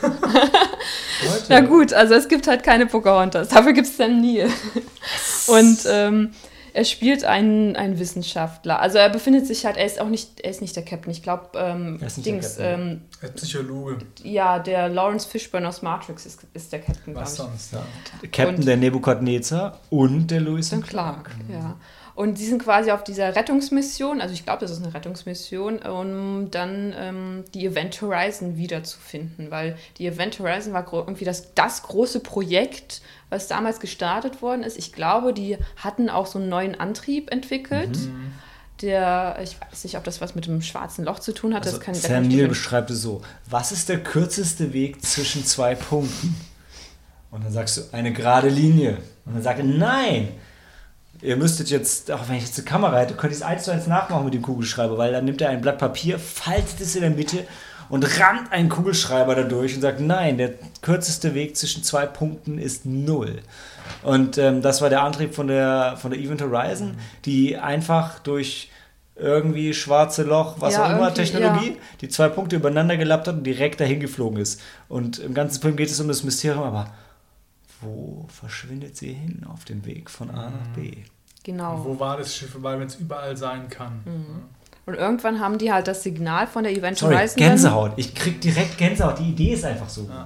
Ja 1.48 1.60
gut, 1.60 1.92
also 1.92 2.14
es 2.14 2.28
gibt 2.28 2.46
halt 2.46 2.62
keine 2.62 2.86
Pocahontas, 2.86 3.48
dafür 3.48 3.72
gibt 3.72 3.88
es 3.88 3.96
Sam 3.96 4.20
Neill. 4.20 4.48
Und 5.48 5.78
ähm, 5.88 6.30
er 6.78 6.84
spielt 6.84 7.24
einen, 7.24 7.74
einen 7.74 7.98
Wissenschaftler. 7.98 8.78
Also 8.78 8.98
er 8.98 9.08
befindet 9.10 9.48
sich 9.48 9.66
halt, 9.66 9.76
er 9.76 9.84
ist 9.84 10.00
auch 10.00 10.06
nicht, 10.08 10.40
er 10.42 10.50
ist 10.50 10.60
nicht 10.60 10.76
der 10.76 10.84
Captain. 10.84 11.10
Ich 11.10 11.24
glaube, 11.24 11.48
ähm, 11.56 11.98
Er 12.00 12.08
der 12.08 12.22
Dings, 12.22 12.56
Captain. 12.56 12.80
ähm, 12.80 13.02
Als 13.20 13.32
Psychologe. 13.32 13.96
ja, 14.22 14.60
der 14.60 14.88
Lawrence 14.88 15.26
Fishburne 15.28 15.66
aus 15.68 15.82
Matrix 15.82 16.24
ist, 16.24 16.40
ist 16.54 16.72
der 16.72 16.78
Captain, 16.80 17.16
Was 17.16 17.34
sonst? 17.34 17.72
Ja. 17.72 17.82
Der 18.22 18.28
Captain 18.30 18.56
Und- 18.58 18.66
der 18.68 18.76
Nebukadnezar 18.76 19.80
und 19.90 20.28
der 20.30 20.40
Louis 20.40 20.70
Dann 20.70 20.82
Clark, 20.84 21.30
ja. 21.52 21.76
Und 22.14 22.38
die 22.38 22.44
sind 22.46 22.62
quasi 22.62 22.90
auf 22.90 23.04
dieser 23.04 23.36
Rettungsmission, 23.36 24.20
also 24.20 24.34
ich 24.34 24.44
glaube, 24.44 24.60
das 24.60 24.72
ist 24.72 24.82
eine 24.82 24.92
Rettungsmission, 24.92 25.78
um 25.78 26.50
dann 26.50 26.92
ähm, 26.98 27.44
die 27.54 27.64
Event 27.64 28.00
Horizon 28.02 28.56
wiederzufinden, 28.56 29.50
weil 29.52 29.76
die 29.98 30.06
Event 30.08 30.38
Horizon 30.40 30.72
war 30.72 30.84
irgendwie 30.92 31.24
das, 31.24 31.54
das 31.54 31.82
große 31.84 32.18
Projekt, 32.20 33.02
was 33.30 33.48
damals 33.48 33.80
gestartet 33.80 34.42
worden 34.42 34.62
ist. 34.62 34.78
Ich 34.78 34.92
glaube, 34.92 35.32
die 35.32 35.58
hatten 35.76 36.08
auch 36.08 36.26
so 36.26 36.38
einen 36.38 36.48
neuen 36.48 36.78
Antrieb 36.78 37.30
entwickelt. 37.30 37.96
Mhm. 37.96 38.32
Der, 38.82 39.38
ich 39.42 39.56
weiß 39.60 39.82
nicht, 39.84 39.96
ob 39.96 40.04
das 40.04 40.20
was 40.20 40.36
mit 40.36 40.46
dem 40.46 40.62
schwarzen 40.62 41.04
Loch 41.04 41.18
zu 41.18 41.34
tun 41.34 41.52
hat. 41.52 41.66
Also 41.66 41.78
das 41.78 41.84
kann, 41.84 41.94
Sam 41.94 42.28
Neill 42.28 42.46
beschreibt 42.46 42.90
es 42.90 43.02
so: 43.02 43.22
Was 43.50 43.72
ist 43.72 43.88
der 43.88 44.02
kürzeste 44.02 44.72
Weg 44.72 45.04
zwischen 45.04 45.44
zwei 45.44 45.74
Punkten? 45.74 46.36
Und 47.30 47.44
dann 47.44 47.52
sagst 47.52 47.76
du, 47.76 47.82
eine 47.92 48.12
gerade 48.12 48.48
Linie. 48.48 48.98
Und 49.24 49.34
dann 49.34 49.42
sagt 49.42 49.58
er, 49.58 49.64
nein! 49.64 50.28
Ihr 51.20 51.36
müsstet 51.36 51.68
jetzt, 51.68 52.12
auch 52.12 52.28
wenn 52.28 52.36
ich 52.36 52.44
jetzt 52.44 52.56
eine 52.58 52.64
Kamera 52.64 52.98
hätte, 53.00 53.14
könnt 53.14 53.32
ihr 53.32 53.36
es 53.36 53.42
eins 53.42 53.64
zu 53.64 53.72
eins 53.72 53.88
nachmachen 53.88 54.24
mit 54.24 54.34
dem 54.34 54.42
Kugelschreiber, 54.42 54.96
weil 54.98 55.12
dann 55.12 55.24
nimmt 55.24 55.40
er 55.40 55.50
ein 55.50 55.60
Blatt 55.60 55.78
Papier, 55.78 56.18
faltet 56.18 56.80
es 56.80 56.94
in 56.94 57.02
der 57.02 57.10
Mitte 57.10 57.44
und 57.88 58.20
rammt 58.20 58.52
einen 58.52 58.68
Kugelschreiber 58.68 59.34
da 59.34 59.42
durch 59.42 59.74
und 59.74 59.80
sagt, 59.82 60.00
nein, 60.00 60.38
der 60.38 60.54
kürzeste 60.82 61.34
Weg 61.34 61.56
zwischen 61.56 61.82
zwei 61.82 62.06
Punkten 62.06 62.58
ist 62.58 62.84
null. 62.86 63.40
Und 64.02 64.38
ähm, 64.38 64.62
das 64.62 64.82
war 64.82 64.90
der 64.90 65.02
Antrieb 65.02 65.34
von 65.34 65.48
der, 65.48 65.96
von 65.96 66.10
der 66.10 66.20
Event 66.20 66.42
Horizon, 66.42 66.96
die 67.24 67.56
einfach 67.56 68.18
durch 68.18 68.70
irgendwie 69.16 69.74
schwarze 69.74 70.22
Loch, 70.22 70.56
was 70.60 70.74
Ja, 70.74 70.86
auch 70.86 70.90
immer, 70.96 71.12
Technologie, 71.12 71.76
die 72.00 72.08
zwei 72.08 72.28
Punkte 72.28 72.56
übereinander 72.56 72.96
gelappt 72.96 73.26
hat 73.26 73.36
und 73.36 73.44
direkt 73.44 73.80
dahin 73.80 74.00
geflogen 74.00 74.38
ist. 74.38 74.60
Und 74.88 75.18
im 75.18 75.34
ganzen 75.34 75.60
Film 75.60 75.76
geht 75.76 75.90
es 75.90 75.98
um 76.00 76.08
das 76.08 76.22
Mysterium, 76.22 76.62
aber 76.62 76.92
wo 77.80 78.26
verschwindet 78.28 78.96
sie 78.96 79.12
hin 79.12 79.44
auf 79.48 79.64
dem 79.64 79.84
Weg 79.84 80.10
von 80.10 80.30
A 80.30 80.50
nach 80.50 80.66
B? 80.74 80.92
Genau. 81.44 81.82
Wo 81.84 81.98
war 81.98 82.16
das 82.18 82.36
Schiff? 82.36 82.56
Weil 82.58 82.82
es 82.82 82.96
überall 82.96 83.36
sein 83.36 83.68
kann. 83.68 84.02
Und 84.88 84.94
irgendwann 84.94 85.38
haben 85.38 85.58
die 85.58 85.70
halt 85.70 85.86
das 85.86 86.02
Signal 86.02 86.46
von 86.46 86.64
der 86.64 86.72
Event 86.72 86.96
Sorry, 86.96 87.14
Horizon. 87.14 87.36
Gänsehaut. 87.36 87.92
Ich 87.96 88.14
krieg 88.14 88.40
direkt 88.40 88.78
Gänsehaut. 88.78 89.18
Die 89.18 89.28
Idee 89.28 89.52
ist 89.52 89.62
einfach 89.66 89.90
so. 89.90 90.08
Ja. 90.08 90.24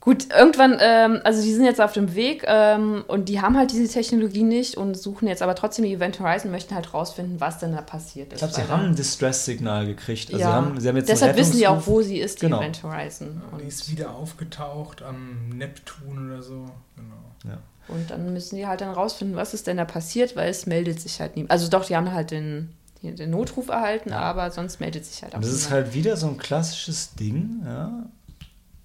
Gut, 0.00 0.26
irgendwann, 0.38 0.76
ähm, 0.78 1.20
also 1.24 1.42
die 1.42 1.54
sind 1.54 1.64
jetzt 1.64 1.80
auf 1.80 1.92
dem 1.92 2.14
Weg 2.14 2.44
ähm, 2.46 3.04
und 3.08 3.30
die 3.30 3.40
haben 3.40 3.56
halt 3.56 3.72
diese 3.72 3.90
Technologie 3.90 4.42
nicht 4.42 4.76
und 4.76 4.98
suchen 4.98 5.28
jetzt 5.28 5.40
aber 5.40 5.54
trotzdem 5.54 5.86
die 5.86 5.94
Event 5.94 6.20
Horizon, 6.20 6.50
möchten 6.50 6.74
halt 6.74 6.92
rausfinden, 6.92 7.40
was 7.40 7.58
denn 7.58 7.72
da 7.72 7.80
passiert 7.80 8.34
ist. 8.34 8.42
Ich 8.42 8.50
glaube, 8.50 8.54
sie 8.66 8.70
haben 8.70 8.84
ein 8.84 8.94
Distress-Signal 8.94 9.86
gekriegt. 9.86 10.28
Also 10.28 10.38
ja, 10.38 10.50
sie 10.50 10.54
haben, 10.54 10.80
sie 10.80 10.88
haben 10.88 10.96
jetzt 10.96 11.08
deshalb 11.08 11.38
wissen 11.38 11.56
die 11.56 11.66
auch, 11.66 11.86
wo 11.86 12.02
sie 12.02 12.18
ist, 12.18 12.42
die 12.42 12.46
Genau. 12.46 12.60
Event 12.60 12.82
Horizon. 12.82 13.40
Und 13.50 13.62
die 13.62 13.66
ist 13.66 13.90
wieder 13.90 14.14
aufgetaucht 14.14 15.00
am 15.02 15.48
Neptun 15.48 16.30
oder 16.30 16.42
so. 16.42 16.66
Genau. 16.96 17.54
Ja. 17.54 17.58
Und 17.88 18.10
dann 18.10 18.32
müssen 18.32 18.56
die 18.56 18.66
halt 18.66 18.80
dann 18.80 18.90
rausfinden, 18.90 19.36
was 19.36 19.54
ist 19.54 19.66
denn 19.66 19.78
da 19.78 19.84
passiert, 19.84 20.36
weil 20.36 20.50
es 20.50 20.66
meldet 20.66 21.00
sich 21.00 21.20
halt 21.20 21.36
niemand. 21.36 21.50
Also 21.50 21.68
doch, 21.68 21.84
die 21.86 21.96
haben 21.96 22.12
halt 22.12 22.30
den, 22.30 22.70
den 23.02 23.30
Notruf 23.30 23.68
erhalten, 23.68 24.12
aber 24.12 24.50
sonst 24.50 24.78
meldet 24.80 25.04
sich 25.06 25.22
halt 25.22 25.32
auch 25.32 25.36
Und 25.38 25.44
das 25.44 25.52
ist 25.52 25.66
niemand. 25.70 25.84
halt 25.86 25.94
wieder 25.94 26.16
so 26.16 26.28
ein 26.28 26.36
klassisches 26.38 27.14
Ding. 27.14 27.62
Ja. 27.64 28.06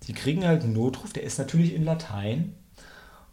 Die 0.07 0.13
kriegen 0.13 0.45
halt 0.45 0.63
einen 0.63 0.73
Notruf, 0.73 1.13
der 1.13 1.23
ist 1.23 1.37
natürlich 1.37 1.73
in 1.73 1.83
Latein 1.83 2.55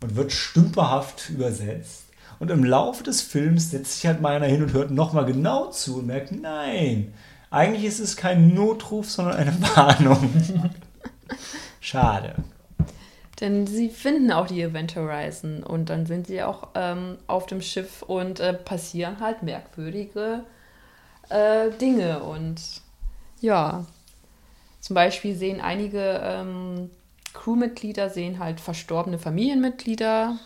und 0.02 0.16
wird 0.16 0.32
stümperhaft 0.32 1.30
übersetzt. 1.30 2.04
Und 2.38 2.50
im 2.50 2.64
Laufe 2.64 3.04
des 3.04 3.20
Films 3.20 3.70
setzt 3.70 3.94
sich 3.96 4.06
halt 4.06 4.20
mal 4.20 4.34
einer 4.34 4.46
hin 4.46 4.62
und 4.62 4.72
hört 4.72 4.90
nochmal 4.90 5.26
genau 5.26 5.70
zu 5.70 5.98
und 5.98 6.06
merkt, 6.06 6.32
nein, 6.32 7.12
eigentlich 7.50 7.84
ist 7.84 8.00
es 8.00 8.16
kein 8.16 8.54
Notruf, 8.54 9.10
sondern 9.10 9.36
eine 9.36 9.62
Warnung. 9.76 10.30
Schade. 11.80 12.34
Denn 13.40 13.66
sie 13.66 13.88
finden 13.88 14.30
auch 14.32 14.46
die 14.46 14.60
Event 14.60 14.94
Horizon 14.96 15.62
und 15.62 15.88
dann 15.88 16.04
sind 16.06 16.26
sie 16.26 16.42
auch 16.42 16.68
ähm, 16.74 17.16
auf 17.26 17.46
dem 17.46 17.62
Schiff 17.62 18.02
und 18.02 18.38
äh, 18.40 18.52
passieren 18.52 19.20
halt 19.20 19.42
merkwürdige 19.42 20.44
äh, 21.30 21.70
Dinge. 21.80 22.22
Und 22.22 22.60
ja, 23.40 23.86
zum 24.80 24.94
Beispiel 24.94 25.34
sehen 25.34 25.60
einige 25.60 26.20
ähm, 26.22 26.90
Crewmitglieder 27.32 28.10
sehen 28.10 28.38
halt 28.38 28.60
verstorbene 28.60 29.18
Familienmitglieder. 29.18 30.36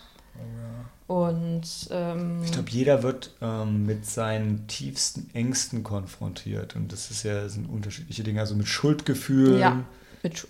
Und 1.07 1.63
ähm, 1.91 2.43
Ich 2.45 2.53
glaube, 2.53 2.71
jeder 2.71 3.03
wird 3.03 3.35
ähm, 3.43 3.85
mit 3.85 4.07
seinen 4.07 4.67
tiefsten 4.69 5.29
Ängsten 5.35 5.83
konfrontiert. 5.83 6.77
Und 6.77 6.93
das 6.93 7.11
ist 7.11 7.25
ja 7.25 7.43
das 7.43 7.55
sind 7.55 7.67
unterschiedliche 7.69 8.23
Dinge. 8.23 8.41
Also 8.41 8.55
mit 8.55 8.67
Schuldgefühlen. 8.69 9.59
ja, 9.59 9.85
mit, 10.23 10.39
Schu- 10.39 10.47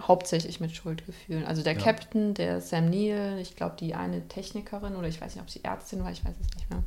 hauptsächlich 0.00 0.60
mit 0.60 0.74
Schuldgefühlen. 0.74 1.44
Also 1.44 1.62
der 1.62 1.74
Ja. 1.74 1.80
Captain, 1.80 2.34
der 2.34 2.60
Sam 2.60 2.90
Neill, 2.90 3.38
ich 3.40 3.56
glaube 3.56 3.76
die 3.78 3.94
eine 3.94 4.26
Technikerin 4.28 4.94
oder 4.96 5.08
ich 5.08 5.20
weiß 5.20 5.34
nicht, 5.34 5.42
ob 5.42 5.50
sie 5.50 5.64
Ärztin 5.64 6.04
war, 6.04 6.12
ich 6.12 6.24
weiß 6.24 6.34
es 6.40 6.56
nicht 6.56 6.70
mehr. 6.70 6.82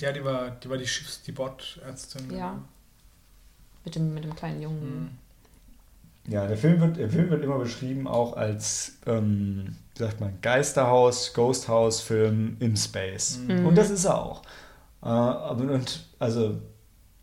Ja, 0.00 0.12
die 0.12 0.24
war 0.24 0.50
die, 0.50 0.68
war 0.68 0.76
die 0.76 0.86
Schiffs-, 0.86 1.22
die 1.22 1.32
Bordärztin. 1.32 2.30
Ja. 2.36 2.60
Mit 3.84 3.94
dem, 3.94 4.14
mit 4.14 4.24
dem 4.24 4.34
kleinen 4.34 4.60
Jungen. 4.60 5.02
Mhm. 5.02 5.10
Ja, 6.32 6.44
der 6.48 6.56
Film 6.56 6.80
wird, 6.80 6.96
der 6.96 7.08
Film 7.08 7.30
wird 7.30 7.44
immer 7.44 7.58
beschrieben 7.58 8.08
auch 8.08 8.36
als, 8.36 8.94
ähm, 9.06 9.76
wie 9.94 10.02
sagt 10.02 10.20
man, 10.20 10.40
Geisterhaus, 10.42 11.32
Ghosthouse-Film 11.34 12.56
im 12.58 12.76
Space. 12.76 13.38
Mhm. 13.46 13.66
Und 13.66 13.78
das 13.78 13.90
ist 13.90 14.06
er 14.06 14.20
auch. 14.20 14.42
Äh, 15.02 15.06
aber 15.06 15.72
und, 15.72 16.04
also, 16.18 16.58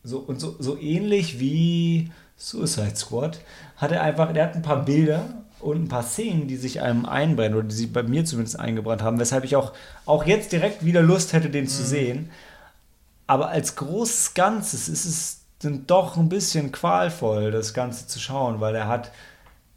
so, 0.04 0.20
und 0.20 0.40
so, 0.40 0.56
so 0.58 0.78
ähnlich 0.78 1.38
wie 1.38 2.12
Suicide 2.38 2.96
Squad 2.96 3.40
hat 3.78 3.92
er 3.92 4.02
einfach, 4.02 4.34
der 4.34 4.46
hat 4.46 4.56
ein 4.56 4.62
paar 4.62 4.86
Bilder 4.86 5.26
und 5.60 5.84
ein 5.86 5.88
paar 5.88 6.04
Szenen, 6.04 6.48
die 6.48 6.58
sich 6.58 6.82
einem 6.82 7.06
einbrennen 7.06 7.58
oder 7.58 7.68
die 7.68 7.76
sich 7.76 7.94
bei 7.94 8.04
mir 8.04 8.26
zumindest 8.26 8.60
eingebrannt 8.60 9.02
haben, 9.02 9.20
weshalb 9.20 9.44
ich 9.46 9.56
auch, 9.56 9.74
auch 10.06 10.26
jetzt 10.26 10.52
direkt 10.52 10.86
wieder 10.86 11.02
Lust 11.02 11.34
hätte, 11.34 11.50
den 11.50 11.68
zu 11.68 11.84
sehen. 11.84 12.30
Aber 13.28 13.50
als 13.50 13.76
großes 13.76 14.34
Ganzes 14.34 14.90
ist 14.90 15.06
es 15.06 15.40
dann 15.60 15.88
doch 15.88 16.18
ein 16.18 16.28
bisschen 16.30 16.72
qualvoll, 16.72 17.52
das 17.52 17.74
Ganze 17.74 18.08
zu 18.08 18.20
schauen, 18.20 18.60
weil 18.60 18.76
er 18.76 18.88
hat, 18.88 19.12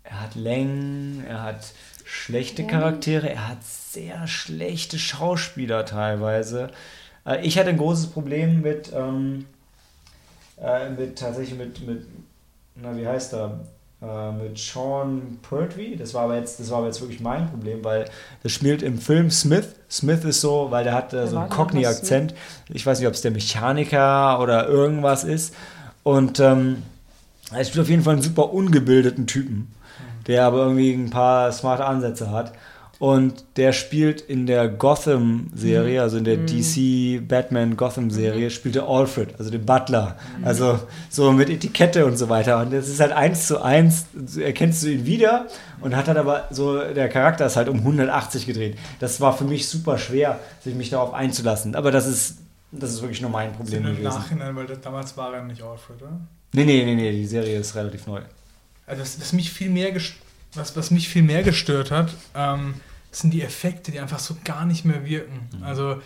er 0.03 0.21
hat 0.23 0.35
Längen, 0.35 1.25
er 1.29 1.43
hat 1.43 1.73
schlechte 2.05 2.63
Ja. 2.63 2.69
Charaktere, 2.69 3.31
er 3.31 3.49
hat 3.49 3.65
sehr 3.65 4.27
schlechte 4.27 4.99
Schauspieler 4.99 5.85
teilweise. 5.87 6.71
Äh, 7.25 7.47
Ich 7.47 7.59
hatte 7.59 7.71
ein 7.71 7.79
großes 7.79 8.09
Problem 8.09 8.63
mit, 8.63 8.93
ähm, 8.95 9.47
äh, 10.61 10.91
mit 10.91 11.19
tatsächlich 11.19 11.57
mit, 11.59 11.87
mit, 11.87 12.05
na 12.75 12.97
wie 12.97 13.07
heißt 13.07 13.35
er? 13.35 13.61
Äh, 14.03 14.31
mit 14.33 14.59
Sean 14.59 15.39
Pertwee. 15.49 15.97
Das 15.97 16.13
war 16.13 16.25
aber 16.25 16.37
jetzt, 16.37 16.61
das 16.61 16.71
war 16.71 16.79
aber 16.79 16.89
jetzt 16.89 17.01
wirklich 17.01 17.21
mein 17.21 17.49
Problem, 17.49 17.83
weil 17.83 18.05
das 18.43 18.53
spielt 18.53 18.83
im 18.83 18.99
Film 18.99 19.31
Smith. 19.31 19.69
Smith 19.91 20.23
ist 20.25 20.43
so, 20.43 20.71
weil 20.71 20.85
der 20.85 20.93
hat 20.93 21.15
äh, 21.15 21.27
so 21.27 21.39
einen 21.39 21.49
Cockney-Akzent. 21.49 22.35
Ich 22.69 22.85
weiß 22.85 22.99
nicht, 22.99 23.09
ob 23.09 23.15
es 23.15 23.23
der 23.23 23.31
Mechaniker 23.31 24.39
oder 24.41 24.69
irgendwas 24.69 25.25
ist. 25.25 25.55
Und 26.03 26.41
ähm, 26.41 26.83
er 27.51 27.65
spielt 27.65 27.83
auf 27.85 27.89
jeden 27.89 28.03
Fall 28.03 28.13
einen 28.13 28.23
super 28.23 28.53
ungebildeten 28.53 29.27
Typen, 29.27 29.75
der 30.27 30.45
aber 30.45 30.59
irgendwie 30.59 30.93
ein 30.93 31.09
paar 31.09 31.51
smarte 31.51 31.87
Ansätze 31.87 32.31
hat. 32.31 32.53
Und 32.99 33.45
der 33.57 33.73
spielt 33.73 34.23
in 34.23 34.47
der 34.47 34.69
Gotham-Serie, 34.69 36.01
also 36.01 36.17
in 36.17 36.25
der 36.25 36.39
DC 36.39 37.27
Batman 37.29 37.77
Gotham-Serie, 37.77 38.51
spielt 38.51 38.77
er 38.77 38.89
Alfred, 38.89 39.35
also 39.39 39.51
den 39.51 39.67
Butler. 39.67 40.17
Also 40.43 40.81
so 41.11 41.31
mit 41.33 41.51
Etikette 41.51 42.07
und 42.07 42.17
so 42.17 42.31
weiter. 42.31 42.61
Und 42.61 42.73
das 42.73 42.89
ist 42.89 43.01
halt 43.01 43.13
eins 43.13 43.47
zu 43.47 43.61
eins, 43.61 44.07
erkennst 44.39 44.83
du 44.83 44.89
ihn 44.89 45.05
wieder 45.05 45.47
und 45.81 45.95
hat 45.95 46.09
dann 46.09 46.17
aber 46.17 46.49
so, 46.51 46.79
der 46.79 47.09
Charakter 47.11 47.45
ist 47.47 47.57
halt 47.57 47.69
um 47.69 47.79
180 47.79 48.47
gedreht. 48.47 48.79
Das 48.99 49.21
war 49.21 49.37
für 49.37 49.45
mich 49.45 49.69
super 49.69 49.99
schwer, 49.99 50.41
sich 50.65 50.75
mich 50.75 50.89
darauf 50.89 51.13
einzulassen. 51.13 51.75
Aber 51.75 51.91
das 51.91 52.07
ist, 52.07 52.39
das 52.73 52.93
ist 52.93 53.03
wirklich 53.03 53.21
nur 53.21 53.31
mein 53.31 53.53
Problem 53.53 53.85
Im. 53.87 54.03
Nachhinein, 54.03 54.57
weil 54.57 54.67
das, 54.67 54.81
damals 54.81 55.15
war 55.19 55.35
er 55.35 55.45
nicht 55.45 55.63
Alfred, 55.63 56.01
oder? 56.01 56.19
Nee, 56.55 56.65
nee, 56.65 56.85
nee, 56.85 56.95
nee, 56.95 57.13
die 57.13 57.27
Serie 57.27 57.59
ist 57.59 57.75
relativ 57.75 58.07
neu. 58.07 58.23
Also 58.87 59.03
was, 59.03 59.21
was 59.21 59.33
mich 59.35 59.53
viel 59.53 59.69
mehr 59.69 59.93
gest 59.93 60.15
was, 60.57 60.77
was 60.77 60.91
mich 60.91 61.09
viel 61.09 61.23
mehr 61.23 61.43
gestört 61.43 61.91
hat, 61.91 62.11
ähm, 62.35 62.75
sind 63.11 63.33
die 63.33 63.43
Effekte, 63.43 63.93
die 63.93 64.01
einfach 64.01 64.19
so 64.19 64.37
gar 64.45 64.67
nicht 64.67 64.85
mehr 64.85 65.05
wirken. 65.05 65.49
Mhm. 65.57 65.63
Also 65.63 66.01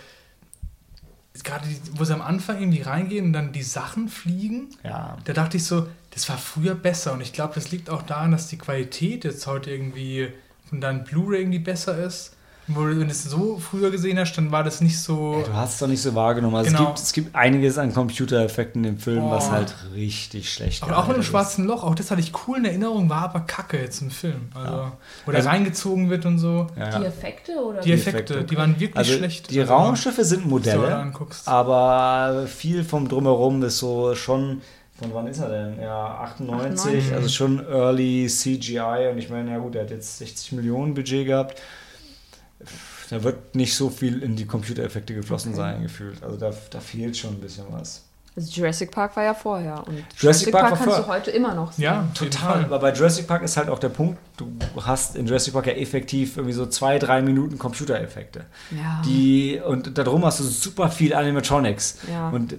gerade 1.42 1.64
wo 1.92 2.05
sie 2.05 2.12
am 2.12 2.22
Anfang 2.22 2.59
irgendwie 2.61 2.82
reingehen 2.82 3.26
und 3.26 3.32
dann 3.32 3.53
die 3.53 3.62
Sachen 3.62 4.09
fliegen, 4.09 4.68
Ja. 4.84 5.16
da 5.24 5.32
dachte 5.32 5.57
ich 5.57 5.64
so, 5.64 5.86
das 6.11 6.28
war 6.28 6.36
früher 6.38 6.74
besser. 6.74 7.12
Und 7.12 7.20
ich 7.20 7.32
glaube, 7.32 7.55
das 7.55 7.70
liegt 7.70 7.88
auch 7.88 8.03
daran, 8.03 8.32
dass 8.32 8.48
die 8.48 8.59
Qualität 8.59 9.24
jetzt 9.24 9.46
heute 9.46 9.70
irgendwie 9.70 10.28
von 10.68 10.80
deinem 10.80 11.05
Blu-ray 11.05 11.40
irgendwie 11.40 11.59
besser 11.61 11.98
ist. 12.05 12.36
Wo 12.74 12.82
du- 12.84 12.90
Wenn 12.90 13.00
du 13.00 13.06
es 13.06 13.24
so 13.24 13.58
früher 13.58 13.90
gesehen 13.90 14.18
hast, 14.18 14.32
dann 14.36 14.52
war 14.52 14.62
das 14.64 14.80
nicht 14.80 14.98
so. 15.00 15.42
Du 15.46 15.52
hast 15.54 15.74
es 15.74 15.78
doch 15.80 15.86
nicht 15.88 16.02
so 16.02 16.14
wahrgenommen. 16.14 16.56
Also 16.56 16.70
Genau. 16.70 16.82
es, 16.82 16.86
gibt, 16.88 16.98
es 16.98 17.12
gibt 17.12 17.34
einiges 17.36 17.78
an 17.78 17.92
Computereffekten 17.94 18.84
im 18.84 18.98
Film, 18.98 19.30
was 19.30 19.48
Oh. 19.48 19.52
halt 19.52 19.74
richtig 19.94 20.52
schlecht 20.52 20.82
Auch, 20.82 20.90
auch 20.92 21.08
mit 21.08 21.16
dem 21.16 21.22
schwarzen 21.22 21.64
Loch, 21.66 21.82
auch 21.84 21.94
das 21.94 22.10
hatte 22.10 22.20
ich 22.20 22.32
cool 22.46 22.58
in 22.58 22.64
Erinnerung, 22.64 23.08
war 23.08 23.22
aber 23.22 23.40
kacke 23.40 23.78
jetzt 23.78 24.02
im 24.02 24.10
Film. 24.10 24.48
Also, 24.54 24.72
Ja. 24.72 24.92
wo 25.26 25.30
der 25.30 25.38
Also- 25.38 25.48
reingezogen 25.50 26.10
wird 26.10 26.26
und 26.26 26.38
so. 26.38 26.66
Ja, 26.78 26.96
Die 26.98 27.02
ja. 27.02 27.08
Effekte 27.08 27.52
oder? 27.64 27.80
Die 27.80 27.92
Effekte, 27.92 28.44
die 28.44 28.56
waren 28.56 28.78
wirklich 28.78 28.96
Also 28.96 29.12
schlecht. 29.14 29.50
die 29.50 29.60
Also, 29.60 29.72
Raumschiffe 29.74 30.24
sind 30.24 30.46
Modelle, 30.46 31.12
aber 31.46 32.46
viel 32.46 32.84
vom 32.84 33.08
Drumherum 33.08 33.62
ist 33.62 33.78
so 33.78 34.14
schon. 34.14 34.60
Von 34.98 35.14
wann 35.14 35.26
ist 35.28 35.38
er 35.40 35.48
denn? 35.48 35.80
Ja, 35.80 36.18
98, 36.20 36.80
98. 36.98 37.14
also 37.14 37.28
schon 37.30 37.66
Early 37.66 38.26
CGI. 38.28 39.08
Und 39.10 39.16
ich 39.18 39.30
meine, 39.30 39.50
ja 39.52 39.58
gut, 39.58 39.74
er 39.74 39.82
hat 39.84 39.90
jetzt 39.90 40.18
60 40.18 40.52
Millionen 40.52 40.92
Budget 40.92 41.26
gehabt. 41.26 41.60
Da 43.11 43.22
wird 43.22 43.54
nicht 43.54 43.74
so 43.74 43.90
viel 43.90 44.22
in 44.22 44.36
die 44.36 44.46
Computereffekte 44.46 45.14
geflossen 45.14 45.52
Okay. 45.52 45.61
sein, 45.61 45.82
gefühlt. 45.82 46.22
Also 46.22 46.36
da, 46.36 46.50
da 46.70 46.80
fehlt 46.80 47.16
schon 47.16 47.34
ein 47.34 47.40
bisschen 47.40 47.64
was. 47.70 48.04
Also 48.36 48.48
Jurassic 48.52 48.92
Park 48.92 49.16
war 49.16 49.24
ja 49.24 49.34
vorher 49.34 49.82
und 49.88 50.04
Jurassic 50.16 50.52
Park 50.52 50.62
war 50.62 50.70
kannst 50.70 50.84
vorher. 50.84 51.02
du 51.02 51.08
heute 51.08 51.30
immer 51.32 51.52
noch 51.52 51.72
sehen. 51.72 51.84
Ja, 51.84 52.08
Total. 52.14 52.64
Aber 52.64 52.78
bei 52.78 52.92
Jurassic 52.92 53.26
Park 53.26 53.42
ist 53.42 53.56
halt 53.56 53.68
auch 53.68 53.80
der 53.80 53.88
Punkt, 53.88 54.18
du 54.36 54.52
hast 54.86 55.16
in 55.16 55.26
Jurassic 55.26 55.52
Park 55.52 55.66
ja 55.66 55.72
effektiv 55.72 56.36
irgendwie 56.36 56.54
so 56.54 56.66
zwei, 56.66 57.00
drei 57.00 57.22
Minuten 57.22 57.58
Computereffekte. 57.58 58.44
Ja. 58.70 59.02
Die, 59.04 59.61
und 59.66 59.98
darum 59.98 60.24
hast 60.24 60.38
du 60.38 60.44
super 60.44 60.90
viel 60.90 61.12
Animatronics. 61.12 61.98
Ja. 62.08 62.28
Und 62.28 62.54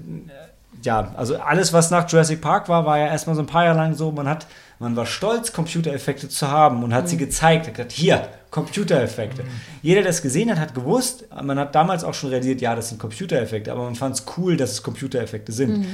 ja, 0.84 1.14
also 1.16 1.38
alles, 1.40 1.72
was 1.72 1.90
nach 1.90 2.10
Jurassic 2.10 2.42
Park 2.42 2.68
war, 2.68 2.86
war 2.86 2.98
ja 2.98 3.08
erstmal 3.08 3.38
so 3.38 3.42
ein 3.42 3.48
paar 3.48 3.64
Jahre 3.64 3.78
lang 3.78 3.94
so, 3.94 4.12
man 4.12 4.28
hat, 4.28 4.48
man 4.80 4.98
war 4.98 5.06
stolz, 5.06 5.54
Computereffekte 5.54 6.28
zu 6.28 6.50
haben 6.50 6.84
und 6.84 6.94
hat 6.94 7.08
sie 7.08 7.18
gezeigt, 7.18 7.68
hat 7.68 7.76
gesagt, 7.76 7.92
hier, 7.94 8.28
Computereffekte. 8.52 9.44
Jeder, 9.82 10.02
der 10.02 10.12
es 10.12 10.22
gesehen 10.22 10.52
hat, 10.52 10.60
hat 10.60 10.76
gewusst, 10.76 11.26
man 11.42 11.58
hat 11.58 11.74
damals 11.74 12.04
auch 12.04 12.14
schon 12.14 12.30
realisiert, 12.30 12.62
ja, 12.62 12.76
das 12.76 12.90
sind 12.90 13.00
Computereffekte, 13.00 13.72
aber 13.72 13.86
man 13.86 13.96
fand 13.96 14.16
es 14.16 14.26
cool, 14.38 14.58
dass 14.58 14.72
es 14.72 14.84
Computereffekte 14.84 15.52
sind. 15.52 15.86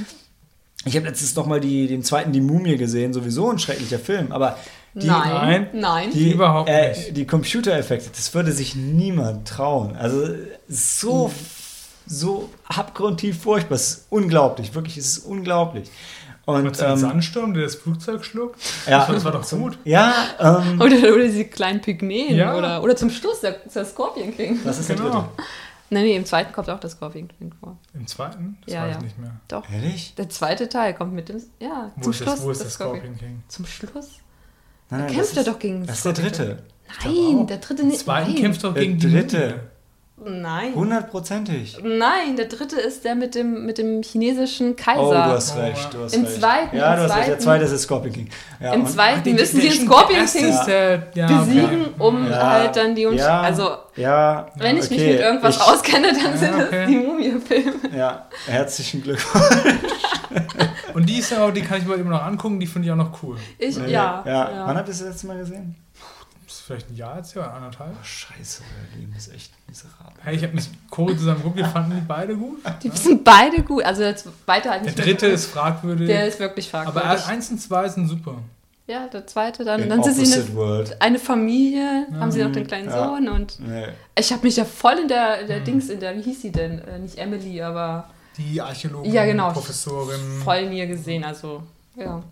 Ich 0.86 0.95
habe 0.95 1.08
letztens 1.08 1.36
noch 1.36 1.45
mal 1.45 1.60
die, 1.60 1.88
den 1.88 2.03
zweiten 2.03 2.32
Die 2.32 2.41
Mumie 2.41 2.78
gesehen, 2.78 3.14
sowieso 3.14 3.49
ein 3.51 3.60
schrecklicher 3.60 3.99
Film, 3.99 4.32
aber 4.32 4.58
die, 4.93 5.08
nein, 5.08 5.30
Nein. 5.32 5.68
nein. 5.74 6.12
die, 6.12 6.32
Überhaupt 6.32 6.70
äh, 6.70 6.89
nicht. 6.89 7.16
Die 7.18 7.28
Computereffekte, 7.28 8.10
das 8.16 8.34
würde 8.34 8.51
sich 8.51 8.76
niemand 8.76 9.47
trauen. 9.47 9.95
Also 9.95 10.34
so, 10.68 11.32
so 12.08 12.49
abgrundtief 12.68 13.39
furchtbar. 13.41 13.76
Es 13.76 13.89
ist 13.89 14.05
unglaublich, 14.10 14.74
wirklich, 14.74 14.97
es 14.97 15.18
ist 15.18 15.26
unglaublich. 15.26 15.89
Und 16.48 16.80
den 16.80 16.89
ähm, 16.89 16.98
Sandsturm, 16.98 17.54
der 17.54 17.64
das 17.64 17.76
Flugzeug 17.76 18.24
schluckt. 18.24 18.60
ja, 18.88 19.06
Das 19.06 19.24
war 19.26 19.32
doch 19.34 19.48
gut. 19.50 19.78
ja, 19.84 20.14
ähm, 20.39 20.80
Oder, 20.82 20.95
oder 21.14 21.24
diese 21.26 21.45
kleinen 21.45 21.82
Pygmäen. 21.82 22.36
Ja. 22.36 22.56
Oder, 22.58 22.82
oder 22.82 22.95
zum 22.95 23.10
Schluss 23.10 23.41
der, 23.41 23.58
der 23.74 23.84
Scorpion 23.86 24.34
King. 24.36 24.60
das 24.64 24.80
ist 24.80 24.88
der 24.89 24.95
Genau. 24.95 25.10
dritte. 25.12 25.30
Nein, 25.89 26.04
nee, 26.04 26.16
im 26.16 26.26
zweiten 26.26 26.52
kommt 26.54 26.70
auch 26.70 26.80
der 26.80 26.89
Scorpion 26.89 27.28
King 27.28 27.52
vor. 27.60 27.78
Im 27.93 28.08
zweiten? 28.08 28.58
Das 28.66 28.74
Ja, 28.74 28.82
weiß 28.84 28.91
ja. 28.91 28.98
ich 28.98 29.04
nicht 29.04 29.20
mehr. 29.20 29.32
Doch. 29.48 29.70
Ehrlich? 29.70 30.16
Der 30.16 30.30
zweite 30.30 30.68
Teil 30.70 30.93
kommt 30.93 31.14
mit 31.14 31.30
dem. 31.30 31.41
Ja, 31.60 31.91
Wo 31.98 32.02
zum 32.04 32.12
ist, 32.12 32.18
Schluss. 32.18 32.30
das, 32.36 32.43
wo 32.43 32.52
ist 32.52 32.58
der 32.60 32.66
der 32.66 32.72
Scorpion 32.72 33.18
King? 33.18 33.43
Zum 33.50 33.66
Schluss? 33.66 34.10
Nein, 34.89 35.08
Da 35.08 35.14
kämpft 35.14 35.36
er 35.38 35.43
doch 35.43 35.60
gegen 35.60 35.86
Das 35.86 35.98
ist 35.98 36.06
der 36.06 36.16
Scorpion 36.16 36.34
dritte. 36.48 36.64
Nein, 37.06 37.48
der 37.48 37.58
dritte 37.58 37.82
Im 37.82 37.88
nicht. 37.89 38.00
zweiten 38.00 38.32
nein. 38.32 38.41
kämpft 38.41 38.64
doch 38.64 38.74
Der 38.74 38.84
gegen 38.86 39.00
die 39.00 39.12
dritte. 39.12 39.60
Nein. 40.26 40.74
Hundertprozentig. 40.74 41.78
Nein, 41.84 42.36
der 42.38 42.45
dritte 42.45 42.76
ist 42.78 43.05
der 43.05 43.13
mit 43.13 43.36
dem, 43.36 43.68
mit 43.68 43.78
dem 43.78 44.01
chinesischen 44.01 44.76
Kaiser. 44.76 44.99
Oh, 45.07 45.11
du 45.11 45.18
hast 45.20 45.55
recht. 45.55 45.93
Du 45.93 45.99
hast 46.03 46.15
Im 46.15 46.24
recht. 46.26 46.39
zweiten, 46.39 46.76
Ja, 46.76 46.93
im 46.95 46.97
du 46.99 47.03
hast 47.03 47.15
recht. 47.18 47.28
Der 47.28 47.39
zweiten- 47.39 47.41
zweite 47.43 47.63
ist 47.65 47.70
der 47.70 47.80
Scorpion 47.80 48.13
King. 48.13 48.30
Ja, 48.59 48.74
Im 48.74 48.86
zweiten 48.88 49.36
müssen 49.36 49.61
sie 49.61 49.70
den 49.70 49.86
Scorpion 49.88 50.26
King 50.26 50.53
ja, 51.13 51.28
besiegen, 51.28 51.86
um 51.99 52.28
Ja, 52.28 52.49
halt 52.49 52.76
dann 52.76 52.95
die 52.95 53.05
Unsch 53.05 53.20
ja, 53.22 53.41
Also, 53.41 53.70
Ja, 53.95 54.47
wenn 54.55 54.78
ich 54.78 54.89
mich 54.89 54.99
okay. 54.99 55.11
mit 55.13 55.22
irgendwas 55.22 55.55
Ich- 55.55 55.61
auskenne, 55.61 56.07
dann 56.07 56.32
Ja, 56.32 56.38
sind 56.38 56.53
okay. 56.55 56.84
es 56.84 56.89
die 56.89 56.95
Mumie-Filme. 56.97 57.74
Ja, 57.95 58.26
herzlichen 58.47 59.03
Glückwunsch. 59.03 59.76
Und 60.95 61.07
die 61.07 61.20
ist 61.20 61.30
ja 61.30 61.45
auch, 61.45 61.51
die 61.51 61.61
kann 61.61 61.78
ich 61.78 61.86
mir 61.86 61.93
immer 61.93 62.09
noch 62.11 62.24
angucken, 62.24 62.59
die 62.59 62.65
finde 62.65 62.88
ich 62.88 62.91
auch 62.91 62.97
noch 62.97 63.22
cool. 63.22 63.38
Ich, 63.59 63.78
ja. 63.78 63.86
ja. 63.86 64.24
ja. 64.26 64.63
Wann 64.65 64.76
habt 64.78 64.88
ihr 64.88 64.93
das 64.93 65.01
letzte 65.01 65.28
Mal 65.28 65.38
gesehen? 65.38 65.76
Ist 66.48 66.62
vielleicht 66.62 66.89
ein 66.89 66.95
Jahr 66.95 67.18
jetzt, 67.18 67.36
ja, 67.36 67.52
anderthalb. 67.52 67.91
Oh, 67.93 68.04
scheiße, 68.04 68.64
euer 68.64 68.98
Leben 69.00 69.14
ist 69.18 69.34
echt 69.34 69.52
miserabel. 69.68 70.14
Hey, 70.24 70.36
ich 70.38 70.43
habe 70.43 70.54
mit 70.54 70.70
Cori 70.89 71.18
zusammen 71.18 71.39
geguckt, 71.39 71.58
wir 71.58 71.66
fanden 71.66 71.91
die 71.95 72.06
beide 72.08 72.36
gut. 72.38 72.60
Die 72.84 72.89
sind 72.89 73.24
beide 73.26 73.62
gut. 73.64 73.84
Also 73.84 74.02
der 74.02 74.16
zweite 74.16 74.70
halt 74.70 74.82
Der 74.82 74.91
nicht 74.91 74.98
mehr 74.98 75.06
dritte 75.08 75.28
ist 75.28 75.48
fragwürdig. 75.48 76.08
Der 76.08 76.26
ist 76.28 76.39
wirklich 76.39 76.74
aber 76.74 76.91
fragwürdig. 77.02 77.26
eins 77.28 77.52
und 77.52 77.60
zwei 77.60 77.89
sind 77.89 78.08
super. 78.08 78.36
ja, 78.88 79.08
der 79.08 79.28
zweite 79.28 79.66
dann. 79.66 79.82
In 79.82 79.89
dann 79.89 80.02
sind 80.02 80.26
sie 80.26 80.34
eine, 80.39 80.56
World. 80.56 81.02
eine 81.02 81.20
Familie, 81.20 82.08
haben 82.18 82.32
sie 82.32 82.41
noch 82.41 82.54
den 82.54 82.66
kleinen 82.66 82.88
Ja. 82.89 83.08
Sohn 83.10 83.28
und 83.28 83.60
Nee. 83.60 83.88
ich 84.18 84.32
habe 84.32 84.43
mich 84.43 84.56
ja 84.56 84.64
voll 84.64 85.00
in 85.00 85.10
der, 85.10 85.43
der 85.43 85.60
Dings, 85.60 85.89
in 85.89 86.00
der, 86.00 86.16
wie 86.16 86.22
hieß 86.22 86.41
sie 86.43 86.52
denn? 86.54 86.80
Äh, 86.80 87.00
nicht 87.00 87.18
Emily, 87.18 87.62
aber 87.62 88.10
Die 88.38 88.62
Archäologin, 88.62 89.12
Ja, 89.12 89.26
genau. 89.26 89.52
Professorin. 89.52 90.39
voll 90.45 90.58
in 90.60 90.72
ihr 90.72 90.88
gesehen. 90.88 91.26
Also, 91.26 91.62
ja. 91.98 92.24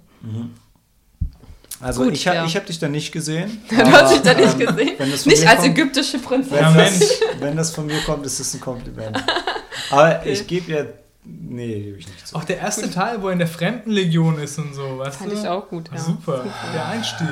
Also 1.82 2.04
Gut, 2.04 2.14
ich 2.14 2.26
habe 2.28 2.38
ja. 2.38 2.46
ich 2.46 2.56
hab 2.56 2.66
dich 2.66 2.80
da 2.80 2.88
nicht 2.88 3.12
gesehen. 3.12 3.62
Du 3.70 3.76
hast 3.92 4.14
dich 4.14 4.22
da 4.22 4.34
nicht 4.34 4.60
ähm, 4.60 4.66
gesehen. 4.68 4.98
Nicht 5.26 5.48
als 5.48 5.58
kommt, 5.62 5.68
ägyptische 5.78 6.20
Prinzessin. 6.20 6.58
Ja, 6.58 6.70
wenn, 6.76 6.84
Mensch. 6.84 7.00
das, 7.00 7.20
wenn 7.42 7.58
das 7.58 7.72
von 7.72 7.86
mir 7.86 8.00
kommt, 8.06 8.26
ist 8.26 8.40
das 8.40 8.54
ein 8.54 8.62
Kompliment. 8.62 9.18
Aber 9.92 10.26
ich 10.26 10.48
gebe 10.48 10.72
ja... 10.72 10.86
Nee, 11.24 11.80
gebe 11.82 11.98
ich 11.98 12.08
nicht 12.08 12.28
zu. 12.28 12.36
Auch 12.36 12.44
der 12.44 12.60
erste 12.60 12.90
Teil, 12.92 13.22
wo 13.22 13.28
er 13.28 13.34
in 13.34 13.40
der 13.40 13.48
Fremdenlegion 13.48 14.38
ist 14.40 14.58
und 14.60 14.74
so, 14.76 15.00
weißt 15.00 15.18
Fand 15.18 15.32
du? 15.32 15.36
ich 15.36 15.48
auch 15.48 15.68
gut, 15.68 15.90
ja. 15.92 15.98
Super, 16.00 16.46
der 16.74 16.86
Einstieg. 16.86 17.28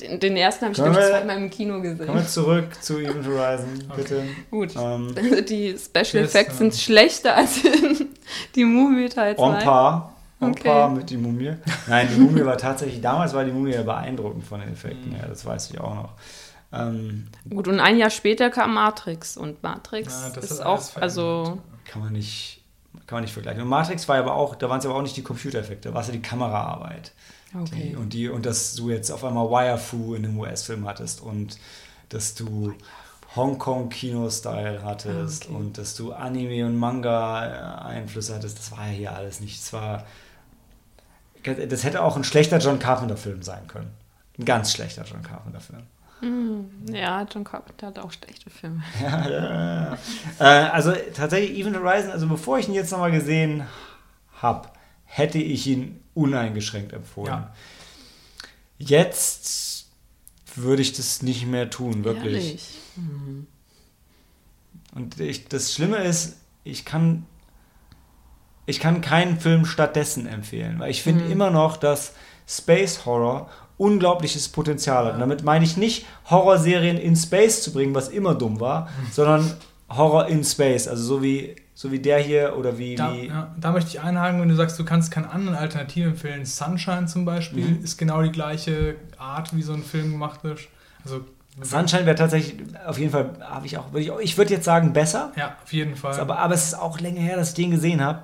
Den, 0.00 0.20
den 0.20 0.36
ersten 0.36 0.66
habe 0.66 0.72
ich, 0.72 0.76
glaube 0.76 0.92
ich, 0.92 0.98
wir- 0.98 1.08
zweimal 1.10 1.36
im 1.38 1.50
Kino 1.50 1.74
Kommen 1.74 1.98
wir 1.98 2.06
gesehen. 2.06 2.28
zurück 2.28 2.68
zu 2.80 2.98
Event 2.98 3.26
Horizon, 3.26 3.84
bitte. 3.96 4.22
Gut. 4.50 4.74
Ähm, 4.76 5.14
Also 5.16 5.40
die 5.48 5.76
Special 5.78 6.22
Yes, 6.22 6.34
Effects 6.34 6.52
ja. 6.52 6.58
sind 6.58 6.74
schlechter 6.76 7.34
als 7.34 7.58
in 7.64 8.06
die 8.54 8.64
Movie 8.64 9.08
Teil 9.08 9.36
2. 9.36 9.42
on 9.42 9.58
par. 9.58 10.15
On 10.40 10.50
Okay. 10.50 10.88
mit 10.90 11.08
die 11.08 11.16
Mumie. 11.16 11.54
Nein, 11.86 12.08
die 12.14 12.20
Mumie 12.20 12.44
war 12.44 12.58
tatsächlich, 12.58 13.00
damals 13.00 13.32
war 13.32 13.44
die 13.44 13.52
Mumie 13.52 13.72
ja 13.72 13.82
beeindruckend 13.82 14.44
von 14.44 14.60
den 14.60 14.70
Effekten 14.72 15.10
Mhm. 15.10 15.14
her, 15.16 15.26
das 15.28 15.44
weiß 15.46 15.70
ich 15.70 15.80
auch 15.80 15.94
noch. 15.94 16.12
Ähm, 16.72 17.28
Gut, 17.48 17.68
und 17.68 17.80
ein 17.80 17.96
Jahr 17.96 18.10
später 18.10 18.50
kam 18.50 18.74
Matrix. 18.74 19.36
Und 19.38 19.62
Matrix 19.62 20.12
Ja, 20.12 20.30
das 20.34 20.50
ist 20.50 20.60
auch, 20.64 20.82
also 20.96 21.58
kann 21.86 22.02
man 22.02 22.12
nicht, 22.12 22.62
kann 23.06 23.16
man 23.16 23.22
nicht 23.22 23.32
vergleichen. 23.32 23.62
Und 23.62 23.68
Matrix 23.68 24.06
war 24.08 24.18
aber 24.18 24.34
auch, 24.34 24.56
da 24.56 24.68
waren 24.68 24.78
es 24.80 24.84
aber 24.84 24.96
auch 24.96 25.02
nicht 25.02 25.16
die 25.16 25.22
Computereffekte, 25.22 25.88
da 25.88 25.94
war 25.94 26.02
es 26.02 26.08
ja 26.08 26.12
die 26.12 26.20
Kameraarbeit. 26.22 27.12
okay. 27.54 27.90
Die, 27.92 27.96
und, 27.96 28.12
die, 28.12 28.28
und 28.28 28.44
dass 28.44 28.74
du 28.74 28.90
jetzt 28.90 29.10
auf 29.10 29.24
einmal 29.24 29.48
Wire-Fu 29.48 30.14
in 30.14 30.24
einem 30.26 30.38
US-Film 30.38 30.86
hattest 30.86 31.22
und 31.22 31.56
dass 32.10 32.34
du 32.34 32.74
Hongkong-Kino-Style 33.36 34.82
hattest 34.84 35.44
Ah, 35.44 35.48
okay. 35.48 35.56
und 35.56 35.78
dass 35.78 35.94
du 35.94 36.12
Anime- 36.12 36.64
und 36.66 36.76
Manga-Einflüsse 36.76 38.34
hattest, 38.34 38.58
das 38.58 38.72
war 38.72 38.86
ja 38.86 38.92
hier 38.92 39.14
alles 39.14 39.40
nicht. 39.40 39.60
Das 39.60 39.72
war. 39.72 40.04
Das 41.54 41.84
hätte 41.84 42.02
auch 42.02 42.16
ein 42.16 42.24
schlechter 42.24 42.58
John 42.58 42.78
Carpenter-Film 42.78 43.42
sein 43.42 43.66
können. 43.68 43.90
Ein 44.38 44.44
ganz 44.44 44.72
schlechter 44.72 45.04
John 45.04 45.22
Carpenter-Film. 45.22 45.82
Hm, 46.20 46.70
ja, 46.92 47.26
John 47.30 47.44
Carpenter 47.44 47.88
hat 47.88 47.98
auch 47.98 48.10
schlechte 48.10 48.48
Filme. 48.50 48.82
Ja, 49.02 49.28
ja, 49.28 49.84
ja. 49.84 49.98
äh, 50.38 50.70
also 50.70 50.92
tatsächlich 51.14 51.58
Event 51.58 51.76
Horizon, 51.76 52.10
also 52.10 52.26
bevor 52.26 52.58
ich 52.58 52.68
ihn 52.68 52.74
jetzt 52.74 52.90
nochmal 52.90 53.10
gesehen 53.10 53.64
habe, 54.40 54.68
hätte 55.04 55.38
ich 55.38 55.66
ihn 55.66 56.00
uneingeschränkt 56.14 56.92
empfohlen. 56.92 57.46
Jetzt 58.78 59.86
würde 60.54 60.82
ich 60.82 60.92
das 60.92 61.22
nicht 61.22 61.46
mehr 61.46 61.70
tun, 61.70 62.04
wirklich. 62.04 62.44
Ehrlich. 62.44 62.68
Hm. 62.94 63.46
Und 64.94 65.20
ich, 65.20 65.48
das 65.48 65.74
Schlimme 65.74 65.98
ist, 65.98 66.36
ich 66.64 66.86
kann, 66.86 67.26
ich 68.66 68.80
kann 68.80 69.00
keinen 69.00 69.38
Film 69.40 69.64
stattdessen 69.64 70.26
empfehlen, 70.26 70.78
weil 70.78 70.90
ich 70.90 71.02
finde 71.02 71.24
Mhm. 71.24 71.32
immer 71.32 71.50
noch, 71.50 71.76
dass 71.76 72.12
Space 72.48 73.06
Horror 73.06 73.48
unglaubliches 73.78 74.48
Potenzial 74.48 75.04
hat. 75.06 75.14
Und 75.14 75.20
damit 75.20 75.44
meine 75.44 75.64
ich 75.64 75.76
nicht, 75.76 76.06
Horrorserien 76.30 76.96
in 76.96 77.14
Space 77.14 77.62
zu 77.62 77.72
bringen, 77.72 77.94
was 77.94 78.08
immer 78.08 78.34
dumm 78.34 78.58
war, 78.60 78.88
sondern 79.12 79.52
Horror 79.88 80.26
in 80.28 80.42
Space. 80.44 80.88
Also 80.88 81.02
so 81.04 81.22
wie, 81.22 81.54
so 81.74 81.92
wie 81.92 81.98
der 81.98 82.18
hier 82.18 82.56
oder 82.58 82.78
wie. 82.78 82.94
Da, 82.94 83.12
wie 83.12 83.26
ja, 83.28 83.54
da 83.60 83.72
möchte 83.72 83.90
ich 83.90 84.00
einhaken, 84.00 84.40
wenn 84.40 84.48
du 84.48 84.54
sagst, 84.54 84.78
du 84.78 84.84
kannst 84.84 85.10
keine 85.10 85.30
anderen 85.30 85.56
Alternativen 85.56 86.12
empfehlen. 86.12 86.44
Sunshine 86.46 87.06
zum 87.06 87.24
Beispiel 87.26 87.64
Mhm. 87.66 87.84
ist 87.84 87.98
genau 87.98 88.22
die 88.22 88.32
gleiche 88.32 88.96
Art, 89.18 89.54
wie 89.54 89.62
so 89.62 89.74
ein 89.74 89.82
Film 89.84 90.12
gemacht 90.12 90.42
ist. 90.44 90.68
Also, 91.04 91.20
Sunshine 91.62 92.04
wäre 92.06 92.16
tatsächlich 92.16 92.56
auf 92.86 92.98
jeden 92.98 93.10
Fall, 93.12 93.30
habe 93.40 93.66
ich 93.66 93.78
auch, 93.78 93.92
würde 93.92 94.00
ich, 94.00 94.12
ich 94.30 94.36
würde 94.38 94.52
jetzt 94.54 94.64
sagen, 94.64 94.92
besser. 94.92 95.32
Ja, 95.36 95.56
auf 95.62 95.72
jeden 95.72 95.96
Fall. 95.96 96.18
Aber, 96.20 96.38
aber 96.38 96.54
es 96.54 96.64
ist 96.64 96.74
auch 96.74 96.98
länger 97.00 97.20
her, 97.20 97.36
dass 97.36 97.50
ich 97.50 97.54
den 97.54 97.70
gesehen 97.70 98.02
habe. 98.02 98.22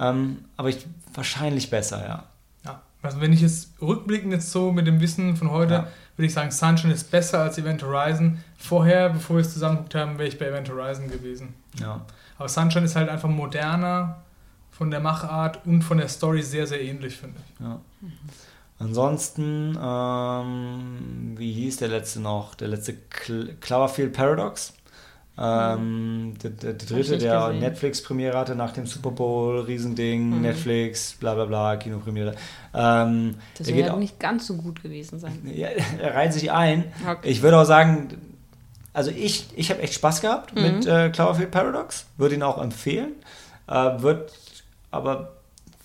Ähm, 0.00 0.44
aber 0.56 0.68
ich, 0.68 0.86
wahrscheinlich 1.14 1.70
besser, 1.70 2.06
ja. 2.06 2.24
ja. 2.64 2.82
Also 3.02 3.20
wenn 3.20 3.32
ich 3.32 3.40
jetzt 3.40 3.70
rückblickend 3.80 4.32
jetzt 4.32 4.50
so 4.52 4.72
mit 4.72 4.86
dem 4.86 5.00
Wissen 5.00 5.36
von 5.36 5.50
heute, 5.50 5.74
Ja. 5.74 5.88
würde 6.16 6.26
ich 6.26 6.34
sagen, 6.34 6.50
Sunshine 6.50 6.92
ist 6.92 7.10
besser 7.10 7.40
als 7.40 7.58
Event 7.58 7.82
Horizon. 7.82 8.38
Vorher, 8.56 9.10
bevor 9.10 9.36
wir 9.36 9.40
es 9.42 9.52
zusammengeguckt 9.52 9.94
haben, 9.94 10.18
wäre 10.18 10.28
ich 10.28 10.38
bei 10.38 10.46
Event 10.46 10.68
Horizon 10.70 11.08
gewesen. 11.08 11.54
Ja. 11.80 12.00
Aber 12.38 12.48
Sunshine 12.48 12.84
ist 12.84 12.96
halt 12.96 13.08
einfach 13.08 13.28
moderner 13.28 14.22
von 14.70 14.90
der 14.90 15.00
Machart 15.00 15.64
und 15.66 15.82
von 15.82 15.98
der 15.98 16.08
Story 16.08 16.42
sehr, 16.42 16.66
sehr 16.66 16.80
ähnlich, 16.80 17.16
finde 17.16 17.36
ich. 17.40 17.60
Ja. 17.64 17.80
Ansonsten, 18.80 19.76
ähm, 19.80 21.34
wie 21.36 21.52
hieß 21.52 21.78
der 21.78 21.88
letzte 21.88 22.20
noch? 22.20 22.54
Der 22.54 22.68
letzte 22.68 22.94
Cl 23.10 23.56
Cloverfield 23.60 24.12
Paradox. 24.12 24.72
Ähm, 25.40 26.34
der, 26.42 26.50
der, 26.50 26.72
der 26.74 26.98
ich 26.98 27.06
dritte, 27.08 27.18
der. 27.18 27.52
Netflix-Premiere 27.52 28.36
hatte 28.36 28.54
nach 28.56 28.72
dem 28.72 28.86
Super 28.86 29.10
Bowl, 29.12 29.60
Riesending, 29.60 30.30
Mhm. 30.36 30.42
Netflix, 30.42 31.14
bla 31.20 31.34
bla 31.34 31.44
bla, 31.44 31.76
Kinopremiere. 31.76 32.34
Ähm, 32.74 33.36
Das 33.56 33.66
der 33.68 33.76
wird 33.76 33.90
auch, 33.90 33.98
nicht 33.98 34.18
ganz 34.18 34.46
so 34.46 34.56
gut 34.56 34.82
gewesen 34.82 35.18
sein. 35.20 35.38
ja, 35.54 35.68
er 36.00 36.14
reiht 36.14 36.32
sich 36.32 36.50
ein. 36.50 36.84
Okay. 37.08 37.28
Ich 37.28 37.42
würde 37.42 37.56
auch 37.58 37.64
sagen, 37.64 38.08
also 38.92 39.10
ich, 39.12 39.46
ich 39.54 39.70
habe 39.70 39.80
echt 39.82 39.94
Spaß 39.94 40.20
gehabt 40.22 40.54
Mhm. 40.56 40.62
mit 40.62 40.86
äh, 40.86 41.10
Cloverfield 41.10 41.50
Paradox, 41.52 42.06
würde 42.16 42.34
ihn 42.34 42.42
auch 42.42 42.60
empfehlen. 42.60 43.12
Äh, 43.68 44.02
wird 44.02 44.32
aber 44.90 45.34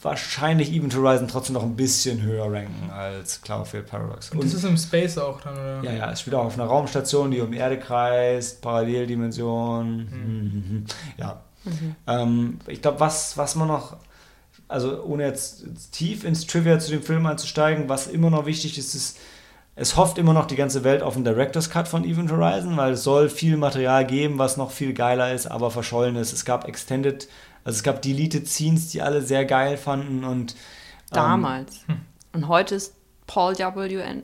wahrscheinlich 0.04 0.72
Event 0.72 0.96
Horizon 0.96 1.28
trotzdem 1.28 1.54
noch 1.54 1.64
ein 1.64 1.76
bisschen 1.76 2.22
höher 2.22 2.52
ranken 2.52 2.90
als 2.92 3.42
Cloverfield 3.42 3.88
Paradox. 3.88 4.32
Und 4.32 4.44
das 4.44 4.54
ist 4.54 4.64
im 4.64 4.78
Space 4.78 5.18
auch 5.18 5.42
dann, 5.42 5.54
oder? 5.54 5.82
ja, 5.84 5.94
ja, 5.94 6.12
es 6.12 6.22
spielt 6.22 6.36
auch 6.36 6.46
auf 6.46 6.56
einer 6.56 6.66
Raumstation, 6.66 7.32
die 7.32 7.42
um 7.42 7.52
die 7.52 7.58
Erde 7.58 7.80
kreist, 7.80 8.62
Paralleldimension. 8.62 9.96
Mhm. 9.98 10.86
Ja. 11.18 11.42
Ähm, 12.08 12.60
ich 12.68 12.82
glaube, 12.82 13.00
was, 13.00 13.38
was 13.38 13.56
man 13.56 13.70
noch, 13.70 13.96
also 14.68 15.02
ohne 15.04 15.24
jetzt 15.24 15.64
tief 15.94 16.26
ins 16.26 16.46
Trivia 16.46 16.78
zu 16.78 16.92
dem 16.92 17.02
Film 17.02 17.26
einzusteigen, 17.26 17.88
was 17.88 18.08
immer 18.08 18.30
noch 18.30 18.46
wichtig 18.46 18.78
ist, 18.78 18.94
ist, 18.96 19.18
es 19.76 19.96
hofft 19.96 20.18
immer 20.18 20.34
noch 20.34 20.46
die 20.46 20.58
ganze 20.58 20.84
Welt 20.84 21.02
auf 21.02 21.16
einen 21.16 21.24
Director's 21.24 21.70
Cut 21.70 21.88
von 21.88 22.04
Event 22.04 22.32
Horizon, 22.32 22.76
weil 22.76 22.94
es 22.94 23.04
soll 23.04 23.30
viel 23.30 23.56
Material 23.58 24.06
geben, 24.06 24.38
was 24.38 24.58
noch 24.58 24.72
viel 24.72 24.94
geiler 24.94 25.34
ist, 25.34 25.48
aber 25.48 25.72
verschollen 25.72 26.16
ist. 26.16 26.34
Es 26.34 26.44
gab 26.44 26.68
Extended, 26.68 27.28
also 27.64 27.78
es 27.78 27.84
gab 27.84 28.02
Deleted 28.02 28.48
Scenes, 28.48 28.90
die 28.90 29.02
alle 29.02 29.22
sehr 29.22 29.46
geil 29.46 29.78
fanden 29.78 30.24
und 30.24 30.54
ähm, 30.54 30.58
Damals. 31.12 31.86
Und 32.34 32.48
heute 32.48 32.76
ist 32.76 32.96
Paul 33.28 33.58
W. 33.58 34.02
An- 34.02 34.24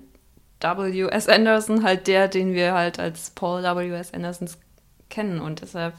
W.S. 0.62 1.30
Anderson 1.30 1.84
halt 1.84 2.08
der, 2.08 2.28
den 2.28 2.54
wir 2.54 2.74
halt 2.74 3.00
als 3.00 3.30
Paul 3.30 3.64
W.S. 3.64 4.14
Anderson 4.14 4.50
kennen. 5.10 5.40
Und 5.40 5.62
deshalb 5.62 5.94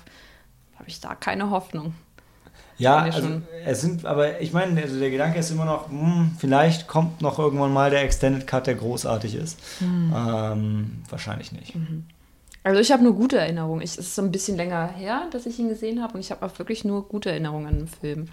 habe 0.75 0.89
ich 0.89 1.01
da 1.01 1.15
keine 1.15 1.51
Hoffnung. 1.51 1.95
Ja, 2.77 2.99
also 2.99 3.43
es 3.67 3.83
sind, 3.83 4.07
aber 4.07 4.41
ich 4.41 4.55
meine, 4.55 4.81
also 4.81 4.99
der 4.99 5.11
Gedanke 5.11 5.39
ist 5.39 5.51
immer 5.51 5.67
noch, 5.67 5.91
hm, 5.91 6.35
vielleicht 6.39 6.89
kommt 6.89 7.21
noch 7.21 7.39
irgendwann 7.39 7.75
mal 7.75 7.91
der 7.91 8.03
Extended 8.03 8.47
Cut, 8.47 8.67
der 8.67 8.75
großartig 8.75 9.35
ist. 9.35 9.61
Hm. 9.81 10.15
Ähm, 10.17 11.03
wahrscheinlich 11.11 11.53
nicht. 11.53 11.75
Also 12.63 12.81
ich 12.81 12.93
habe 12.93 13.03
nur 13.03 13.15
gute 13.15 13.39
Erinnerungen. 13.39 13.83
Ich, 13.83 13.93
es 13.93 13.99
ist 13.99 14.15
so 14.15 14.23
ein 14.23 14.33
bisschen 14.33 14.57
länger 14.57 14.87
her, 14.89 15.27
dass 15.31 15.47
ich 15.47 15.59
ihn 15.59 15.69
gesehen 15.69 16.03
habe 16.03 16.15
und 16.15 16.21
ich 16.21 16.31
habe 16.31 16.45
auch 16.45 16.59
wirklich 16.59 16.85
nur 16.85 17.09
gute 17.09 17.31
Erinnerungen 17.31 17.67
an 17.67 17.79
den 17.79 17.89
Film. 17.89 18.29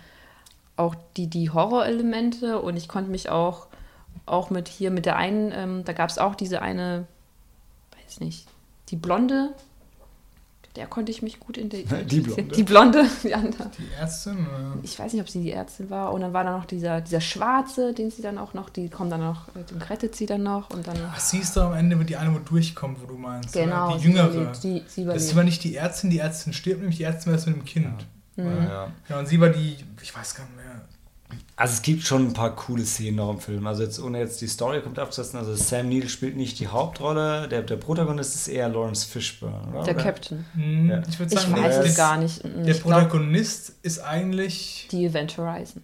Auch 0.76 0.95
die, 1.16 1.28
die 1.28 1.49
Horrorelemente 1.49 2.60
und 2.62 2.76
ich 2.76 2.88
konnte 2.88 3.10
mich 3.10 3.30
auch, 3.30 3.68
auch 4.26 4.49
mit 4.49 4.68
hier, 4.68 4.91
mit 4.91 5.06
der 5.06 5.16
einen, 5.16 5.52
ähm, 5.56 5.84
da 5.86 5.94
gab 5.94 6.10
es 6.10 6.18
auch 6.18 6.36
diese 6.36 6.62
eine, 6.62 7.08
weiß 8.04 8.20
nicht, 8.20 8.48
die 8.90 8.98
Blonde, 8.98 9.54
der 10.78 10.88
konnte 10.88 11.12
ich 11.12 11.22
mich 11.22 11.40
gut 11.40 11.58
identifizieren. 11.58 12.08
Die 12.08 12.22
Blonde. 12.22 12.56
Die 12.56 12.64
Blonde, 13.04 13.06
die 13.24 13.34
andere. 13.34 13.72
Die 13.78 13.88
Ärztin? 13.99 14.38
Oder? 14.48 14.78
Ich 14.84 14.98
weiß 14.98 15.12
nicht, 15.12 15.22
ob 15.22 15.30
sie 15.30 15.41
die 15.41 15.52
Ärztin 15.52 15.90
war. 15.90 16.14
Und 16.14 16.22
dann 16.22 16.34
war 16.34 16.44
da 16.44 16.56
noch 16.56 16.66
dieser, 16.66 17.02
dieser 17.02 17.22
Schwarze, 17.22 17.94
den 17.94 18.12
sie 18.12 18.22
dann 18.22 18.38
auch 18.38 18.54
noch, 18.54 18.70
die 18.70 18.90
kommt 18.90 19.12
dann 19.12 19.22
noch, 19.22 19.48
äh, 19.49 19.64
den 19.70 19.82
rettet 19.82 20.16
sie 20.16 20.26
dann 20.26 20.44
noch 20.44 20.70
und 20.70 20.88
dann. 20.88 20.98
Ach, 21.12 21.20
sie 21.20 21.40
ist 21.40 21.58
doch 21.58 21.64
am 21.64 21.74
Ende, 21.74 21.98
die 22.06 22.16
eine, 22.16 22.34
wo 22.34 22.40
durchkommt, 22.40 23.02
wo 23.02 23.08
du 23.08 23.18
meinst. 23.18 23.54
Genau, 23.54 23.90
Oder? 23.90 23.98
Die 23.98 24.04
jüngere. 24.04 24.52
die, 24.64 24.84
sie 24.88 25.06
das 25.06 25.24
ist 25.24 25.34
aber 25.34 25.44
nicht 25.44 25.64
die 25.64 25.76
Ärztin, 25.76 26.10
die 26.10 26.20
Ärztin 26.20 26.54
stirbt, 26.54 26.80
nämlich 26.80 26.98
die 26.98 27.04
Ärztin 27.04 27.32
war 27.32 27.38
das 27.38 27.48
mit 27.48 27.56
dem 27.56 27.66
Kind. 27.66 28.06
Mhm. 28.36 28.45
Ja. 28.45 28.91
Ja, 29.10 29.20
und 29.20 29.28
sie 29.28 29.41
war 29.41 29.49
die, 29.49 29.78
ich 30.02 30.16
weiß 30.16 30.36
gar 30.36 30.45
nicht 30.45 30.56
mehr. 30.58 30.86
Also 31.59 31.73
es 31.73 31.81
gibt 31.81 32.03
schon 32.03 32.27
ein 32.27 32.34
paar 32.34 32.55
coole 32.55 32.85
Szenen 32.85 33.15
noch 33.17 33.31
im 33.31 33.39
Film. 33.39 33.65
Also 33.65 33.81
jetzt 33.81 33.99
ohne 33.99 34.19
jetzt 34.19 34.39
die 34.41 34.47
Story 34.47 34.79
kommt 34.79 34.99
abzusetzen, 34.99 35.38
also 35.39 35.55
Sam 35.55 35.89
Neill 35.89 36.07
spielt 36.07 36.38
nicht 36.38 36.59
die 36.59 36.67
Hauptrolle, 36.67 37.47
der, 37.47 37.63
der 37.63 37.77
Protagonist 37.77 38.35
ist 38.35 38.47
eher 38.47 38.69
Lawrence 38.69 39.07
Fishburne, 39.07 39.55
oder? 39.73 39.84
Der 39.85 39.95
Oder? 39.95 40.03
Captain. 40.03 40.45
Hm, 40.53 40.89
Ja. 40.89 41.01
Ich 41.09 41.17
würde 41.17 41.34
Ich 41.34 41.39
sagen, 41.41 41.55
der 41.55 41.63
weiß 41.63 41.77
ist- 41.79 41.89
es 41.91 41.97
gar 41.97 42.17
nicht. 42.17 42.43
Mm, 42.45 42.63
Der 42.63 42.75
ich 42.75 42.84
glaub, 42.84 42.93
Protagonist 43.01 43.73
ist 43.81 43.99
eigentlich. 43.99 44.88
die 44.91 45.05
Event 45.05 45.35
Horizon. 45.38 45.81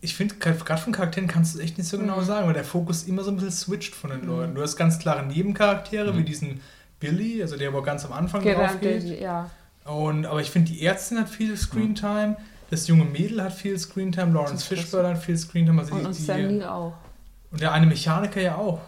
Ich 0.00 0.16
finde, 0.16 0.36
gerade 0.36 0.58
von 0.80 0.92
Charakteren 0.92 1.28
kannst 1.28 1.54
du 1.54 1.58
es 1.58 1.64
echt 1.64 1.78
nicht 1.78 1.86
so 1.88 1.98
genau 1.98 2.16
Mhm. 2.20 2.24
sagen, 2.24 2.46
weil 2.48 2.54
der 2.54 2.64
Fokus 2.64 3.04
immer 3.04 3.22
so 3.22 3.30
ein 3.30 3.36
bisschen 3.36 3.52
switcht 3.52 3.94
von 3.94 4.10
den 4.10 4.26
Leuten. 4.26 4.54
Du 4.54 4.62
hast 4.62 4.76
ganz 4.76 4.98
klare 4.98 5.24
Nebencharaktere, 5.24 6.16
wie 6.16 6.24
diesen 6.24 6.60
Billy, 6.98 7.42
also 7.42 7.56
der, 7.56 7.72
wo 7.74 7.82
ganz 7.82 8.04
am 8.04 8.12
Anfang 8.12 8.42
Genau, 8.42 8.58
drauf 8.60 8.80
geht. 8.80 9.02
die- 9.04 9.20
ja. 9.20 9.50
Und, 9.84 10.26
aber 10.26 10.40
ich 10.40 10.50
finde, 10.50 10.72
die 10.72 10.84
Ärztin 10.84 11.18
hat 11.20 11.28
viel 11.28 11.56
Screentime, 11.56 12.36
das 12.70 12.86
junge 12.86 13.04
Mädel 13.04 13.42
hat 13.42 13.52
viel 13.52 13.78
Screentime, 13.78 14.32
Lawrence 14.32 14.64
Fishburne 14.66 15.08
hat 15.10 15.18
viel 15.18 15.36
Screentime. 15.36 15.80
Also 15.80 15.94
Und, 15.94 16.02
die, 16.02 16.06
und 16.06 16.14
Sam 16.14 16.58
Neill 16.58 16.64
auch. 16.64 16.92
und 17.50 17.60
der 17.60 17.72
eine 17.72 17.86
Mechaniker 17.86 18.40
ja 18.40 18.56
auch. 18.56 18.80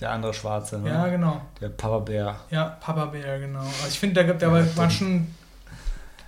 Der 0.00 0.10
andere 0.10 0.32
Schwarze, 0.32 0.78
ne? 0.78 0.90
Ja, 0.90 1.08
genau. 1.08 1.40
Der 1.60 1.70
Papa 1.70 1.98
Bär. 1.98 2.36
Ja, 2.50 2.76
Papa 2.80 3.06
Bär, 3.06 3.40
genau. 3.40 3.60
Also 3.60 3.88
ich 3.88 3.98
finde, 3.98 4.24
da, 4.24 4.32
da 4.32 4.52
war, 4.52 4.76
waren 4.76 4.90
schon. 4.90 5.26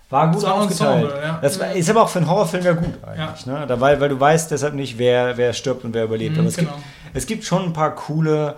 War 0.08 0.26
gut 0.26 0.36
Das 0.38 0.42
war 0.42 0.54
ein 0.54 0.60
aufgeteilt. 0.62 1.04
Ensemble, 1.04 1.22
ja. 1.24 1.38
Das 1.40 1.60
war, 1.60 1.72
ist 1.72 1.88
aber 1.88 2.02
auch 2.02 2.08
für 2.08 2.18
einen 2.18 2.28
Horrorfilm 2.28 2.64
ja 2.64 2.72
gut 2.72 2.94
eigentlich. 3.04 3.46
Ne? 3.46 3.64
Da, 3.68 3.80
weil, 3.80 4.00
weil 4.00 4.08
du 4.08 4.18
weißt 4.18 4.50
deshalb 4.50 4.74
nicht, 4.74 4.98
wer, 4.98 5.36
wer 5.36 5.52
stirbt 5.52 5.84
und 5.84 5.94
wer 5.94 6.02
überlebt. 6.04 6.34
Mhm, 6.34 6.40
aber 6.40 6.48
es, 6.48 6.56
genau. 6.56 6.72
gibt, 6.72 6.84
es 7.14 7.26
gibt 7.26 7.44
schon 7.44 7.66
ein 7.66 7.72
paar 7.72 7.94
coole, 7.94 8.56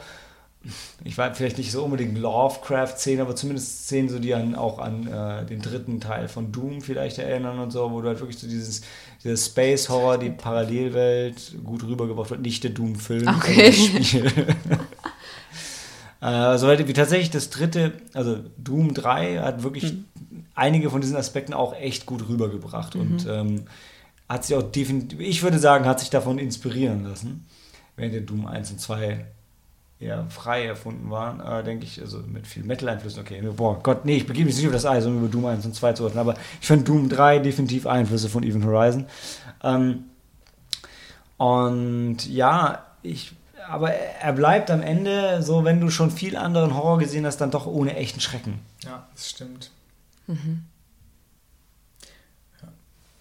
ich 1.05 1.18
weiß 1.18 1.36
vielleicht 1.36 1.59
nicht 1.59 1.72
so 1.72 1.84
unbedingt 1.84 2.16
Lovecraft-Szenen, 2.18 3.20
aber 3.20 3.34
zumindest 3.34 3.84
Szenen, 3.84 4.09
so, 4.09 4.18
die 4.18 4.34
an, 4.34 4.55
auch 4.55 4.78
an 4.78 5.06
äh, 5.06 5.44
den 5.44 5.60
dritten 5.60 6.01
Teil 6.01 6.28
von 6.28 6.52
Doom 6.52 6.80
vielleicht 6.80 7.18
erinnern 7.18 7.59
und 7.59 7.70
so, 7.70 7.90
wo 7.90 8.01
du 8.01 8.09
halt 8.09 8.20
wirklich 8.20 8.39
so 8.39 8.47
dieses, 8.47 8.82
dieses 9.22 9.47
Space-Horror, 9.47 10.18
die 10.18 10.30
Parallelwelt 10.30 11.56
gut 11.64 11.82
rübergebracht 11.84 12.30
wird. 12.30 12.43
Nicht 12.43 12.64
der 12.64 12.70
Doom-Film, 12.70 13.28
Okay. 13.28 13.66
das 13.66 14.06
Spiel. 14.06 14.30
Äh, 16.20 16.56
soweit 16.56 16.86
wie 16.86 16.93
tatsächlich 16.93 17.30
das 17.30 17.51
dritte, 17.51 17.94
also 18.14 18.39
Doom 18.56 18.94
3 18.94 19.39
hat 19.39 19.64
wirklich 19.64 19.94
einige 20.55 20.89
von 20.89 21.01
diesen 21.01 21.16
Aspekten 21.16 21.52
auch 21.52 21.74
echt 21.74 22.06
gut 22.06 22.28
rübergebracht 22.28 22.94
und 22.94 23.26
ähm, 23.28 23.64
hat 24.28 24.44
sich 24.44 24.55
auch 24.55 24.62
definitiv, 24.62 25.18
ich 25.18 25.43
würde 25.43 25.59
sagen, 25.59 25.84
hat 25.84 25.98
sich 25.98 26.10
davon 26.10 26.39
inspirieren 26.39 27.02
lassen, 27.02 27.44
während 27.97 28.14
der 28.14 28.20
Doom 28.20 28.47
1 28.47 28.70
und 28.70 28.80
2 28.80 29.26
eher 30.02 30.26
frei 30.28 30.66
erfunden 30.66 31.10
waren, 31.10 31.40
äh, 31.40 31.62
denke 31.64 31.84
ich, 31.84 32.00
also 32.00 32.18
mit 32.18 32.46
viel 32.46 32.64
Metal-Einflüssen, 32.64 33.20
okay, 33.20 33.40
boah, 33.56 33.78
Gott, 33.82 34.04
nee, 34.04 34.16
ich 34.16 34.26
begebe 34.26 34.46
mich 34.46 34.56
nicht 34.56 34.64
über 34.64 34.72
das 34.74 34.84
Eis, 34.86 35.06
um 35.06 35.18
über 35.18 35.28
Doom 35.28 35.46
1 35.46 35.64
und 35.64 35.74
2 35.74 35.92
zu 35.92 36.06
reden, 36.06 36.18
aber 36.18 36.34
ich 36.60 36.66
finde 36.66 36.84
Doom 36.84 37.08
3 37.08 37.38
definitiv 37.38 37.86
Einflüsse 37.86 38.28
von 38.28 38.42
Event 38.42 38.64
Horizon. 38.64 39.06
Ähm, 39.62 40.04
und 41.36 42.26
ja, 42.28 42.84
ich, 43.02 43.32
aber 43.68 43.90
er 43.92 44.32
bleibt 44.32 44.70
am 44.70 44.82
Ende 44.82 45.42
so, 45.42 45.64
wenn 45.64 45.80
du 45.80 45.90
schon 45.90 46.10
viel 46.10 46.36
anderen 46.36 46.74
Horror 46.76 46.98
gesehen 46.98 47.26
hast, 47.26 47.38
dann 47.38 47.50
doch 47.50 47.66
ohne 47.66 47.96
echten 47.96 48.20
Schrecken. 48.20 48.58
Ja, 48.84 49.06
das 49.14 49.30
stimmt. 49.30 49.70
Mhm. 50.26 50.64
Ja. 52.60 52.68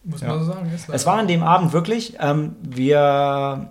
Muss 0.04 0.22
Ja. 0.22 0.28
man 0.30 0.40
so 0.40 0.46
sagen. 0.52 0.72
Es 0.92 1.06
war 1.06 1.18
an 1.18 1.28
dem 1.28 1.42
Abend 1.44 1.74
wirklich, 1.74 2.16
ähm, 2.20 2.56
wir, 2.62 3.70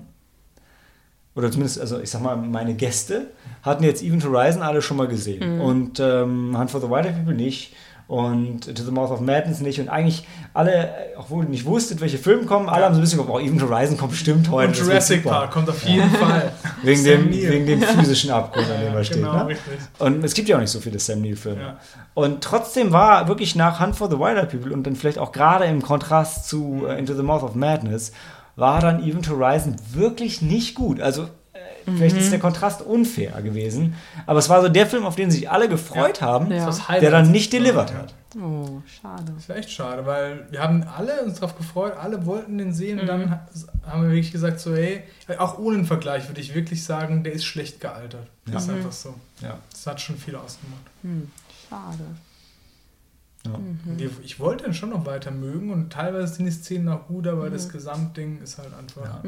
oder 1.35 1.51
zumindest, 1.51 1.81
also 1.81 2.01
ich 2.01 2.11
sag 2.11 2.23
mal, 2.23 2.37
meine 2.37 2.75
Gäste 2.75 3.29
hatten 3.63 3.85
jetzt 3.85 4.03
Event 4.03 4.25
Horizon 4.25 4.63
alle 4.63 4.83
schon 4.83 4.97
mal 4.97 5.07
gesehen 5.09 5.61
und 5.61 6.01
ähm, 6.01 6.57
Hunt 6.59 6.71
for 6.71 6.81
the 6.81 6.89
Wilder 6.91 7.11
People 7.13 7.35
nicht 7.35 7.75
und 8.09 8.63
To 8.77 8.83
the 8.83 8.91
Mouth 8.91 9.13
of 9.13 9.21
Madness 9.21 9.61
nicht 9.61 9.79
und 9.79 9.89
eigentlich 9.89 10.27
alle, 10.53 10.93
obwohl 11.17 11.45
ihr 11.45 11.51
nicht 11.51 11.65
wusstet, 11.65 12.01
welche 12.01 12.19
Filme 12.19 12.45
kommen, 12.45 12.69
alle 12.69 12.85
haben 12.85 12.95
so 12.95 12.99
ein 13.01 13.03
bisschen 13.03 13.21
geguckt, 13.21 13.39
oh, 13.41 13.47
Event 13.47 13.63
Horizon 13.63 13.97
kommt 13.97 14.11
bestimmt 14.11 14.51
heute. 14.51 14.69
Und 14.69 14.77
Jurassic. 14.89 15.23
Park 15.23 15.53
kommt 15.53 15.69
auf 15.69 15.85
jeden 15.85 16.11
Fall. 16.17 16.51
Wegen 16.83 17.05
dem, 17.05 17.31
wegen 17.31 17.67
dem 17.67 17.81
physischen 17.81 18.33
Abgrund, 18.33 18.67
an 18.69 18.81
dem 18.81 18.93
Ja, 18.93 18.99
er 18.99 19.05
steht. 19.05 19.19
genau, 19.19 19.45
ne? 19.45 19.57
Und 20.01 20.25
es 20.25 20.35
gibt 20.35 20.49
ja 20.49 20.57
auch 20.57 20.61
nicht 20.61 20.73
so 20.73 20.81
viele 20.81 20.99
Sam 20.99 21.23
Neill-Filme. 21.23 21.61
Ja. 21.61 21.77
Und 22.15 22.43
trotzdem 22.43 22.91
war 22.91 23.29
wirklich 23.29 23.55
nach 23.55 23.79
Hunt 23.79 23.95
for 23.95 24.11
the 24.11 24.19
Wilder 24.19 24.47
People 24.47 24.73
und 24.73 24.85
dann 24.85 24.97
vielleicht 24.97 25.19
auch 25.19 25.31
gerade 25.31 25.67
im 25.67 25.81
Kontrast 25.81 26.49
zu 26.49 26.87
äh, 26.89 26.99
Into 26.99 27.15
the 27.15 27.23
Mouth 27.23 27.45
of 27.45 27.55
Madness, 27.55 28.11
war 28.57 28.81
dann 28.81 29.03
Event 29.03 29.29
Horizon 29.29 29.77
wirklich 29.93 30.43
nicht 30.43 30.75
gut. 30.75 31.01
Also 31.01 31.25
äh, 31.53 31.59
vielleicht 31.97 32.17
ist 32.17 32.31
der 32.33 32.39
Kontrast 32.41 32.83
unfair 32.83 33.41
gewesen, 33.43 33.95
aber 34.27 34.39
es 34.39 34.49
war 34.49 34.61
so 34.63 34.69
der 34.69 34.87
Film, 34.87 35.05
auf 35.07 35.17
den 35.17 35.31
sich 35.31 35.51
alle 35.51 35.69
gefreut 35.69 36.21
haben, 36.23 36.51
Ja. 36.51 36.71
Der 37.01 37.11
dann 37.11 37.31
nicht 37.31 37.53
delivered 37.53 37.91
Ja. 37.91 37.97
hat. 37.99 38.15
Oh, 38.41 38.81
schade. 38.87 39.25
Das 39.35 39.43
ist 39.49 39.51
echt 39.51 39.71
schade, 39.73 40.07
weil 40.07 40.47
wir 40.53 40.63
haben 40.63 40.85
alle 40.97 41.23
uns 41.23 41.41
darauf 41.41 41.57
gefreut, 41.59 41.95
alle 42.01 42.27
wollten 42.27 42.59
den 42.59 42.73
sehen 42.73 42.97
Mhm. 42.97 43.01
und 43.01 43.07
dann 43.09 43.31
ha- 43.31 43.47
haben 43.89 44.03
wir 44.03 44.11
wirklich 44.11 44.31
gesagt, 44.31 44.61
so 44.61 44.73
hey, 44.75 45.03
auch 45.39 45.59
ohne 45.59 45.79
einen 45.79 45.87
Vergleich 45.87 46.29
würde 46.29 46.41
ich 46.41 46.55
wirklich 46.55 46.85
sagen, 46.85 47.25
der 47.25 47.33
ist 47.33 47.45
schlecht 47.45 47.81
gealtert. 47.81 48.29
Das 48.47 48.63
ist 48.65 48.69
Ja. 48.69 48.77
einfach 48.77 48.93
so. 48.93 49.15
Ja. 49.43 49.59
Das 49.73 49.85
hat 49.87 50.01
schon 50.01 50.17
viel 50.17 50.37
ausgemacht. 50.37 50.83
Hm, 51.03 51.29
schade. 51.69 52.05
Ja. 53.47 53.59
Wir- 53.97 54.11
Ich 54.23 54.39
wollte 54.39 54.67
ihn 54.67 54.75
schon 54.75 54.91
noch 54.91 55.07
weiter 55.07 55.31
mögen 55.31 55.73
und 55.73 55.91
teilweise 55.93 56.35
sind 56.35 56.45
die 56.45 56.51
Szenen 56.51 56.89
auch 56.89 57.07
gut, 57.09 57.27
aber 57.27 57.49
das 57.51 57.69
Gesamtding 57.69 58.41
ist 58.43 58.59
halt 58.59 58.75
einfach 58.75 59.23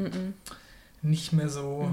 nicht 1.01 1.33
mehr 1.33 1.49
so. 1.49 1.87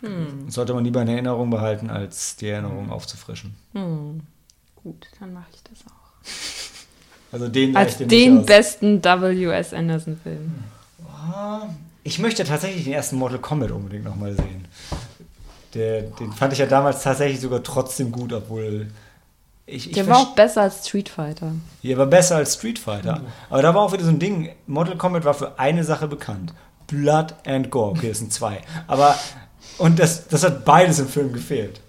Hm. 0.00 0.44
Das 0.46 0.54
sollte 0.54 0.74
man 0.74 0.84
lieber 0.84 1.00
in 1.02 1.08
Erinnerung 1.08 1.48
behalten, 1.50 1.88
als 1.90 2.36
die 2.36 2.48
Erinnerung 2.48 2.90
aufzufrischen. 2.90 3.54
Hm. 3.72 4.20
Gut, 4.82 5.06
dann 5.20 5.32
mache 5.32 5.46
ich 5.52 5.62
das 5.64 5.84
auch. 5.86 5.92
Also 7.32 7.48
den 7.48 7.76
Als 7.76 7.98
den 7.98 8.46
besten 8.46 9.02
W.S. 9.02 9.74
Anderson-Film. 9.74 10.54
Ah, 11.08 11.66
Ich 12.04 12.20
möchte 12.20 12.44
tatsächlich 12.44 12.84
den 12.84 12.92
ersten 12.92 13.16
Mortal 13.16 13.40
Kombat 13.40 13.72
unbedingt 13.72 14.04
nochmal 14.04 14.32
sehen. 14.32 14.64
Der, 15.74 16.02
den 16.02 16.32
fand 16.32 16.52
ich 16.52 16.60
ja 16.60 16.66
damals 16.66 17.02
tatsächlich 17.02 17.40
sogar 17.40 17.64
trotzdem 17.64 18.12
gut, 18.12 18.32
obwohl 18.32 18.86
ich, 19.66 19.88
ich 19.88 19.92
Der 19.94 20.06
war 20.06 20.16
verste- 20.18 20.22
auch 20.30 20.34
besser 20.34 20.62
als 20.62 20.86
Street 20.86 21.08
Fighter. 21.08 21.52
Ja, 21.82 21.96
war 21.98 22.06
besser 22.06 22.36
als 22.36 22.54
Street 22.54 22.78
Fighter. 22.78 23.20
Aber 23.50 23.62
da 23.62 23.74
war 23.74 23.82
auch 23.82 23.92
wieder 23.92 24.04
so 24.04 24.10
ein 24.10 24.18
Ding, 24.18 24.50
Mortal 24.66 24.96
Kombat 24.96 25.24
war 25.24 25.34
für 25.34 25.58
eine 25.58 25.82
Sache 25.84 26.06
bekannt. 26.08 26.54
Blood 26.86 27.34
and 27.46 27.70
Gore. 27.70 27.90
Okay, 27.92 28.08
das 28.10 28.18
sind 28.18 28.32
zwei. 28.32 28.60
Aber, 28.86 29.16
und 29.78 29.98
das, 29.98 30.28
das 30.28 30.44
hat 30.44 30.64
beides 30.64 31.00
im 31.00 31.08
Film 31.08 31.32
gefehlt. 31.32 31.80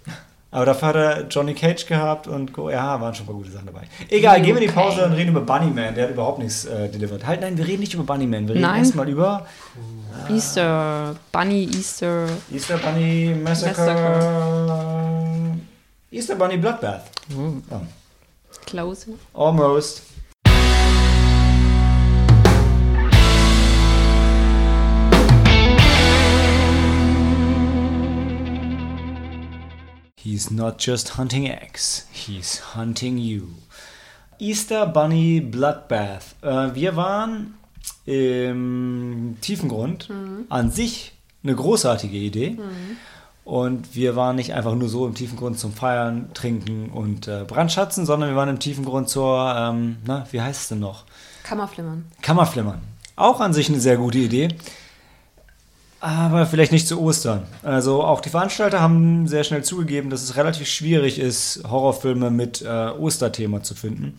Aber 0.50 0.64
dafür 0.64 0.88
hat 0.88 0.96
er 0.96 1.26
Johnny 1.28 1.52
Cage 1.54 1.84
gehabt 1.86 2.26
und 2.26 2.54
Go, 2.54 2.70
ja, 2.70 2.98
waren 3.00 3.14
schon 3.14 3.24
ein 3.24 3.26
paar 3.26 3.36
gute 3.36 3.50
Sachen 3.50 3.66
dabei. 3.66 3.82
Egal, 4.08 4.40
gehen 4.40 4.56
wir 4.56 4.62
in 4.62 4.68
die 4.68 4.74
Pause 4.74 5.04
und 5.04 5.12
reden 5.12 5.28
über 5.28 5.42
Bunnyman. 5.42 5.94
Der 5.94 6.04
hat 6.04 6.10
überhaupt 6.10 6.38
nichts 6.38 6.64
äh, 6.64 6.88
delivered. 6.88 7.26
Halt, 7.26 7.42
nein, 7.42 7.56
wir 7.58 7.66
reden 7.66 7.80
nicht 7.80 7.92
über 7.92 8.02
Bunnyman. 8.04 8.48
Wir 8.48 8.54
reden 8.54 8.64
erstmal 8.76 9.08
über 9.10 9.46
Easter, 10.30 11.14
Bunny 11.32 11.68
Easter. 11.76 12.26
Easter 12.50 12.78
Bunny 12.78 13.36
Massacre. 13.44 15.17
Easter 16.10 16.36
Bunny 16.36 16.56
Bloodbath. 16.56 17.10
Ja. 17.70 17.82
Close. 18.64 19.06
Almost. 19.34 20.02
He's 30.16 30.50
not 30.50 30.78
just 30.78 31.18
hunting 31.18 31.48
eggs, 31.48 32.06
he's 32.10 32.74
hunting 32.74 33.18
you. 33.18 33.54
Easter 34.38 34.86
Bunny 34.86 35.40
Bloodbath. 35.40 36.36
Äh, 36.42 36.74
wir 36.74 36.96
waren 36.96 37.54
im 38.06 39.36
Tiefengrund. 39.40 40.08
An 40.48 40.70
sich 40.70 41.12
eine 41.42 41.54
großartige 41.54 42.16
Idee. 42.16 42.56
Und 43.48 43.94
wir 43.94 44.14
waren 44.14 44.36
nicht 44.36 44.52
einfach 44.52 44.74
nur 44.74 44.90
so 44.90 45.06
im 45.06 45.14
Tiefengrund 45.14 45.58
zum 45.58 45.72
Feiern, 45.72 46.28
Trinken 46.34 46.90
und 46.90 47.28
äh, 47.28 47.44
Brandschatzen, 47.48 48.04
sondern 48.04 48.28
wir 48.28 48.36
waren 48.36 48.50
im 48.50 48.58
Tiefengrund 48.58 49.08
zur, 49.08 49.54
ähm, 49.56 49.96
na, 50.04 50.26
wie 50.32 50.42
heißt 50.42 50.60
es 50.60 50.68
denn 50.68 50.80
noch? 50.80 51.06
Kammerflimmern. 51.44 52.04
Kammerflimmern. 52.20 52.82
Auch 53.16 53.40
an 53.40 53.54
sich 53.54 53.70
eine 53.70 53.80
sehr 53.80 53.96
gute 53.96 54.18
Idee. 54.18 54.48
Aber 55.98 56.44
vielleicht 56.44 56.72
nicht 56.72 56.86
zu 56.86 57.00
Ostern. 57.00 57.44
Also 57.62 58.04
auch 58.04 58.20
die 58.20 58.28
Veranstalter 58.28 58.82
haben 58.82 59.26
sehr 59.28 59.44
schnell 59.44 59.64
zugegeben, 59.64 60.10
dass 60.10 60.22
es 60.22 60.36
relativ 60.36 60.68
schwierig 60.68 61.18
ist, 61.18 61.62
Horrorfilme 61.66 62.30
mit 62.30 62.60
äh, 62.60 62.90
Osterthema 62.90 63.62
zu 63.62 63.74
finden. 63.74 64.18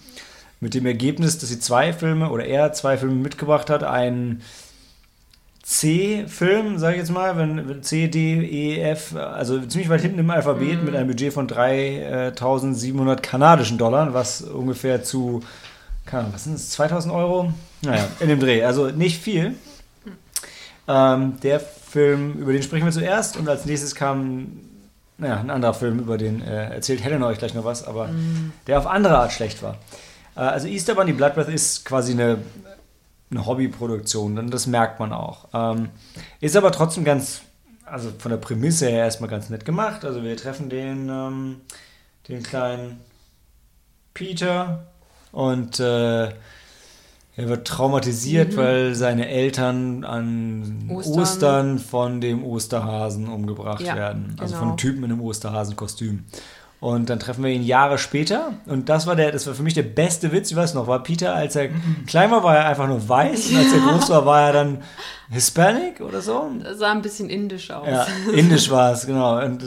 Mit 0.60 0.74
dem 0.74 0.88
Ergebnis, 0.88 1.38
dass 1.38 1.50
sie 1.50 1.60
zwei 1.60 1.94
Filme 1.94 2.32
oder 2.32 2.46
er 2.46 2.74
zwei 2.74 2.98
Filme 2.98 3.14
mitgebracht 3.14 3.70
hat. 3.70 3.84
Einen 3.84 4.42
C-Film, 5.70 6.80
sage 6.80 6.96
ich 6.96 7.00
jetzt 7.02 7.12
mal, 7.12 7.38
wenn, 7.38 7.84
C, 7.84 8.08
D, 8.08 8.42
E, 8.42 8.82
F, 8.82 9.16
also 9.16 9.60
ziemlich 9.62 9.88
weit 9.90 10.02
hinten 10.02 10.18
im 10.18 10.30
Alphabet 10.32 10.84
mit 10.84 10.96
einem 10.96 11.08
Budget 11.08 11.32
von 11.32 11.48
3700 11.48 13.22
kanadischen 13.22 13.78
Dollar, 13.78 14.16
was 14.16 14.42
ungefähr 14.42 15.04
zu, 15.04 15.44
keine 16.08 16.22
Ahnung, 16.22 16.34
was 16.34 16.46
sind 16.46 16.56
es, 16.56 16.72
2000 16.72 17.14
Euro? 17.14 17.54
Naja, 17.84 18.08
in 18.20 18.30
dem 18.30 18.40
Dreh, 18.40 18.64
also 18.64 18.88
nicht 18.88 19.22
viel. 19.22 19.54
Ähm, 20.88 21.40
der 21.44 21.60
Film, 21.60 22.34
über 22.40 22.52
den 22.52 22.64
sprechen 22.64 22.86
wir 22.86 22.92
zuerst 22.92 23.38
und 23.38 23.48
als 23.48 23.66
nächstes 23.66 23.94
kam 23.94 24.48
naja, 25.20 25.40
ein 25.40 25.52
anderer 25.52 25.76
Film, 25.76 26.00
über 26.00 26.18
den 26.18 26.42
äh, 26.42 26.74
erzählt 26.74 27.04
Helena 27.04 27.28
euch 27.28 27.38
gleich 27.38 27.54
noch 27.54 27.66
was, 27.66 27.86
aber 27.86 28.10
der 28.66 28.80
auf 28.80 28.88
andere 28.88 29.20
Art 29.20 29.34
schlecht 29.34 29.62
war. 29.62 29.78
Äh, 30.36 30.40
also 30.40 30.68
Easter 30.68 30.96
Bunny 30.96 31.14
Bloodbath 31.14 31.50
ist 31.50 31.86
quasi 31.86 32.14
eine, 32.14 32.40
eine 33.32 33.46
Hobbyproduktion, 33.46 34.38
und 34.38 34.52
das 34.52 34.68
merkt 34.68 35.00
man 35.00 35.14
auch. 35.14 35.48
Ähm, 35.54 35.90
ist 36.42 36.56
aber 36.56 36.72
trotzdem 36.72 37.04
ganz, 37.04 37.42
also 37.86 38.12
von 38.18 38.32
der 38.32 38.38
Prämisse 38.38 38.88
her 38.88 39.06
erstmal 39.06 39.30
ganz 39.30 39.50
nett 39.50 39.66
gemacht. 39.66 40.04
Also 40.06 40.24
wir 40.24 40.36
treffen 40.38 40.70
den, 40.70 41.10
ähm, 41.10 41.62
den 42.28 42.42
kleinen 42.44 43.00
Peter 44.14 44.88
und 45.32 45.80
äh, 45.80 46.30
er 47.40 47.48
wird 47.48 47.68
traumatisiert, 47.68 48.58
weil 48.58 48.96
seine 48.96 49.30
Eltern 49.30 50.04
an 50.04 50.90
Ostern, 50.90 51.22
Ostern. 51.22 51.80
von 51.80 52.20
dem 52.20 52.44
Osterhasen 52.44 53.30
umgebracht 53.30 53.80
Ja, 53.82 53.96
werden. 53.96 54.36
Also 54.40 54.54
genau. 54.56 54.60
von 54.60 54.68
einem 54.70 54.78
Typen 54.78 55.04
in 55.06 55.12
einem 55.12 55.22
Osterhasenkostüm. 55.22 56.26
Und 56.82 57.10
dann 57.10 57.20
treffen 57.20 57.44
wir 57.44 57.52
ihn 57.52 57.64
Jahre 57.64 57.98
später. 57.98 58.54
Und 58.66 58.88
das 58.88 59.06
war 59.06 59.18
der, 59.18 59.32
das 59.34 59.46
war 59.48 59.54
für 59.54 59.64
mich 59.64 59.74
der 59.74 59.84
beste 59.84 60.32
Witz. 60.32 60.50
Ich 60.52 60.56
weiß 60.56 60.76
noch, 60.76 60.88
war 60.88 61.04
Peter, 61.04 61.36
als 61.36 61.58
er 61.58 61.70
klein 62.08 62.32
war, 62.32 62.42
war 62.44 62.56
er 62.56 62.68
einfach 62.68 62.88
nur 62.88 63.08
weiß. 63.08 63.50
Und 63.50 63.58
als 63.58 63.74
er 63.74 63.80
groß 63.92 64.10
war, 64.12 64.26
war 64.26 64.42
er 64.44 64.54
dann 64.54 64.78
Hispanic 65.30 66.00
oder 66.00 66.22
so. 66.22 66.50
Das 66.64 66.78
sah 66.80 66.92
ein 66.92 67.02
bisschen 67.02 67.30
indisch 67.30 67.70
aus. 67.70 67.86
Ja, 67.86 68.08
indisch 68.34 68.70
war 68.70 68.94
es, 68.94 69.06
genau. 69.06 69.44
Und, 69.44 69.62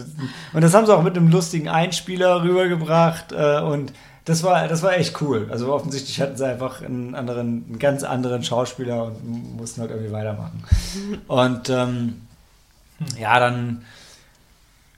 und 0.55 0.63
das 0.63 0.73
haben 0.73 0.87
sie 0.87 0.95
auch 0.95 1.03
mit 1.03 1.17
einem 1.17 1.29
lustigen 1.29 1.69
Einspieler 1.69 2.43
rübergebracht. 2.43 3.33
äh, 3.33 3.61
Und 3.61 3.93
das 4.25 4.43
war, 4.43 4.67
das 4.69 4.83
war 4.83 4.97
echt 4.97 5.21
cool. 5.21 5.49
Also 5.51 5.71
offensichtlich 5.71 6.19
hatten 6.21 6.39
sie 6.39 6.47
einfach 6.47 6.81
einen 6.81 7.15
anderen, 7.15 7.67
einen 7.69 7.79
ganz 7.79 8.05
anderen 8.05 8.43
Schauspieler 8.43 9.05
und 9.05 9.57
mussten 9.59 9.83
halt 9.83 9.91
irgendwie 9.91 10.13
weitermachen. 10.13 10.65
Und 11.29 11.69
ähm, 11.69 12.23
ja, 13.21 13.39
dann 13.39 13.85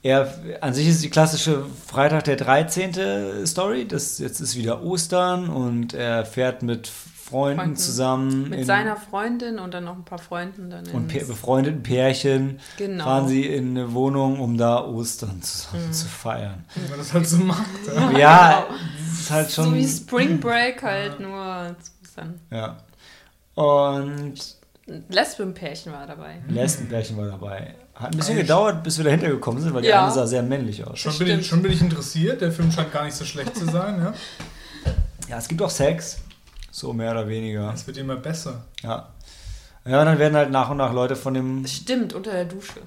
er, 0.05 0.33
an 0.61 0.73
sich 0.73 0.87
ist 0.87 1.03
die 1.03 1.09
klassische 1.09 1.65
Freitag 1.87 2.25
der 2.25 2.35
13. 2.35 3.45
Story. 3.47 3.87
Das, 3.87 4.19
jetzt 4.19 4.39
ist 4.39 4.55
wieder 4.55 4.83
Ostern 4.83 5.49
und 5.49 5.93
er 5.95 6.25
fährt 6.25 6.61
mit 6.61 6.87
Freunden, 6.87 7.57
Freunden. 7.59 7.75
zusammen 7.75 8.49
Mit 8.49 8.59
in- 8.59 8.65
seiner 8.65 8.97
Freundin 8.97 9.57
und 9.57 9.73
dann 9.73 9.83
noch 9.85 9.95
ein 9.95 10.05
paar 10.05 10.19
Freunden 10.19 10.69
dann 10.69 10.85
und 10.93 11.11
Pär- 11.11 11.25
befreundeten 11.25 11.81
Pärchen 11.81 12.59
Genau. 12.77 13.03
fahren 13.03 13.27
sie 13.27 13.47
in 13.47 13.71
eine 13.71 13.93
Wohnung, 13.95 14.39
um 14.39 14.57
da 14.59 14.85
Ostern 14.85 15.41
zusammen 15.41 15.87
Mhm. 15.87 15.91
zu 15.93 16.05
feiern. 16.07 16.63
Wie 16.75 16.87
man 16.87 16.99
das 16.99 17.11
halt 17.13 17.27
so 17.27 17.37
macht. 17.37 17.65
Ja. 17.95 18.11
Ja, 18.19 18.65
es 19.11 19.21
ist 19.21 19.31
halt 19.31 19.51
schon. 19.51 19.65
So 19.65 19.73
wie 19.73 19.87
Spring 19.87 20.39
Break 20.39 20.83
halt 20.83 21.19
nur 21.19 21.75
zu 21.81 21.91
Ostern. 22.03 22.39
Ja. 22.51 22.77
Und 23.55 24.35
Ein 24.87 25.03
Lesbenpärchen 25.09 25.91
war 25.91 26.05
dabei. 26.05 26.35
ein 26.47 26.53
Lesbenpärchen 26.53 27.17
war 27.17 27.25
dabei. 27.25 27.73
Hat 27.95 28.11
ein 28.11 28.17
bisschen 28.17 28.35
gedauert, 28.35 28.83
bis 28.83 28.97
wir 28.97 29.05
dahinter 29.05 29.29
gekommen 29.29 29.61
sind, 29.61 29.73
weil 29.73 29.81
die 29.81 29.87
Ja. 29.87 30.03
eine 30.03 30.13
sah 30.13 30.27
sehr 30.27 30.43
männlich 30.43 30.85
aus. 30.85 30.99
Schon, 30.99 31.17
bin 31.17 31.39
ich, 31.39 31.47
schon 31.47 31.61
bin 31.61 31.71
ich 31.71 31.81
interessiert. 31.81 32.41
Der 32.41 32.51
Film 32.51 32.69
scheint 32.71 32.91
gar 32.91 33.05
nicht 33.05 33.15
so 33.15 33.23
schlecht 33.23 33.55
zu 33.55 33.65
sein. 33.65 33.99
Ja. 34.01 34.13
Ja, 35.29 35.37
es 35.37 35.47
gibt 35.47 35.61
auch 35.61 35.69
Sex. 35.69 36.19
So 36.71 36.91
mehr 36.91 37.11
oder 37.11 37.27
weniger. 37.27 37.71
Es 37.73 37.87
wird 37.87 37.95
immer 37.97 38.17
besser. 38.17 38.65
Ja. 38.83 39.09
Ja, 39.85 39.99
und 40.01 40.05
dann 40.07 40.19
werden 40.19 40.35
halt 40.35 40.51
nach 40.51 40.69
und 40.69 40.77
nach 40.77 40.91
Leute 40.91 41.15
von 41.15 41.33
dem. 41.33 41.65
Stimmt, 41.65 42.13
unter 42.13 42.31
der 42.31 42.45
Dusche. 42.45 42.81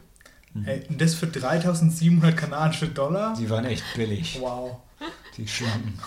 Hey, 0.65 0.83
und 0.89 1.01
das 1.01 1.15
für 1.15 1.27
3700 1.29 2.37
kanadische 2.37 2.89
Dollar? 2.89 3.35
Die 3.39 3.49
waren 3.49 3.65
echt 3.65 3.85
billig. 3.95 4.39
Wow. 4.41 4.79
Die 5.37 5.47
Schlampen. 5.47 5.99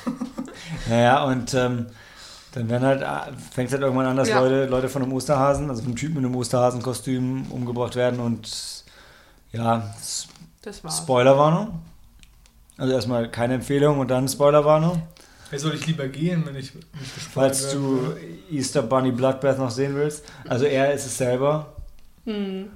naja, 0.90 1.23
und 1.23 1.53
ähm, 1.53 1.88
dann 2.52 2.69
werden 2.69 2.86
halt, 2.86 3.03
fängt 3.52 3.72
halt 3.72 3.82
irgendwann 3.82 4.06
an, 4.07 4.18
dass 4.18 4.28
Ja. 4.28 4.41
Leute, 4.41 4.65
Leute 4.65 4.90
von 4.90 5.02
einem 5.03 5.14
Osterhasen, 5.14 5.69
also 5.69 5.84
vom 5.84 5.95
Typen 5.95 6.18
in 6.18 6.26
einem 6.26 6.36
Osterhasenkostüm 6.36 7.45
umgebracht 7.49 7.95
werden 7.95 8.19
und 8.19 8.81
ja, 9.53 9.94
Das 10.61 10.84
war's. 10.84 10.98
Spoilerwarnung. 10.99 11.80
Also 12.78 12.94
erstmal 12.94 13.30
keine 13.30 13.56
Empfehlung 13.56 13.99
und 13.99 14.10
dann 14.10 14.28
Spoilerwarnung. 14.28 15.03
Wer 15.49 15.60
soll 15.60 15.76
ich 15.76 15.86
lieber 15.86 16.07
gehen, 16.07 16.45
wenn 16.45 16.56
ich 16.56 16.73
nicht 16.73 17.15
gespoilt 17.15 17.56
Falls 17.56 17.72
du 17.72 18.15
will? 18.15 18.40
Easter 18.49 18.82
Bunny 18.82 19.11
Bloodbath 19.11 19.60
noch 19.60 19.69
sehen 19.69 19.95
willst. 19.95 20.23
Also 20.48 20.65
er 20.65 20.94
ist 20.94 21.06
es 21.06 21.18
selber. 21.18 21.73
Hm. 22.26 22.69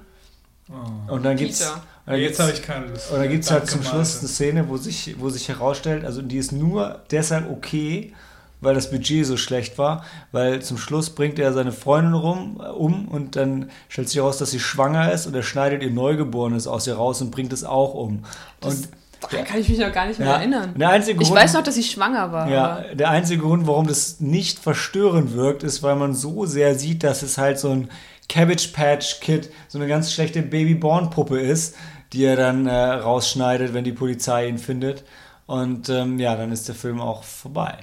Oh. 0.68 1.12
Und 1.14 1.24
dann 1.24 1.36
gibt's. 1.36 1.60
Peter. 1.60 1.74
Und 1.74 2.12
dann 2.12 2.20
Jetzt 2.20 2.28
gibt's 2.28 2.40
habe 2.40 2.52
ich 2.52 2.62
keine 2.62 2.86
Lust. 2.86 3.10
Und 3.10 3.18
dann 3.18 3.28
gibt 3.30 3.44
es 3.44 3.50
halt 3.50 3.68
zum 3.68 3.82
Schluss 3.82 4.18
eine. 4.18 4.28
Szene, 4.28 4.68
wo 4.68 4.76
sich, 4.76 5.16
wo 5.18 5.28
sich 5.28 5.48
herausstellt, 5.48 6.04
also 6.04 6.22
die 6.22 6.36
ist 6.36 6.52
nur 6.52 7.00
deshalb 7.10 7.50
okay, 7.50 8.12
weil 8.60 8.74
das 8.74 8.90
Budget 8.90 9.26
so 9.26 9.36
schlecht 9.36 9.78
war, 9.78 10.04
weil 10.32 10.62
zum 10.62 10.78
Schluss 10.78 11.10
bringt 11.10 11.38
er 11.38 11.52
seine 11.52 11.72
Freundin 11.72 12.14
rum, 12.14 12.56
um 12.56 13.08
und 13.08 13.36
dann 13.36 13.70
stellt 13.88 14.08
sich 14.08 14.16
heraus, 14.18 14.38
dass 14.38 14.50
sie 14.50 14.60
schwanger 14.60 15.12
ist 15.12 15.26
und 15.26 15.34
er 15.34 15.42
schneidet 15.42 15.82
ihr 15.82 15.90
Neugeborenes 15.90 16.66
aus 16.66 16.86
ihr 16.86 16.96
raus 16.96 17.20
und 17.20 17.30
bringt 17.30 17.52
es 17.52 17.64
auch 17.64 17.94
um. 17.94 18.24
Und 18.62 18.88
Daran 19.30 19.46
kann 19.46 19.58
ich 19.60 19.68
mich 19.68 19.78
noch 19.78 19.92
gar 19.92 20.06
nicht 20.06 20.18
mehr 20.18 20.28
ja, 20.28 20.36
erinnern. 20.36 20.74
der 20.76 20.90
einzige 20.90 21.20
Ich 21.22 21.28
Grund, 21.28 21.40
weiß 21.40 21.54
noch, 21.54 21.62
dass 21.62 21.74
sie 21.74 21.82
schwanger 21.82 22.32
war. 22.32 22.48
ja, 22.50 22.64
aber- 22.78 22.94
der 22.94 23.10
einzige 23.10 23.42
Grund, 23.42 23.66
warum 23.66 23.86
das 23.86 24.20
nicht 24.20 24.58
verstörend 24.58 25.32
wirkt, 25.34 25.62
ist, 25.62 25.82
weil 25.82 25.96
man 25.96 26.14
so 26.14 26.44
sehr 26.46 26.74
sieht, 26.78 27.02
dass 27.02 27.22
es 27.22 27.38
halt 27.38 27.58
so 27.58 27.70
ein 27.70 27.88
Cabbage 28.28 28.68
Patch 28.72 29.20
Kid, 29.20 29.50
so 29.68 29.78
eine 29.78 29.86
ganz 29.88 30.12
schlechte 30.12 30.42
Babyborn 30.42 31.10
Puppe 31.10 31.40
ist, 31.40 31.76
die 32.12 32.24
er 32.24 32.36
dann 32.36 32.66
äh, 32.66 32.74
rausschneidet, 32.74 33.72
wenn 33.74 33.84
die 33.84 33.92
Polizei 33.92 34.48
ihn 34.48 34.58
findet. 34.58 35.04
Und 35.46 35.88
ähm, 35.88 36.18
ja, 36.18 36.36
dann 36.36 36.52
ist 36.52 36.68
der 36.68 36.74
Film 36.74 37.00
auch 37.00 37.22
vorbei. 37.24 37.78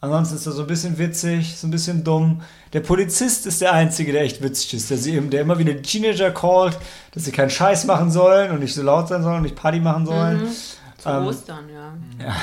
Ansonsten 0.00 0.34
ist 0.34 0.44
er 0.44 0.52
so 0.52 0.62
ein 0.62 0.66
bisschen 0.66 0.98
witzig, 0.98 1.56
so 1.56 1.66
ein 1.66 1.70
bisschen 1.70 2.04
dumm. 2.04 2.42
Der 2.74 2.80
Polizist 2.80 3.46
ist 3.46 3.62
der 3.62 3.72
Einzige, 3.72 4.12
der 4.12 4.22
echt 4.22 4.42
witzig 4.42 4.74
ist. 4.74 4.90
Der, 4.90 4.98
sie, 4.98 5.18
der 5.18 5.40
immer 5.40 5.58
wieder 5.58 5.72
die 5.72 5.80
Teenager 5.80 6.30
callt, 6.30 6.78
dass 7.12 7.24
sie 7.24 7.32
keinen 7.32 7.48
Scheiß 7.48 7.86
machen 7.86 8.10
sollen 8.10 8.50
und 8.50 8.60
nicht 8.60 8.74
so 8.74 8.82
laut 8.82 9.08
sein 9.08 9.22
sollen 9.22 9.36
und 9.36 9.42
nicht 9.44 9.56
Party 9.56 9.80
machen 9.80 10.04
sollen. 10.04 10.46
Zu 10.98 11.08
Ähm, 11.08 11.26
Ostern, 11.26 11.64
ja. 11.72 11.94
Ja. 12.22 12.34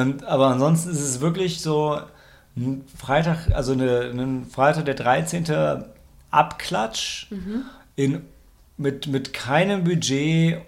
Und, 0.00 0.24
aber 0.24 0.46
ansonsten 0.46 0.90
ist 0.90 1.00
es 1.00 1.20
wirklich 1.20 1.60
so 1.60 2.00
ein 2.56 2.84
Freitag, 2.96 3.50
also 3.52 3.74
ein 3.74 4.46
Freitag 4.50 4.86
der 4.86 4.94
13. 4.94 5.84
Abklatsch 6.30 7.26
in, 7.96 8.22
mit, 8.80 9.06
mit 9.06 9.32
keinem 9.32 9.84
Budget. 9.84 10.58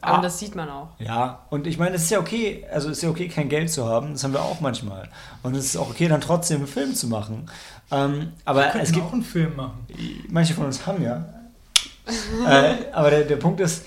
Aber 0.00 0.18
Ah. 0.18 0.20
das 0.20 0.38
sieht 0.40 0.56
man 0.56 0.68
auch. 0.68 0.88
Ja, 0.98 1.46
und 1.50 1.66
ich 1.68 1.78
meine, 1.78 1.94
es 1.94 2.02
ist 2.02 2.10
ja 2.10 2.18
okay, 2.18 2.66
also 2.72 2.90
es 2.90 2.98
ist 2.98 3.02
ja 3.04 3.08
okay, 3.10 3.28
kein 3.28 3.48
Geld 3.48 3.70
zu 3.70 3.84
haben, 3.86 4.12
das 4.12 4.24
haben 4.24 4.32
wir 4.32 4.42
auch 4.42 4.60
manchmal. 4.60 5.08
Und 5.44 5.54
es 5.54 5.64
ist 5.66 5.76
auch 5.76 5.88
okay, 5.90 6.08
dann 6.08 6.20
trotzdem 6.20 6.58
einen 6.58 6.66
Film 6.66 6.94
zu 6.94 7.06
machen. 7.06 7.48
Ähm, 7.92 8.32
aber 8.44 8.62
Wir 8.74 8.82
es 8.82 8.90
gibt 8.90 9.06
auch 9.06 9.12
einen 9.12 9.22
Film 9.22 9.54
machen. 9.56 9.86
manche 10.28 10.54
von 10.54 10.66
uns 10.66 10.84
haben 10.86 11.02
ja. 11.04 11.24
äh, 12.48 12.74
aber 12.92 13.10
der, 13.10 13.22
der 13.22 13.36
Punkt 13.36 13.60
ist, 13.60 13.84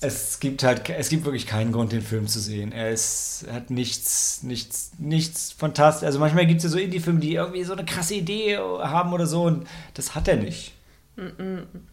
es 0.00 0.40
gibt 0.40 0.64
halt, 0.64 0.88
es 0.88 1.10
gibt 1.10 1.24
wirklich 1.26 1.46
keinen 1.46 1.70
Grund, 1.72 1.92
den 1.92 2.02
Film 2.02 2.26
zu 2.26 2.40
sehen. 2.40 2.72
Er 2.72 2.90
ist, 2.90 3.44
hat 3.52 3.70
nichts, 3.70 4.42
nichts, 4.42 4.92
nichts 4.98 5.52
fantastisch. 5.52 6.06
Also 6.06 6.18
manchmal 6.18 6.46
gibt 6.46 6.58
es 6.58 6.64
ja 6.64 6.70
so 6.70 6.78
Indie-Filme, 6.78 7.20
die 7.20 7.34
irgendwie 7.34 7.62
so 7.64 7.74
eine 7.74 7.84
krasse 7.84 8.14
Idee 8.14 8.56
haben 8.56 9.12
oder 9.12 9.26
so 9.26 9.42
und 9.44 9.66
das 9.94 10.14
hat 10.14 10.26
er 10.26 10.36
nicht. 10.36 10.72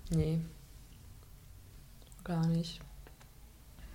Nee. 0.10 0.40
Gar 2.30 2.46
nicht. 2.46 2.80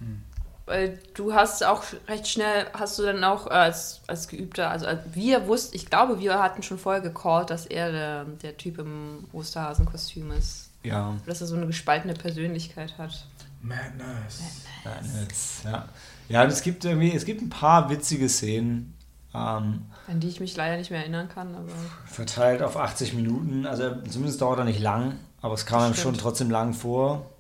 Hm. 0.01 0.23
Weil 0.66 0.98
du 1.15 1.32
hast 1.35 1.62
auch 1.62 1.85
recht 2.09 2.27
schnell, 2.27 2.66
hast 2.73 2.98
du 2.98 3.05
dann 3.05 3.23
auch 3.23 3.47
als, 3.47 4.01
als 4.09 4.27
Geübter, 4.27 4.70
also 4.70 4.86
als 4.86 5.01
wir 5.12 5.47
wussten, 5.47 5.77
ich 5.77 5.86
glaube, 5.86 6.19
wir 6.19 6.43
hatten 6.43 6.62
schon 6.65 6.78
vorher 6.78 7.01
gecallt, 7.01 7.51
dass 7.51 7.66
er 7.66 7.93
der, 7.93 8.24
der 8.24 8.56
Typ 8.56 8.78
im 8.78 9.24
Osterhasenkostüm 9.32 10.32
ist. 10.32 10.70
Ja, 10.82 11.16
Dass 11.27 11.40
er 11.40 11.47
so 11.47 11.55
eine 11.55 11.66
gespaltene 11.66 12.15
Persönlichkeit 12.15 12.98
hat. 12.98 13.24
Madness. 13.62 14.43
nein, 14.85 15.28
es, 15.31 15.62
ja. 15.65 15.89
Ja, 16.28 16.44
es 16.44 16.62
gibt 16.62 16.85
irgendwie, 16.85 17.12
es 17.12 17.24
gibt 17.24 17.40
ein 17.40 17.51
paar 17.51 17.89
witzige 17.89 18.28
Szenen. 18.28 18.94
Ähm, 19.32 19.86
An 20.09 20.20
die 20.20 20.28
ich 20.28 20.40
mich 20.40 20.56
leider 20.56 20.77
nicht 20.77 20.90
mehr 20.90 21.01
erinnern 21.01 21.28
kann, 21.28 21.55
aber. 21.55 21.73
verteilt 22.06 22.62
auf 22.62 22.77
80 22.77 23.15
Minuten. 23.15 23.65
Also 23.65 23.94
zumindest 24.09 24.40
dauert 24.40 24.59
er 24.59 24.65
nicht 24.65 24.81
lang, 24.81 25.19
aber 25.40 25.55
es 25.55 25.66
kam 25.66 25.82
einem 25.82 25.94
schon 25.94 26.15
trotzdem 26.15 26.51
lang 26.51 26.74
vor. 26.74 27.31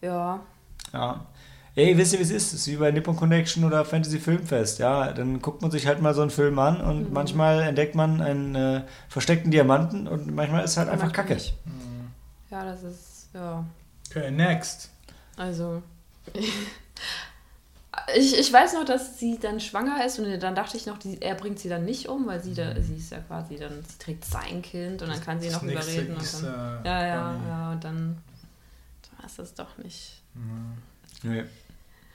Ja. 0.00 0.40
Ja. 0.92 1.26
Ey, 1.74 1.96
wisst 1.96 2.12
ihr, 2.12 2.18
wie 2.18 2.22
es 2.24 2.30
ist? 2.30 2.48
Es 2.48 2.60
ist 2.60 2.66
wie 2.68 2.76
bei 2.76 2.90
Nippon 2.90 3.16
Connection 3.16 3.64
oder 3.64 3.84
Fantasy 3.86 4.18
Filmfest. 4.18 4.78
Ja, 4.78 5.10
dann 5.12 5.40
guckt 5.40 5.62
man 5.62 5.70
sich 5.70 5.86
halt 5.86 6.02
mal 6.02 6.12
so 6.12 6.20
einen 6.20 6.30
Film 6.30 6.58
an 6.58 6.80
und 6.82 7.08
Mhm. 7.08 7.12
manchmal 7.14 7.62
entdeckt 7.62 7.94
man 7.94 8.20
einen 8.20 8.54
äh, 8.54 8.82
versteckten 9.08 9.50
Diamanten 9.50 10.06
und 10.06 10.34
manchmal 10.34 10.64
ist 10.64 10.76
halt 10.76 10.88
einfach 10.90 11.06
Manchmal 11.06 11.24
Kacke. 11.26 11.34
nicht. 11.34 11.54
Ja, 12.50 12.64
das 12.64 12.82
ist. 12.82 13.28
Ja. 13.32 13.64
Okay, 14.10 14.30
next. 14.30 14.90
Also. 15.36 15.82
Ich, 18.16 18.38
ich 18.38 18.50
weiß 18.52 18.72
noch, 18.74 18.84
dass 18.84 19.18
sie 19.18 19.38
dann 19.38 19.60
schwanger 19.60 20.04
ist 20.04 20.18
und 20.18 20.40
dann 20.42 20.54
dachte 20.54 20.76
ich 20.76 20.86
noch, 20.86 20.98
die, 20.98 21.20
er 21.20 21.34
bringt 21.34 21.58
sie 21.58 21.68
dann 21.68 21.84
nicht 21.84 22.08
um, 22.08 22.26
weil 22.26 22.42
sie 22.42 22.54
da, 22.54 22.80
sie 22.80 22.96
ist 22.96 23.12
ja 23.12 23.18
quasi 23.20 23.56
dann, 23.56 23.84
sie 23.84 23.98
trägt 23.98 24.24
sein 24.24 24.62
Kind 24.62 25.02
und 25.02 25.08
dann 25.08 25.20
kann 25.20 25.40
sie 25.40 25.48
Das 25.48 25.56
noch 25.56 25.70
überreden. 25.70 26.14
Und 26.14 26.22
Easter 26.22 26.80
dann, 26.82 26.84
ja, 26.84 27.06
ja, 27.06 27.32
Bunny. 27.32 27.48
ja, 27.48 27.72
und 27.72 27.84
dann 27.84 28.22
war 29.16 29.26
es 29.26 29.36
das 29.36 29.54
doch 29.54 29.76
nicht. 29.78 30.22
Nee. 31.22 31.44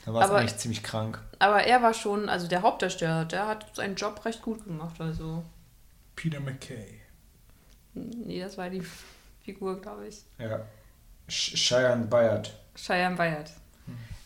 Da 0.06 0.14
war 0.14 0.26
es 0.26 0.32
eigentlich 0.32 0.58
ziemlich 0.58 0.84
krank. 0.84 1.22
Aber 1.38 1.64
er 1.64 1.82
war 1.84 1.94
schon, 1.94 2.30
also 2.30 2.48
der 2.48 2.62
Hauptdarsteller, 2.62 3.26
der 3.26 3.48
hat 3.48 3.76
seinen 3.76 3.96
Job 3.96 4.24
recht 4.26 4.42
gut 4.42 4.64
gemacht. 4.64 5.00
Also, 5.00 5.44
Peter 6.16 6.40
McKay. 6.40 7.02
nee, 7.94 8.40
das 8.40 8.58
war 8.58 8.70
die 8.70 8.84
Figur, 9.44 9.80
glaube 9.82 10.08
ich. 10.08 10.24
Ja. 10.40 10.62
Cheyenne 11.28 12.06
Bayard. 12.06 12.58
Cheyenne 12.76 13.16
Bayard. 13.16 13.52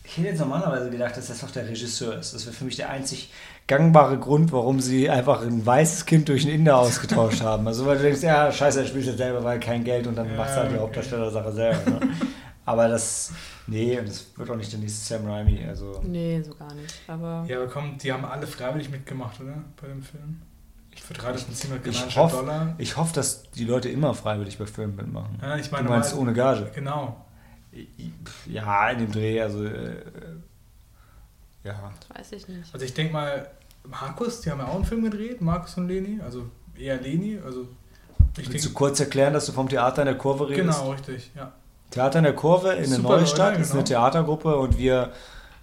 Ich 0.04 0.16
hätte 0.16 0.28
jetzt 0.28 0.40
normalerweise 0.40 0.90
gedacht, 0.90 1.16
dass 1.16 1.28
das 1.28 1.40
doch 1.40 1.50
der 1.50 1.66
Regisseur 1.68 2.18
ist. 2.18 2.34
Das 2.34 2.44
wäre 2.44 2.54
für 2.54 2.64
mich 2.64 2.76
der 2.76 2.90
einzig 2.90 3.30
gangbare 3.68 4.18
Grund, 4.18 4.50
warum 4.52 4.80
sie 4.80 5.08
einfach 5.08 5.42
ein 5.42 5.64
weißes 5.64 6.06
Kind 6.06 6.28
durch 6.28 6.44
einen 6.44 6.54
Inder 6.56 6.76
ausgetauscht 6.78 7.40
haben. 7.42 7.66
Also 7.68 7.86
weil 7.86 7.96
du 7.98 8.02
denkst, 8.02 8.22
ja, 8.22 8.50
scheiße, 8.50 8.80
er 8.80 8.86
spielt 8.86 9.06
jetzt 9.06 9.18
selber, 9.18 9.42
weil 9.44 9.60
kein 9.60 9.84
Geld 9.84 10.06
und 10.08 10.16
dann 10.16 10.28
Ja, 10.30 10.36
machst 10.36 10.54
du 10.56 10.60
halt 10.60 10.70
die 10.70 10.74
okay. 10.74 10.82
Hauptdarsteller-Sache 10.82 11.52
selber. 11.52 11.90
Ne? 11.90 12.00
Aber 12.64 12.86
das, 12.88 13.32
nee, 13.66 13.98
und 13.98 14.08
das 14.08 14.26
wird 14.36 14.50
auch 14.50 14.56
nicht 14.56 14.72
der 14.72 14.78
nächste 14.80 15.14
Sam 15.14 15.26
Raimi. 15.26 15.64
Also 15.66 16.00
Nee, 16.04 16.40
so 16.42 16.54
gar 16.54 16.72
nicht. 16.74 16.94
Aber 17.08 17.44
Ja, 17.48 17.56
aber 17.58 17.66
komm, 17.68 17.96
die 17.98 18.12
haben 18.12 18.24
alle 18.24 18.46
freiwillig 18.46 18.88
mitgemacht, 18.90 19.40
oder? 19.40 19.54
Bei 19.80 19.88
dem 19.88 20.00
Film. 20.02 20.42
Für 21.00 21.14
310 21.14 21.70
ich 21.76 21.82
kanadische 21.82 22.20
hoffe, 22.20 22.36
Dollar. 22.36 22.74
ich 22.78 22.96
hoffe, 22.96 23.14
dass 23.14 23.50
die 23.50 23.64
Leute 23.64 23.88
immer 23.88 24.14
freiwillig 24.14 24.58
bei 24.58 24.66
Filmen 24.66 24.94
mitmachen. 24.94 25.38
Ja, 25.42 25.56
ich 25.56 25.68
du 25.70 25.74
meine, 25.74 25.88
meinst 25.88 26.10
normal- 26.14 26.28
ohne 26.28 26.36
Gage? 26.36 26.70
Genau. 26.74 27.16
Ja, 28.46 28.90
in 28.90 28.98
dem 28.98 29.12
Dreh, 29.12 29.40
also 29.40 29.64
äh, 29.64 29.96
ja. 31.64 31.92
das 32.08 32.18
weiß 32.18 32.32
ich 32.32 32.48
nicht. 32.48 32.72
Also 32.72 32.84
ich 32.84 32.92
denke 32.92 33.12
mal, 33.12 33.50
Markus, 33.84 34.40
die 34.42 34.50
haben 34.50 34.58
ja 34.58 34.66
auch 34.66 34.74
einen 34.74 34.84
Film 34.84 35.02
gedreht, 35.02 35.40
Markus 35.40 35.76
und 35.76 35.88
Leni, 35.88 36.20
also 36.20 36.50
eher 36.78 37.00
Leni, 37.00 37.38
also 37.44 37.66
ich 38.38 38.50
Willst 38.50 38.66
du 38.66 38.72
kurz 38.72 38.98
erklären, 39.00 39.34
dass 39.34 39.46
du 39.46 39.52
vom 39.52 39.68
Theater 39.68 40.02
in 40.02 40.06
der 40.06 40.16
Kurve 40.16 40.48
redest? 40.48 40.78
genau, 40.78 40.92
richtig, 40.92 41.30
ja. 41.34 41.52
Theater 41.90 42.18
in 42.18 42.24
der 42.24 42.34
Kurve 42.34 42.72
in 42.72 42.88
der 42.88 42.98
Neustadt 42.98 43.50
Leute, 43.50 43.62
ist 43.62 43.72
eine 43.72 43.84
genau. 43.84 44.00
Theatergruppe 44.00 44.56
und 44.56 44.78
wir, 44.78 45.12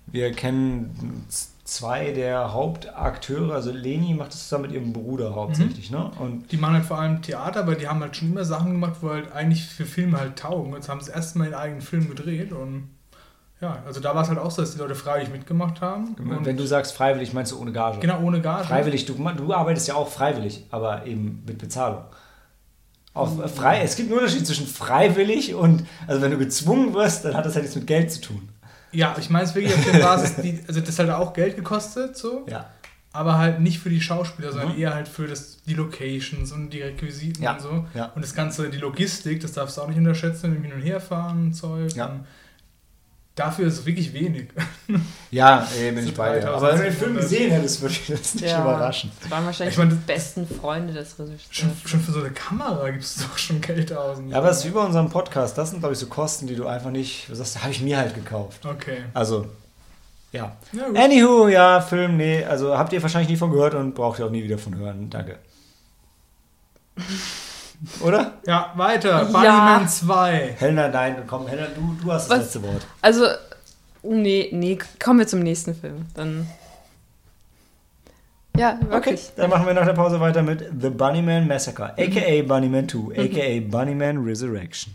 wir 0.06 0.32
kennen 0.32 1.26
zwei 1.70 2.12
der 2.12 2.54
Hauptakteure. 2.54 3.54
Also 3.54 3.72
Leni 3.72 4.14
macht 4.14 4.34
das 4.34 4.44
zusammen 4.44 4.64
mit 4.64 4.72
ihrem 4.74 4.94
Bruder 4.94 5.36
hauptsächlich, 5.36 5.92
ne? 5.92 6.12
Und 6.20 6.52
Die 6.52 6.58
machen 6.58 6.76
halt 6.76 6.86
vor 6.86 6.98
allem 7.00 7.22
Theater, 7.22 7.68
weil 7.68 7.76
die 7.76 7.88
haben 7.88 8.02
halt 8.02 8.16
schon 8.16 8.32
immer 8.32 8.46
Sachen 8.46 8.72
gemacht, 8.72 8.98
wo 9.02 9.10
halt 9.10 9.32
eigentlich 9.32 9.66
für 9.66 9.86
Filme 9.86 10.20
halt 10.20 10.38
taugen. 10.38 10.74
Jetzt 10.74 10.90
haben 10.90 11.02
sie 11.02 11.12
erstmal 11.12 11.48
ihren 11.48 11.56
eigenen 11.56 11.82
Film 11.82 12.10
gedreht 12.10 12.52
und 12.52 12.90
ja, 13.62 13.84
also 13.86 14.00
da 14.00 14.16
war 14.16 14.24
es 14.24 14.30
halt 14.30 14.40
auch 14.40 14.52
so, 14.52 14.62
dass 14.62 14.72
die 14.72 14.78
Leute 14.78 14.96
freiwillig 14.96 15.32
mitgemacht 15.32 15.82
haben. 15.82 16.16
Und 16.18 16.46
wenn 16.46 16.56
du 16.56 16.66
sagst 16.66 16.94
freiwillig, 16.94 17.34
meinst 17.34 17.52
du 17.52 17.60
ohne 17.60 17.74
Gage. 17.74 18.00
genau, 18.00 18.22
ohne 18.22 18.42
Gage. 18.42 18.66
Freiwillig, 18.66 19.06
du, 19.06 19.14
du 19.14 19.54
arbeitest 19.54 19.88
ja 19.90 19.96
auch 19.96 20.08
freiwillig, 20.08 20.66
aber 20.72 21.06
eben 21.06 21.44
mit 21.46 21.58
Bezahlung. 21.58 22.04
Auf, 23.14 23.38
äh, 23.44 23.48
frei, 23.50 23.82
es 23.82 23.96
gibt 23.98 24.10
einen 24.10 24.20
Unterschied 24.20 24.48
zwischen 24.48 24.66
freiwillig 24.66 25.56
und, 25.56 25.86
also 26.08 26.22
wenn 26.22 26.32
du 26.32 26.38
gezwungen 26.38 26.94
wirst, 26.94 27.26
dann 27.26 27.36
hat 27.36 27.46
das 27.46 27.56
halt 27.56 27.64
nichts 27.64 27.76
mit 27.76 27.88
Geld 27.88 28.12
zu 28.12 28.22
tun. 28.22 28.49
Ja, 28.92 29.16
ich 29.20 29.30
meine 29.30 29.46
es 29.46 29.56
wirklich 29.56 29.74
auf 29.76 29.86
der 29.92 30.00
Basis, 30.00 30.36
die, 30.38 30.60
also 30.68 30.80
das 30.82 30.98
hat 31.00 31.10
auch 31.10 31.34
Geld 31.34 31.56
gekostet, 31.56 32.18
so, 32.18 32.46
Ja. 32.50 32.70
aber 33.12 33.38
halt 33.38 33.60
nicht 33.60 33.80
für 33.80 33.90
die 33.90 34.02
Schauspieler, 34.02 34.52
sondern 34.52 34.74
Mhm. 34.76 34.80
eher 34.82 34.94
halt 34.96 35.08
für 35.08 35.28
das, 35.28 35.62
die 35.66 35.74
Locations 35.76 36.52
und 36.52 36.72
die 36.72 36.82
Requisiten 36.82 37.44
Ja, 37.44 37.54
und 37.54 37.62
so. 37.62 37.86
ja. 37.94 38.06
Und 38.16 38.24
das 38.24 38.34
Ganze, 38.34 38.70
die 38.70 38.78
Logistik, 38.78 39.42
das 39.42 39.52
darfst 39.54 39.78
du 39.78 39.82
auch 39.82 39.88
nicht 39.88 39.98
unterschätzen, 39.98 40.50
mit 40.52 40.60
dem 40.60 40.64
Hin- 40.66 40.74
und 40.74 40.82
Herfahren 40.82 41.38
und 41.48 41.54
Zeug. 41.54 41.94
Ja. 41.96 42.08
Und 42.08 42.26
dafür 43.40 43.68
ist 43.68 43.80
es 43.80 43.86
wirklich 43.86 44.14
wenig. 44.14 44.50
Ja, 45.32 45.68
ey, 45.78 45.92
bin 45.92 46.04
So 46.04 46.10
ich 46.10 46.16
bei 46.16 46.40
dir. 46.40 46.48
3000, 46.48 46.56
Aber 46.58 46.72
wenn 46.72 46.78
du 46.78 46.84
den 46.86 46.94
Film 46.94 47.12
700. 47.12 47.22
gesehen 47.22 47.52
hättest, 47.52 47.82
würde 47.82 47.94
ich 47.94 48.08
das 48.08 48.34
nicht 48.34 48.46
überraschen. 48.52 49.12
Das 49.22 49.30
waren 49.30 49.46
wahrscheinlich 49.46 49.74
Ich 49.76 49.78
meine, 49.78 49.92
die 49.92 49.98
besten 49.98 50.48
Freunde 50.48 50.92
des 50.92 51.16
Schon, 51.16 51.28
Regisseurs. 51.28 51.72
schon 51.86 52.00
für 52.02 52.12
so 52.12 52.20
eine 52.22 52.32
Kamera 52.32 52.90
gibst 52.90 53.20
du 53.20 53.26
doch 53.26 53.38
schon 53.38 53.62
Geld 53.62 53.94
aus. 53.94 54.18
Ja, 54.28 54.38
aber 54.40 54.48
das 54.48 54.58
ist 54.60 54.66
wie 54.66 54.72
bei 54.72 54.84
unserem 54.84 55.10
Podcast. 55.12 55.56
Das 55.56 55.70
sind, 55.70 55.82
glaube 55.82 55.94
ich, 55.94 56.00
so 56.00 56.08
Kosten, 56.08 56.48
die 56.48 56.56
du 56.56 56.66
einfach 56.66 56.90
nicht. 56.90 57.30
Du 57.30 57.36
sagst, 57.36 57.62
habe 57.62 57.72
ich 57.72 57.80
mir 57.82 57.98
halt 58.00 58.16
gekauft. 58.16 58.66
Okay. 58.66 59.04
Also, 59.14 59.46
ja. 60.32 60.56
Ja, 60.72 60.88
gut. 60.88 60.98
Anywho, 60.98 61.48
ja, 61.48 61.80
Film, 61.82 62.18
nee. 62.18 62.44
Also 62.44 62.76
habt 62.76 62.92
ihr 62.92 63.02
wahrscheinlich 63.04 63.30
nie 63.30 63.38
von 63.38 63.52
gehört 63.52 63.76
und 63.76 63.94
braucht 63.94 64.18
ihr 64.18 64.26
auch 64.26 64.32
nie 64.32 64.44
wieder 64.44 64.58
von 64.58 64.76
hören. 64.76 65.12
Danke. 65.12 65.38
Oder? 68.02 68.34
Ja, 68.46 68.74
weiter. 68.76 69.10
Ja. 69.10 69.24
Bunnyman 69.24 69.88
2. 69.88 70.56
Helena, 70.58 70.88
nein, 70.90 71.24
komm, 71.28 71.48
Helena, 71.48 71.68
du, 71.74 71.96
du 72.04 72.12
hast 72.12 72.30
das 72.30 72.38
Was? 72.38 72.44
letzte 72.46 72.64
Wort. 72.64 72.86
Also, 73.02 73.26
nee, 74.04 74.50
nee, 74.52 74.78
kommen 75.02 75.20
wir 75.20 75.28
zum 75.28 75.40
nächsten 75.40 75.74
Film. 75.74 76.06
Dann. 76.14 76.48
Ja, 78.58 78.78
wirklich. 78.90 79.32
Dann 79.38 79.50
machen 79.50 79.66
wir 79.66 79.74
nach 79.74 79.86
der 79.86 79.94
Pause 79.94 80.20
weiter 80.20 80.44
mit 80.44 80.66
The 80.82 80.90
Bunnyman 80.90 81.48
Massacre, 81.48 81.94
aka 81.98 82.42
Bunnyman 82.42 82.90
2, 82.90 83.18
aka 83.18 83.60
Bunnyman 83.62 84.18
Resurrection. 84.18 84.94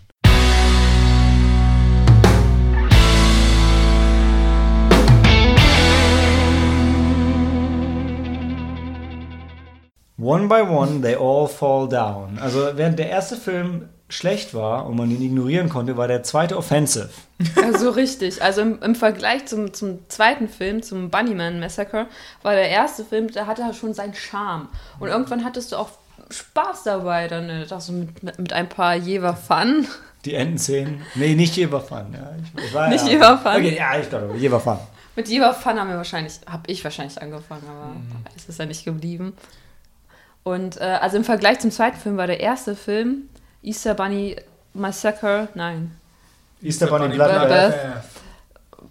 One 10.17 10.47
by 10.49 10.63
one, 10.63 11.01
they 11.03 11.17
all 11.17 11.49
fall 11.49 11.89
down. 11.89 12.39
Also 12.41 12.69
während 12.75 12.99
der 12.99 13.09
erste 13.11 13.37
Film 13.37 13.89
schlecht 14.09 14.55
war 14.55 14.87
und 14.87 14.97
man 14.97 15.11
ihn 15.11 15.21
ignorieren 15.23 15.69
konnte, 15.69 15.97
war 15.97 16.07
der 16.07 16.23
zweite 16.23 16.57
offensive. 16.57 17.09
Also 17.57 17.91
richtig. 17.91 18.41
Also 18.43 18.61
im, 18.61 18.81
im 18.83 18.95
Vergleich 18.95 19.47
zum, 19.47 19.73
zum 19.75 20.09
zweiten 20.09 20.49
Film, 20.49 20.83
zum 20.83 21.11
Bunnyman 21.11 21.59
Massacre, 21.59 22.07
war 22.43 22.53
der 22.55 22.69
erste 22.69 23.05
Film, 23.05 23.33
da 23.33 23.47
hatte 23.47 23.63
er 23.63 23.75
schon 23.75 23.93
seinen 23.93 24.15
Charme. 24.15 24.69
Und 25.01 25.09
irgendwann 25.09 25.45
hattest 25.45 25.73
du 25.73 25.77
auch 25.77 25.89
Spaß 26.31 26.85
dabei. 26.85 27.27
Dann 27.27 27.49
äh, 27.51 27.67
auch 27.71 27.81
so 27.81 27.93
mit, 27.93 28.23
mit, 28.23 28.39
mit 28.39 28.53
ein 28.53 28.69
paar 28.69 28.95
Jever 28.95 29.35
Fun. 29.35 29.89
Die 30.25 30.35
Endenszenen? 30.35 31.03
Nee, 31.17 31.35
nicht 31.35 31.57
Jever 31.57 31.81
Fun. 31.81 32.07
Ja, 32.15 32.31
ich, 32.57 32.65
ich 32.67 32.73
war, 32.75 32.89
Nicht 32.89 33.05
ja. 33.07 33.13
Jever 33.13 33.39
Fun? 33.39 33.53
Okay, 33.57 33.77
ja, 33.77 33.99
ich 33.99 34.09
glaube, 34.09 34.37
Jever 34.37 34.61
Fun. 34.61 34.79
Mit 35.17 35.29
Jever 35.29 35.53
Fun 35.55 35.79
haben 35.79 35.89
wir 35.91 35.97
wahrscheinlich, 35.97 36.35
habe 36.47 36.63
ich 36.69 36.83
wahrscheinlich 36.85 37.21
angefangen, 37.21 37.65
aber 37.69 37.95
Mhm. 37.95 38.25
es 38.37 38.49
ist 38.49 38.59
ja 38.59 38.67
nicht 38.67 38.85
geblieben. 38.85 39.33
Und 40.45 40.81
äh, 40.81 40.99
also 41.01 41.17
im 41.17 41.25
Vergleich 41.25 41.59
zum 41.59 41.71
zweiten 41.71 41.99
Film 41.99 42.17
war 42.17 42.27
der 42.27 42.41
erste 42.41 42.77
Film 42.77 43.29
Easter 43.63 43.95
Bunny 43.95 44.37
Massacre, 44.75 45.49
nein, 45.55 45.97
Easter 46.63 46.87
Bunny 46.87 47.07
Bunny 47.07 47.17
Bloodbath. 47.17 47.49
Bloodbath. 47.49 48.05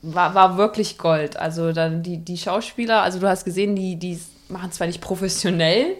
war, 0.01 0.35
war 0.35 0.57
wirklich 0.57 0.97
Gold. 0.97 1.37
Also 1.37 1.71
dann 1.71 2.03
die, 2.03 2.17
die 2.17 2.37
Schauspieler, 2.37 3.01
also 3.01 3.19
du 3.19 3.27
hast 3.27 3.45
gesehen, 3.45 3.75
die, 3.75 3.95
die 3.95 4.19
machen 4.49 4.71
zwar 4.71 4.87
nicht 4.87 5.01
professionell 5.01 5.95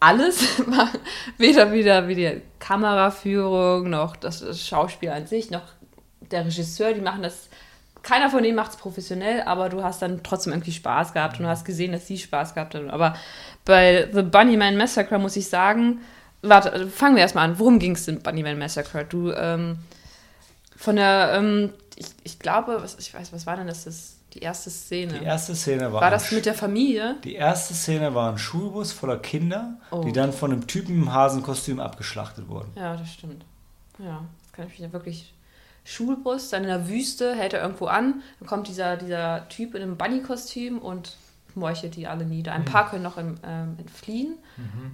alles, 0.00 0.60
weder 1.38 1.72
wieder 1.72 2.08
wie 2.08 2.14
die 2.14 2.42
Kameraführung, 2.58 3.88
noch 3.88 4.16
das 4.16 4.66
Schauspiel 4.66 5.10
an 5.10 5.26
sich, 5.26 5.50
noch 5.50 5.62
der 6.20 6.44
Regisseur, 6.44 6.92
die 6.92 7.00
machen 7.00 7.22
das. 7.22 7.48
Keiner 8.02 8.30
von 8.30 8.42
denen 8.42 8.54
macht 8.54 8.70
es 8.70 8.76
professionell, 8.76 9.42
aber 9.42 9.68
du 9.68 9.82
hast 9.82 10.00
dann 10.00 10.22
trotzdem 10.22 10.52
irgendwie 10.52 10.70
Spaß 10.70 11.12
gehabt 11.12 11.38
und 11.38 11.44
du 11.44 11.48
hast 11.48 11.64
gesehen, 11.64 11.90
dass 11.90 12.06
sie 12.06 12.18
Spaß 12.18 12.54
gehabt 12.54 12.76
haben. 12.76 12.88
Aber 12.88 13.16
bei 13.66 14.08
The 14.12 14.22
Bunnyman 14.22 14.78
Massacre 14.78 15.18
muss 15.18 15.36
ich 15.36 15.48
sagen, 15.48 16.00
warte, 16.40 16.88
fangen 16.88 17.16
wir 17.16 17.22
erstmal 17.22 17.44
an. 17.44 17.58
Worum 17.58 17.78
ging 17.78 17.92
es 17.92 18.08
in 18.08 18.22
Bunnyman 18.22 18.58
Massacre? 18.58 19.04
Du, 19.04 19.32
ähm, 19.32 19.78
von 20.74 20.96
der, 20.96 21.32
ähm, 21.34 21.72
ich, 21.96 22.06
ich 22.24 22.38
glaube, 22.38 22.78
was, 22.80 22.96
ich 22.98 23.12
weiß, 23.12 23.32
was 23.34 23.44
war 23.46 23.56
denn 23.56 23.66
das? 23.66 23.84
das 23.84 24.16
die 24.32 24.40
erste 24.40 24.68
Szene. 24.70 25.18
Die 25.18 25.24
erste 25.24 25.54
Szene 25.54 25.92
war. 25.92 26.02
war 26.02 26.10
das 26.10 26.30
mit 26.30 26.44
der 26.44 26.52
Familie? 26.54 27.16
Die 27.24 27.34
erste 27.34 27.72
Szene 27.72 28.14
war 28.14 28.30
ein 28.30 28.38
Schulbus 28.38 28.92
voller 28.92 29.16
Kinder, 29.18 29.78
Oh. 29.90 30.02
die 30.02 30.12
dann 30.12 30.32
von 30.32 30.52
einem 30.52 30.66
Typen 30.66 30.94
im 31.02 31.12
Hasenkostüm 31.12 31.80
abgeschlachtet 31.80 32.48
wurden. 32.48 32.70
Ja, 32.76 32.96
das 32.96 33.10
stimmt. 33.12 33.44
Ja, 33.98 34.24
das 34.42 34.52
kann 34.52 34.66
ich 34.66 34.72
mich 34.72 34.80
ja 34.80 34.92
wirklich. 34.92 35.32
Schulbus, 35.84 36.50
dann 36.50 36.64
in 36.64 36.68
der 36.68 36.88
Wüste, 36.88 37.34
hält 37.34 37.54
er 37.54 37.62
irgendwo 37.62 37.86
an, 37.86 38.22
dann 38.40 38.48
kommt 38.48 38.66
dieser, 38.68 38.96
dieser 38.96 39.48
Typ 39.48 39.74
in 39.74 39.82
einem 39.82 39.96
Bunny-Kostüm 39.96 40.78
und 40.78 41.16
meuchelt 41.56 41.96
die 41.96 42.06
alle 42.06 42.24
nieder. 42.24 42.52
Ein 42.52 42.64
paar 42.64 42.88
können 42.90 43.02
noch 43.02 43.16
im, 43.18 43.36
ähm, 43.44 43.74
entfliehen 43.78 44.34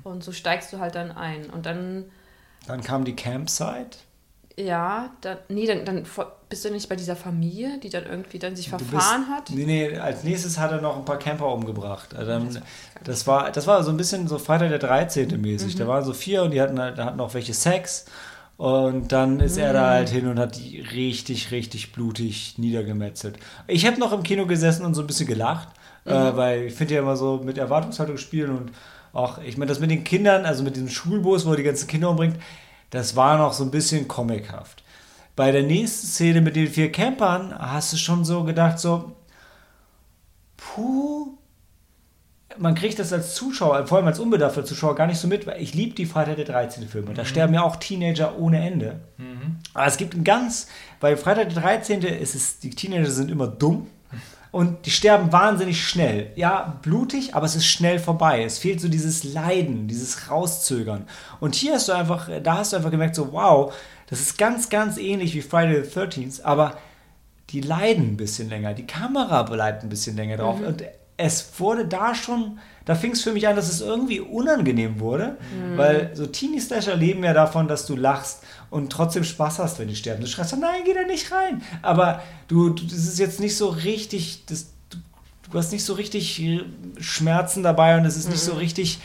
und 0.04 0.24
so 0.24 0.32
steigst 0.32 0.72
du 0.72 0.78
halt 0.78 0.94
dann 0.94 1.10
ein. 1.12 1.50
Und 1.50 1.66
dann, 1.66 2.04
Dann 2.66 2.80
kam 2.82 3.04
die 3.04 3.14
Campsite. 3.16 3.98
ja, 4.56 5.10
dann, 5.22 5.38
nee, 5.48 5.66
dann, 5.66 5.84
dann 5.84 6.04
bist 6.48 6.64
du 6.64 6.70
nicht 6.70 6.88
bei 6.88 6.96
dieser 6.96 7.16
Familie, 7.16 7.78
die 7.82 7.88
dann 7.88 8.04
irgendwie 8.04 8.38
dann 8.38 8.54
sich 8.54 8.66
Du 8.70 8.76
bist- 8.76 8.90
verfahren 8.90 9.26
hat. 9.28 9.50
Nee, 9.50 9.64
nee, 9.64 9.96
als 9.98 10.22
nächstes 10.24 10.58
hat 10.58 10.70
er 10.70 10.80
noch 10.80 10.96
ein 10.96 11.04
paar 11.04 11.18
Camper 11.18 11.46
umgebracht. 11.52 12.14
Also 12.14 12.30
dann, 12.30 12.62
das, 13.04 13.26
war, 13.26 13.50
das 13.50 13.66
war 13.66 13.82
so 13.82 13.90
ein 13.90 13.96
bisschen 13.96 14.28
so 14.28 14.38
Freitag 14.38 14.68
der 14.68 14.78
13. 14.78 15.40
mäßig. 15.40 15.74
Mhm. 15.74 15.78
Da 15.78 15.88
waren 15.88 16.04
so 16.04 16.12
vier 16.12 16.42
und 16.42 16.50
die 16.52 16.60
hatten, 16.60 16.78
halt- 16.78 16.98
da 16.98 17.06
hatten 17.06 17.20
auch 17.20 17.34
welche 17.34 17.54
Sex. 17.54 18.04
Und 18.58 19.10
dann 19.10 19.40
ist 19.40 19.56
er 19.56 19.70
Mhm. 19.70 19.74
da 19.74 19.88
halt 19.90 20.08
hin 20.10 20.26
und 20.28 20.38
hat 20.38 20.56
die 20.56 20.80
richtig, 20.80 21.50
richtig 21.50 21.92
blutig 21.92 22.58
niedergemetzelt. 22.58 23.38
Ich 23.66 23.86
habe 23.86 23.98
noch 23.98 24.12
im 24.12 24.22
Kino 24.22 24.46
gesessen 24.46 24.84
und 24.84 24.94
so 24.94 25.00
ein 25.00 25.06
bisschen 25.06 25.26
gelacht, 25.26 25.68
Mhm. 26.04 26.12
äh, 26.12 26.36
weil 26.36 26.62
ich 26.64 26.74
finde 26.74 26.94
ja 26.94 27.00
immer 27.00 27.16
so 27.16 27.40
mit 27.44 27.58
Erwartungshaltung 27.58 28.16
spielen 28.16 28.50
und 28.50 28.72
auch, 29.12 29.38
ich 29.42 29.58
meine, 29.58 29.68
das 29.68 29.80
mit 29.80 29.90
den 29.90 30.04
Kindern, 30.04 30.46
also 30.46 30.62
mit 30.62 30.74
diesem 30.74 30.88
Schulbus, 30.88 31.44
wo 31.44 31.50
er 31.50 31.56
die 31.56 31.62
ganzen 31.62 31.86
Kinder 31.86 32.10
umbringt, 32.10 32.36
das 32.90 33.14
war 33.14 33.38
noch 33.38 33.52
so 33.52 33.64
ein 33.64 33.70
bisschen 33.70 34.08
comichaft. 34.08 34.82
Bei 35.36 35.52
der 35.52 35.62
nächsten 35.62 36.06
Szene 36.06 36.40
mit 36.40 36.56
den 36.56 36.68
vier 36.68 36.92
Campern 36.92 37.54
hast 37.58 37.92
du 37.92 37.96
schon 37.96 38.24
so 38.24 38.44
gedacht, 38.44 38.78
so, 38.78 39.12
puh, 40.56 41.38
man 42.58 42.74
kriegt 42.74 42.98
das 42.98 43.12
als 43.12 43.34
Zuschauer, 43.34 43.86
vor 43.86 43.98
allem 43.98 44.06
als 44.06 44.18
unbedarfter 44.18 44.64
Zuschauer, 44.64 44.94
gar 44.94 45.06
nicht 45.06 45.18
so 45.18 45.26
mit, 45.28 45.46
weil 45.46 45.60
ich 45.60 45.74
liebe 45.74 45.94
die 45.94 46.04
Freitag 46.04 46.36
der 46.36 46.44
13. 46.44 46.86
Filme. 46.86 47.14
Da 47.14 47.24
sterben 47.24 47.54
ja 47.54 47.62
auch 47.62 47.76
Teenager 47.76 48.38
ohne 48.38 48.64
Ende. 48.64 49.00
Aber 49.72 49.86
es 49.86 49.96
gibt 49.96 50.14
ein 50.14 50.24
ganz, 50.24 50.68
bei 51.00 51.16
Freitag 51.16 51.50
der 51.50 51.62
13. 51.62 52.02
ist 52.02 52.34
es, 52.34 52.58
die 52.58 52.70
Teenager 52.70 53.10
sind 53.10 53.30
immer 53.30 53.46
dumm 53.46 53.86
und 54.52 54.84
die 54.84 54.90
sterben 54.90 55.32
wahnsinnig 55.32 55.82
schnell. 55.84 56.30
Ja, 56.36 56.78
blutig, 56.82 57.34
aber 57.34 57.46
es 57.46 57.56
ist 57.56 57.66
schnell 57.66 57.98
vorbei. 57.98 58.44
Es 58.44 58.58
fehlt 58.58 58.80
so 58.82 58.88
dieses 58.88 59.24
Leiden, 59.24 59.88
dieses 59.88 60.30
Rauszögern. 60.30 61.06
Und 61.40 61.54
hier 61.54 61.72
hast 61.72 61.88
du 61.88 61.92
einfach, 61.92 62.28
da 62.42 62.58
hast 62.58 62.72
du 62.72 62.76
einfach 62.76 62.90
gemerkt, 62.90 63.16
so, 63.16 63.32
wow, 63.32 63.72
das 64.08 64.20
ist 64.20 64.36
ganz, 64.36 64.68
ganz 64.68 64.98
ähnlich 64.98 65.34
wie 65.34 65.40
Friday 65.40 65.82
the 65.82 65.90
13th, 65.98 66.42
aber 66.42 66.76
die 67.48 67.62
leiden 67.62 68.12
ein 68.12 68.16
bisschen 68.18 68.50
länger. 68.50 68.74
Die 68.74 68.86
Kamera 68.86 69.42
bleibt 69.42 69.84
ein 69.84 69.88
bisschen 69.88 70.16
länger 70.16 70.36
drauf. 70.36 70.60
Und 70.60 70.84
es 71.16 71.58
wurde 71.58 71.86
da 71.86 72.14
schon, 72.14 72.58
da 72.84 72.94
fing 72.94 73.12
es 73.12 73.22
für 73.22 73.32
mich 73.32 73.46
an, 73.46 73.56
dass 73.56 73.68
es 73.68 73.80
irgendwie 73.80 74.20
unangenehm 74.20 74.98
wurde, 74.98 75.36
weil 75.76 76.10
so 76.14 76.26
Teenie-Slasher 76.26 76.96
leben 76.96 77.22
ja 77.22 77.32
davon, 77.32 77.68
dass 77.68 77.86
du 77.86 77.96
lachst 77.96 78.42
und 78.70 78.90
trotzdem 78.90 79.22
Spaß 79.22 79.58
hast, 79.58 79.78
wenn 79.78 79.88
die 79.88 79.96
sterben. 79.96 80.22
Du 80.22 80.26
schreist 80.26 80.50
so, 80.50 80.56
nein, 80.56 80.82
geh 80.84 80.94
da 80.94 81.02
nicht 81.02 81.30
rein. 81.30 81.62
Aber 81.82 82.22
du, 82.48 82.70
du 82.70 82.84
das 82.84 83.04
ist 83.04 83.18
jetzt 83.18 83.38
nicht 83.38 83.56
so 83.56 83.68
richtig, 83.68 84.44
das, 84.46 84.68
du, 84.90 84.98
du 85.50 85.58
hast 85.58 85.72
nicht 85.72 85.84
so 85.84 85.92
richtig 85.92 86.42
Schmerzen 86.98 87.62
dabei 87.62 87.96
und 87.98 88.04
es 88.04 88.16
ist 88.16 88.30
nicht 88.30 88.40
so 88.40 88.54
richtig, 88.54 88.98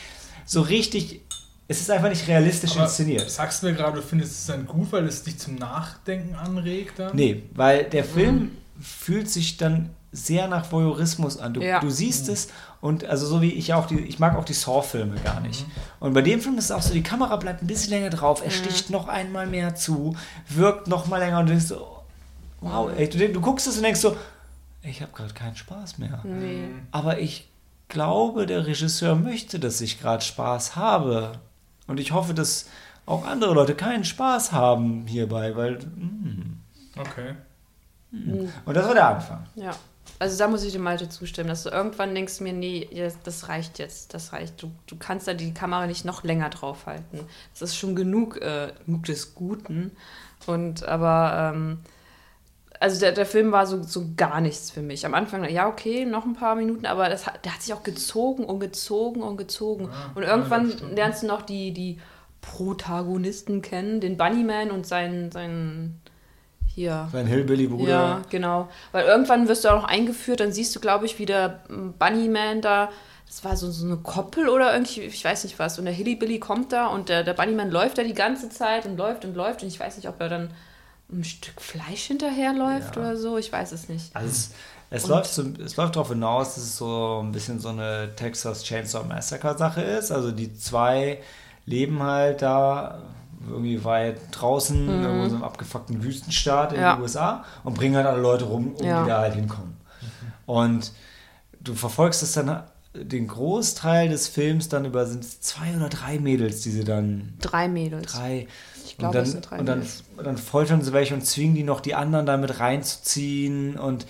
so 0.45 0.61
richtig, 0.61 1.21
es 1.67 1.81
ist 1.81 1.91
einfach 1.91 2.09
nicht 2.09 2.27
realistisch 2.27 2.71
Aber 2.71 2.85
inszeniert. 2.85 3.29
Sagst 3.29 3.61
du 3.61 3.67
mir 3.67 3.73
gerade, 3.73 3.97
du 3.97 4.01
findest 4.01 4.31
es 4.31 4.45
dann 4.45 4.65
gut, 4.65 4.91
weil 4.91 5.05
es 5.05 5.23
dich 5.23 5.38
zum 5.38 5.55
Nachdenken 5.55 6.35
anregt 6.35 6.99
dann? 6.99 7.15
Nee, 7.15 7.43
weil 7.53 7.84
der 7.84 8.05
Film 8.05 8.51
fühlt 8.79 9.29
sich 9.29 9.57
dann 9.57 9.89
sehr 10.11 10.47
nach 10.47 10.71
Voyeurismus 10.71 11.38
an. 11.38 11.53
Du, 11.53 11.61
Ja. 11.61 11.79
du 11.79 11.89
siehst 11.89 12.29
es 12.29 12.47
und 12.81 13.03
also 13.05 13.25
so 13.27 13.41
wie 13.41 13.51
ich 13.51 13.73
auch 13.73 13.85
die, 13.88 13.99
ich 13.99 14.19
mag 14.19 14.35
auch 14.38 14.45
die 14.45 14.53
Saw-Filme 14.53 15.15
gar 15.21 15.39
nicht. 15.41 15.65
Und 15.99 16.13
bei 16.13 16.21
dem 16.21 16.39
Film 16.41 16.57
ist 16.57 16.65
es 16.65 16.71
auch 16.71 16.81
so, 16.81 16.93
die 16.93 17.03
Kamera 17.03 17.35
bleibt 17.35 17.61
ein 17.61 17.67
bisschen 17.67 17.91
länger 17.91 18.09
drauf, 18.09 18.41
er 18.43 18.51
sticht 18.51 18.89
noch 18.89 19.07
einmal 19.07 19.47
mehr 19.47 19.75
zu, 19.75 20.15
wirkt 20.49 20.88
noch 20.88 21.07
mal 21.07 21.17
länger 21.19 21.39
und 21.39 21.47
du 21.47 21.51
denkst 21.51 21.67
so, 21.67 21.85
wow, 22.61 22.89
ey, 22.95 23.09
du, 23.09 23.29
du 23.29 23.41
guckst 23.41 23.67
es 23.67 23.77
und 23.77 23.84
denkst 23.84 23.99
so, 23.99 24.15
ich 24.81 25.01
habe 25.01 25.11
gerade 25.13 25.34
keinen 25.34 25.55
Spaß 25.55 25.97
mehr. 25.97 26.21
Nee. 26.23 26.69
Aber 26.91 27.19
ich 27.19 27.49
glaube, 27.89 28.45
der 28.45 28.65
Regisseur 28.65 29.15
möchte, 29.15 29.59
dass 29.59 29.81
ich 29.81 29.99
gerade 29.99 30.23
Spaß 30.23 30.75
habe. 30.75 31.34
Und 31.88 31.99
ich 31.99 32.11
hoffe, 32.13 32.34
dass 32.34 32.67
auch 33.05 33.25
andere 33.25 33.53
Leute 33.53 33.75
keinen 33.75 34.03
Spaß 34.05 34.51
haben 34.51 35.05
hierbei, 35.07 35.55
weil. 35.55 35.79
mm. 35.79 36.57
Okay. 36.97 37.35
Und 38.65 38.73
das 38.73 38.85
war 38.88 38.93
der 38.93 39.07
Anfang. 39.07 39.45
Ja. 39.55 39.71
Also 40.19 40.38
da 40.38 40.48
muss 40.48 40.64
ich 40.64 40.73
dem 40.73 40.81
Malte 40.81 41.10
zustimmen, 41.10 41.49
dass 41.49 41.64
du 41.64 41.69
irgendwann 41.69 42.15
denkst 42.15 42.39
mir, 42.39 42.53
nee, 42.53 42.89
das 43.23 43.49
reicht 43.49 43.77
jetzt, 43.77 44.14
das 44.14 44.34
reicht. 44.34 44.61
Du, 44.61 44.72
du 44.88 44.95
kannst 44.98 45.27
da 45.27 45.34
die 45.34 45.53
Kamera 45.53 45.85
nicht 45.85 46.06
noch 46.06 46.23
länger 46.23 46.49
draufhalten. 46.49 47.19
Das 47.53 47.69
ist 47.69 47.77
schon 47.77 47.95
genug, 47.95 48.41
äh, 48.41 48.72
genug 48.85 49.03
des 49.03 49.35
Guten. 49.35 49.91
Und 50.48 50.88
aber, 50.88 51.53
ähm, 51.53 51.80
also 52.80 52.99
der, 52.99 53.11
der 53.11 53.27
Film 53.27 53.52
war 53.52 53.68
so, 53.68 53.84
so 53.84 54.06
gar 54.15 54.41
nichts 54.41 54.72
für 54.72 54.81
mich. 54.81 55.06
Am 55.06 55.14
Anfang, 55.14 55.48
ja, 55.49 55.68
okay, 55.68 56.06
noch 56.06 56.26
ein 56.26 56.34
paar 56.34 56.56
Minuten, 56.56 56.88
aber 56.88 57.10
das 57.10 57.27
hat, 57.27 57.45
der 57.45 57.53
hat 57.53 57.61
sich 57.61 57.73
auch 57.73 57.84
gezogen 57.84 58.44
und 58.44 58.60
gezogen 58.60 59.22
und 59.22 59.38
gezogen. 59.38 59.89
und 60.15 60.23
irgendwann 60.23 60.61
eineinhalb 60.61 60.77
Stunden. 60.77 60.95
lernst 60.95 61.23
du 61.23 61.27
noch 61.27 61.41
die, 61.44 61.73
die 61.73 61.99
Protagonisten 62.41 63.61
kennen, 63.61 63.99
den 63.99 64.18
Bunnyman 64.18 64.72
und 64.72 64.88
seinen, 64.88 65.31
seinen 65.31 66.02
hier. 66.78 67.10
Sein 67.12 67.26
Hillbilly-Bruder. 67.26 67.90
Ja, 67.91 68.22
genau. 68.30 68.70
Weil 68.91 69.06
irgendwann 69.06 69.48
wirst 69.48 69.66
du 69.66 69.70
auch 69.70 69.82
noch 69.82 69.88
eingeführt, 69.90 70.40
dann 70.40 70.52
siehst 70.52 70.76
du, 70.76 70.80
glaube 70.80 71.06
ich, 71.08 71.18
wie 71.18 71.26
der 71.26 71.60
ähm, 71.72 71.94
Bunnyman 71.98 72.62
da, 72.62 72.90
das 73.26 73.44
war 73.44 73.58
so, 73.58 73.72
so 73.72 73.86
eine 73.86 73.98
Koppel 73.98 74.48
oder 74.48 74.74
irgendwie, 74.74 75.02
ich 75.02 75.26
weiß 75.26 75.44
nicht 75.44 75.58
was, 75.58 75.80
und 75.80 75.86
der 75.86 75.94
Hillybilly 75.94 76.40
kommt 76.40 76.72
da 76.72 76.88
und 76.88 77.10
der, 77.10 77.24
der 77.24 77.34
Bunnyman 77.34 77.72
läuft 77.72 77.98
da 77.98 78.04
die 78.04 78.14
ganze 78.14 78.49
Zeit 78.49 78.86
und 78.86 78.95
läuft 78.95 79.26
und 79.26 79.36
läuft 79.36 79.64
und 79.64 79.70
ich 79.70 79.80
weiß 79.80 79.98
nicht, 79.98 80.08
ob 80.08 80.22
er 80.22 80.30
dann 80.30 80.52
ein 81.12 81.24
Stück 81.24 81.60
Fleisch 81.60 82.04
hinterherläuft 82.04 82.95
Ja. 82.95 83.02
oder 83.02 83.18
so, 83.18 83.38
ich 83.40 83.52
weiß 83.52 83.72
es 83.72 83.90
nicht. 83.90 84.16
Also 84.16 84.30
es, 84.30 84.52
es, 84.91 85.04
Und- 85.06 85.10
läuft 85.10 85.34
so, 85.34 85.44
es 85.66 85.76
läuft 85.78 85.95
darauf 85.95 86.10
hinaus, 86.10 86.56
dass 86.56 86.64
es 86.64 86.78
so 86.78 87.22
ein 87.24 87.32
bisschen 87.32 87.60
so 87.60 87.70
eine 87.70 88.14
Texas 88.16 88.64
Chainsaw 88.64 89.04
Massacre 89.04 89.58
Sache 89.58 89.82
ist. 89.82 90.12
Also 90.12 90.32
die 90.32 90.54
zwei 90.54 91.22
leben 91.66 92.04
halt 92.04 92.41
da 92.44 93.02
irgendwie 93.49 93.84
weit 93.84 94.19
draußen, 94.32 94.88
irgendwo 94.88 95.24
in 95.24 95.30
so 95.30 95.36
einem 95.36 95.44
abgefuckten 95.44 96.03
Wüstenstaat 96.03 96.72
in 96.74 96.78
Mhm. 96.80 96.84
Ja. 96.84 96.95
den 96.95 97.02
USA 97.02 97.45
und 97.64 97.74
bringen 97.76 97.95
halt 97.95 98.06
alle 98.07 98.22
Leute 98.22 98.45
rum, 98.45 98.74
um 98.78 98.86
Ja. 98.86 99.03
die 99.03 99.10
da 99.10 99.19
halt 99.19 99.36
hinkommen. 99.36 99.78
Und 100.45 100.91
du 101.60 101.74
verfolgst 101.74 102.24
es 102.24 102.34
dann 102.34 102.64
den 102.94 103.28
Großteil 103.28 104.10
des 104.10 104.28
Films 104.28 104.69
dann 104.69 104.86
über 104.86 105.06
sind 105.06 105.24
es 105.24 105.40
zwei 105.41 105.76
oder 105.76 105.88
drei 105.90 106.18
Mädels, 106.19 106.61
die 106.61 106.72
sie 106.72 106.84
dann 106.84 107.34
Drei 107.41 107.68
Mädels. 107.68 108.14
drei 108.14 108.48
Ich 108.86 108.98
glaube, 108.98 109.10
und 109.10 109.15
dann, 109.15 109.24
es 109.24 109.32
sind 109.34 109.49
drei 109.52 109.60
und 109.60 109.65
dann, 109.68 109.80
Mädels. 109.80 110.03
dann 110.24 110.38
foltern 110.38 110.82
sie 110.82 110.94
welche 110.94 111.14
und 111.14 111.24
zwingen 111.26 111.53
die 111.56 111.64
noch 111.64 111.80
die 111.82 111.94
anderen 111.94 112.26
damit 112.26 112.60
reinzuziehen 112.60 113.78
und 113.78 114.07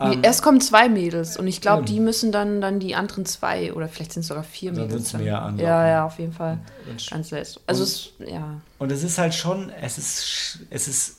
ähm, 0.00 0.20
Erst 0.22 0.42
kommen 0.42 0.60
zwei 0.60 0.88
Mädels 0.88 1.36
und 1.36 1.46
ich 1.46 1.60
glaube, 1.60 1.84
die 1.84 2.00
müssen 2.00 2.32
dann, 2.32 2.60
dann 2.60 2.80
die 2.80 2.94
anderen 2.94 3.26
zwei 3.26 3.72
oder 3.72 3.88
vielleicht 3.88 4.12
sind 4.12 4.20
es 4.22 4.28
sogar 4.28 4.44
vier 4.44 4.70
Dann 4.72 4.82
Mädels. 4.82 4.92
sind's 4.94 5.12
dann. 5.12 5.24
mehr 5.24 5.40
anlocken. 5.42 5.66
Ja, 5.66 5.88
ja, 5.88 6.04
auf 6.06 6.18
jeden 6.18 6.32
Fall. 6.32 6.58
und, 6.90 7.10
Ganz 7.10 7.28
selbst. 7.28 7.60
Also 7.66 7.82
es, 7.84 8.10
ja. 8.26 8.60
und 8.78 8.90
es 8.92 9.02
ist 9.02 9.18
halt 9.18 9.34
schon, 9.34 9.70
es 9.80 9.98
ist, 9.98 10.22
sch- 10.24 10.58
es 10.70 10.88
ist, 10.88 11.16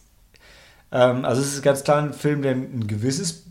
ähm, 0.92 1.26
also 1.26 1.42
es 1.42 1.54
ist 1.54 1.62
ganz 1.62 1.84
klar 1.84 2.02
ein 2.02 2.14
Film, 2.14 2.42
der 2.42 2.52
ein 2.54 2.88
gewisses 2.88 3.44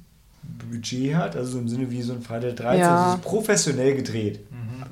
Budget 0.71 1.15
hat, 1.17 1.37
also 1.37 1.59
im 1.59 1.69
Sinne 1.69 1.91
wie 1.91 2.03
so 2.03 2.13
ein 2.13 2.23
Freitag 2.23 2.57
der 2.57 2.67
13. 2.67 2.81
Ja. 2.81 3.09
Es 3.13 3.15
ist 3.17 3.25
professionell 3.25 3.95
gedreht. 3.97 4.41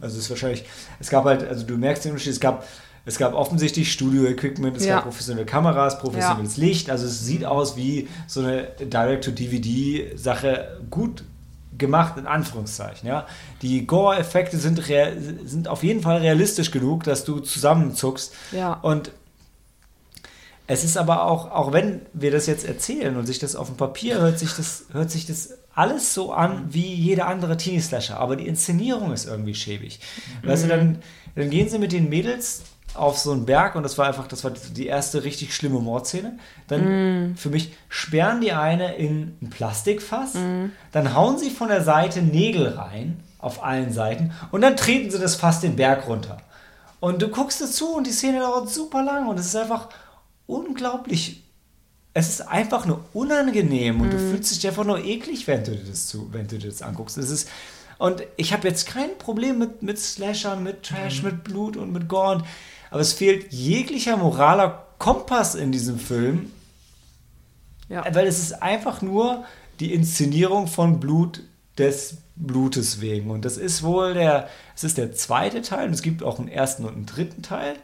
Also 0.01 0.17
es 0.19 0.25
ist 0.25 0.31
wahrscheinlich, 0.31 0.65
es 0.99 1.11
gab 1.11 1.25
halt, 1.25 1.45
also 1.47 1.65
du 1.65 1.77
merkst 1.77 2.05
den 2.05 2.13
Unterschied, 2.13 2.33
es 2.33 2.41
gab, 2.41 2.67
es 3.05 3.19
gab 3.19 3.35
offensichtlich 3.35 3.93
Studio-Equipment, 3.93 4.77
es 4.77 4.85
Ja. 4.85 4.97
gab 4.97 5.05
professionelle 5.05 5.47
Kameras, 5.47 5.99
professionelles 5.99 6.57
Licht, 6.57 6.91
also 6.91 7.07
es 7.07 7.25
sieht 7.27 7.45
aus 7.45 7.77
wie 7.77 8.09
so 8.27 8.41
eine 8.41 8.69
Direct-to-DVD-Sache 8.81 10.81
gut 10.91 11.25
gemacht, 11.79 12.17
in 12.19 12.27
Anführungszeichen, 12.27 13.09
ja. 13.09 13.27
Die 13.63 13.87
Gore-Effekte 13.87 14.59
sind, 14.59 14.81
sind 15.45 15.69
auf 15.69 15.83
jeden 15.83 16.03
Fall 16.03 16.19
realistisch 16.19 16.71
genug, 16.71 17.05
dass 17.05 17.25
du 17.25 17.41
zusammenzuckst 17.41 18.33
Ja. 18.53 18.75
und 18.75 19.11
es 20.69 20.85
ist 20.85 20.97
aber 20.97 21.25
auch, 21.25 21.51
auch 21.51 21.73
wenn 21.73 22.03
wir 22.13 22.31
das 22.31 22.47
jetzt 22.47 22.65
erzählen 22.65 23.17
und 23.17 23.27
sich 23.27 23.39
das 23.39 23.57
auf 23.57 23.67
dem 23.67 23.77
Papier 23.77 24.21
hört 24.21 24.39
sich 24.39 24.53
das, 24.55 24.85
hört 24.93 25.11
sich 25.11 25.27
das 25.27 25.55
alles 25.75 26.15
so 26.15 26.33
an 26.33 26.67
wie 26.73 26.95
jeder 26.95 27.27
andere 27.27 27.57
Teenie-Slasher, 27.57 28.19
aber 28.21 28.37
die 28.37 28.47
Inszenierung 28.47 29.13
ist 29.13 29.27
irgendwie 29.27 29.55
schäbig. 29.55 29.99
Weißt 30.45 30.65
du, 30.65 30.69
dann, 30.69 30.99
dann 31.35 31.51
gehen 31.51 31.69
sie 31.69 31.79
mit 31.79 31.93
den 31.93 32.09
Mädels 32.09 32.63
auf 32.95 33.19
so 33.19 33.33
einen 33.33 33.47
Berg 33.47 33.75
und 33.75 33.83
das 33.83 33.97
war 33.99 34.07
einfach, 34.07 34.27
das 34.27 34.45
war 34.45 34.51
die 34.51 34.87
erste 34.87 35.25
richtig 35.25 35.55
schlimme 35.55 35.81
Mordszene. 35.81 36.39
Dann 36.69 37.35
für 37.37 37.51
mich 37.51 37.73
sperren 37.89 38.41
die 38.41 38.53
eine 38.53 38.95
in 38.97 39.37
ein 39.41 39.51
Plastikfass, 39.51 40.35
dann 40.93 41.15
hauen 41.15 41.39
sie 41.39 41.51
von 41.51 41.69
der 41.69 41.83
Seite 41.83 42.23
Nägel 42.23 42.69
rein, 42.69 43.21
auf 43.39 43.65
allen 43.65 43.93
Seiten, 43.93 44.33
und 44.51 44.61
dann 44.61 44.77
treten 44.77 45.11
sie 45.11 45.19
das 45.19 45.37
Fass 45.37 45.61
den 45.61 45.77
Berg 45.77 46.07
runter. 46.07 46.39
Und 47.01 47.21
du 47.21 47.29
guckst 47.29 47.61
dazu 47.61 47.97
und 47.97 48.07
die 48.07 48.13
Szene 48.13 48.39
dauert 48.39 48.69
super 48.69 49.03
lang 49.03 49.27
und 49.27 49.39
es 49.39 49.47
ist 49.47 49.57
einfach 49.57 49.89
unglaublich. 50.47 51.43
Es 52.15 52.29
ist 52.29 52.43
einfach 52.43 52.87
nur 52.87 53.05
unangenehm 53.15 54.01
und 54.01 54.13
du 54.13 54.19
fühlst 54.19 54.55
dich 54.55 54.69
einfach 54.69 54.85
nur 54.85 55.03
eklig, 55.03 55.47
wenn 55.47 55.65
du 55.65 55.73
dir 55.73 55.85
das, 55.85 56.07
zu, 56.07 56.33
wenn 56.33 56.47
du 56.47 56.59
dir 56.59 56.69
das 56.69 56.83
anguckst. 56.83 57.17
Es 57.17 57.31
ist, 57.31 57.49
und 57.99 58.23
ich 58.37 58.53
habe 58.53 58.69
jetzt 58.69 58.87
kein 58.87 59.17
Problem 59.19 59.59
mit, 59.59 59.83
mit 59.83 59.99
Slashern, 59.99 60.63
mit 60.63 60.83
Trash, 60.83 61.23
mit 61.23 61.43
Blut 61.43 61.77
und 61.77 61.93
mit 61.93 62.09
Gore. 62.09 62.37
Und, 62.37 62.45
aber 62.93 63.01
es 63.01 63.13
fehlt 63.15 63.53
jeglicher 63.53 64.17
moraler 64.17 64.87
Kompass 64.99 65.55
in 65.57 65.73
diesem 65.73 65.99
Film, 65.99 66.53
Ja. 67.89 68.05
weil 68.15 68.27
es 68.29 68.39
ist 68.39 68.63
einfach 68.63 69.03
nur 69.03 69.45
die 69.81 69.93
Inszenierung 69.93 70.69
von 70.69 71.01
Blut 71.01 71.43
des 71.79 72.19
Blutes 72.35 73.01
wegen. 73.01 73.31
Und 73.31 73.45
das 73.45 73.57
ist 73.57 73.83
wohl 73.83 74.15
der, 74.15 74.49
es 74.75 74.85
ist 74.85 74.99
der 74.99 75.13
zweite 75.13 75.63
Teil 75.63 75.87
und 75.87 75.95
es 75.95 76.03
gibt 76.03 76.23
auch 76.23 76.39
einen 76.39 76.49
ersten 76.49 76.85
und 76.85 76.95
einen 76.95 77.07
dritten 77.07 77.43
Teil. 77.43 77.75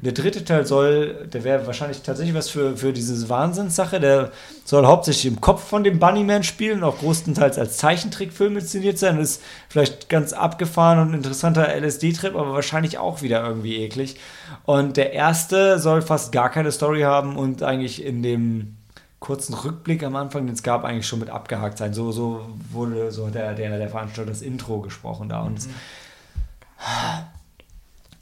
Der 0.00 0.12
dritte 0.12 0.44
Teil 0.44 0.66
soll, 0.66 1.28
der 1.32 1.44
wäre 1.44 1.66
wahrscheinlich 1.66 2.02
tatsächlich 2.02 2.34
was 2.34 2.48
für, 2.48 2.76
für 2.76 2.92
diese 2.92 3.28
Wahnsinnssache. 3.28 4.00
Der 4.00 4.32
soll 4.64 4.86
hauptsächlich 4.86 5.26
im 5.26 5.40
Kopf 5.40 5.64
von 5.64 5.82
dem 5.84 5.98
Bunnyman 5.98 6.42
spielen, 6.42 6.82
auch 6.82 6.98
größtenteils 6.98 7.58
als 7.58 7.78
Zeichentrickfilm 7.78 8.56
inszeniert 8.56 8.98
sein. 8.98 9.18
Das 9.18 9.30
ist 9.30 9.42
vielleicht 9.68 10.08
ganz 10.08 10.32
abgefahren 10.32 10.98
und 10.98 11.14
interessanter 11.14 11.68
LSD-Trip, 11.68 12.34
aber 12.34 12.52
wahrscheinlich 12.52 12.98
auch 12.98 13.22
wieder 13.22 13.44
irgendwie 13.44 13.76
eklig. 13.76 14.16
Und 14.64 14.96
der 14.96 15.12
erste 15.12 15.78
soll 15.78 16.02
fast 16.02 16.32
gar 16.32 16.50
keine 16.50 16.72
Story 16.72 17.02
haben 17.02 17.36
und 17.36 17.62
eigentlich 17.62 18.04
in 18.04 18.22
dem 18.22 18.76
kurzen 19.22 19.54
Rückblick 19.54 20.02
am 20.02 20.16
Anfang, 20.16 20.46
den 20.46 20.54
es 20.54 20.62
gab, 20.62 20.84
eigentlich 20.84 21.06
schon 21.06 21.20
mit 21.20 21.30
abgehakt 21.30 21.78
sein. 21.78 21.94
So, 21.94 22.12
so 22.12 22.44
wurde 22.70 23.10
so 23.12 23.28
der, 23.30 23.54
der, 23.54 23.78
der 23.78 23.88
Veranstalter 23.88 24.30
das 24.30 24.42
Intro 24.42 24.80
gesprochen 24.80 25.28
da. 25.30 25.40
Und 25.42 25.58
es, 25.58 25.68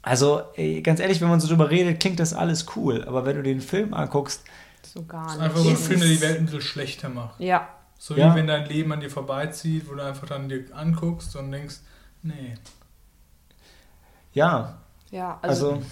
also, 0.03 0.41
ey, 0.55 0.81
ganz 0.81 0.99
ehrlich, 0.99 1.21
wenn 1.21 1.27
man 1.29 1.39
so 1.39 1.47
drüber 1.47 1.69
redet, 1.69 1.99
klingt 1.99 2.19
das 2.19 2.33
alles 2.33 2.65
cool. 2.75 3.03
Aber 3.05 3.25
wenn 3.25 3.35
du 3.35 3.43
den 3.43 3.61
Film 3.61 3.93
anguckst, 3.93 4.43
So 4.83 5.03
gar 5.05 5.23
Das 5.25 5.33
ist 5.33 5.39
nicht. 5.39 5.45
einfach 5.49 5.59
so 5.61 5.69
ein 5.69 5.75
Film, 5.77 5.99
der 5.99 6.09
die 6.09 6.21
Welt 6.21 6.39
ein 6.39 6.45
bisschen 6.45 6.61
schlechter 6.61 7.09
macht. 7.09 7.39
Ja. 7.39 7.67
So 7.99 8.15
Ja. 8.15 8.31
wie 8.31 8.39
wenn 8.39 8.47
dein 8.47 8.65
Leben 8.67 8.91
an 8.93 8.99
dir 8.99 9.09
vorbeizieht, 9.11 9.87
wo 9.89 9.93
du 9.95 10.03
einfach 10.03 10.27
dann 10.27 10.49
dir 10.49 10.65
anguckst 10.73 11.35
und 11.35 11.51
denkst, 11.51 11.75
nee. 12.23 12.55
ja, 14.33 14.77
Ja, 15.11 15.37
also, 15.41 15.71
also, 15.73 15.83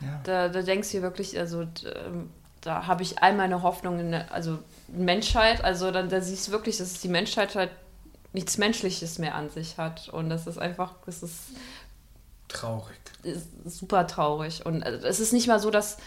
ja. 0.00 0.20
da, 0.24 0.48
da 0.48 0.62
denkst 0.62 0.92
du 0.92 1.02
wirklich, 1.02 1.38
also 1.38 1.62
ähm, 1.62 2.30
da 2.60 2.86
habe 2.86 3.02
ich 3.02 3.22
all 3.22 3.34
meine 3.34 3.62
Hoffnung 3.62 3.98
in 4.00 4.10
der- 4.12 4.32
also 4.32 4.58
Menschheit, 4.88 5.64
also 5.64 5.90
dann 5.90 6.08
da 6.08 6.20
siehst 6.20 6.48
du 6.48 6.52
wirklich, 6.52 6.78
dass 6.78 7.00
die 7.00 7.08
Menschheit 7.08 7.54
halt 7.54 7.70
nichts 8.32 8.58
Menschliches 8.58 9.18
mehr 9.18 9.34
an 9.34 9.50
sich 9.50 9.78
hat 9.78 10.08
und 10.08 10.30
das 10.30 10.46
ist 10.46 10.58
einfach, 10.58 10.94
das 11.06 11.22
ist, 11.22 11.36
Traurig. 12.48 12.96
ist 13.22 13.48
super 13.64 14.06
traurig 14.06 14.64
und 14.66 14.82
äh, 14.82 14.90
es 15.04 15.20
ist 15.20 15.32
nicht 15.32 15.46
mal 15.46 15.60
so, 15.60 15.70
dass 15.70 15.98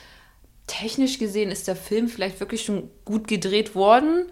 technisch 0.68 1.20
gesehen 1.20 1.52
ist 1.52 1.68
der 1.68 1.76
Film 1.76 2.08
vielleicht 2.08 2.40
wirklich 2.40 2.64
schon 2.64 2.90
gut 3.06 3.28
gedreht 3.28 3.76
worden, 3.76 4.32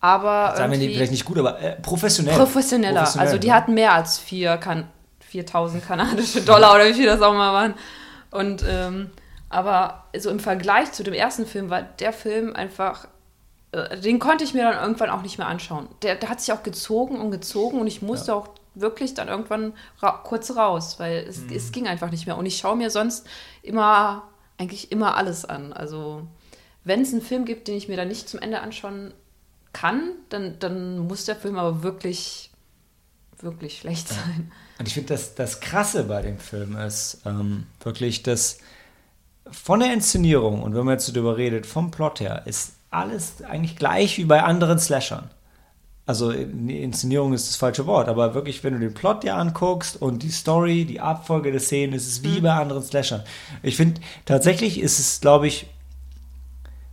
aber 0.00 0.54
sagen 0.56 0.72
wir 0.72 0.78
nicht, 0.78 0.94
vielleicht 0.94 1.12
nicht 1.12 1.24
gut, 1.24 1.38
aber 1.38 1.60
äh, 1.60 1.76
professionell. 1.80 2.36
professioneller. 2.36 3.00
Professionell, 3.00 3.28
also 3.28 3.38
die 3.38 3.48
ja. 3.48 3.54
hatten 3.54 3.74
mehr 3.74 3.92
als 3.92 4.18
vier 4.18 4.56
kan 4.56 4.88
4000 5.20 5.86
kanadische 5.86 6.42
Dollar 6.42 6.74
oder 6.74 6.86
wie 6.86 6.94
viel 6.94 7.06
das 7.06 7.22
auch 7.22 7.32
mal 7.32 7.52
waren. 7.52 7.74
Und 8.30 8.64
ähm, 8.66 9.10
aber 9.52 10.04
so 10.18 10.30
im 10.30 10.40
Vergleich 10.40 10.92
zu 10.92 11.02
dem 11.04 11.14
ersten 11.14 11.46
Film 11.46 11.70
war 11.70 11.82
der 11.82 12.12
Film 12.12 12.54
einfach, 12.54 13.06
äh, 13.72 13.98
den 14.00 14.18
konnte 14.18 14.44
ich 14.44 14.54
mir 14.54 14.62
dann 14.64 14.82
irgendwann 14.82 15.10
auch 15.10 15.22
nicht 15.22 15.38
mehr 15.38 15.46
anschauen. 15.46 15.88
Der, 16.02 16.14
der 16.16 16.28
hat 16.28 16.40
sich 16.40 16.52
auch 16.52 16.62
gezogen 16.62 17.20
und 17.20 17.30
gezogen 17.30 17.80
und 17.80 17.86
ich 17.86 18.02
musste 18.02 18.34
auch 18.34 18.48
wirklich 18.74 19.14
dann 19.14 19.28
irgendwann 19.28 19.74
ra 20.00 20.20
kurz 20.24 20.56
raus, 20.56 20.98
weil 20.98 21.26
es, 21.28 21.38
Mhm. 21.42 21.52
es 21.54 21.72
ging 21.72 21.86
einfach 21.86 22.10
nicht 22.10 22.26
mehr. 22.26 22.38
Und 22.38 22.46
ich 22.46 22.56
schaue 22.58 22.76
mir 22.76 22.90
sonst 22.90 23.26
immer, 23.62 24.22
eigentlich 24.58 24.90
immer 24.90 25.16
alles 25.16 25.44
an. 25.44 25.72
Also 25.72 26.22
wenn 26.84 27.02
es 27.02 27.12
einen 27.12 27.22
Film 27.22 27.44
gibt, 27.44 27.68
den 27.68 27.76
ich 27.76 27.88
mir 27.88 27.96
dann 27.96 28.08
nicht 28.08 28.28
zum 28.28 28.40
Ende 28.40 28.60
anschauen 28.60 29.12
kann, 29.74 30.12
dann, 30.30 30.58
dann 30.58 30.98
muss 31.00 31.24
der 31.26 31.36
Film 31.36 31.58
aber 31.58 31.82
wirklich, 31.82 32.50
wirklich 33.40 33.78
schlecht 33.78 34.08
sein. 34.08 34.50
Und 34.78 34.88
ich 34.88 34.94
finde, 34.94 35.14
das, 35.14 35.34
das 35.34 35.60
Krasse 35.60 36.04
bei 36.04 36.22
dem 36.22 36.38
Film 36.38 36.76
ist 36.76 37.20
ähm, 37.26 37.66
wirklich, 37.80 38.22
dass 38.22 38.58
von 39.52 39.80
der 39.80 39.92
Inszenierung 39.92 40.62
und 40.62 40.74
wenn 40.74 40.84
man 40.84 40.94
jetzt 40.94 41.14
darüber 41.14 41.36
redet, 41.36 41.66
vom 41.66 41.90
Plot 41.90 42.20
her, 42.20 42.42
ist 42.46 42.72
alles 42.90 43.42
eigentlich 43.42 43.76
gleich 43.76 44.18
wie 44.18 44.24
bei 44.24 44.42
anderen 44.42 44.78
Slashern. 44.78 45.30
Also 46.04 46.30
Inszenierung 46.30 47.32
ist 47.32 47.48
das 47.48 47.56
falsche 47.56 47.86
Wort, 47.86 48.08
aber 48.08 48.34
wirklich, 48.34 48.64
wenn 48.64 48.74
du 48.74 48.80
den 48.80 48.92
Plot 48.92 49.22
dir 49.22 49.36
anguckst 49.36 50.00
und 50.00 50.22
die 50.24 50.30
Story, 50.30 50.84
die 50.84 51.00
Abfolge 51.00 51.52
der 51.52 51.60
Szenen, 51.60 51.94
ist 51.94 52.08
es 52.08 52.24
wie 52.24 52.40
bei 52.40 52.52
anderen 52.52 52.82
Slashern. 52.82 53.22
Ich 53.62 53.76
finde, 53.76 54.00
tatsächlich 54.24 54.80
ist 54.80 54.98
es, 54.98 55.20
glaube 55.20 55.46
ich, 55.46 55.68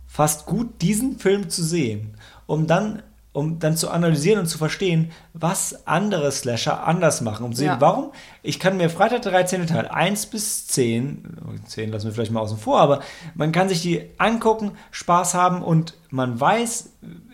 fast 0.06 0.46
gut, 0.46 0.80
diesen 0.80 1.18
Film 1.18 1.50
zu 1.50 1.64
sehen, 1.64 2.16
um 2.46 2.66
dann, 2.66 3.02
um 3.32 3.58
dann 3.60 3.76
zu 3.76 3.90
analysieren 3.90 4.40
und 4.40 4.46
zu 4.46 4.58
verstehen, 4.58 5.12
was 5.34 5.86
andere 5.86 6.32
Slasher 6.32 6.86
anders 6.86 7.20
machen. 7.20 7.44
Um 7.46 7.52
zu 7.52 7.58
sehen, 7.58 7.66
Ja. 7.68 7.80
warum. 7.80 8.10
Ich 8.42 8.58
kann 8.58 8.76
mir 8.76 8.90
Freitag 8.90 9.22
der 9.22 9.32
13. 9.32 9.66
Teil 9.68 9.86
1 9.86 10.26
bis 10.26 10.66
10, 10.66 11.36
10 11.66 11.92
lassen 11.92 12.06
wir 12.06 12.12
vielleicht 12.12 12.32
mal 12.32 12.40
außen 12.40 12.58
vor, 12.58 12.80
aber 12.80 13.00
man 13.34 13.52
kann 13.52 13.68
sich 13.68 13.82
die 13.82 14.10
angucken, 14.18 14.72
Spaß 14.90 15.34
haben 15.34 15.62
und 15.62 15.94
man 16.10 16.40
weiß, 16.40 16.90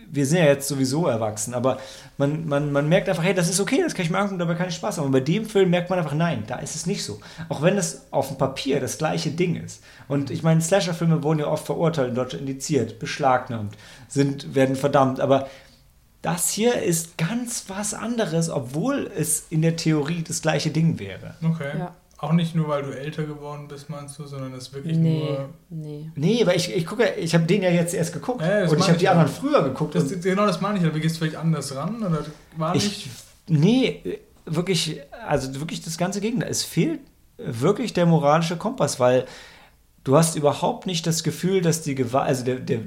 wir 0.09 0.25
sind 0.27 0.39
ja 0.39 0.45
jetzt 0.45 0.69
sowieso 0.69 1.07
erwachsen, 1.07 1.53
aber 1.53 1.79
man, 2.17 2.47
man, 2.47 2.73
man 2.73 2.89
merkt 2.89 3.09
einfach, 3.09 3.25
hey, 3.25 3.35
das 3.35 3.49
ist 3.51 3.61
okay, 3.61 3.81
das 3.83 3.95
kann 3.95 4.05
ich 4.05 4.11
mir 4.11 4.19
angucken, 4.19 4.39
dabei 4.39 4.55
kann 4.55 4.69
ich 4.69 4.75
Spaß 4.77 4.99
haben. 4.99 5.07
Und 5.07 5.13
bei 5.13 5.21
dem 5.21 5.45
Film 5.47 5.71
merkt 5.71 5.91
man 5.91 5.99
einfach, 5.99 6.15
nein, 6.15 6.45
da 6.47 6.57
ist 6.57 6.75
es 6.77 6.87
nicht 6.87 7.05
so. 7.05 7.21
Auch 7.49 7.61
wenn 7.61 7.77
es 7.77 8.07
auf 8.13 8.29
dem 8.29 8.39
Papier 8.39 8.81
das 8.81 8.99
gleiche 8.99 9.31
Ding 9.31 9.57
ist. 9.57 9.83
Und 10.09 10.31
ich 10.31 10.43
meine, 10.43 10.61
Slasher-Filme 10.61 11.23
wurden 11.23 11.41
ja 11.41 11.49
oft 11.49 11.67
verurteilt, 11.67 12.11
in 12.11 12.15
Deutschland 12.15 12.49
indiziert, 12.49 12.99
beschlagnahmt, 12.99 13.75
sind, 14.09 14.55
werden 14.55 14.77
verdammt, 14.77 15.21
aber 15.21 15.49
das 16.27 16.51
hier 16.51 16.83
ist 16.83 17.17
ganz 17.19 17.67
was 17.69 17.95
anderes, 17.95 18.51
obwohl 18.51 19.09
es 19.17 19.47
in 19.49 19.63
der 19.63 19.77
Theorie 19.77 20.25
das 20.27 20.43
gleiche 20.43 20.71
Ding 20.73 20.99
wäre. 20.99 21.37
Okay. 21.41 21.79
Ja. 21.79 21.95
Auch 22.19 22.33
nicht 22.33 22.57
nur, 22.57 22.67
weil 22.67 22.83
du 22.83 22.91
älter 22.91 23.23
geworden 23.25 23.69
bist, 23.69 23.89
meinst 23.91 24.19
du, 24.19 24.27
sondern 24.27 24.53
es 24.55 24.65
ist 24.69 24.75
wirklich 24.75 24.97
Nee, 24.97 25.21
nur. 25.21 25.49
nee. 25.69 26.11
Nee, 26.17 26.45
weil 26.47 26.57
ich, 26.57 26.75
ich 26.75 26.85
gucke, 26.85 27.11
ich 27.15 27.33
habe 27.33 27.45
den 27.45 27.63
ja 27.63 27.71
jetzt 27.71 27.95
erst 27.95 28.13
geguckt 28.13 28.41
Ja, 28.43 28.67
und 28.69 28.77
ich 28.77 28.89
habe 28.89 28.99
die 28.99 29.09
anderen 29.09 29.31
früher 29.31 29.63
geguckt. 29.63 29.95
Das, 29.95 30.11
und 30.11 30.23
genau 30.23 30.47
das 30.47 30.61
meine 30.61 30.81
ich, 30.81 30.85
aber 30.85 30.99
gehst 30.99 31.15
du 31.17 31.21
vielleicht 31.21 31.37
anders 31.37 31.77
ran? 31.77 32.03
Oder 32.03 32.25
war 32.57 32.75
nicht. 32.75 33.07
Ich, 33.07 33.09
nee, 33.47 34.19
wirklich, 34.47 35.01
also 35.29 35.55
wirklich 35.61 35.83
das 35.83 35.97
ganze 35.97 36.21
Gegenteil. 36.21 36.51
Es 36.51 36.65
fehlt 36.65 36.99
wirklich 37.37 37.93
der 37.93 38.07
moralische 38.07 38.57
Kompass, 38.57 38.99
weil 38.99 39.27
du 40.07 40.17
hast 40.17 40.37
überhaupt 40.37 40.87
nicht 40.87 41.05
das 41.05 41.25
Gefühl, 41.25 41.61
dass 41.61 41.83
die 41.83 41.97
Gewalt, 41.97 42.29
also 42.29 42.45
der, 42.45 42.57
der, 42.61 42.81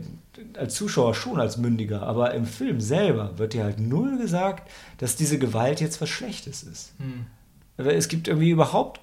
als 0.58 0.76
Zuschauer 0.76 1.14
schon 1.14 1.40
als 1.40 1.58
Mündiger, 1.58 2.04
aber 2.04 2.34
im 2.34 2.46
Film 2.46 2.80
selber 2.80 3.38
wird 3.38 3.54
dir 3.54 3.66
halt 3.66 3.78
null 3.78 4.18
gesagt, 4.18 4.72
dass 5.00 5.18
diese 5.18 5.38
Gewalt 5.38 5.82
jetzt 5.82 6.00
was 6.00 6.08
Schlechtes 6.08 6.64
ist. 6.64 6.94
Hm. 6.98 7.26
Aber 7.78 7.94
Es 7.94 8.08
gibt 8.08 8.30
irgendwie 8.30 8.50
überhaupt, 8.50 9.00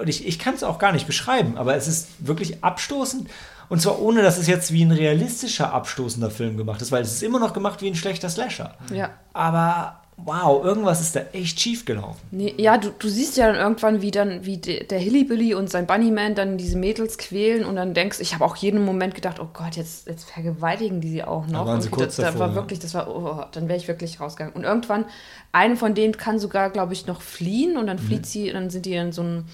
und 0.00 0.08
ich, 0.08 0.26
ich 0.26 0.38
kann 0.38 0.54
es 0.54 0.62
auch 0.62 0.78
gar 0.78 0.92
nicht 0.92 1.06
beschreiben, 1.06 1.58
aber 1.58 1.74
es 1.76 1.86
ist 1.86 2.08
wirklich 2.26 2.64
abstoßend. 2.64 3.28
Und 3.68 3.80
zwar 3.80 4.00
ohne, 4.00 4.22
dass 4.22 4.38
es 4.38 4.46
jetzt 4.46 4.72
wie 4.72 4.84
ein 4.84 4.90
realistischer 4.90 5.72
abstoßender 5.72 6.30
Film 6.30 6.56
gemacht 6.56 6.80
ist, 6.82 6.92
weil 6.92 7.02
es 7.02 7.12
ist 7.12 7.22
immer 7.22 7.38
noch 7.38 7.52
gemacht 7.52 7.82
wie 7.82 7.88
ein 7.88 7.94
schlechter 7.94 8.28
Slasher. 8.28 8.74
Ja. 8.92 9.10
Aber 9.32 9.99
wow, 10.24 10.64
irgendwas 10.64 11.00
ist 11.00 11.16
da 11.16 11.20
echt 11.32 11.60
schief 11.60 11.84
gelaufen. 11.84 12.20
Nee, 12.30 12.54
ja, 12.56 12.78
du, 12.78 12.90
du 12.90 13.08
siehst 13.08 13.36
ja 13.36 13.46
dann 13.46 13.56
irgendwann, 13.56 14.02
wie 14.02 14.10
dann, 14.10 14.44
wie 14.44 14.58
de, 14.58 14.84
der 14.86 14.98
Hillybilly 14.98 15.54
und 15.54 15.70
sein 15.70 15.86
Bunnyman 15.86 16.34
dann 16.34 16.58
diese 16.58 16.76
Mädels 16.78 17.18
quälen 17.18 17.64
und 17.64 17.76
dann 17.76 17.94
denkst, 17.94 18.20
ich 18.20 18.34
habe 18.34 18.44
auch 18.44 18.56
jeden 18.56 18.84
Moment 18.84 19.14
gedacht, 19.14 19.40
oh 19.40 19.48
Gott, 19.52 19.76
jetzt, 19.76 20.06
jetzt 20.06 20.30
vergewaltigen 20.30 21.00
die 21.00 21.10
sie 21.10 21.24
auch 21.24 21.46
noch. 21.46 21.66
waren 21.66 21.80
sie 21.80 21.88
und 21.88 21.92
kurz 21.92 22.16
da, 22.16 22.22
da 22.24 22.30
davor, 22.30 22.40
war 22.40 22.48
ja. 22.50 22.54
wirklich, 22.54 22.78
das 22.78 22.94
war, 22.94 23.08
oh, 23.08 23.44
dann 23.52 23.68
wäre 23.68 23.78
ich 23.78 23.88
wirklich 23.88 24.20
rausgegangen. 24.20 24.54
Und 24.54 24.64
irgendwann, 24.64 25.04
eine 25.52 25.76
von 25.76 25.94
denen 25.94 26.16
kann 26.16 26.38
sogar, 26.38 26.70
glaube 26.70 26.92
ich, 26.92 27.06
noch 27.06 27.22
fliehen 27.22 27.76
und 27.76 27.86
dann 27.86 27.96
Mhm. 27.96 28.02
flieht 28.02 28.26
sie, 28.26 28.48
und 28.48 28.54
dann 28.54 28.70
sind 28.70 28.86
die 28.86 28.94
in 28.94 29.12
so 29.12 29.22
einem, 29.22 29.44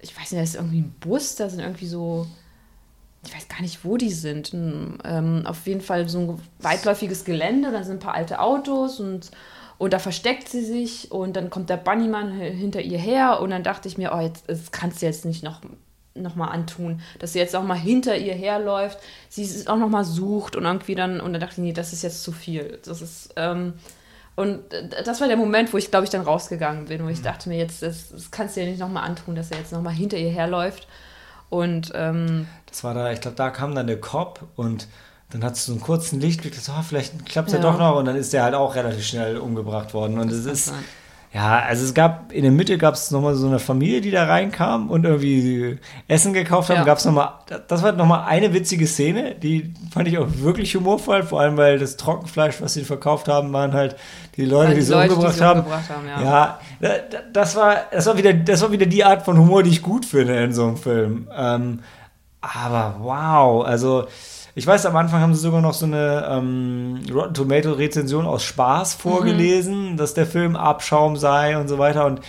ich 0.00 0.16
weiß 0.18 0.32
nicht, 0.32 0.42
das 0.42 0.50
ist 0.50 0.54
irgendwie 0.56 0.80
ein 0.80 0.94
Bus, 1.00 1.36
da 1.36 1.48
sind 1.48 1.60
irgendwie 1.60 1.86
so, 1.86 2.26
ich 3.26 3.34
weiß 3.34 3.48
gar 3.48 3.60
nicht, 3.62 3.84
wo 3.84 3.96
die 3.96 4.12
sind. 4.12 4.52
Ein, 4.52 4.98
Ähm, 5.04 5.42
auf 5.44 5.66
jeden 5.66 5.80
Fall 5.80 6.08
so 6.08 6.18
ein 6.20 6.40
weitläufiges 6.60 7.24
Gelände, 7.24 7.72
da 7.72 7.82
sind 7.82 7.96
ein 7.96 8.00
paar 8.00 8.14
alte 8.14 8.40
Autos 8.40 9.00
und, 9.00 9.30
und 9.78 9.92
da 9.92 9.98
versteckt 10.00 10.48
sie 10.48 10.64
sich 10.64 11.10
und 11.12 11.36
dann 11.36 11.50
kommt 11.50 11.70
der 11.70 11.76
Bunnyman 11.76 12.32
hinter 12.32 12.80
ihr 12.80 12.98
her 12.98 13.40
und 13.40 13.50
dann 13.50 13.62
dachte 13.62 13.88
ich 13.88 13.96
mir, 13.96 14.12
oh, 14.12 14.20
jetzt, 14.20 14.48
das 14.48 14.72
kannst 14.72 15.00
du 15.00 15.06
jetzt 15.06 15.24
nicht 15.24 15.44
noch, 15.44 15.60
noch 16.14 16.34
mal 16.34 16.48
antun, 16.48 17.00
dass 17.20 17.32
sie 17.32 17.38
jetzt 17.38 17.54
auch 17.54 17.62
mal 17.62 17.78
hinter 17.78 18.16
ihr 18.16 18.34
herläuft, 18.34 18.98
sie 19.28 19.44
es 19.44 19.68
auch 19.68 19.76
noch 19.76 19.88
mal 19.88 20.04
sucht 20.04 20.56
und 20.56 20.64
irgendwie 20.64 20.96
dann, 20.96 21.20
und 21.20 21.32
dann 21.32 21.40
dachte 21.40 21.54
ich, 21.54 21.58
nee, 21.58 21.72
das 21.72 21.92
ist 21.92 22.02
jetzt 22.02 22.24
zu 22.24 22.32
viel. 22.32 22.80
Das 22.84 23.00
ist, 23.00 23.32
ähm, 23.36 23.74
und 24.34 24.60
das 25.04 25.20
war 25.20 25.28
der 25.28 25.36
Moment, 25.36 25.72
wo 25.72 25.78
ich, 25.78 25.90
glaube 25.90 26.04
ich, 26.04 26.10
dann 26.10 26.22
rausgegangen 26.22 26.86
bin, 26.86 27.04
wo 27.04 27.08
ich 27.08 27.22
dachte 27.22 27.48
mir, 27.48 27.58
jetzt, 27.58 27.82
das, 27.82 28.10
das 28.10 28.30
kannst 28.30 28.56
du 28.56 28.60
ja 28.60 28.66
nicht 28.66 28.78
noch 28.78 28.88
mal 28.88 29.02
antun, 29.02 29.34
dass 29.34 29.50
er 29.50 29.58
jetzt 29.58 29.72
noch 29.72 29.82
mal 29.82 29.90
hinter 29.90 30.16
ihr 30.16 30.30
herläuft. 30.30 30.86
Und 31.50 31.92
ähm, 31.94 32.46
Das 32.66 32.84
war 32.84 32.94
da, 32.94 33.10
ich 33.10 33.20
glaube, 33.20 33.36
da 33.36 33.50
kam 33.50 33.74
dann 33.74 33.86
der 33.86 34.00
Cop 34.00 34.46
und 34.54 34.86
dann 35.30 35.44
hat 35.44 35.54
es 35.54 35.66
so 35.66 35.72
einen 35.72 35.80
kurzen 35.80 36.20
Lichtblick, 36.20 36.54
so, 36.54 36.72
ah, 36.72 36.82
vielleicht 36.86 37.26
klappt 37.26 37.48
es 37.48 37.54
ja. 37.54 37.60
Ja. 37.60 37.70
doch 37.70 37.78
noch 37.78 37.96
und 37.96 38.06
dann 38.06 38.16
ist 38.16 38.32
der 38.32 38.44
halt 38.44 38.54
auch 38.54 38.74
relativ 38.74 39.04
schnell 39.06 39.36
umgebracht 39.38 39.92
worden. 39.94 40.18
Und 40.18 40.32
es 40.32 40.46
ist, 40.46 40.66
sein. 40.66 40.76
ja, 41.34 41.58
also 41.58 41.84
es 41.84 41.92
gab, 41.92 42.32
in 42.32 42.44
der 42.44 42.50
Mitte 42.52 42.78
gab 42.78 42.94
es 42.94 43.10
nochmal 43.10 43.34
so 43.34 43.46
eine 43.46 43.58
Familie, 43.58 44.00
die 44.00 44.10
da 44.10 44.24
reinkam 44.24 44.88
und 44.90 45.04
irgendwie 45.04 45.78
Essen 46.08 46.32
gekauft 46.32 46.70
haben. 46.70 46.78
Ja. 46.78 46.84
Gab 46.84 46.96
es 46.96 47.04
nochmal, 47.04 47.28
das 47.68 47.82
war 47.82 47.92
nochmal 47.92 48.24
eine 48.26 48.54
witzige 48.54 48.86
Szene, 48.86 49.34
die 49.34 49.74
fand 49.92 50.08
ich 50.08 50.16
auch 50.16 50.28
wirklich 50.38 50.74
humorvoll, 50.74 51.22
vor 51.24 51.42
allem 51.42 51.58
weil 51.58 51.78
das 51.78 51.98
Trockenfleisch, 51.98 52.62
was 52.62 52.72
sie 52.72 52.84
verkauft 52.84 53.28
haben, 53.28 53.52
waren 53.52 53.74
halt 53.74 53.96
die 54.36 54.46
Leute, 54.46 54.68
Weil 54.68 54.74
die 54.76 54.80
die 54.80 54.86
sie 54.86 54.92
Leute, 54.94 55.08
die 55.08 55.14
umgebracht 55.14 55.36
sie 55.36 55.44
haben. 55.44 55.60
umgebracht 55.60 55.90
haben, 55.90 56.06
ja. 56.08 56.22
ja, 56.22 56.58
da- 56.80 56.88
da- 57.10 57.18
das 57.34 57.54
war, 57.54 57.76
das 57.90 58.06
war 58.06 58.16
wieder, 58.16 58.32
das 58.32 58.62
war 58.62 58.72
wieder 58.72 58.86
die 58.86 59.04
Art 59.04 59.26
von 59.26 59.36
Humor, 59.36 59.62
die 59.62 59.70
ich 59.70 59.82
gut 59.82 60.06
finde 60.06 60.42
in 60.42 60.54
so 60.54 60.64
einem 60.64 60.78
Film. 60.78 61.28
Ähm, 61.36 61.80
aber 62.40 62.96
wow, 63.00 63.66
also 63.66 64.06
ich 64.58 64.66
weiß, 64.66 64.86
am 64.86 64.96
Anfang 64.96 65.20
haben 65.20 65.34
sie 65.34 65.40
sogar 65.40 65.60
noch 65.60 65.72
so 65.74 65.86
eine 65.86 66.26
ähm, 66.30 67.00
Rotten 67.12 67.34
Tomato 67.34 67.72
Rezension 67.72 68.26
aus 68.26 68.42
Spaß 68.42 68.96
Mhm. 68.96 69.00
vorgelesen, 69.00 69.96
dass 69.96 70.14
der 70.14 70.26
Film 70.26 70.56
Abschaum 70.56 71.16
sei 71.16 71.56
und 71.58 71.68
so 71.68 71.78
weiter. 71.78 72.06
Und 72.06 72.20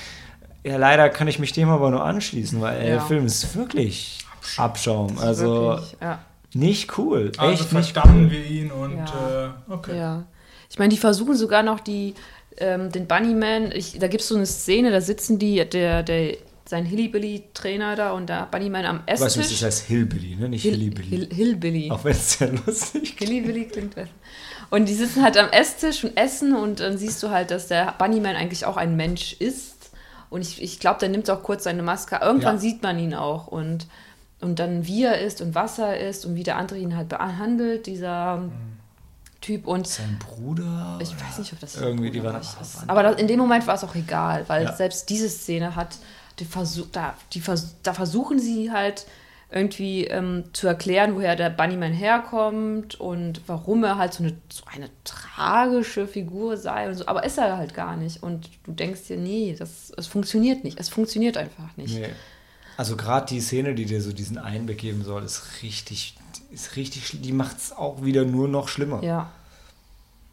ja, 0.63 0.77
leider 0.77 1.09
kann 1.09 1.27
ich 1.27 1.39
mich 1.39 1.51
dem 1.53 1.69
aber 1.69 1.89
nur 1.89 2.03
anschließen, 2.03 2.61
weil 2.61 2.77
ey, 2.81 2.87
Ja. 2.89 2.95
der 2.95 3.01
Film 3.01 3.25
ist 3.25 3.55
wirklich 3.55 4.19
Abschaum. 4.57 5.15
Ist 5.15 5.21
Also 5.23 5.53
wirklich, 5.71 5.95
ja. 6.01 6.19
nicht 6.53 6.97
cool. 6.97 7.31
Also 7.37 7.63
echt 7.63 7.73
nicht 7.73 7.97
cool. 8.05 8.29
wir 8.31 8.45
ihn 8.45 8.71
und 8.71 8.97
Ja. 8.97 9.45
äh, 9.69 9.73
okay. 9.73 9.97
Ja. 9.97 10.23
Ich 10.69 10.77
meine, 10.77 10.89
die 10.89 10.97
versuchen 10.97 11.35
sogar 11.35 11.63
noch 11.63 11.79
die, 11.79 12.13
ähm, 12.57 12.91
den 12.91 13.07
Bunnyman, 13.07 13.71
ich, 13.71 13.97
da 13.97 14.07
gibt 14.07 14.21
es 14.21 14.27
so 14.27 14.35
eine 14.35 14.45
Szene, 14.45 14.91
da 14.91 15.01
sitzen 15.01 15.39
die, 15.39 15.63
der, 15.67 16.03
der, 16.03 16.33
sein 16.69 16.85
Hillybilly-Trainer 16.85 17.95
da 17.95 18.11
und 18.11 18.27
der 18.29 18.45
Bunnyman 18.45 18.85
am 18.85 18.99
Weißt 19.07 19.21
du, 19.21 19.25
Esstisch. 19.25 19.59
das 19.59 19.63
heißt 19.63 19.85
Hillbilly, 19.87 20.35
ne? 20.35 20.49
Nicht 20.49 20.61
Hill- 20.61 20.73
Hillybilly. 20.77 21.07
Hill- 21.09 21.29
Hillbilly. 21.33 21.91
Auch 21.91 22.03
wenn 22.03 22.11
es 22.11 22.33
sehr 22.33 22.51
lustig 22.51 23.17
klingt. 23.17 23.31
Hillybilly 23.31 23.65
klingt 23.67 23.95
besser. 23.95 24.11
Und 24.69 24.87
die 24.87 24.93
sitzen 24.93 25.23
halt 25.23 25.35
am 25.37 25.49
Esstisch 25.49 26.03
und 26.03 26.15
essen 26.15 26.55
und 26.55 26.79
dann 26.79 26.97
siehst 26.99 27.23
du 27.23 27.31
halt, 27.31 27.49
dass 27.49 27.67
der 27.69 27.95
Bunnyman 27.97 28.35
eigentlich 28.35 28.65
auch 28.65 28.77
ein 28.77 28.95
Mensch 28.95 29.33
ist. 29.33 29.89
Und 30.29 30.41
ich, 30.41 30.61
ich 30.61 30.79
glaube, 30.79 30.99
der 30.99 31.09
nimmt 31.09 31.27
auch 31.31 31.41
kurz 31.41 31.63
seine 31.63 31.81
Maske. 31.81 32.19
Irgendwann 32.21 32.55
Ja. 32.57 32.61
sieht 32.61 32.83
man 32.83 32.99
ihn 32.99 33.15
auch 33.15 33.47
und, 33.47 33.87
und 34.39 34.59
dann 34.59 34.85
wie 34.85 35.03
er 35.05 35.19
ist 35.21 35.41
und 35.41 35.55
was 35.55 35.79
er 35.79 35.99
ist 35.99 36.23
und 36.27 36.35
wie 36.35 36.43
der 36.43 36.57
andere 36.57 36.77
ihn 36.77 36.95
halt 36.95 37.09
behandelt, 37.09 37.87
dieser 37.87 38.37
Mhm. 38.37 38.51
Typ. 39.41 39.65
Und 39.65 39.87
Sein 39.87 40.19
Bruder. 40.19 40.99
ich 41.01 41.09
weiß 41.19 41.39
nicht, 41.39 41.51
ob 41.53 41.59
das 41.61 41.77
Irgendwie, 41.77 42.11
die 42.11 42.21
war. 42.23 42.39
Aber 42.87 43.01
das, 43.03 43.19
in 43.19 43.25
dem 43.27 43.39
Moment 43.39 43.65
war 43.65 43.73
es 43.73 43.83
auch 43.83 43.95
egal, 43.95 44.43
weil 44.47 44.65
Ja. 44.65 44.75
selbst 44.75 45.09
diese 45.09 45.29
Szene 45.29 45.75
hat, 45.77 45.95
die 46.39 46.45
Versuch, 46.45 46.87
da, 46.91 47.15
die 47.33 47.41
Vers 47.41 47.75
da 47.83 47.93
versuchen 47.93 48.39
sie 48.39 48.71
halt 48.71 49.05
irgendwie 49.51 50.05
ähm, 50.05 50.43
zu 50.53 50.67
erklären, 50.67 51.15
woher 51.15 51.35
der 51.35 51.49
Bunnyman 51.49 51.91
herkommt 51.91 52.99
und 52.99 53.41
warum 53.47 53.83
er 53.83 53.97
halt 53.97 54.13
so 54.13 54.23
eine, 54.23 54.37
so 54.49 54.63
eine 54.71 54.89
tragische 55.03 56.07
Figur 56.07 56.55
sei 56.57 56.87
und 56.87 56.95
so. 56.95 57.07
Aber 57.07 57.23
ist 57.23 57.39
er 57.39 57.57
halt 57.57 57.73
gar 57.73 57.97
nicht. 57.97 58.21
Und 58.21 58.49
du 58.63 58.71
denkst 58.71 59.07
dir, 59.07 59.17
nee, 59.17 59.55
das, 59.57 59.91
es 59.97 60.05
funktioniert 60.05 60.63
nicht. 60.63 60.79
Es 60.79 60.89
funktioniert 60.89 61.35
einfach 61.35 61.75
nicht. 61.77 61.95
Nee. 61.95 62.09
Also 62.77 62.95
gerade 62.95 63.25
die 63.25 63.41
Szene, 63.41 63.73
die 63.73 63.85
dir 63.85 64.01
so 64.01 64.13
diesen 64.13 64.37
Einblick 64.37 64.77
geben 64.77 65.03
soll, 65.03 65.23
ist 65.23 65.63
richtig, 65.63 66.15
ist 66.51 66.75
richtig, 66.75 67.19
die 67.21 67.33
macht 67.33 67.57
es 67.57 67.71
auch 67.71 68.03
wieder 68.03 68.25
nur 68.25 68.47
noch 68.47 68.67
schlimmer. 68.67 69.03
Ja. 69.03 69.31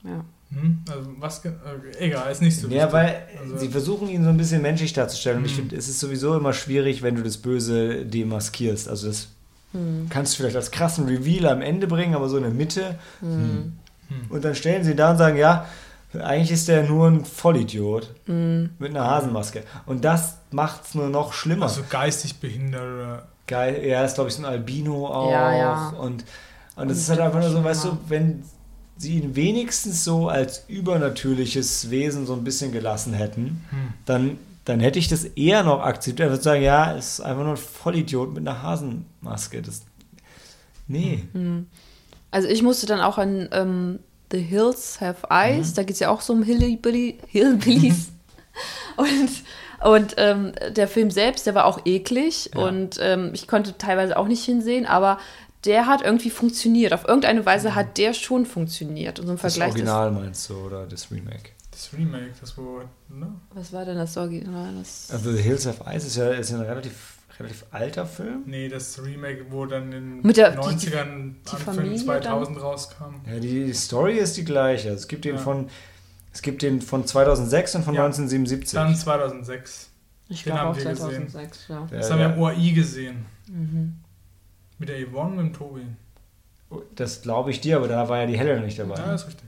Ja. 0.04 0.24
Hm? 0.52 0.78
Also 0.88 1.10
was 1.18 1.38
okay, 1.40 1.52
egal, 1.98 2.30
ist 2.30 2.40
nicht 2.40 2.56
so 2.58 2.68
Ja, 2.68 2.74
wichtig. 2.84 2.92
weil 2.92 3.22
Also- 3.42 3.58
sie 3.58 3.68
versuchen 3.68 4.08
ihn 4.08 4.22
so 4.22 4.30
ein 4.30 4.36
bisschen 4.36 4.62
menschlich 4.62 4.92
darzustellen. 4.92 5.38
Und 5.38 5.44
ich 5.46 5.52
Mhm. 5.52 5.56
finde, 5.56 5.76
es 5.76 5.88
ist 5.88 5.98
sowieso 6.00 6.36
immer 6.36 6.52
schwierig, 6.52 7.02
wenn 7.02 7.16
du 7.16 7.22
das 7.22 7.36
Böse 7.38 8.04
demaskierst. 8.06 8.88
Also 8.88 9.08
das 9.08 9.28
Hm. 9.72 10.06
kannst 10.08 10.32
du 10.34 10.36
vielleicht 10.38 10.56
als 10.56 10.70
krassen 10.70 11.06
Reveal 11.06 11.46
am 11.46 11.62
Ende 11.62 11.86
bringen, 11.86 12.14
aber 12.14 12.28
so 12.28 12.36
in 12.36 12.44
der 12.44 12.52
Mitte. 12.52 12.94
Hm. 13.20 13.72
Und 14.28 14.44
dann 14.44 14.54
stellen 14.54 14.84
sie 14.84 14.94
da 14.94 15.10
und 15.10 15.18
sagen, 15.18 15.36
ja, 15.36 15.66
eigentlich 16.14 16.52
ist 16.52 16.68
der 16.68 16.84
nur 16.84 17.08
ein 17.08 17.24
Vollidiot 17.24 18.14
Hm. 18.26 18.70
mit 18.78 18.90
einer 18.90 19.04
Hasenmaske. 19.04 19.64
Und 19.84 20.04
das 20.04 20.36
macht 20.52 20.84
es 20.86 20.94
nur 20.94 21.08
noch 21.08 21.32
schlimmer. 21.32 21.66
also 21.66 21.82
geistig 21.90 22.36
behindert 22.38 22.82
oder 22.82 23.26
Geil, 23.48 23.74
er 23.76 24.04
ist, 24.04 24.14
glaube 24.14 24.28
ich, 24.30 24.34
so 24.36 24.42
ein 24.42 24.46
Albino 24.46 25.06
auch. 25.06 25.30
Ja, 25.30 25.56
ja. 25.56 25.88
Und, 25.90 26.00
und 26.00 26.24
das 26.76 26.82
Und 26.84 26.90
ist 26.90 27.08
halt 27.10 27.20
einfach 27.20 27.40
nur 27.40 27.50
so, 27.50 27.62
weißt 27.62 27.84
du, 27.84 27.98
wenn 28.08 28.42
sie 28.96 29.18
ihn 29.18 29.36
wenigstens 29.36 30.04
so 30.04 30.28
als 30.28 30.64
übernatürliches 30.68 31.90
Wesen 31.90 32.26
so 32.26 32.32
ein 32.34 32.44
bisschen 32.44 32.72
gelassen 32.72 33.12
hätten, 33.12 33.64
Hm. 33.70 33.92
dann, 34.04 34.38
dann 34.64 34.80
hätte 34.80 34.98
ich 34.98 35.08
das 35.08 35.24
eher 35.24 35.62
noch 35.62 35.80
akzeptiert. 35.82 36.28
Ich 36.28 36.32
würde 36.32 36.42
sagen, 36.42 36.62
ja, 36.62 36.92
ist 36.92 37.20
einfach 37.20 37.42
nur 37.42 37.52
ein 37.52 37.56
Vollidiot 37.58 38.32
mit 38.34 38.46
einer 38.46 38.62
Hasenmaske. 38.62 39.62
Das, 39.62 39.82
nee. 40.88 41.24
Hm. 41.32 41.66
Also 42.30 42.48
ich 42.48 42.62
musste 42.62 42.86
dann 42.86 43.00
auch 43.00 43.18
an 43.18 43.48
ähm, 43.52 43.98
The 44.32 44.40
Hills 44.40 45.00
Have 45.00 45.26
Eyes, 45.30 45.70
Mhm. 45.70 45.74
da 45.76 45.82
geht 45.82 45.94
es 45.94 46.00
ja 46.00 46.10
auch 46.10 46.20
so 46.20 46.32
um 46.32 46.42
Hillbilly, 46.42 47.18
Hillbillies. 47.28 48.08
und 48.96 49.30
und 49.84 50.14
ähm, 50.16 50.52
der 50.70 50.88
Film 50.88 51.10
selbst, 51.10 51.46
der 51.46 51.54
war 51.54 51.66
auch 51.66 51.80
eklig 51.84 52.50
Ja. 52.54 52.62
und 52.66 52.98
ähm, 53.00 53.30
ich 53.34 53.46
konnte 53.46 53.76
teilweise 53.76 54.16
auch 54.16 54.26
nicht 54.26 54.42
hinsehen, 54.42 54.86
aber 54.86 55.18
der 55.66 55.86
hat 55.86 56.02
irgendwie 56.02 56.30
funktioniert. 56.30 56.92
Auf 56.92 57.04
irgendeine 57.06 57.44
Weise 57.44 57.74
hat 57.74 57.98
der 57.98 58.14
schon 58.14 58.46
funktioniert. 58.46 59.18
Und 59.20 59.26
so 59.26 59.32
im 59.32 59.38
Mhm. 59.38 59.42
Das 59.42 59.52
Vergleich 59.54 59.72
Original 59.72 60.10
meinst 60.12 60.48
du, 60.48 60.54
oder 60.54 60.86
das 60.86 61.10
Remake? 61.10 61.50
das 61.70 61.90
Remake, 61.92 62.32
das 62.40 62.56
wo, 62.56 62.80
ne? 63.10 63.34
Was 63.52 63.70
war 63.72 63.84
denn 63.84 63.96
das 63.98 64.16
Original? 64.16 64.72
Das, 64.78 65.10
Also 65.12 65.30
The 65.32 65.42
Hills 65.42 65.66
of 65.66 65.80
Ice 65.86 66.06
ist 66.06 66.16
ja, 66.16 66.30
ist 66.30 66.50
ein 66.50 66.60
relativ, 66.62 67.18
relativ 67.38 67.66
alter 67.70 68.06
Film. 68.06 68.44
Nee, 68.46 68.70
das 68.70 68.98
Remake, 69.04 69.44
wo 69.50 69.66
dann 69.66 69.92
in 69.92 70.22
Mit 70.22 70.38
der- 70.38 70.52
den 70.52 70.60
die- 70.62 70.66
90ern, 70.68 71.34
die 71.44 71.50
Anfang 71.50 71.74
Familie 71.74 71.98
2000 72.02 72.62
rauskam. 72.62 73.16
Ja, 73.30 73.38
die 73.40 73.74
Story 73.74 74.16
ist 74.16 74.38
die 74.38 74.44
gleiche. 74.46 74.88
Es 74.88 75.06
gibt 75.06 75.26
den 75.26 75.34
Ja. 75.36 75.40
von 75.42 75.68
es 76.32 76.40
gibt 76.42 76.62
den 76.62 76.80
von 76.82 77.06
2006 77.06 77.74
und 77.74 77.82
von 77.84 77.94
Ja. 77.94 78.04
1977. 78.04 78.74
Dann 78.78 78.94
2006. 78.96 79.90
ich 80.28 80.44
Den 80.44 80.52
glaube 80.54 80.70
auch 80.70 80.76
wir 80.76 80.84
gesehen. 80.84 81.28
2006, 81.28 81.68
ja. 81.68 81.86
Das 81.90 82.10
haben 82.10 82.18
wir 82.20 82.26
im 82.34 82.38
OAI 82.38 82.70
gesehen. 82.72 83.26
Mhm. 83.48 83.94
Mit 84.78 84.88
der 84.88 84.98
Yvonne 85.06 85.30
und 85.32 85.36
dem 85.38 85.52
Tobi. 85.52 85.82
Das 86.96 87.22
glaube 87.22 87.50
ich 87.50 87.60
dir, 87.60 87.76
aber 87.76 87.88
da 87.88 88.08
war 88.08 88.18
ja 88.20 88.26
die 88.26 88.36
Helle 88.38 88.60
nicht 88.60 88.78
dabei. 88.78 88.96
Ja, 88.96 89.14
ist 89.14 89.26
richtig. 89.26 89.46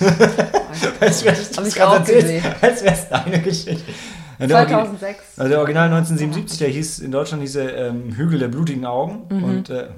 Als 1.00 1.24
wär's 1.24 1.50
das 1.50 1.68
ich 1.68 1.74
gerade 1.74 1.90
auch 1.92 1.98
erzählt, 2.00 2.20
gesehen. 2.22 2.44
Als 2.60 2.82
wäre 2.82 2.94
es 2.94 3.08
deine 3.08 3.40
Geschichte. 3.40 3.92
Ja, 4.38 4.46
der 4.46 4.56
Origi- 4.58 4.68
2006. 4.68 5.38
Also 5.38 5.48
der 5.50 5.58
Original 5.60 5.84
1977, 5.86 6.58
der 6.58 6.68
hieß 6.68 6.98
in 7.00 7.10
Deutschland 7.10 7.42
hieß 7.42 7.56
er 7.56 7.88
ähm, 7.88 8.14
Hügel 8.14 8.38
der 8.38 8.48
blutigen 8.48 8.84
Augen 8.86 9.22
Mhm. 9.36 9.44
und 9.44 9.70
äh, 9.70 9.88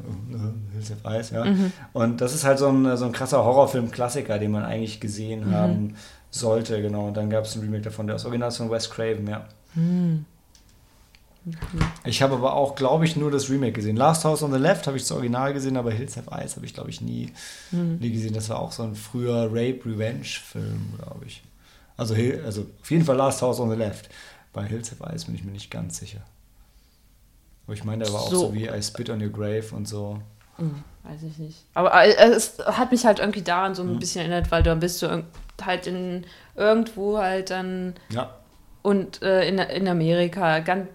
Hills 0.72 0.92
of 0.92 1.12
Ice, 1.12 1.34
ja. 1.34 1.44
Und 1.92 2.20
das 2.22 2.34
ist 2.34 2.44
halt 2.44 2.58
so 2.58 2.68
ein, 2.68 2.96
so 2.96 3.04
ein 3.04 3.12
krasser 3.12 3.44
Horrorfilm-Klassiker, 3.44 4.38
den 4.38 4.50
man 4.52 4.64
eigentlich 4.64 4.98
gesehen 5.00 5.48
Mhm. 5.48 5.54
haben 5.54 5.94
sollte, 6.30 6.80
genau. 6.80 7.08
Und 7.08 7.16
dann 7.18 7.28
gab 7.28 7.44
es 7.44 7.54
ein 7.56 7.60
Remake 7.60 7.82
davon, 7.82 8.06
der 8.06 8.16
ist 8.16 8.24
Original 8.24 8.50
von 8.50 8.70
Wes 8.70 8.88
Craven, 8.88 9.26
ja. 9.28 9.44
Ich 12.04 12.20
habe 12.22 12.34
aber 12.34 12.54
auch, 12.54 12.74
glaube 12.74 13.04
ich, 13.06 13.16
nur 13.16 13.30
das 13.30 13.48
Remake 13.48 13.72
gesehen. 13.72 13.96
Last 13.96 14.24
House 14.24 14.42
on 14.42 14.52
the 14.52 14.58
Left 14.58 14.86
habe 14.86 14.96
ich 14.96 15.04
das 15.04 15.12
Original 15.12 15.52
gesehen, 15.54 15.76
aber 15.76 15.90
Hills 15.90 16.16
Have 16.16 16.30
Eyes 16.30 16.56
habe 16.56 16.66
ich, 16.66 16.74
glaube 16.74 16.90
ich, 16.90 17.00
nie, 17.00 17.32
Mhm. 17.72 17.96
nie 17.98 18.10
gesehen. 18.12 18.34
Das 18.34 18.48
war 18.50 18.58
auch 18.58 18.72
so 18.72 18.82
ein 18.82 18.94
früher 18.94 19.44
Rape-Revenge-Film, 19.50 20.94
glaube 20.98 21.24
ich. 21.26 21.42
Also, 21.96 22.14
also 22.44 22.66
auf 22.82 22.90
jeden 22.90 23.04
Fall 23.04 23.16
Last 23.16 23.42
House 23.42 23.58
on 23.60 23.70
the 23.70 23.76
Left. 23.76 24.10
Bei 24.52 24.64
Hills 24.64 24.90
Have 24.90 25.04
Eyes 25.04 25.24
bin 25.24 25.34
ich 25.34 25.44
mir 25.44 25.52
nicht 25.52 25.70
ganz 25.70 25.98
sicher. 25.98 26.20
Aber 27.66 27.74
ich 27.74 27.84
meine, 27.84 28.04
der 28.04 28.12
war 28.12 28.20
auch 28.20 28.30
So. 28.30 28.38
so 28.48 28.54
wie 28.54 28.66
I 28.68 28.82
Spit 28.82 29.10
on 29.10 29.22
Your 29.22 29.30
Grave 29.30 29.64
und 29.72 29.86
so. 29.88 30.18
Hm, 30.56 30.82
Weiß 31.04 31.22
ich 31.22 31.38
nicht. 31.38 31.64
Aber 31.72 31.94
äh, 32.04 32.12
es 32.30 32.58
hat 32.58 32.90
mich 32.90 33.06
halt 33.06 33.18
irgendwie 33.20 33.42
daran 33.42 33.74
so 33.74 33.82
ein 33.82 33.98
bisschen 33.98 34.20
erinnert, 34.20 34.50
weil 34.50 34.62
da 34.62 34.74
bist 34.74 35.00
du, 35.02 35.24
halt 35.62 35.86
in 35.86 36.24
irgendwo 36.56 37.18
halt 37.18 37.50
dann 37.50 37.94
Ja. 38.10 38.34
und 38.82 39.22
äh, 39.22 39.46
in, 39.48 39.58
in 39.58 39.88
Amerika 39.88 40.58
ganz 40.60 40.88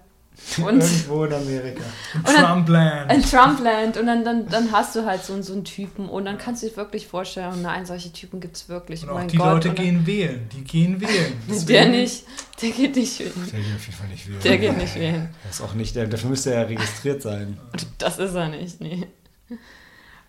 und 0.58 0.82
Irgendwo 0.82 1.26
in 1.26 1.34
Amerika. 1.34 1.84
dann- 2.24 2.36
Trumpland. 2.36 3.14
in 3.14 3.22
Trumpland 3.24 3.98
und 3.98 4.06
dann, 4.06 4.24
dann, 4.26 4.48
dann 4.50 4.72
hast 4.72 4.96
du 4.96 5.06
halt 5.06 5.24
so, 5.24 5.42
so 5.42 5.54
einen 5.54 5.64
Typen 5.64 6.10
und 6.10 6.26
dann 6.26 6.38
kannst 6.38 6.64
du 6.64 6.68
dir 6.70 6.76
wirklich 6.78 7.08
vorstellen, 7.08 7.62
nein, 7.62 7.86
solche 7.86 8.12
Typen 8.12 8.40
gibt 8.40 8.56
es 8.58 8.68
wirklich. 8.70 9.04
Und 9.04 9.10
oh 9.10 9.12
auch 9.14 9.18
mein 9.20 9.28
die 9.28 9.38
Gott. 9.38 9.48
Leute 9.66 9.74
gehen 9.74 10.06
wählen. 10.06 10.48
Die 10.54 10.64
gehen 10.64 11.00
wählen. 11.02 11.34
Der 11.48 11.56
Deswegen- 11.56 11.92
nicht, 11.92 12.24
der 12.62 12.70
geht 12.72 12.96
nicht 12.96 13.20
wählen. 13.20 13.34
Der 13.52 13.60
geht 13.60 13.76
auf 13.76 13.86
jeden 13.86 13.98
Fall 13.98 14.08
nicht 14.08 14.28
wählen. 14.28 14.42
Der 14.42 14.58
geht 14.58 14.78
nicht 14.78 14.96
wählen. 14.96 15.30
Das 15.46 15.56
ist 15.56 15.62
auch 15.62 15.74
nicht, 15.74 15.96
der, 15.96 16.08
dafür 16.08 16.30
müsste 16.30 16.54
er 16.54 16.62
ja 16.62 16.68
registriert 16.68 17.22
sein. 17.22 17.58
Das 17.98 18.18
ist 18.20 18.34
er 18.34 18.50
nicht, 18.50 18.82
nee. 18.82 19.08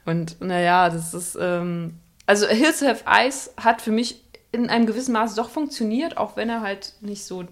Und 0.04 0.40
naja, 0.40 0.88
das 0.88 1.14
ist, 1.14 1.36
ähm, 1.40 1.94
also 2.26 2.46
Hills 2.46 2.82
Have 2.82 3.04
Eyes 3.06 3.50
hat 3.56 3.82
für 3.82 3.90
mich 3.90 4.22
in 4.52 4.70
einem 4.70 4.86
gewissen 4.86 5.12
Maße 5.12 5.34
doch 5.36 5.50
funktioniert, 5.50 6.16
auch 6.16 6.36
wenn 6.36 6.48
er 6.48 6.60
halt 6.62 6.94
nicht 7.00 7.24
so 7.24 7.44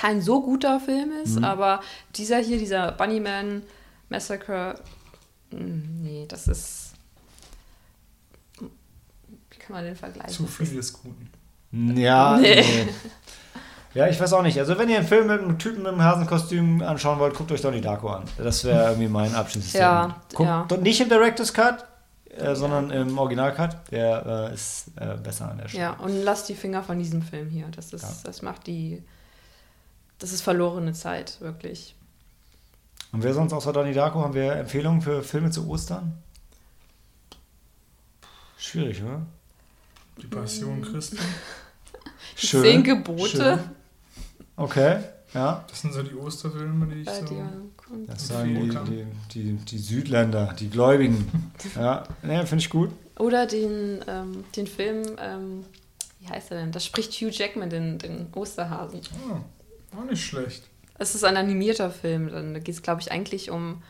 kein 0.00 0.20
so 0.22 0.42
guter 0.42 0.80
Film 0.80 1.10
ist, 1.24 1.36
Mhm. 1.38 1.44
aber 1.44 1.80
dieser 2.16 2.38
hier, 2.38 2.58
dieser 2.58 2.92
Bunnyman 2.92 3.62
Massacre, 4.08 4.74
mh, 5.50 5.58
nee, 6.02 6.26
das 6.28 6.48
ist, 6.48 6.92
wie 8.60 9.58
kann 9.58 9.72
man 9.76 9.84
den 9.84 9.96
vergleichen? 9.96 10.32
Zu 10.32 10.46
viel 10.46 10.66
ist- 10.66 10.76
des 10.76 10.92
Guten. 10.92 11.30
Ja, 11.96 12.36
Nee. 12.36 12.56
nee. 12.62 12.88
Ja, 13.94 14.06
ich 14.08 14.20
weiß 14.20 14.32
auch 14.34 14.42
nicht. 14.42 14.56
Also 14.58 14.78
wenn 14.78 14.88
ihr 14.88 14.98
einen 14.98 15.06
Film 15.08 15.26
mit 15.26 15.40
einem 15.40 15.58
Typen 15.58 15.78
mit 15.82 15.88
einem 15.92 16.02
Hasenkostüm 16.02 16.80
anschauen 16.82 17.18
wollt, 17.18 17.34
guckt 17.34 17.50
euch 17.50 17.60
Donnie 17.60 17.80
Darko 17.80 18.08
an. 18.08 18.22
Das 18.38 18.64
wäre 18.64 18.90
irgendwie 18.90 19.08
mein 19.08 19.34
Abschnittssystem. 19.34 19.80
Ja, 19.80 20.20
Guckt 20.32 20.48
ja. 20.48 20.64
doch 20.68 20.78
nicht 20.78 21.00
im 21.00 21.08
Director's 21.08 21.52
Cut, 21.52 21.84
äh, 22.36 22.54
sondern 22.54 22.90
im 22.90 23.18
Original 23.18 23.52
Cut. 23.52 23.76
Der 23.90 24.48
äh, 24.50 24.54
ist 24.54 24.92
äh, 24.96 25.16
besser 25.16 25.50
an 25.50 25.58
der 25.58 25.66
Stelle. 25.68 25.82
Ja, 25.82 25.92
und 25.94 26.22
lass 26.22 26.44
die 26.44 26.54
Finger 26.54 26.84
von 26.84 26.98
diesem 27.00 27.20
Film 27.22 27.48
hier. 27.50 27.66
Das 27.74 27.92
ist, 27.92 28.02
Ja. 28.02 28.08
das 28.24 28.42
macht 28.42 28.68
die, 28.68 29.02
das 30.20 30.32
ist 30.32 30.42
verlorene 30.42 30.92
Zeit, 30.92 31.40
wirklich. 31.40 31.96
Und 33.12 33.24
wer 33.24 33.34
sonst 33.34 33.52
außer 33.52 33.72
Donnie 33.72 33.92
Darko 33.92 34.20
haben 34.20 34.34
wir 34.34 34.52
Empfehlungen 34.52 35.02
für 35.02 35.22
Filme 35.24 35.50
zu 35.50 35.68
Ostern? 35.68 36.16
Schwierig, 38.56 39.02
oder? 39.02 39.22
Die 40.20 40.26
Passion 40.26 40.82
Christi. 40.82 41.16
Die 42.40 42.46
Zehn 42.46 42.82
Gebote. 42.84 43.28
schön. 43.28 43.58
Okay, 44.56 45.00
ja. 45.34 45.64
Das 45.68 45.80
sind 45.82 45.92
so 45.92 46.02
die 46.02 46.14
Osterfilme, 46.14 46.86
die 46.86 47.02
ich 47.02 47.08
Äh, 47.08 47.20
so. 47.26 47.26
die, 47.26 48.06
Das 48.06 48.28
sagen 48.28 48.54
die, 48.54 48.68
die, 48.70 49.06
die, 49.34 49.52
die 49.56 49.78
Südländer, 49.78 50.54
die 50.58 50.70
Gläubigen. 50.70 51.52
Ja, 51.76 52.04
ne, 52.22 52.46
finde 52.46 52.62
ich 52.64 52.70
gut. 52.70 52.90
oder 53.18 53.46
den, 53.46 54.00
ähm, 54.06 54.44
den 54.56 54.66
Film, 54.66 55.02
ähm, 55.18 55.64
wie 56.20 56.28
heißt 56.28 56.50
er 56.52 56.58
denn? 56.60 56.72
Da 56.72 56.80
spricht 56.80 57.12
Hugh 57.14 57.30
Jackman 57.30 57.68
den, 57.70 57.98
den 57.98 58.28
Osterhasen. 58.34 59.00
Oh, 59.30 59.36
auch 59.98 60.04
nicht 60.04 60.24
schlecht. 60.24 60.64
Es 60.98 61.14
ist 61.14 61.24
ein 61.24 61.36
animierter 61.36 61.90
Film. 61.90 62.30
Dann 62.30 62.54
geht 62.54 62.74
es, 62.74 62.82
glaube 62.82 63.00
ich, 63.00 63.10
eigentlich 63.10 63.50
um, 63.50 63.82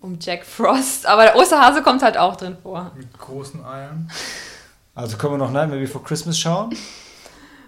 um 0.00 0.18
Jack 0.20 0.44
Frost. 0.44 1.06
Aber 1.06 1.22
der 1.22 1.36
Osterhase 1.36 1.82
kommt 1.82 2.02
halt 2.02 2.16
auch 2.18 2.36
drin 2.36 2.56
vor. 2.62 2.92
Mit 2.96 3.16
großen 3.18 3.64
Eiern. 3.64 4.10
Also 4.94 5.16
können 5.16 5.34
wir 5.34 5.38
noch 5.38 5.52
Nightmare 5.52 5.80
Before 5.80 6.02
Christmas 6.04 6.38
schauen? 6.38 6.74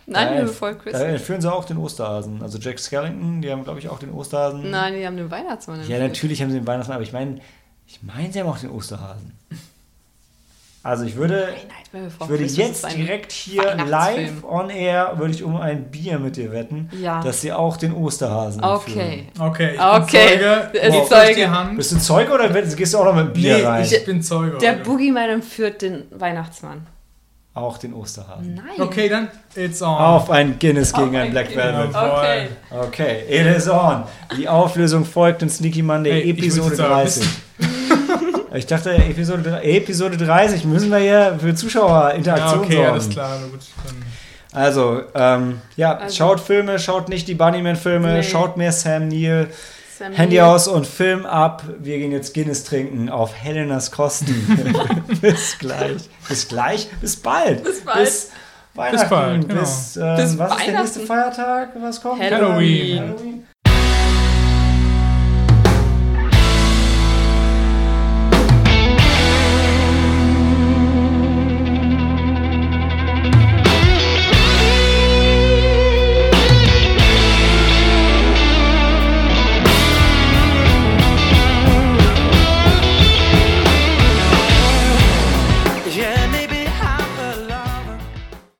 Nein, 0.07 0.43
nur 0.45 0.53
voll 0.53 0.75
Da 0.75 0.79
Christmas. 0.81 1.03
entführen 1.03 1.41
sie 1.41 1.53
auch 1.53 1.65
den 1.65 1.77
Osterhasen. 1.77 2.43
Also 2.43 2.59
Jack 2.59 2.81
Skellington, 2.81 3.41
die 3.43 3.51
haben, 3.53 3.63
glaube 3.63 3.79
ich, 3.79 3.89
auch 3.89 4.01
den 4.01 4.11
Osterhasen. 4.11 4.69
Nein, 4.69 4.95
die 4.95 5.07
haben 5.07 5.17
den 5.17 5.31
Weihnachtsmann. 5.31 5.87
Ja, 5.89 6.01
natürlich 6.01 6.43
haben 6.43 6.51
sie 6.51 6.59
den 6.59 6.67
Weihnachtsmann, 6.67 6.97
aber 6.97 7.05
ich 7.05 7.13
meine, 7.13 7.41
ich 7.87 8.03
meine, 8.03 8.33
sie 8.33 8.41
haben 8.41 8.49
auch 8.49 8.59
den 8.59 8.71
Osterhasen. 8.71 9.39
Also 10.83 11.05
ich 11.05 11.15
würde, 11.17 11.49
Nein, 11.93 12.09
ich 12.23 12.29
würde 12.29 12.45
jetzt 12.45 12.97
direkt 12.97 13.33
hier 13.33 13.75
live 13.87 14.43
on 14.45 14.71
air, 14.71 15.13
würde 15.17 15.35
ich 15.35 15.45
um 15.45 15.57
ein 15.61 15.91
Bier 15.91 16.19
mit 16.19 16.37
dir 16.37 16.53
wetten, 16.53 16.89
Ja. 16.99 17.23
dass 17.23 17.43
sie 17.43 17.53
auch 17.53 17.77
den 17.77 17.93
Osterhasen 17.93 18.65
Okay. 18.65 19.27
Okay, 19.39 19.73
ich 19.75 19.81
Okay, 19.81 20.39
bin 20.39 20.41
Zeuge. 20.41 20.79
ist 20.79 20.95
Wow. 20.95 21.09
Zeuge. 21.11 21.51
Bist 21.77 21.93
du 21.93 21.99
Zeuge 21.99 22.33
oder 22.33 22.49
gehst 22.49 22.95
du 22.95 22.99
auch 22.99 23.05
noch 23.05 23.15
mit 23.15 23.27
dem 23.27 23.33
Bier 23.35 23.59
nee, 23.59 23.65
rein? 23.65 23.85
ich 23.85 24.05
bin 24.07 24.23
Zeuge. 24.23 24.57
Der. 24.57 24.73
Boogeyman 24.73 25.29
entführt 25.29 25.83
den 25.83 26.05
Weihnachtsmann. 26.13 26.87
Auch 27.53 27.77
den 27.77 27.93
Osterhasen. 27.93 28.55
Nein. 28.55 28.81
Okay, 28.81 29.09
dann 29.11 29.29
it's 29.57 29.83
on. 29.83 29.89
Auf 29.89 30.31
ein 30.31 30.59
Guinness 30.59 30.93
gegen 30.95 31.09
Auf 31.09 31.23
ein 31.25 31.31
Black. 31.33 31.55
Velvet. 31.55 31.95
Okay. 31.95 32.49
Okay, 32.71 33.25
it 33.29 33.57
is 33.57 33.69
on. 33.69 34.05
Die 34.39 34.49
Auflösung 34.49 35.05
folgt 35.05 35.43
in 35.43 35.51
Sneaky 35.51 35.83
Monday, 35.83 36.23
Hey, 36.23 36.31
Episode 36.31 36.69
würd 36.71 36.77
sagen, 36.77 36.93
30. 36.95 37.29
Ich 38.55 38.67
dachte, 38.67 38.93
Episode, 38.95 39.61
Episode 39.63 40.17
30 40.17 40.65
müssen 40.65 40.91
wir 40.91 40.99
hier 40.99 41.37
für 41.41 41.49
Ja, 41.49 41.55
Zuschauerinteraktion 41.55 42.61
okay, 42.65 42.75
sorgen. 42.75 42.91
alles 42.91 43.09
klar. 43.11 43.39
Gut. 43.51 43.61
Also, 44.53 45.03
ähm, 45.15 45.61
ja, 45.77 45.97
Also- 45.97 46.17
schaut 46.17 46.41
Filme, 46.41 46.79
schaut 46.81 47.09
nicht 47.09 47.29
die 47.29 47.35
Bunnyman-Filme, 47.35 48.15
Nee. 48.15 48.23
schaut 48.25 48.57
mehr 48.57 48.73
Sam 48.73 49.07
Neill, 49.07 49.47
Sam 49.97 50.13
Handy 50.13 50.37
Neill. 50.39 50.47
aus 50.47 50.67
und 50.67 50.87
Film 50.89 51.25
ab. 51.27 51.63
Wir 51.79 51.99
gehen 51.99 52.11
jetzt 52.11 52.35
Guinness 52.35 52.65
trinken 52.65 53.09
auf 53.09 53.33
Helenas 53.41 53.93
Kosten. 53.93 54.35
bis 55.21 55.57
gleich. 55.61 56.09
Bis 56.29 56.49
gleich. 56.49 56.89
Bis 57.01 57.15
bald. 57.17 57.63
Bis 57.63 57.83
bald. 57.85 57.99
Bis 58.05 58.31
Weihnachten. 58.75 59.11
bald, 59.11 59.49
genau. 59.49 59.61
Bis, 59.61 59.97
ähm, 59.97 60.17
Bis 60.17 60.39
was 60.39 60.57
ist 60.57 60.67
der 60.67 60.81
nächste 60.81 61.09
Weihnachten. 61.09 61.35
Feiertag? 61.37 61.69
Was 61.81 62.03
kommt? 62.03 62.21
Halloween. 62.21 62.99
Halloween. 63.01 63.47